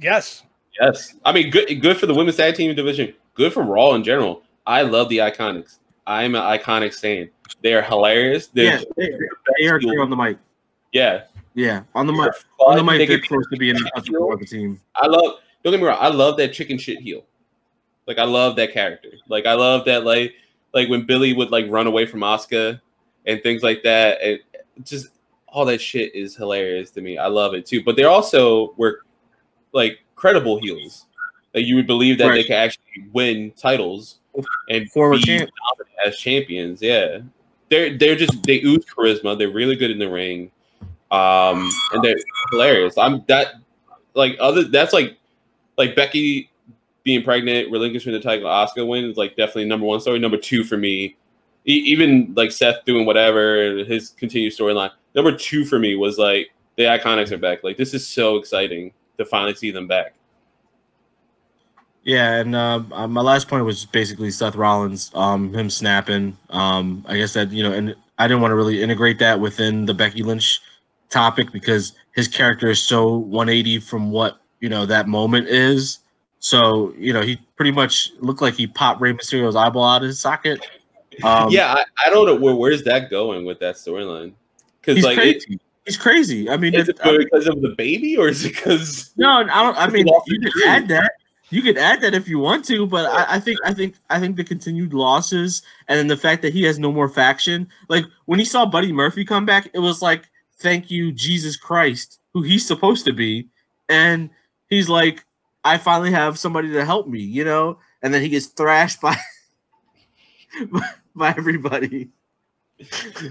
Yes. 0.00 0.42
Yes, 0.80 1.14
I 1.24 1.32
mean 1.32 1.50
good. 1.50 1.66
Good 1.80 1.96
for 1.96 2.06
the 2.06 2.12
women's 2.14 2.36
tag 2.36 2.54
team 2.56 2.74
division. 2.74 3.14
Good 3.34 3.52
for 3.52 3.62
Raw 3.62 3.94
in 3.94 4.04
general. 4.04 4.42
I 4.66 4.82
love 4.82 5.08
the 5.08 5.18
Iconics. 5.18 5.78
I'm 6.06 6.34
an 6.34 6.42
Iconic 6.42 6.94
fan. 6.94 7.30
They 7.62 7.72
are 7.74 7.80
hilarious. 7.82 8.48
They're 8.48 8.78
yeah, 8.78 8.84
they, 8.96 9.10
they 9.58 9.66
are 9.68 9.76
on 10.02 10.10
the 10.10 10.16
mic. 10.16 10.36
yeah. 10.92 11.22
Yeah, 11.56 11.82
on 11.94 12.06
the 12.06 12.12
mic. 12.12 12.32
On 12.60 12.76
the 12.76 12.84
mic, 12.84 12.98
They 12.98 13.06
they're 13.06 13.20
close 13.20 13.44
to 13.50 13.56
being 13.56 13.76
a 13.76 14.02
for 14.02 14.36
the 14.36 14.44
team. 14.44 14.78
I 14.94 15.06
love. 15.06 15.40
Don't 15.64 15.72
get 15.72 15.80
me 15.80 15.86
wrong. 15.86 15.98
I 15.98 16.08
love 16.08 16.36
that 16.36 16.52
chicken 16.52 16.76
shit 16.78 17.00
heel. 17.00 17.24
Like 18.06 18.18
I 18.18 18.24
love 18.24 18.56
that 18.56 18.72
character. 18.72 19.08
Like 19.28 19.46
I 19.46 19.54
love 19.54 19.86
that. 19.86 20.04
Like 20.04 20.34
like 20.74 20.88
when 20.90 21.06
Billie 21.06 21.32
would 21.32 21.50
like 21.50 21.64
run 21.70 21.86
away 21.86 22.04
from 22.04 22.20
Asuka 22.20 22.78
and 23.24 23.42
things 23.42 23.62
like 23.62 23.82
that. 23.84 24.20
And 24.22 24.38
just 24.84 25.08
all 25.48 25.64
that 25.64 25.80
shit 25.80 26.14
is 26.14 26.36
hilarious 26.36 26.90
to 26.90 27.00
me. 27.00 27.16
I 27.16 27.26
love 27.28 27.54
it 27.54 27.64
too. 27.64 27.82
But 27.82 27.96
they 27.96 28.04
also 28.04 28.74
were 28.76 29.00
like 29.72 30.00
credible 30.14 30.60
heels. 30.60 31.06
Like 31.54 31.64
you 31.64 31.74
would 31.76 31.86
believe 31.86 32.18
that 32.18 32.30
they 32.32 32.42
could 32.42 32.52
actually 32.52 33.06
win 33.14 33.50
titles 33.56 34.18
and 34.68 34.90
Former 34.92 35.16
be 35.16 35.22
champ. 35.22 35.50
as 36.04 36.18
champions. 36.18 36.82
Yeah, 36.82 37.20
they're 37.70 37.96
they're 37.96 38.14
just 38.14 38.42
they 38.42 38.60
ooze 38.62 38.84
charisma. 38.84 39.38
They're 39.38 39.48
really 39.50 39.74
good 39.74 39.90
in 39.90 39.98
the 39.98 40.10
ring, 40.10 40.50
um, 41.10 41.70
and 41.92 42.02
they're 42.02 42.16
hilarious. 42.50 42.98
I'm 42.98 43.24
that 43.28 43.54
like 44.14 44.36
other 44.40 44.64
that's 44.64 44.92
like 44.92 45.16
like 45.78 45.94
Becky 45.94 46.50
being 47.04 47.22
pregnant, 47.22 47.70
relinquishing 47.70 48.12
the 48.12 48.20
title, 48.20 48.48
Asuka 48.48 48.86
win 48.86 49.04
is 49.04 49.16
like 49.16 49.36
definitely 49.36 49.66
number 49.66 49.86
one 49.86 50.00
story. 50.00 50.18
Number 50.18 50.36
two 50.36 50.64
for 50.64 50.76
me, 50.76 51.16
e- 51.64 51.84
even 51.86 52.32
like 52.36 52.50
Seth 52.50 52.84
doing 52.84 53.06
whatever 53.06 53.84
his 53.84 54.10
continued 54.10 54.52
storyline. 54.52 54.90
Number 55.14 55.36
two 55.36 55.64
for 55.64 55.78
me 55.78 55.94
was 55.94 56.18
like 56.18 56.50
the 56.76 56.84
Iconics 56.84 57.30
are 57.30 57.38
back. 57.38 57.62
Like 57.62 57.76
this 57.76 57.94
is 57.94 58.06
so 58.06 58.36
exciting 58.36 58.92
to 59.18 59.24
finally 59.24 59.54
see 59.54 59.70
them 59.70 59.86
back. 59.86 60.14
Yeah, 62.02 62.34
and 62.34 62.54
uh, 62.54 62.82
uh, 62.92 63.08
my 63.08 63.20
last 63.20 63.48
point 63.48 63.64
was 63.64 63.84
basically 63.84 64.30
Seth 64.30 64.54
Rollins, 64.54 65.10
um, 65.14 65.52
him 65.52 65.68
snapping. 65.68 66.36
Um, 66.50 67.04
I 67.08 67.16
guess 67.16 67.32
that 67.34 67.50
you 67.50 67.64
know, 67.64 67.72
and 67.72 67.96
I 68.18 68.28
didn't 68.28 68.42
want 68.42 68.52
to 68.52 68.56
really 68.56 68.80
integrate 68.82 69.18
that 69.18 69.40
within 69.40 69.86
the 69.86 69.94
Becky 69.94 70.22
Lynch 70.22 70.60
topic 71.10 71.52
because 71.52 71.92
his 72.12 72.28
character 72.28 72.68
is 72.68 72.82
so 72.82 73.16
180 73.16 73.80
from 73.80 74.10
what 74.10 74.40
you 74.60 74.68
know 74.68 74.86
that 74.86 75.08
moment 75.08 75.48
is. 75.48 75.98
So 76.38 76.94
you 76.96 77.12
know, 77.12 77.22
he 77.22 77.36
pretty 77.56 77.72
much 77.72 78.10
looked 78.20 78.42
like 78.42 78.54
he 78.54 78.66
popped 78.66 79.00
Rey 79.00 79.12
Mysterio's 79.12 79.56
eyeball 79.56 79.84
out 79.84 80.02
of 80.02 80.08
his 80.08 80.20
socket. 80.20 80.60
Um, 81.22 81.50
yeah, 81.50 81.74
I, 81.74 81.84
I 82.06 82.10
don't 82.10 82.26
know 82.26 82.36
where 82.36 82.54
where's 82.54 82.84
that 82.84 83.10
going 83.10 83.44
with 83.44 83.58
that 83.60 83.76
storyline 83.76 84.32
because 84.80 85.02
like 85.02 85.18
it, 85.18 85.44
crazy. 85.44 85.60
he's 85.84 85.96
crazy. 85.96 86.50
I 86.50 86.56
mean, 86.56 86.74
is 86.74 86.88
it, 86.88 86.98
it 87.02 87.18
because 87.30 87.46
of 87.46 87.62
the 87.62 87.74
baby 87.76 88.16
or 88.16 88.28
is 88.28 88.44
it 88.44 88.54
because 88.54 89.12
No, 89.16 89.30
I 89.30 89.44
don't. 89.44 89.76
I 89.76 89.88
mean, 89.88 90.06
you 90.26 90.40
could 90.40 90.66
add 90.66 90.88
that. 90.88 91.12
You 91.50 91.62
could 91.62 91.78
add 91.78 92.00
that 92.00 92.12
if 92.12 92.28
you 92.28 92.40
want 92.40 92.64
to, 92.66 92.86
but 92.86 93.06
I, 93.06 93.36
I 93.36 93.40
think, 93.40 93.58
I 93.64 93.72
think, 93.72 93.94
I 94.10 94.18
think 94.18 94.36
the 94.36 94.42
continued 94.42 94.92
losses 94.92 95.62
and 95.86 95.96
then 95.96 96.08
the 96.08 96.16
fact 96.16 96.42
that 96.42 96.52
he 96.52 96.64
has 96.64 96.76
no 96.76 96.90
more 96.90 97.08
faction. 97.08 97.68
Like 97.88 98.04
when 98.24 98.40
he 98.40 98.44
saw 98.44 98.66
Buddy 98.66 98.92
Murphy 98.92 99.24
come 99.24 99.46
back, 99.46 99.70
it 99.72 99.78
was 99.78 100.02
like, 100.02 100.28
"Thank 100.58 100.90
you, 100.90 101.12
Jesus 101.12 101.56
Christ, 101.56 102.20
who 102.32 102.42
he's 102.42 102.66
supposed 102.66 103.04
to 103.06 103.12
be," 103.12 103.48
and 103.88 104.30
he's 104.68 104.88
like, 104.88 105.24
"I 105.64 105.78
finally 105.78 106.12
have 106.12 106.38
somebody 106.38 106.72
to 106.72 106.84
help 106.84 107.08
me," 107.08 107.20
you 107.20 107.44
know. 107.44 107.78
And 108.02 108.12
then 108.12 108.22
he 108.22 108.28
gets 108.28 108.46
thrashed 108.46 109.00
by 109.00 109.16
by 111.14 111.30
everybody. 111.36 112.10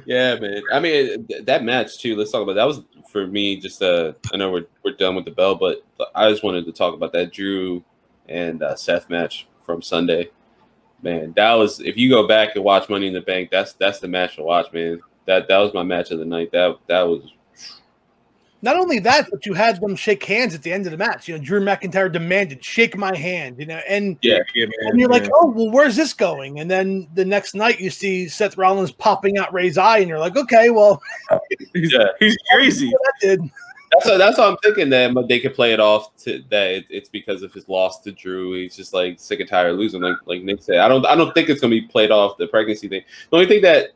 Yeah, 0.06 0.40
man. 0.40 0.64
I 0.74 0.80
mean, 0.80 1.28
that 1.44 1.64
match 1.64 2.00
too. 2.00 2.16
Let's 2.16 2.32
talk 2.32 2.42
about 2.42 2.56
that. 2.56 2.66
Was 2.66 2.82
for 3.12 3.28
me 3.28 3.58
just 3.58 3.82
uh, 3.82 4.14
I 4.34 4.38
know 4.38 4.52
we're 4.52 4.66
we're 4.84 4.96
done 4.96 5.16
with 5.16 5.26
the 5.26 5.32
bell, 5.32 5.56
but 5.56 5.84
I 6.16 6.30
just 6.30 6.44
wanted 6.44 6.66
to 6.66 6.72
talk 6.72 6.94
about 6.94 7.14
that 7.14 7.32
Drew 7.32 7.84
and 8.28 8.64
uh, 8.64 8.76
Seth 8.76 9.10
match 9.10 9.48
from 9.64 9.82
Sunday. 9.82 10.32
Man, 11.02 11.34
that 11.36 11.54
was 11.54 11.80
if 11.80 11.96
you 11.98 12.10
go 12.10 12.28
back 12.28 12.56
and 12.56 12.64
watch 12.64 12.90
Money 12.90 13.08
in 13.08 13.14
the 13.14 13.22
Bank, 13.22 13.52
that's 13.52 13.74
that's 13.74 14.00
the 14.00 14.08
match 14.08 14.38
to 14.38 14.44
watch, 14.44 14.72
man. 14.74 15.00
That 15.26 15.48
that 15.48 15.58
was 15.58 15.74
my 15.74 15.84
match 15.84 16.12
of 16.12 16.20
the 16.20 16.26
night. 16.26 16.52
That 16.52 16.78
that 16.88 17.02
was 17.02 17.22
Not 18.62 18.78
only 18.78 19.00
that, 19.00 19.28
but 19.32 19.46
you 19.46 19.54
had 19.54 19.80
them 19.82 19.96
shake 19.96 20.24
hands 20.24 20.56
at 20.56 20.64
the 20.64 20.72
end 20.72 20.86
of 20.86 20.92
the 20.92 20.98
match. 20.98 21.28
You 21.28 21.38
know, 21.38 21.44
Drew 21.44 21.62
McIntyre 21.62 22.12
demanded, 22.12 22.64
"Shake 22.64 22.98
my 22.98 23.16
hand," 23.16 23.58
you 23.60 23.66
know, 23.66 23.80
and 23.88 24.18
yeah. 24.22 24.40
and 24.56 25.00
you're 25.00 25.10
like, 25.10 25.30
"Oh, 25.34 25.48
well, 25.48 25.72
where's 25.72 25.96
this 25.96 26.14
going?" 26.14 26.60
And 26.60 26.70
then 26.70 27.08
the 27.14 27.26
next 27.26 27.54
night, 27.56 27.80
you 27.80 27.90
see 27.90 28.28
Seth 28.28 28.58
Rollins 28.58 28.92
popping 28.92 29.38
out 29.38 29.54
Rey's 29.54 29.78
eye, 29.78 30.00
and 30.00 30.10
you're 30.10 30.20
like, 30.20 30.36
"Okay, 30.38 30.70
well, 30.70 31.02
he's, 31.74 31.94
Yeah. 31.94 32.08
he's 32.20 32.38
crazy. 32.54 32.90
that 32.90 33.14
did." 33.22 33.42
That's 33.92 34.08
what, 34.08 34.18
that's 34.18 34.38
what 34.38 34.50
I'm 34.50 34.58
thinking 34.58 34.90
that 34.90 35.14
they 35.30 35.40
could 35.40 35.54
play 35.54 35.72
it 35.72 35.80
off 35.80 36.14
to 36.24 36.44
that 36.50 36.72
it, 36.72 36.86
it's 36.90 37.08
because 37.08 37.44
of 37.44 37.54
his 37.54 37.70
loss 37.70 38.02
to 38.02 38.12
Drew. 38.12 38.54
He's 38.54 38.76
just 38.76 38.94
like 38.94 39.20
sick 39.20 39.40
and 39.40 39.48
tired 39.48 39.72
of 39.72 39.78
losing, 39.78 40.02
like 40.02 40.18
like 40.26 40.42
Nick 40.42 40.64
said. 40.64 40.78
I 40.80 40.88
don't 40.90 41.06
I 41.06 41.16
don't 41.16 41.34
think 41.34 41.50
it's 41.50 41.62
gonna 41.62 41.72
be 41.72 41.82
played 41.82 42.10
off 42.12 42.38
the 42.38 42.48
pregnancy 42.48 42.88
thing. 42.90 43.04
The 43.30 43.36
only 43.38 43.48
thing 43.48 43.62
that 43.62 43.92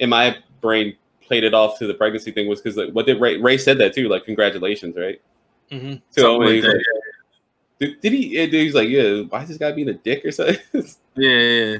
in 0.00 0.10
my 0.10 0.36
brain 0.62 0.96
played 1.20 1.44
it 1.44 1.52
off 1.54 1.78
to 1.78 1.86
the 1.86 1.94
pregnancy 1.94 2.30
thing 2.30 2.48
was 2.48 2.60
because 2.60 2.76
like 2.76 2.90
what 2.90 3.04
did 3.06 3.20
Rey 3.20 3.36
Rey 3.38 3.58
said 3.58 3.76
that 3.78 3.94
too, 3.94 4.08
like 4.08 4.24
congratulations, 4.24 4.96
right? 4.96 5.20
Mm-hmm. 5.70 5.94
So 6.10 6.22
Something 6.22 6.40
like 6.40 6.54
he's 6.54 6.64
like, 6.64 6.76
did, 7.78 8.00
did 8.00 8.12
he? 8.12 8.26
yeah, 8.38 8.46
He's 8.46 8.74
like, 8.74 8.88
yeah. 8.88 9.20
Why 9.22 9.42
is 9.42 9.48
this 9.48 9.58
guy 9.58 9.72
being 9.72 9.88
a 9.88 9.94
dick 9.94 10.24
or 10.24 10.30
something? 10.32 10.56
Yeah, 11.14 11.28
yeah, 11.30 11.64
yeah. 11.72 11.76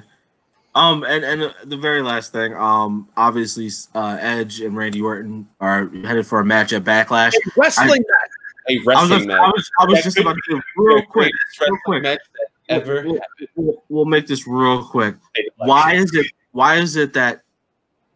Um, 0.74 1.04
and 1.04 1.24
and 1.24 1.54
the 1.64 1.76
very 1.76 2.02
last 2.02 2.32
thing, 2.32 2.54
um, 2.54 3.08
obviously, 3.16 3.68
uh, 3.94 4.16
Edge 4.20 4.60
and 4.60 4.76
Randy 4.76 5.00
Orton 5.02 5.48
are 5.60 5.88
headed 5.88 6.26
for 6.26 6.40
a 6.40 6.44
match 6.44 6.72
at 6.72 6.84
Backlash. 6.84 7.32
Wrestling 7.56 7.88
match. 7.88 8.30
a 8.68 8.72
I 8.72 8.76
was, 8.76 8.86
wrestling 8.86 9.18
just, 9.18 9.30
I 9.30 9.36
match. 9.36 9.52
was, 9.54 9.70
I 9.80 9.84
was 9.86 10.02
just 10.02 10.18
about 10.18 10.34
to 10.34 10.40
do 10.48 10.62
real 10.76 11.02
quick. 11.02 11.32
real 11.60 11.78
quick. 11.84 12.02
match 12.02 12.20
that 12.34 12.48
ever 12.74 13.02
We'll- 13.04 13.18
We'll, 13.54 13.82
we'll 13.90 14.04
make 14.06 14.26
this 14.26 14.46
real 14.46 14.84
quick. 14.84 15.16
Why 15.56 15.94
is 15.94 16.12
it? 16.14 16.26
Why 16.52 16.76
is 16.76 16.96
it 16.96 17.12
that 17.14 17.42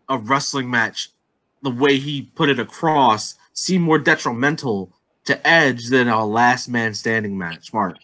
a 0.09 0.18
wrestling 0.18 0.70
match, 0.70 1.11
the 1.62 1.70
way 1.70 1.98
he 1.98 2.30
put 2.34 2.48
it 2.48 2.59
across, 2.59 3.34
seemed 3.52 3.84
more 3.84 3.98
detrimental 3.98 4.92
to 5.24 5.46
Edge 5.46 5.88
than 5.88 6.09
a 6.09 6.24
last 6.24 6.68
man 6.68 6.94
standing 6.94 7.36
match? 7.36 7.72
Mark. 7.72 7.96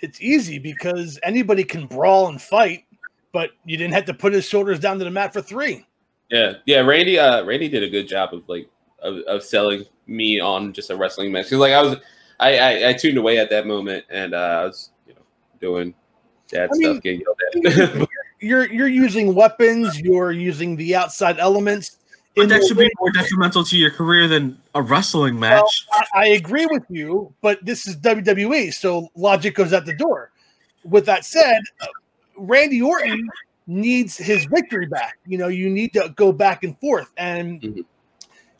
It's 0.00 0.20
easy 0.20 0.58
because 0.58 1.18
anybody 1.22 1.62
can 1.62 1.86
brawl 1.86 2.28
and 2.28 2.40
fight, 2.40 2.84
but 3.32 3.50
you 3.64 3.76
didn't 3.76 3.94
have 3.94 4.04
to 4.06 4.14
put 4.14 4.32
his 4.32 4.48
shoulders 4.48 4.80
down 4.80 4.98
to 4.98 5.04
the 5.04 5.10
mat 5.10 5.32
for 5.32 5.40
three. 5.40 5.86
Yeah, 6.30 6.54
yeah. 6.66 6.80
Randy, 6.80 7.18
uh, 7.18 7.44
Randy 7.44 7.68
did 7.68 7.82
a 7.82 7.88
good 7.88 8.08
job 8.08 8.32
of 8.32 8.42
like 8.48 8.68
of, 9.02 9.18
of 9.28 9.42
selling 9.42 9.84
me 10.06 10.40
on 10.40 10.72
just 10.72 10.90
a 10.90 10.96
wrestling 10.96 11.30
match. 11.30 11.50
Cause 11.50 11.58
like 11.58 11.72
I 11.72 11.82
was, 11.82 11.96
I, 12.40 12.58
I, 12.58 12.88
I 12.88 12.92
tuned 12.94 13.18
away 13.18 13.38
at 13.38 13.50
that 13.50 13.66
moment, 13.66 14.04
and 14.10 14.34
uh, 14.34 14.60
I 14.62 14.64
was, 14.64 14.90
you 15.06 15.14
know, 15.14 15.20
doing 15.60 15.94
dad 16.48 16.70
I 16.72 16.76
mean, 16.76 16.92
stuff, 16.92 17.02
getting 17.02 17.20
yelled 17.20 17.78
at. 17.78 18.08
You're 18.42 18.70
you're 18.72 18.88
using 18.88 19.34
weapons. 19.34 19.98
You're 20.00 20.32
using 20.32 20.76
the 20.76 20.96
outside 20.96 21.38
elements. 21.38 21.98
But 22.34 22.48
that 22.48 22.60
your 22.60 22.68
should 22.68 22.78
be 22.78 22.90
more 22.98 23.10
detrimental 23.10 23.62
to 23.64 23.76
your 23.76 23.90
career 23.90 24.26
than 24.26 24.58
a 24.74 24.80
wrestling 24.80 25.38
match. 25.38 25.86
Well, 25.92 26.04
I, 26.14 26.20
I 26.22 26.26
agree 26.28 26.66
with 26.66 26.84
you, 26.88 27.32
but 27.42 27.62
this 27.62 27.86
is 27.86 27.96
WWE, 27.98 28.72
so 28.72 29.08
logic 29.14 29.54
goes 29.54 29.74
out 29.74 29.84
the 29.84 29.94
door. 29.94 30.30
With 30.82 31.04
that 31.06 31.26
said, 31.26 31.60
uh, 31.82 31.86
Randy 32.38 32.80
Orton 32.80 33.28
needs 33.66 34.16
his 34.16 34.46
victory 34.46 34.86
back. 34.86 35.18
You 35.26 35.36
know, 35.36 35.48
you 35.48 35.68
need 35.68 35.92
to 35.92 36.12
go 36.16 36.32
back 36.32 36.64
and 36.64 36.78
forth, 36.80 37.10
and 37.18 37.84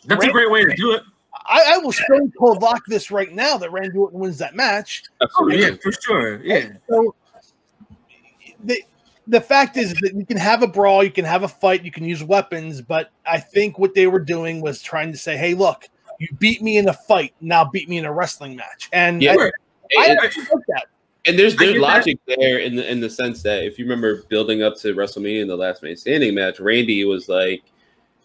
That's 0.05 0.25
a 0.25 0.31
great 0.31 0.51
way 0.51 0.65
to 0.67 0.75
do 0.77 0.93
it. 0.93 1.03
I, 1.47 1.75
I 1.75 1.79
will 1.79 1.93
stone 1.93 2.31
cold 2.39 2.61
lock 2.63 2.83
this 2.87 3.11
right 3.11 3.33
now 3.33 3.57
that 3.57 3.73
Randy 3.73 3.97
Orton 3.97 4.21
wins 4.21 4.39
that 4.39 4.55
match. 4.55 5.03
Oh, 5.39 5.49
yeah, 5.49 5.71
for 5.83 5.93
sure. 5.93 6.45
Yeah. 6.45 6.73
So 6.89 7.15
the 8.65 8.83
the 9.27 9.41
fact 9.41 9.77
is 9.77 9.95
that 9.95 10.15
you 10.15 10.27
can 10.27 10.37
have 10.37 10.63
a 10.63 10.67
brawl, 10.67 11.05
you 11.05 11.11
can 11.11 11.25
have 11.25 11.43
a 11.43 11.49
fight, 11.49 11.85
you 11.85 11.91
can 11.91 12.05
use 12.05 12.25
weapons, 12.25 12.81
but 12.83 13.11
I 13.27 13.39
think 13.39 13.79
what 13.79 13.95
they 13.95 14.07
were 14.07 14.19
doing 14.21 14.61
was 14.61 14.83
trying 14.83 15.13
to 15.13 15.19
say, 15.19 15.37
"Hey, 15.37 15.55
look, 15.55 15.89
you 16.19 16.29
beat 16.39 16.63
me 16.63 16.77
in 16.79 16.89
a 16.89 16.93
fight, 16.93 17.35
now 17.41 17.65
beat 17.65 17.89
me 17.89 17.99
in 17.99 18.05
a 18.05 18.13
wrestling 18.13 18.57
match." 18.57 18.89
And 18.93 19.23
Yeah. 19.23 19.37
I, 19.39 19.51
I 19.99 20.07
And- 20.09 20.19
like 20.21 20.35
that. 20.69 20.87
And 21.25 21.39
there's 21.39 21.55
there's 21.55 21.75
get 21.75 21.81
that. 21.81 21.81
logic 21.81 22.19
there 22.27 22.59
in 22.59 22.75
the 22.75 22.91
in 22.91 22.99
the 23.01 23.09
sense 23.09 23.43
that 23.45 23.63
if 23.65 23.79
you 23.79 23.85
remember 23.85 24.23
building 24.29 24.65
up 24.65 24.77
to 24.79 24.93
WrestleMania 24.93 25.41
in 25.43 25.47
the 25.47 25.57
last 25.57 25.81
man 25.81 25.97
standing 25.97 26.35
match, 26.35 26.59
Randy 26.59 27.05
was 27.05 27.29
like, 27.29 27.63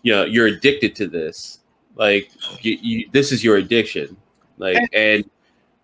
you 0.02 0.12
know, 0.12 0.26
you're 0.26 0.48
addicted 0.48 0.96
to 0.96 1.08
this. 1.08 1.60
Like 1.96 2.32
you, 2.62 2.78
you 2.82 3.10
this 3.12 3.32
is 3.32 3.44
your 3.44 3.58
addiction. 3.58 4.18
Like 4.58 4.78
and 4.94 5.30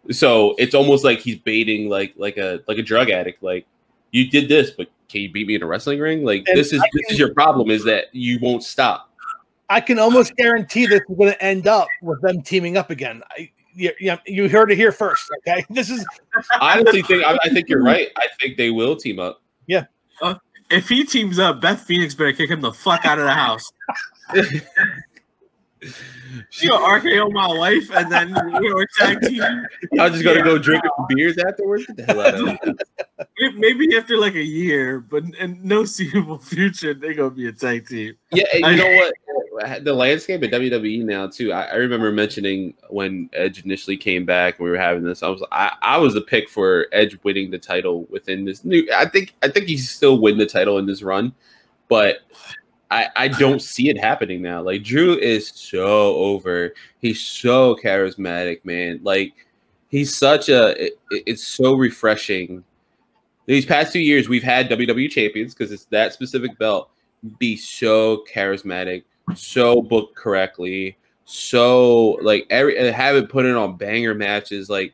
so 0.10 0.56
it's 0.58 0.74
almost 0.74 1.04
like 1.04 1.20
he's 1.20 1.38
baiting 1.38 1.88
like 1.88 2.16
like 2.18 2.38
a 2.38 2.62
like 2.68 2.80
a 2.80 2.84
drug 2.84 3.12
addict. 3.12 3.44
Like 3.44 3.68
you 4.12 4.28
did 4.32 4.50
this, 4.50 4.72
but 4.72 4.88
can 5.14 5.22
you 5.22 5.32
beat 5.32 5.48
me 5.48 5.56
in 5.56 5.62
a 5.64 5.68
wrestling 5.68 6.00
ring? 6.00 6.26
Like 6.26 6.44
And 6.48 6.58
this 6.58 6.74
is 6.74 6.82
I 6.82 6.88
this 6.92 7.12
is 7.12 7.20
your 7.20 7.34
problem 7.34 7.70
is 7.70 7.84
that 7.86 8.14
you 8.14 8.40
won't 8.42 8.64
stop. 8.64 9.12
I 9.70 9.80
can 9.80 10.00
almost 10.00 10.36
guarantee 10.36 10.88
this 10.88 11.02
is 11.08 11.16
going 11.16 11.32
to 11.32 11.44
end 11.44 11.68
up 11.68 11.88
with 12.02 12.22
them 12.22 12.42
teaming 12.42 12.76
up 12.78 12.90
again. 12.90 13.22
I, 13.32 13.52
you, 13.76 13.92
you, 14.00 14.18
you 14.26 14.50
heard 14.50 14.72
it 14.72 14.76
here 14.76 14.92
first. 14.92 15.30
Okay, 15.40 15.64
this 15.70 15.90
is 15.90 16.06
I 16.60 16.80
honestly 16.80 17.04
think 17.04 17.24
I, 17.24 17.38
I 17.44 17.50
think 17.50 17.70
you're 17.70 17.84
right. 17.84 18.10
I 18.18 18.28
think 18.40 18.58
they 18.58 18.72
will 18.72 18.96
team 18.96 19.20
up. 19.20 19.42
Yeah. 19.68 19.86
Uh, 20.22 20.36
if 20.70 20.90
he 20.90 21.06
teams 21.06 21.38
up, 21.38 21.62
Beth 21.62 21.82
Phoenix 21.82 22.16
better 22.16 22.34
kick 22.34 22.50
him 22.50 22.62
the 22.62 22.74
fuck 22.74 23.06
out 23.06 23.20
of 23.20 23.26
the 23.26 23.34
house. 23.34 23.72
She 26.50 26.68
gonna 26.68 27.00
RKO 27.00 27.32
my 27.32 27.48
wife, 27.48 27.92
and 27.92 28.12
then 28.12 28.34
we're 28.34 28.88
tag 28.98 29.22
team. 29.22 29.44
I'm 30.00 30.12
just 30.12 30.24
gonna 30.24 30.44
go 30.44 30.58
drink 30.58 30.84
some 30.84 31.06
beers 31.10 31.38
afterwards. 31.38 31.86
The 31.88 32.04
hell 32.04 32.22
out 32.22 32.36
of. 32.36 33.28
Maybe 33.56 33.96
after 33.96 34.18
like 34.18 34.36
a 34.36 34.44
year, 34.44 35.00
but 35.00 35.24
in 35.40 35.60
no 35.64 35.86
seeable 35.86 36.38
future, 36.40 36.94
they're 36.94 37.14
gonna 37.14 37.30
be 37.30 37.48
a 37.48 37.52
tag 37.52 37.88
team. 37.88 38.16
Yeah, 38.32 38.46
and 38.54 38.66
you 38.66 38.84
know 38.84 38.96
what? 38.96 39.84
The 39.84 39.94
landscape 39.94 40.42
at 40.44 40.52
WWE 40.52 41.04
now 41.06 41.28
too. 41.28 41.54
I, 41.54 41.66
I 41.66 41.76
remember 41.76 42.12
mentioning 42.12 42.74
when 42.90 43.30
Edge 43.34 43.64
initially 43.64 43.98
came 43.98 44.26
back, 44.26 44.60
we 44.60 44.70
were 44.70 44.78
having 44.78 45.04
this. 45.04 45.22
I 45.22 45.30
was 45.30 45.44
I, 45.52 45.72
I 45.82 45.98
was 45.98 46.16
a 46.16 46.22
pick 46.22 46.50
for 46.50 46.88
Edge 46.92 47.18
winning 47.24 47.52
the 47.52 47.60
title 47.60 48.06
within 48.10 48.46
this 48.46 48.66
new. 48.66 48.88
I 48.96 49.06
think 49.08 49.36
I 49.44 49.50
think 49.50 49.68
he 49.68 49.78
still 49.78 50.20
win 50.20 50.38
the 50.38 50.46
title 50.46 50.80
in 50.80 50.88
this 50.88 51.04
run, 51.04 51.34
but 51.90 52.20
I 52.94 53.10
I 53.16 53.28
don't 53.28 53.62
see 53.74 53.90
it 53.90 53.98
happening 54.00 54.42
now. 54.42 54.62
Like 54.62 54.84
Drew 54.84 55.18
is 55.18 55.50
so 55.50 56.16
over. 56.16 56.74
He's 57.00 57.22
so 57.22 57.76
charismatic, 57.76 58.64
man. 58.66 59.00
Like 59.04 59.34
he's 59.90 60.16
such 60.16 60.50
a. 60.50 60.86
It, 60.86 61.00
it's 61.12 61.44
so 61.46 61.74
refreshing. 61.76 62.64
These 63.46 63.66
past 63.66 63.92
two 63.92 64.00
years, 64.00 64.30
we've 64.30 64.44
had 64.44 64.70
WWE 64.70 65.10
champions 65.10 65.54
because 65.54 65.72
it's 65.72 65.86
that 65.86 66.14
specific 66.14 66.58
belt 66.58 66.90
be 67.40 67.58
so 67.58 68.24
charismatic, 68.34 69.04
so 69.36 69.82
booked 69.82 70.16
correctly, 70.16 70.98
so 71.26 72.12
like 72.22 72.46
every 72.50 72.92
have 72.92 73.16
it 73.16 73.30
put 73.30 73.46
in 73.46 73.56
on 73.56 73.76
banger 73.76 74.14
matches. 74.14 74.70
Like 74.70 74.94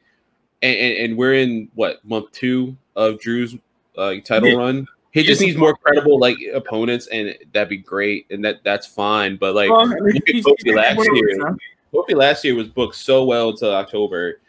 and, 0.61 0.75
and, 0.75 0.97
and 0.97 1.17
we're 1.17 1.35
in 1.35 1.69
what 1.75 2.03
month 2.05 2.31
two 2.31 2.75
of 2.95 3.19
Drew's 3.19 3.55
uh, 3.97 4.15
title 4.25 4.49
Yeah. 4.49 4.55
run. 4.57 4.87
He 5.11 5.23
just 5.23 5.41
needs 5.41 5.57
more 5.57 5.75
credible 5.75 6.19
like 6.19 6.37
opponents, 6.53 7.07
and 7.07 7.35
that'd 7.53 7.69
be 7.69 7.77
great, 7.77 8.27
and 8.29 8.43
that 8.45 8.63
that's 8.63 8.85
fine. 8.85 9.37
But 9.37 9.55
like 9.55 9.69
Well, 9.69 9.81
I 9.81 9.95
look 9.99 10.15
at 10.29 10.35
Kofi 10.35 10.75
last 10.75 10.99
year. 11.13 11.57
Kofi 11.93 12.15
last 12.15 12.43
year 12.43 12.53
was 12.55 12.67
booked 12.67 12.95
so 12.95 13.23
well 13.23 13.49
until 13.49 13.73
October, 13.73 14.39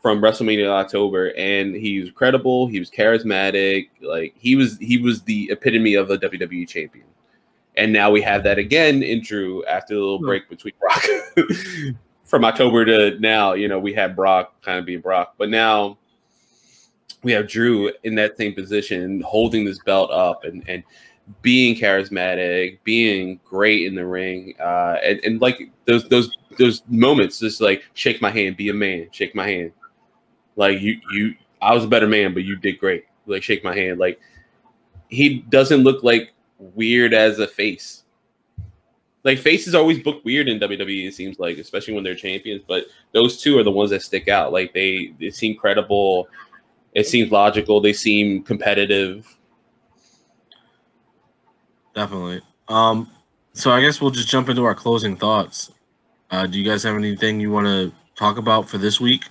from 0.00 0.20
WrestleMania 0.20 0.64
to 0.64 0.70
October, 0.70 1.32
and 1.36 1.74
he 1.74 1.98
was 2.00 2.12
credible. 2.12 2.68
He 2.68 2.78
was 2.78 2.88
charismatic. 2.90 3.88
Like 4.00 4.34
he 4.38 4.54
was, 4.54 4.78
he 4.78 4.98
was 4.98 5.22
the 5.22 5.48
epitome 5.50 5.94
of 5.94 6.10
a 6.10 6.18
WWE 6.18 6.68
champion. 6.68 7.06
And 7.76 7.92
now 7.92 8.10
we 8.10 8.22
have 8.22 8.44
that 8.44 8.56
again 8.58 9.02
in 9.02 9.20
Drew 9.22 9.64
after 9.66 9.94
the 9.94 10.00
little 10.00 10.18
Hmm. 10.18 10.26
break 10.26 10.48
between 10.48 10.74
Brock. 10.80 11.04
from 12.24 12.44
October 12.44 12.84
to 12.84 13.18
now, 13.20 13.54
you 13.54 13.68
know, 13.68 13.78
we 13.78 13.92
had 13.92 14.14
Brock 14.16 14.60
kind 14.62 14.78
of 14.78 14.84
being 14.86 15.00
Brock, 15.00 15.34
but 15.38 15.48
now 15.48 15.98
we 17.22 17.32
have 17.32 17.48
Drew 17.48 17.92
in 18.04 18.14
that 18.16 18.36
same 18.36 18.54
position, 18.54 19.20
holding 19.20 19.64
this 19.64 19.78
belt 19.80 20.10
up 20.10 20.44
and 20.44 20.62
and 20.68 20.82
being 21.42 21.74
charismatic, 21.74 22.78
being 22.84 23.40
great 23.44 23.86
in 23.86 23.94
the 23.94 24.06
ring, 24.06 24.54
uh, 24.60 24.96
and, 25.02 25.20
and 25.24 25.40
like 25.40 25.70
those 25.86 26.08
those 26.08 26.36
those 26.58 26.82
moments, 26.88 27.40
just 27.40 27.60
like 27.60 27.84
shake 27.94 28.22
my 28.22 28.30
hand, 28.30 28.56
be 28.56 28.68
a 28.68 28.74
man, 28.74 29.08
shake 29.10 29.34
my 29.34 29.46
hand. 29.46 29.72
Like 30.56 30.80
you 30.80 31.00
you, 31.12 31.34
I 31.60 31.74
was 31.74 31.84
a 31.84 31.88
better 31.88 32.06
man, 32.06 32.32
but 32.32 32.44
you 32.44 32.56
did 32.56 32.78
great. 32.78 33.04
Like 33.26 33.42
shake 33.42 33.64
my 33.64 33.74
hand. 33.74 33.98
Like 33.98 34.20
he 35.08 35.40
doesn't 35.48 35.82
look 35.82 36.02
like 36.02 36.32
weird 36.58 37.14
as 37.14 37.38
a 37.38 37.46
face. 37.46 38.04
Like 39.24 39.38
faces 39.40 39.74
always 39.74 39.98
booked 39.98 40.24
weird 40.24 40.48
in 40.48 40.60
WWE. 40.60 41.08
It 41.08 41.14
seems 41.14 41.40
like, 41.40 41.58
especially 41.58 41.94
when 41.94 42.04
they're 42.04 42.14
champions. 42.14 42.62
But 42.66 42.84
those 43.12 43.42
two 43.42 43.58
are 43.58 43.64
the 43.64 43.72
ones 43.72 43.90
that 43.90 44.02
stick 44.02 44.28
out. 44.28 44.52
Like 44.52 44.72
they 44.72 45.14
they 45.18 45.30
seem 45.30 45.56
credible. 45.56 46.28
It 46.96 47.06
seems 47.06 47.30
logical. 47.30 47.82
They 47.82 47.92
seem 47.92 48.42
competitive. 48.42 49.36
Definitely. 51.94 52.40
Um, 52.68 53.10
so 53.52 53.70
I 53.70 53.82
guess 53.82 54.00
we'll 54.00 54.10
just 54.10 54.28
jump 54.28 54.48
into 54.48 54.64
our 54.64 54.74
closing 54.74 55.14
thoughts. 55.14 55.70
Uh, 56.30 56.46
do 56.46 56.58
you 56.58 56.64
guys 56.64 56.82
have 56.84 56.96
anything 56.96 57.38
you 57.38 57.50
want 57.50 57.66
to 57.66 57.92
talk 58.14 58.38
about 58.38 58.66
for 58.66 58.78
this 58.78 58.98
week? 58.98 59.24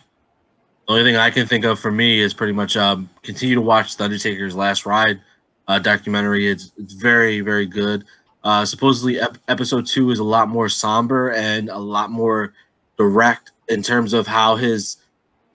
The 0.85 0.93
only 0.93 1.03
thing 1.03 1.15
I 1.15 1.31
can 1.31 1.47
think 1.47 1.65
of 1.65 1.79
for 1.79 1.91
me 1.91 2.19
is 2.19 2.35
pretty 2.35 2.53
much 2.53 2.77
um, 2.77 3.09
continue 3.23 3.55
to 3.55 3.61
watch 3.61 3.97
The 3.97 4.03
Undertaker's 4.03 4.55
Last 4.55 4.85
Ride 4.85 5.19
uh, 5.67 5.79
documentary. 5.79 6.47
It's 6.47 6.71
it's 6.77 6.93
very 6.93 7.41
very 7.41 7.65
good. 7.65 8.05
Uh, 8.43 8.63
supposedly, 8.63 9.19
ep- 9.19 9.39
episode 9.47 9.87
two 9.87 10.11
is 10.11 10.19
a 10.19 10.23
lot 10.23 10.49
more 10.49 10.69
somber 10.69 11.31
and 11.31 11.69
a 11.69 11.79
lot 11.79 12.11
more 12.11 12.53
direct 12.95 13.53
in 13.69 13.81
terms 13.81 14.13
of 14.13 14.27
how 14.27 14.55
his 14.55 14.97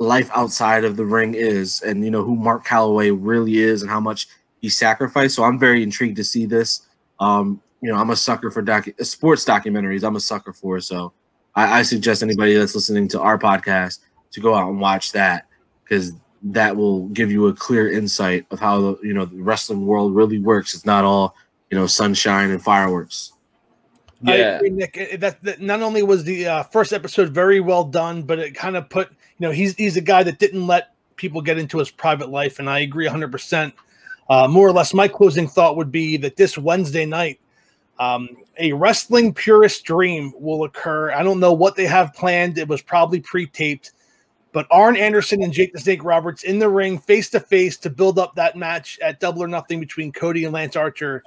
life 0.01 0.31
outside 0.35 0.82
of 0.85 0.97
the 0.97 1.05
ring 1.05 1.35
is, 1.35 1.81
and 1.82 2.05
you 2.05 2.10
know 2.10 2.24
who 2.24 2.35
Mark 2.35 2.66
Calaway 2.66 3.16
really 3.16 3.59
is, 3.59 3.82
and 3.82 3.90
how 3.90 4.01
much 4.01 4.27
he 4.60 4.68
sacrificed. 4.68 5.36
So 5.36 5.44
I'm 5.44 5.59
very 5.59 5.82
intrigued 5.85 6.16
to 6.16 6.24
see 6.24 6.47
this. 6.47 6.86
Um, 7.20 7.60
you 7.81 7.90
know, 7.93 7.97
I'm 7.97 8.10
a 8.10 8.16
sucker 8.16 8.51
for 8.51 8.62
docu- 8.62 9.05
sports 9.06 9.44
documentaries. 9.44 10.02
I'm 10.02 10.16
a 10.16 10.20
sucker 10.20 10.52
for 10.52 10.81
so. 10.81 11.12
I, 11.55 11.81
I 11.81 11.82
suggest 11.82 12.22
anybody 12.22 12.55
that's 12.55 12.74
listening 12.74 13.09
to 13.09 13.20
our 13.20 13.39
podcast 13.39 13.98
to 14.32 14.40
go 14.40 14.55
out 14.55 14.68
and 14.70 14.81
watch 14.81 15.12
that 15.12 15.47
because 15.85 16.12
that 16.43 16.74
will 16.77 17.06
give 17.09 17.31
you 17.31 17.48
a 17.48 17.55
clear 17.55 17.90
insight 17.93 18.47
of 18.51 18.59
how 18.59 18.81
the 18.81 18.98
you 19.02 19.12
know 19.12 19.27
the 19.27 19.43
wrestling 19.43 19.86
world 19.86 20.14
really 20.14 20.39
works. 20.39 20.74
It's 20.74 20.86
not 20.86 21.05
all 21.05 21.36
you 21.70 21.78
know 21.78 21.86
sunshine 21.86 22.51
and 22.51 22.62
fireworks. 22.62 23.32
I 24.27 24.36
Yeah. 24.36 24.56
agree, 24.56 24.70
Nick. 24.70 25.18
That, 25.20 25.43
that 25.43 25.60
not 25.60 25.82
only 25.82 26.02
was 26.02 26.24
the 26.24 26.47
uh, 26.47 26.62
first 26.64 26.93
episode 26.93 27.31
very 27.31 27.60
well 27.60 27.85
done, 27.85 28.22
but 28.22 28.39
it 28.39 28.55
kind 28.55 28.77
of 28.77 28.89
put 28.90 29.10
you 29.40 29.46
know 29.46 29.52
he's 29.52 29.74
he's 29.74 29.96
a 29.96 30.02
guy 30.02 30.22
that 30.22 30.38
didn't 30.38 30.66
let 30.66 30.94
people 31.16 31.40
get 31.40 31.58
into 31.58 31.78
his 31.78 31.90
private 31.90 32.28
life, 32.28 32.58
and 32.58 32.68
I 32.68 32.80
agree 32.80 33.06
100. 33.06 33.32
percent 33.32 33.74
uh, 34.28 34.46
More 34.46 34.68
or 34.68 34.72
less, 34.72 34.94
my 34.94 35.08
closing 35.08 35.48
thought 35.48 35.76
would 35.76 35.90
be 35.90 36.18
that 36.18 36.36
this 36.36 36.58
Wednesday 36.58 37.06
night, 37.06 37.40
um, 37.98 38.28
a 38.58 38.72
wrestling 38.74 39.32
purist 39.32 39.84
dream 39.84 40.32
will 40.38 40.64
occur. 40.64 41.10
I 41.12 41.22
don't 41.22 41.40
know 41.40 41.54
what 41.54 41.74
they 41.74 41.86
have 41.86 42.12
planned. 42.12 42.58
It 42.58 42.68
was 42.68 42.82
probably 42.82 43.20
pre-taped, 43.20 43.92
but 44.52 44.66
Arn 44.70 44.96
Anderson 44.96 45.42
and 45.42 45.52
Jake 45.52 45.72
the 45.72 45.80
Snake 45.80 46.04
Roberts 46.04 46.42
in 46.44 46.58
the 46.58 46.68
ring, 46.68 46.98
face 46.98 47.30
to 47.30 47.40
face, 47.40 47.78
to 47.78 47.88
build 47.88 48.18
up 48.18 48.34
that 48.34 48.56
match 48.56 48.98
at 49.02 49.20
Double 49.20 49.42
or 49.42 49.48
Nothing 49.48 49.80
between 49.80 50.12
Cody 50.12 50.44
and 50.44 50.52
Lance 50.52 50.76
Archer. 50.76 51.22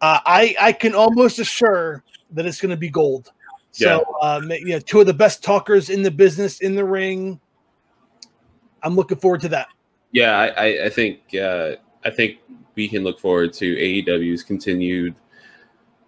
Uh, 0.00 0.18
I 0.26 0.56
I 0.60 0.72
can 0.72 0.94
almost 0.94 1.38
assure 1.38 2.02
that 2.32 2.46
it's 2.46 2.60
going 2.60 2.70
to 2.70 2.76
be 2.76 2.90
gold. 2.90 3.30
So, 3.78 4.04
um, 4.22 4.50
you 4.50 4.70
know, 4.70 4.80
two 4.80 5.00
of 5.00 5.06
the 5.06 5.14
best 5.14 5.42
talkers 5.42 5.90
in 5.90 6.02
the 6.02 6.10
business 6.10 6.60
in 6.60 6.74
the 6.74 6.84
ring. 6.84 7.40
I'm 8.82 8.96
looking 8.96 9.18
forward 9.18 9.40
to 9.42 9.48
that. 9.50 9.68
Yeah, 10.12 10.36
I, 10.36 10.46
I, 10.46 10.84
I 10.86 10.88
think 10.88 11.20
uh, 11.34 11.72
I 12.04 12.10
think 12.10 12.38
we 12.74 12.88
can 12.88 13.04
look 13.04 13.18
forward 13.20 13.52
to 13.54 13.76
AEW's 13.76 14.42
continued 14.42 15.14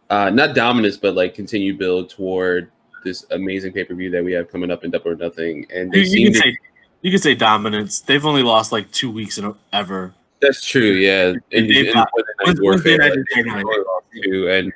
uh, 0.09 0.31
not 0.31 0.55
dominance, 0.55 0.97
but 0.97 1.15
like 1.15 1.35
continued 1.35 1.79
build 1.79 2.11
toward 2.11 2.71
this 3.05 3.25
amazing 3.31 3.73
pay 3.73 3.85
per 3.85 3.95
view 3.95 4.11
that 4.11 4.25
we 4.25 4.33
have 4.33 4.51
coming 4.51 4.71
up 4.71 4.85
in 4.85 4.91
Double 4.91 5.13
or 5.13 5.17
Nothing. 5.17 5.67
And 5.73 5.93
they 5.93 5.99
You, 6.01 6.05
you 6.05 6.25
can 6.27 6.33
to, 6.35 6.39
say 6.41 6.57
you 7.03 7.11
can 7.11 7.21
say 7.21 7.35
dominance. 7.35 8.01
They've 8.01 8.25
only 8.27 8.43
lost 8.43 8.73
like 8.73 8.91
two 8.91 9.11
weeks 9.11 9.39
in 9.39 9.45
a, 9.45 9.55
ever. 9.73 10.13
that's 10.41 10.67
true, 10.67 10.93
yeah. 10.93 11.29
And, 11.53 11.71
They- 11.71 11.89
and 11.91 11.97
uh, 11.97 12.07
Wednesday 12.15 12.33
Night 12.39 12.47
Wednesday 12.47 12.63
Warfare, 12.63 12.99
night 12.99 13.05
like, 13.11 13.17
and 13.17 13.27
Thursday 13.35 13.51
night. 13.51 13.65
they 13.65 13.79
lost 13.79 14.05
too. 14.25 14.49
And 14.51 14.73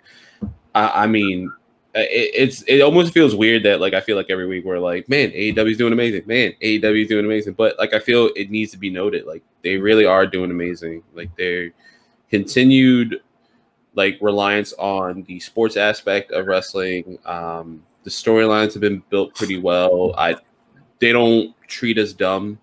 I, 0.75 1.03
I 1.05 1.07
mean, 1.07 1.53
it, 1.95 2.31
it's 2.35 2.63
it 2.63 2.81
almost 2.81 3.13
feels 3.13 3.35
weird 3.35 3.63
that 3.65 3.81
like 3.81 3.95
I 3.95 4.01
feel 4.01 4.17
like 4.17 4.31
every 4.31 4.47
week 4.47 4.65
we're 4.65 4.79
like, 4.79 5.09
man, 5.09 5.31
AEW's 5.31 5.79
doing 5.79 5.93
amazing, 5.93 6.23
man, 6.27 6.53
AEW's 6.63 7.09
doing 7.09 7.25
amazing. 7.25 7.55
But 7.55 7.79
like 7.79 7.95
I 7.95 8.01
feel 8.01 8.31
it 8.37 8.51
needs 8.51 8.73
to 8.73 8.79
be 8.79 8.91
noted, 8.91 9.27
like 9.27 9.43
they 9.63 9.77
really 9.77 10.05
are 10.05 10.27
doing 10.27 10.51
amazing. 10.51 11.03
Like 11.15 11.35
their 11.37 11.71
continued 12.31 13.21
like 13.95 14.19
reliance 14.21 14.73
on 14.75 15.23
the 15.25 15.39
sports 15.41 15.77
aspect 15.77 16.33
of 16.33 16.47
wrestling. 16.47 17.19
Um, 17.25 17.83
the 18.03 18.11
storylines 18.11 18.73
have 18.73 18.81
been 18.81 19.03
built 19.09 19.35
pretty 19.35 19.59
well. 19.59 20.15
I 20.19 20.37
they 20.99 21.13
don't 21.13 21.55
treat 21.69 21.99
us 21.99 22.13
dumb 22.13 22.59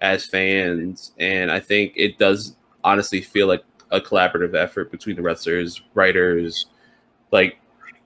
as 0.00 0.26
fans, 0.26 1.12
and 1.18 1.50
I 1.50 1.58
think 1.58 1.94
it 1.96 2.18
does 2.18 2.56
honestly 2.84 3.20
feel 3.20 3.46
like 3.46 3.64
a 3.90 4.00
collaborative 4.00 4.54
effort 4.54 4.90
between 4.90 5.16
the 5.16 5.22
wrestlers, 5.22 5.80
writers, 5.94 6.66
like 7.32 7.58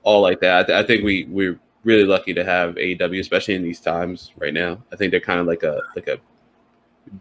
all 0.03 0.21
like 0.23 0.41
that. 0.41 0.61
I, 0.61 0.63
th- 0.65 0.85
I 0.85 0.87
think 0.87 1.05
we 1.05 1.25
we're 1.25 1.59
really 1.85 2.05
lucky 2.05 2.33
to 2.35 2.45
have 2.45 2.75
AEW, 2.77 3.21
especially 3.21 3.55
in 3.55 3.63
these 3.63 3.81
times 3.81 4.33
right 4.37 4.55
now. 4.55 4.83
I 4.93 4.97
think 4.97 5.11
they're 5.11 5.21
kind 5.21 5.41
of 5.41 5.47
like 5.47 5.63
a 5.63 5.81
like 5.97 6.09
a 6.09 6.19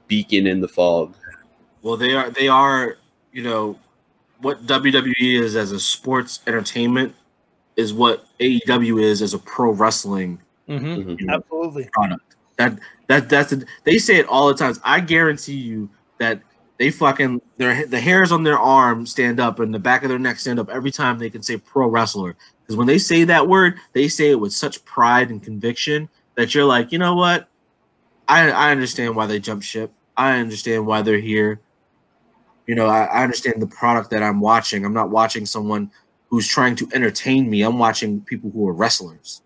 beacon 0.07 0.47
in 0.47 0.61
the 0.61 0.67
fog. 0.67 1.15
Well, 1.81 1.97
they 1.97 2.13
are 2.13 2.29
they 2.29 2.47
are 2.47 2.97
you 3.31 3.43
know 3.43 3.79
what 4.39 4.65
WWE 4.65 5.39
is 5.39 5.55
as 5.55 5.71
a 5.71 5.79
sports 5.79 6.41
entertainment 6.47 7.15
is 7.75 7.93
what 7.93 8.25
AEW 8.39 9.01
is 9.01 9.21
as 9.21 9.33
a 9.33 9.39
pro 9.39 9.71
wrestling 9.71 10.39
Mm-hmm. 10.69 11.11
Mhm. 11.11 11.29
Absolutely. 11.33 11.89
product. 11.91 12.35
That 12.57 12.79
that 13.07 13.27
that's 13.27 13.51
a, 13.51 13.61
they 13.83 13.97
say 13.97 14.17
it 14.17 14.27
all 14.27 14.47
the 14.47 14.53
times. 14.53 14.79
I 14.85 14.99
guarantee 15.01 15.55
you 15.55 15.89
that 16.19 16.39
they 16.81 16.89
fucking 16.89 17.39
their 17.57 17.85
the 17.85 17.99
hairs 17.99 18.31
on 18.31 18.41
their 18.41 18.57
arm 18.57 19.05
stand 19.05 19.39
up 19.39 19.59
and 19.59 19.71
the 19.71 19.77
back 19.77 20.01
of 20.01 20.09
their 20.09 20.17
neck 20.17 20.39
stand 20.39 20.59
up 20.59 20.67
every 20.67 20.89
time 20.89 21.19
they 21.19 21.29
can 21.29 21.43
say 21.43 21.55
pro 21.55 21.87
wrestler. 21.87 22.35
Because 22.63 22.75
when 22.75 22.87
they 22.87 22.97
say 22.97 23.23
that 23.23 23.47
word, 23.47 23.75
they 23.93 24.07
say 24.07 24.31
it 24.31 24.39
with 24.39 24.51
such 24.51 24.83
pride 24.83 25.29
and 25.29 25.43
conviction 25.43 26.09
that 26.33 26.55
you're 26.55 26.65
like, 26.65 26.91
you 26.91 26.97
know 26.97 27.13
what? 27.13 27.47
I 28.27 28.49
I 28.49 28.71
understand 28.71 29.15
why 29.15 29.27
they 29.27 29.39
jump 29.39 29.61
ship. 29.61 29.93
I 30.17 30.39
understand 30.39 30.87
why 30.87 31.03
they're 31.03 31.19
here. 31.19 31.61
You 32.65 32.73
know, 32.73 32.87
I, 32.87 33.03
I 33.03 33.21
understand 33.21 33.61
the 33.61 33.67
product 33.67 34.09
that 34.09 34.23
I'm 34.23 34.39
watching. 34.39 34.83
I'm 34.83 34.93
not 34.93 35.11
watching 35.11 35.45
someone 35.45 35.91
who's 36.29 36.47
trying 36.47 36.75
to 36.77 36.89
entertain 36.95 37.47
me. 37.47 37.61
I'm 37.61 37.77
watching 37.77 38.21
people 38.21 38.49
who 38.49 38.67
are 38.67 38.73
wrestlers. 38.73 39.43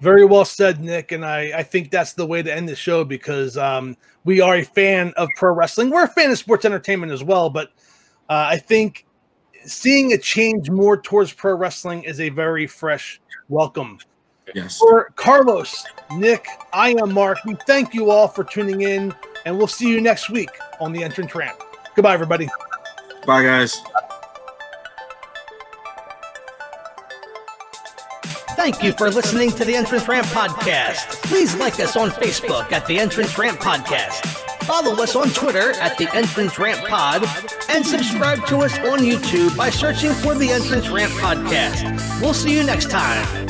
Very 0.00 0.24
well 0.24 0.44
said, 0.44 0.80
Nick. 0.80 1.12
And 1.12 1.24
I, 1.24 1.58
I 1.58 1.62
think 1.62 1.90
that's 1.90 2.12
the 2.12 2.26
way 2.26 2.42
to 2.42 2.54
end 2.54 2.68
the 2.68 2.76
show 2.76 3.04
because 3.04 3.56
um, 3.56 3.96
we 4.24 4.40
are 4.40 4.56
a 4.56 4.64
fan 4.64 5.12
of 5.16 5.28
pro 5.36 5.52
wrestling. 5.52 5.90
We're 5.90 6.04
a 6.04 6.08
fan 6.08 6.30
of 6.30 6.38
sports 6.38 6.64
entertainment 6.64 7.12
as 7.12 7.24
well. 7.24 7.50
But 7.50 7.68
uh, 8.28 8.46
I 8.50 8.58
think 8.58 9.06
seeing 9.64 10.12
a 10.12 10.18
change 10.18 10.70
more 10.70 11.00
towards 11.00 11.32
pro 11.32 11.56
wrestling 11.56 12.04
is 12.04 12.20
a 12.20 12.28
very 12.28 12.66
fresh 12.66 13.20
welcome. 13.48 13.98
Yes. 14.54 14.78
For 14.78 15.10
Carlos, 15.16 15.84
Nick, 16.16 16.46
I 16.72 16.94
am 17.00 17.12
Mark. 17.12 17.38
We 17.44 17.54
thank 17.66 17.92
you 17.92 18.10
all 18.10 18.28
for 18.28 18.44
tuning 18.44 18.82
in, 18.82 19.14
and 19.44 19.58
we'll 19.58 19.66
see 19.66 19.90
you 19.90 20.00
next 20.00 20.30
week 20.30 20.50
on 20.80 20.92
the 20.92 21.02
Entrance 21.02 21.34
Ramp. 21.34 21.62
Goodbye, 21.94 22.14
everybody. 22.14 22.48
Bye 23.26 23.42
guys. 23.42 23.82
Thank 28.58 28.82
you 28.82 28.92
for 28.92 29.08
listening 29.08 29.52
to 29.52 29.64
the 29.64 29.76
Entrance 29.76 30.08
Ramp 30.08 30.26
Podcast. 30.26 31.22
Please 31.22 31.54
like 31.54 31.78
us 31.78 31.96
on 31.96 32.10
Facebook 32.10 32.72
at 32.72 32.84
the 32.88 32.98
Entrance 32.98 33.38
Ramp 33.38 33.60
Podcast. 33.60 34.26
Follow 34.64 35.00
us 35.00 35.14
on 35.14 35.28
Twitter 35.30 35.70
at 35.80 35.96
the 35.96 36.12
Entrance 36.12 36.58
Ramp 36.58 36.84
Pod 36.88 37.24
and 37.68 37.86
subscribe 37.86 38.44
to 38.48 38.58
us 38.58 38.76
on 38.80 38.98
YouTube 38.98 39.56
by 39.56 39.70
searching 39.70 40.12
for 40.12 40.34
the 40.34 40.50
Entrance 40.50 40.88
Ramp 40.88 41.12
Podcast. 41.12 42.20
We'll 42.20 42.34
see 42.34 42.52
you 42.52 42.64
next 42.64 42.90
time. 42.90 43.47